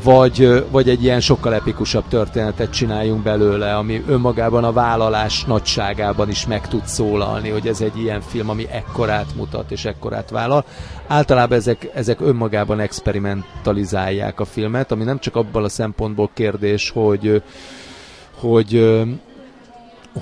vagy, 0.06 0.66
vagy 0.72 0.90
egy 0.90 1.04
ilyen 1.04 1.20
sokkal 1.20 1.54
epikusabb 1.54 2.08
történetet 2.08 2.70
csináljunk 2.70 3.24
belőle, 3.24 3.76
ami 3.76 4.04
önmagában 4.08 4.64
a 4.64 4.72
vállalás 4.72 5.44
nagyságában 5.44 6.30
is 6.30 6.48
meg 6.48 6.68
tud 6.68 6.86
szólalni, 6.86 7.50
hogy 7.50 7.68
ez 7.68 7.82
egy 7.82 7.98
ilyen 8.00 8.22
film, 8.22 8.50
ami 8.50 8.68
ekkorát 8.70 9.36
mutat 9.36 9.72
és 9.72 9.86
ekkorát 9.86 10.30
vállal. 10.30 10.66
Általában 11.08 11.58
ezek, 11.58 11.90
ezek 11.94 12.22
önmagában 12.22 12.80
experimentalizálják 12.80 14.40
a 14.40 14.46
filmet, 14.46 14.92
ami 14.92 15.04
nem 15.04 15.20
csak 15.20 15.36
abban 15.36 15.64
a 15.64 15.70
szempontból 15.70 16.30
kérdés, 16.34 16.90
hogy 16.90 17.42
hogy 18.40 19.04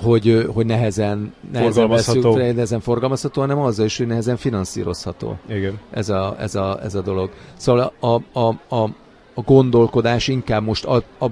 hogy, 0.02 0.48
hogy 0.54 0.66
nehezen, 0.66 1.34
nehezen 1.52 1.72
forgalmazható. 1.72 2.34
Veszünk, 2.34 2.54
nehezen 2.54 2.80
forgalmazható, 2.80 3.40
hanem 3.40 3.58
azzal 3.58 3.84
is, 3.84 3.96
hogy 3.98 4.06
nehezen 4.06 4.36
finanszírozható. 4.36 5.38
Igen. 5.48 5.78
Ez 5.90 6.08
a, 6.08 6.36
ez 6.38 6.54
a, 6.54 6.78
ez 6.82 6.94
a 6.94 7.00
dolog. 7.00 7.30
Szóval 7.56 7.92
a, 8.00 8.38
a, 8.40 8.74
a, 8.76 8.88
a 9.34 9.40
gondolkodás 9.40 10.28
inkább 10.28 10.62
most 10.62 10.84
a, 10.84 11.02
a, 11.18 11.26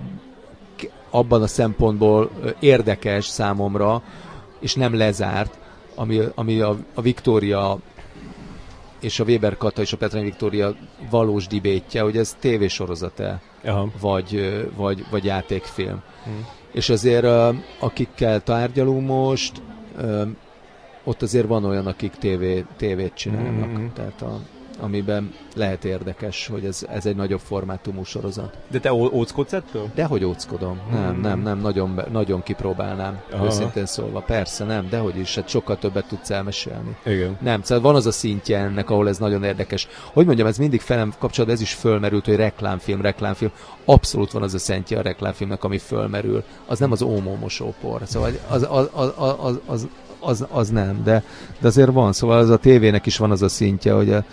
abban 1.11 1.43
a 1.43 1.47
szempontból 1.47 2.31
érdekes 2.61 3.27
számomra, 3.27 4.03
és 4.61 4.75
nem 4.75 4.97
lezárt, 4.97 5.59
ami, 5.95 6.21
ami 6.35 6.61
a, 6.61 6.77
a 6.95 7.01
Viktória 7.01 7.79
és 9.01 9.21
a 9.21 9.25
Weber 9.25 9.57
Kata 9.57 9.83
és 9.83 9.93
a 9.93 9.97
Petrányi 9.97 10.25
Viktória 10.25 10.75
valós 11.11 11.47
dibétje, 11.47 12.03
hogy 12.03 12.17
ez 12.17 12.37
tévésorozat-e, 12.41 13.41
vagy, 14.01 14.61
vagy, 14.77 15.05
vagy 15.11 15.25
játékfilm. 15.25 16.03
Hmm. 16.25 16.47
És 16.73 16.89
azért 16.89 17.27
akikkel 17.79 18.43
tárgyalunk 18.43 19.07
most, 19.07 19.63
ott 21.05 21.23
azért 21.23 21.47
van 21.47 21.65
olyan, 21.65 21.87
akik 21.87 22.13
tévé, 22.13 22.65
tévét 22.77 23.15
csinálnak. 23.15 23.71
Hmm. 23.71 23.93
Tehát 23.95 24.23
a, 24.23 24.41
amiben 24.83 25.35
lehet 25.55 25.85
érdekes, 25.85 26.47
hogy 26.47 26.65
ez, 26.65 26.87
ez 26.89 27.07
egy 27.07 27.17
nagyobb 27.17 27.41
formátumú 27.41 28.05
sorozat. 28.05 28.57
De 28.71 28.81
te 28.81 28.93
óckodsz 28.93 29.53
ettől? 29.53 29.89
Dehogy 29.95 30.25
óckodom. 30.25 30.81
Nem, 30.91 31.21
nem, 31.21 31.41
nem, 31.41 31.59
nagyon, 31.61 32.01
nagyon 32.11 32.43
kipróbálnám, 32.43 33.21
Aha. 33.33 33.45
őszintén 33.45 33.87
szólva. 33.87 34.21
Persze, 34.21 34.65
nem, 34.65 34.89
dehogy 34.89 35.19
is, 35.19 35.35
hát 35.35 35.49
sokkal 35.49 35.79
többet 35.79 36.07
tudsz 36.07 36.31
elmesélni. 36.31 36.97
Igen. 37.05 37.37
Nem, 37.41 37.63
szóval 37.63 37.83
van 37.83 37.95
az 37.95 38.07
a 38.07 38.13
szintje 38.13 38.59
ennek, 38.59 38.91
ahol 38.91 39.09
ez 39.09 39.19
nagyon 39.19 39.45
érdekes. 39.45 39.89
Hogy 40.13 40.27
mondjam, 40.27 40.47
ez 40.47 40.59
mindig 40.59 40.81
felem 40.81 41.13
kapcsolatban, 41.19 41.59
ez 41.59 41.63
is 41.63 41.73
fölmerült, 41.73 42.25
hogy 42.25 42.37
reklámfilm, 42.37 43.01
reklámfilm. 43.01 43.51
Abszolút 43.85 44.33
van 44.33 44.43
az 44.43 44.55
a 44.55 44.59
szentje 44.59 44.99
a 44.99 45.03
reklámfilmnek, 45.03 45.65
ami 45.65 45.79
fölmerül. 45.79 46.45
Az 46.67 46.79
nem 46.79 46.93
az 46.93 47.03
ómó 47.03 47.37
mosópor. 47.41 48.01
Szóval 48.05 48.31
az, 48.49 48.67
az, 48.71 48.89
az, 48.95 49.13
az, 49.39 49.59
az, 49.67 49.89
az, 50.23 50.47
az 50.51 50.69
nem, 50.69 51.03
de, 51.05 51.25
de 51.61 51.67
azért 51.67 51.91
van, 51.91 52.13
szóval 52.13 52.39
az 52.39 52.51
a 52.51 52.57
tévének 52.57 53.07
is 53.07 53.17
van 53.17 53.31
az 53.31 53.43
a 53.43 53.49
szintje, 53.49 53.93
hogy 53.93 54.13
a, 54.13 54.25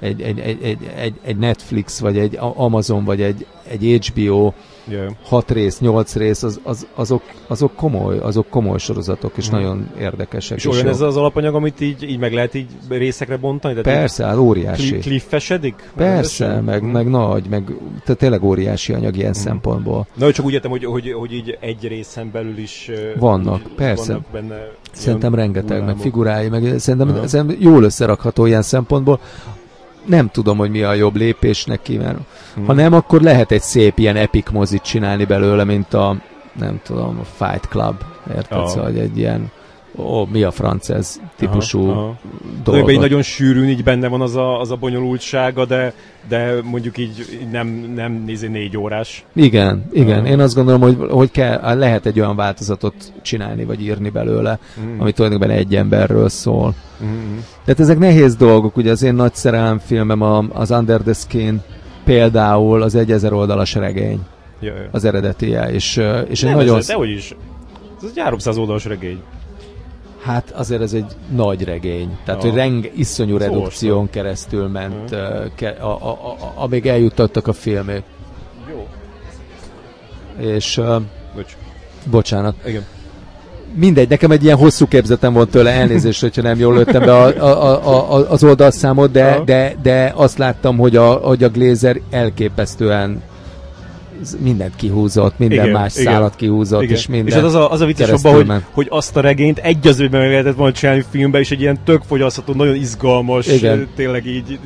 egy, 0.00 0.22
egy, 0.22 0.38
egy, 0.38 0.62
egy, 0.62 0.90
egy, 0.96 1.14
egy 1.22 1.36
Netflix, 1.36 1.98
vagy 1.98 2.18
egy 2.18 2.38
Amazon, 2.54 3.04
vagy 3.04 3.22
egy, 3.22 3.46
egy 3.68 4.10
HBO 4.12 4.52
yeah. 4.88 5.12
hat 5.22 5.50
rész, 5.50 5.80
nyolc 5.80 6.14
rész, 6.16 6.42
az, 6.42 6.60
az, 6.62 6.86
azok, 6.94 7.22
azok, 7.46 7.74
komoly, 7.74 8.18
azok 8.18 8.48
komoly 8.48 8.78
sorozatok, 8.78 9.32
és 9.36 9.48
mm. 9.48 9.52
nagyon 9.52 9.90
érdekesek. 9.98 10.58
És, 10.58 10.64
és 10.64 10.70
olyan 10.70 10.84
jó. 10.84 10.90
ez 10.90 11.00
az 11.00 11.16
alapanyag, 11.16 11.54
amit 11.54 11.80
így, 11.80 12.02
így 12.02 12.18
meg 12.18 12.32
lehet 12.32 12.54
így 12.54 12.66
részekre 12.88 13.36
bontani? 13.36 13.80
Tehát 13.80 13.98
Persze, 13.98 14.24
hát 14.24 14.36
óriási. 14.36 14.98
Cliffesedik? 14.98 15.90
Persze, 15.96 16.60
meg, 16.60 16.82
mm. 16.82 16.90
meg 16.90 17.08
nagy, 17.08 17.48
meg 17.48 17.64
tehát 18.04 18.20
tényleg 18.20 18.42
óriási 18.42 18.92
anyag 18.92 19.16
ilyen 19.16 19.28
mm. 19.28 19.42
szempontból. 19.42 20.06
Na, 20.14 20.32
csak 20.32 20.44
úgy 20.44 20.52
értem, 20.52 20.70
hogy, 20.70 20.84
hogy, 20.84 21.12
hogy 21.12 21.32
így 21.32 21.58
egy 21.60 21.88
részen 21.88 22.30
belül 22.32 22.58
is 22.58 22.90
vannak, 23.18 23.60
így, 23.60 23.74
persze. 23.74 24.12
Vannak 24.12 24.30
benne 24.32 24.72
Szerintem 24.92 25.34
rengeteg, 25.34 25.84
meg 25.84 25.96
figurái, 25.96 26.48
meg 26.48 26.78
szerintem, 26.78 27.08
uh-huh. 27.08 27.26
szerintem 27.26 27.56
jól 27.60 27.82
összerakható 27.82 28.46
ilyen 28.46 28.62
szempontból 28.62 29.20
nem 30.06 30.30
tudom, 30.30 30.56
hogy 30.56 30.70
mi 30.70 30.82
a 30.82 30.92
jobb 30.92 31.16
lépés 31.16 31.64
neki, 31.64 31.96
mert 31.96 32.18
hmm. 32.54 32.66
ha 32.66 32.72
nem, 32.72 32.92
akkor 32.92 33.20
lehet 33.20 33.50
egy 33.50 33.62
szép 33.62 33.98
ilyen 33.98 34.16
epic 34.16 34.50
mozit 34.50 34.82
csinálni 34.82 35.24
belőle, 35.24 35.64
mint 35.64 35.94
a, 35.94 36.16
nem 36.52 36.80
tudom, 36.82 37.18
a 37.20 37.44
Fight 37.44 37.68
Club, 37.68 37.96
érted? 38.36 38.58
Oh. 38.58 38.66
Szóval 38.66 38.92
egy 38.94 39.18
ilyen 39.18 39.50
ó, 39.96 40.24
mi 40.24 40.42
a 40.42 40.50
franc 40.50 40.88
ez 40.88 41.20
típusú 41.36 41.88
aha, 41.88 42.00
aha. 42.00 42.18
dolog. 42.64 42.90
Így 42.90 42.98
nagyon 42.98 43.22
sűrűn 43.22 43.68
így 43.68 43.82
benne 43.82 44.08
van 44.08 44.20
az 44.20 44.36
a, 44.36 44.60
az 44.60 44.70
a 44.70 44.76
bonyolultsága, 44.76 45.64
de, 45.64 45.92
de 46.28 46.54
mondjuk 46.62 46.98
így 46.98 47.46
nem, 47.50 47.92
nem 47.94 48.22
nézi 48.26 48.46
négy 48.46 48.76
órás. 48.76 49.24
Igen, 49.32 49.84
igen. 49.92 50.18
Aha. 50.18 50.28
Én 50.28 50.40
azt 50.40 50.54
gondolom, 50.54 50.80
hogy, 50.80 50.96
hogy 51.10 51.30
kell, 51.30 51.78
lehet 51.78 52.06
egy 52.06 52.20
olyan 52.20 52.36
változatot 52.36 52.94
csinálni, 53.22 53.64
vagy 53.64 53.82
írni 53.82 54.10
belőle, 54.10 54.58
mm. 54.80 55.00
ami 55.00 55.12
tulajdonképpen 55.12 55.56
egy 55.56 55.76
emberről 55.76 56.28
szól. 56.28 56.74
Mm-hmm. 57.04 57.36
Tehát 57.64 57.80
ezek 57.80 57.98
nehéz 57.98 58.36
dolgok, 58.36 58.76
ugye 58.76 58.90
az 58.90 59.02
én 59.02 59.14
nagy 59.14 59.32
filmem 59.84 60.20
a, 60.20 60.44
az 60.52 60.70
Under 60.70 61.00
the 61.00 61.12
Skin 61.12 61.62
például 62.04 62.82
az 62.82 62.94
egy 62.94 63.12
ezer 63.12 63.32
oldalas 63.32 63.74
regény. 63.74 64.20
Ja, 64.60 64.74
ja. 64.74 64.88
Az 64.90 65.04
eredetie, 65.04 65.70
és, 65.72 66.00
és 66.28 66.40
nem, 66.40 66.50
egy 66.50 66.56
nagyon... 66.56 66.76
Ez, 66.78 66.86
dehogy 66.86 67.10
is. 67.10 67.34
Ez 68.02 68.10
egy 68.14 68.22
300 68.22 68.56
oldalas 68.56 68.84
regény. 68.84 69.22
Hát 70.24 70.50
azért 70.50 70.82
ez 70.82 70.92
egy 70.92 71.06
nagy 71.34 71.64
regény. 71.64 72.18
Tehát, 72.24 72.42
ja. 72.42 72.48
hogy 72.48 72.58
reng, 72.58 72.90
iszonyú 72.96 73.36
redukción 73.36 73.92
Szóval. 73.92 74.08
keresztül 74.10 74.68
ment, 74.68 75.10
uh, 75.10 75.18
ke, 75.54 75.68
a, 75.68 75.86
a, 75.86 76.08
a, 76.08 76.30
a, 76.30 76.62
amíg 76.62 76.86
eljuttattak 76.86 77.46
a 77.46 77.52
filmé. 77.52 78.02
Jó. 78.70 78.86
És... 80.46 80.78
Uh, 80.78 81.02
Bocs. 81.34 81.56
Bocsánat. 82.10 82.54
Igen. 82.66 82.84
Mindegy, 83.74 84.08
nekem 84.08 84.30
egy 84.30 84.44
ilyen 84.44 84.56
hosszú 84.56 84.88
képzetem 84.88 85.32
volt 85.32 85.50
tőle, 85.50 85.70
elnézést, 85.70 86.20
hogyha 86.20 86.42
nem 86.42 86.58
jól 86.58 86.74
lőttem 86.74 87.04
be 87.04 87.16
a, 87.16 87.26
a, 87.26 87.86
a, 87.86 88.14
a, 88.14 88.30
az 88.30 88.44
oldalszámot, 88.44 89.10
de, 89.10 89.42
de, 89.44 89.74
de 89.82 90.12
azt 90.14 90.38
láttam, 90.38 90.76
hogy 90.76 90.96
a, 90.96 91.12
hogy 91.12 91.44
a 91.44 91.48
Glazer 91.48 92.00
elképesztően 92.10 93.22
mindent 94.42 94.76
kihúzott, 94.76 95.38
minden 95.38 95.64
igen, 95.64 95.80
más 95.80 95.96
igen, 95.96 96.12
szálat 96.12 96.36
kihúzott, 96.36 96.82
igen. 96.82 96.94
és 96.94 97.06
minden 97.06 97.38
És 97.38 97.42
az 97.42 97.54
a, 97.54 97.70
az 97.70 97.80
a 97.80 97.86
vicces 97.86 98.10
abban, 98.10 98.34
hogy, 98.34 98.62
hogy 98.70 98.86
azt 98.90 99.16
a 99.16 99.20
regényt 99.20 99.58
egy 99.58 99.86
az 99.86 99.98
meg 99.98 100.12
lehetett 100.12 100.56
volna 100.56 100.72
csinálni 100.72 101.04
filmben, 101.10 101.40
és 101.40 101.50
egy 101.50 101.60
ilyen 101.60 101.78
tök 101.84 102.02
fogyasztható, 102.06 102.52
nagyon 102.52 102.74
izgalmas, 102.74 103.46
igen. 103.46 103.88
tényleg 103.96 104.26
így, 104.26 104.58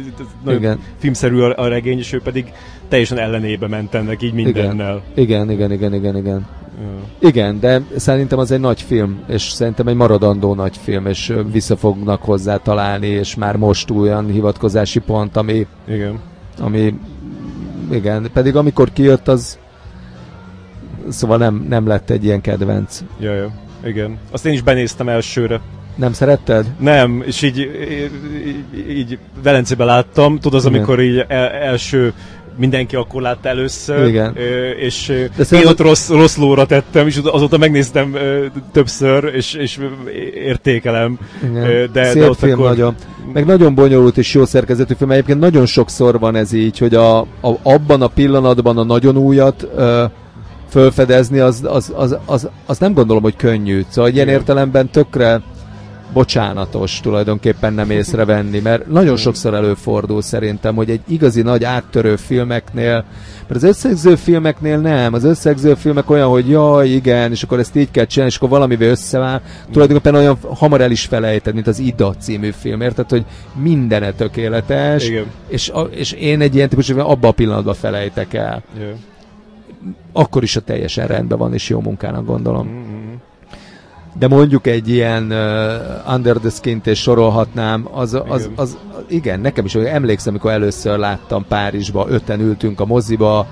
nagyon 0.44 0.60
igen. 0.60 0.78
filmszerű 0.98 1.40
a, 1.40 1.62
a 1.62 1.68
regény, 1.68 1.98
és 1.98 2.12
ő 2.12 2.20
pedig 2.20 2.52
teljesen 2.88 3.18
ellenébe 3.18 3.68
ment 3.68 3.94
ennek 3.94 4.22
így 4.22 4.32
mindennel. 4.32 5.02
Igen, 5.14 5.50
igen, 5.50 5.72
igen, 5.72 5.94
igen, 5.94 6.16
igen. 6.16 6.46
Ja. 6.80 7.28
Igen, 7.28 7.60
de 7.60 7.82
szerintem 7.96 8.38
az 8.38 8.50
egy 8.50 8.60
nagy 8.60 8.82
film, 8.82 9.20
és 9.28 9.42
szerintem 9.42 9.86
egy 9.86 9.94
maradandó 9.94 10.54
nagy 10.54 10.76
film, 10.76 11.06
és 11.06 11.32
vissza 11.52 11.76
fognak 11.76 12.22
hozzá 12.22 12.56
találni, 12.56 13.06
és 13.06 13.34
már 13.34 13.56
most 13.56 13.90
olyan 13.90 14.30
hivatkozási 14.30 14.98
pont, 14.98 15.36
ami, 15.36 15.66
igen. 15.88 16.20
ami 16.58 16.94
igen, 17.92 18.30
pedig 18.32 18.56
amikor 18.56 18.92
kijött, 18.92 19.28
az 19.28 19.58
szóval 21.08 21.38
nem, 21.38 21.66
nem 21.68 21.86
lett 21.86 22.10
egy 22.10 22.24
ilyen 22.24 22.40
kedvenc. 22.40 23.00
Ja, 23.20 23.34
ja, 23.34 23.50
igen. 23.84 24.18
Azt 24.30 24.46
én 24.46 24.52
is 24.52 24.62
benéztem 24.62 25.08
elsőre. 25.08 25.60
Nem 25.94 26.12
szeretted? 26.12 26.66
Nem, 26.78 27.22
és 27.26 27.42
így, 27.42 27.58
így, 27.58 28.90
így 28.90 29.18
Velencében 29.42 29.86
láttam, 29.86 30.38
tudod, 30.38 30.58
az, 30.58 30.64
Igen. 30.64 30.76
amikor 30.76 31.00
így 31.00 31.24
el, 31.28 31.48
első 31.48 32.12
mindenki 32.58 32.96
akkor 32.96 33.22
látta 33.22 33.48
először, 33.48 34.06
Igen. 34.06 34.36
és 34.78 35.12
De 35.36 35.58
én 35.58 35.66
ott 35.66 35.80
rossz, 35.80 36.08
rossz 36.08 36.36
lóra 36.36 36.66
tettem, 36.66 37.06
és 37.06 37.20
azóta 37.24 37.58
megnéztem 37.58 38.16
többször, 38.72 39.32
és, 39.34 39.54
és 39.54 39.78
értékelem. 40.34 41.18
Igen. 41.42 41.90
De, 41.92 42.04
Szép 42.04 42.22
de 42.22 42.28
ott 42.28 42.38
film 42.38 42.52
akkor... 42.52 42.68
nagyon. 42.68 42.94
Meg 43.32 43.46
nagyon 43.46 43.74
bonyolult 43.74 44.18
és 44.18 44.34
jó 44.34 44.44
szerkezetű 44.44 44.94
film. 44.94 45.10
Egyébként 45.10 45.38
nagyon 45.38 45.66
sokszor 45.66 46.18
van 46.18 46.36
ez 46.36 46.52
így, 46.52 46.78
hogy 46.78 46.94
a, 46.94 47.18
a, 47.20 47.26
abban 47.62 48.02
a 48.02 48.06
pillanatban 48.06 48.78
a 48.78 48.84
nagyon 48.84 49.16
újat 49.16 49.68
fölfedezni, 50.70 51.38
az, 51.38 51.62
az, 51.64 51.92
az, 51.96 52.16
az, 52.24 52.48
az 52.66 52.78
nem 52.78 52.92
gondolom, 52.92 53.22
hogy 53.22 53.36
könnyű. 53.36 53.82
Szóval 53.88 54.10
ilyen 54.10 54.26
Igen. 54.26 54.38
értelemben 54.38 54.90
tökre 54.90 55.42
bocsánatos 56.12 57.00
tulajdonképpen 57.00 57.72
nem 57.72 57.90
észrevenni, 57.90 58.58
mert 58.58 58.86
nagyon 58.86 59.16
sokszor 59.16 59.54
előfordul 59.54 60.22
szerintem, 60.22 60.74
hogy 60.74 60.90
egy 60.90 61.00
igazi 61.08 61.42
nagy 61.42 61.64
áttörő 61.64 62.16
filmeknél, 62.16 63.04
mert 63.40 63.62
az 63.62 63.62
összegző 63.62 64.14
filmeknél 64.14 64.78
nem, 64.78 65.14
az 65.14 65.24
összegző 65.24 65.74
filmek 65.74 66.10
olyan, 66.10 66.28
hogy 66.28 66.48
jaj, 66.48 66.88
igen, 66.88 67.30
és 67.30 67.42
akkor 67.42 67.58
ezt 67.58 67.76
így 67.76 67.90
kell 67.90 68.04
csinálni, 68.04 68.32
és 68.32 68.38
akkor 68.38 68.48
valamivel 68.48 68.88
összeváll, 68.88 69.40
tulajdonképpen 69.70 70.14
olyan 70.14 70.38
hamar 70.54 70.80
el 70.80 70.90
is 70.90 71.04
felejted, 71.04 71.54
mint 71.54 71.66
az 71.66 71.78
Ida 71.78 72.14
című 72.14 72.50
film, 72.50 72.80
érted, 72.80 73.10
hogy 73.10 73.24
mindene 73.62 74.12
tökéletes, 74.12 75.08
Igen. 75.08 75.24
és, 75.48 75.68
a, 75.68 75.80
és 75.80 76.12
én 76.12 76.40
egy 76.40 76.54
ilyen 76.54 76.68
típusú, 76.68 76.98
abban 76.98 77.30
a 77.30 77.34
pillanatban 77.34 77.74
felejtek 77.74 78.34
el. 78.34 78.62
Ja. 78.78 78.94
Akkor 80.12 80.42
is 80.42 80.56
a 80.56 80.60
teljesen 80.60 81.06
rendben 81.06 81.38
van, 81.38 81.54
és 81.54 81.68
jó 81.68 81.80
munkának 81.80 82.26
gondolom. 82.26 82.66
Mm-hmm. 82.66 83.07
De 84.18 84.28
mondjuk 84.28 84.66
egy 84.66 84.88
ilyen 84.88 85.32
uh, 85.32 86.14
Under 86.14 86.36
the 86.36 86.50
Skin-t 86.50 86.86
és 86.86 87.00
sorolhatnám, 87.00 87.88
az, 87.92 88.14
az, 88.14 88.22
az, 88.28 88.40
Igen. 88.40 88.52
az, 88.56 88.76
igen, 89.08 89.40
nekem 89.40 89.64
is 89.64 89.74
emlékszem, 89.74 90.32
amikor 90.32 90.50
először 90.50 90.98
láttam 90.98 91.44
Párizsba, 91.48 92.06
öten 92.08 92.40
ültünk 92.40 92.80
a 92.80 92.86
moziba, 92.86 93.46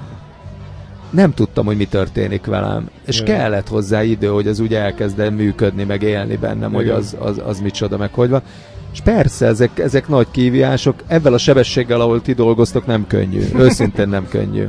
nem 1.11 1.35
tudtam, 1.35 1.67
hogy 1.67 1.77
mi 1.77 1.85
történik 1.85 2.47
velem. 2.47 2.89
És 3.07 3.21
Igen. 3.21 3.39
kellett 3.39 3.69
hozzá 3.69 4.03
idő, 4.03 4.29
hogy 4.29 4.47
az 4.47 4.61
úgy 4.61 4.75
elkezdem 4.75 5.35
működni, 5.35 5.85
meg 5.85 6.03
élni 6.03 6.37
bennem, 6.37 6.73
hogy 6.73 6.85
Igen. 6.85 6.97
az, 6.97 7.17
az, 7.19 7.41
az 7.47 7.61
micsoda, 7.61 7.97
meg 7.97 8.13
hogy 8.13 8.31
van. 8.31 8.43
És 8.93 9.01
persze, 9.01 9.47
ezek, 9.47 9.79
ezek 9.79 10.09
nagy 10.09 10.27
kívások, 10.31 10.95
ebben 11.07 11.33
a 11.33 11.39
sebességgel, 11.39 12.01
ahol 12.01 12.23
ti 12.23 12.33
dolgoztok, 12.33 12.87
nem 12.87 13.07
könnyű. 13.07 13.43
Őszintén 13.57 14.09
nem 14.09 14.29
könnyű. 14.29 14.69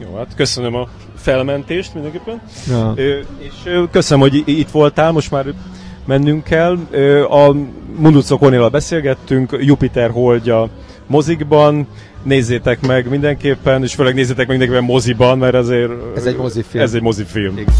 Jó, 0.00 0.16
hát 0.16 0.34
köszönöm 0.36 0.74
a 0.74 0.88
felmentést 1.20 1.94
mindenképpen. 1.94 2.40
Ja. 2.68 2.94
És 3.38 3.86
köszönöm, 3.90 4.28
hogy 4.28 4.42
itt 4.44 4.70
voltál, 4.70 5.12
most 5.12 5.30
már 5.30 5.44
mennünk 6.06 6.44
kell. 6.44 6.78
A 7.28 7.56
Munduco 7.96 8.68
beszélgettünk, 8.70 9.56
Jupiter 9.60 10.10
holdja 10.10 10.68
mozikban, 11.06 11.86
nézzétek 12.22 12.86
meg 12.86 13.08
mindenképpen, 13.08 13.82
és 13.82 13.94
főleg 13.94 14.14
nézzétek 14.14 14.46
meg 14.46 14.58
mindenképpen 14.58 14.84
moziban, 14.84 15.38
mert 15.38 15.54
azért... 15.54 15.90
Ez 16.16 16.26
egy 16.26 16.36
mozifilm. 16.36 16.84
Ez 16.84 16.94
egy 16.94 17.02
mozifilm. 17.02 17.58
Igen. 17.58 17.74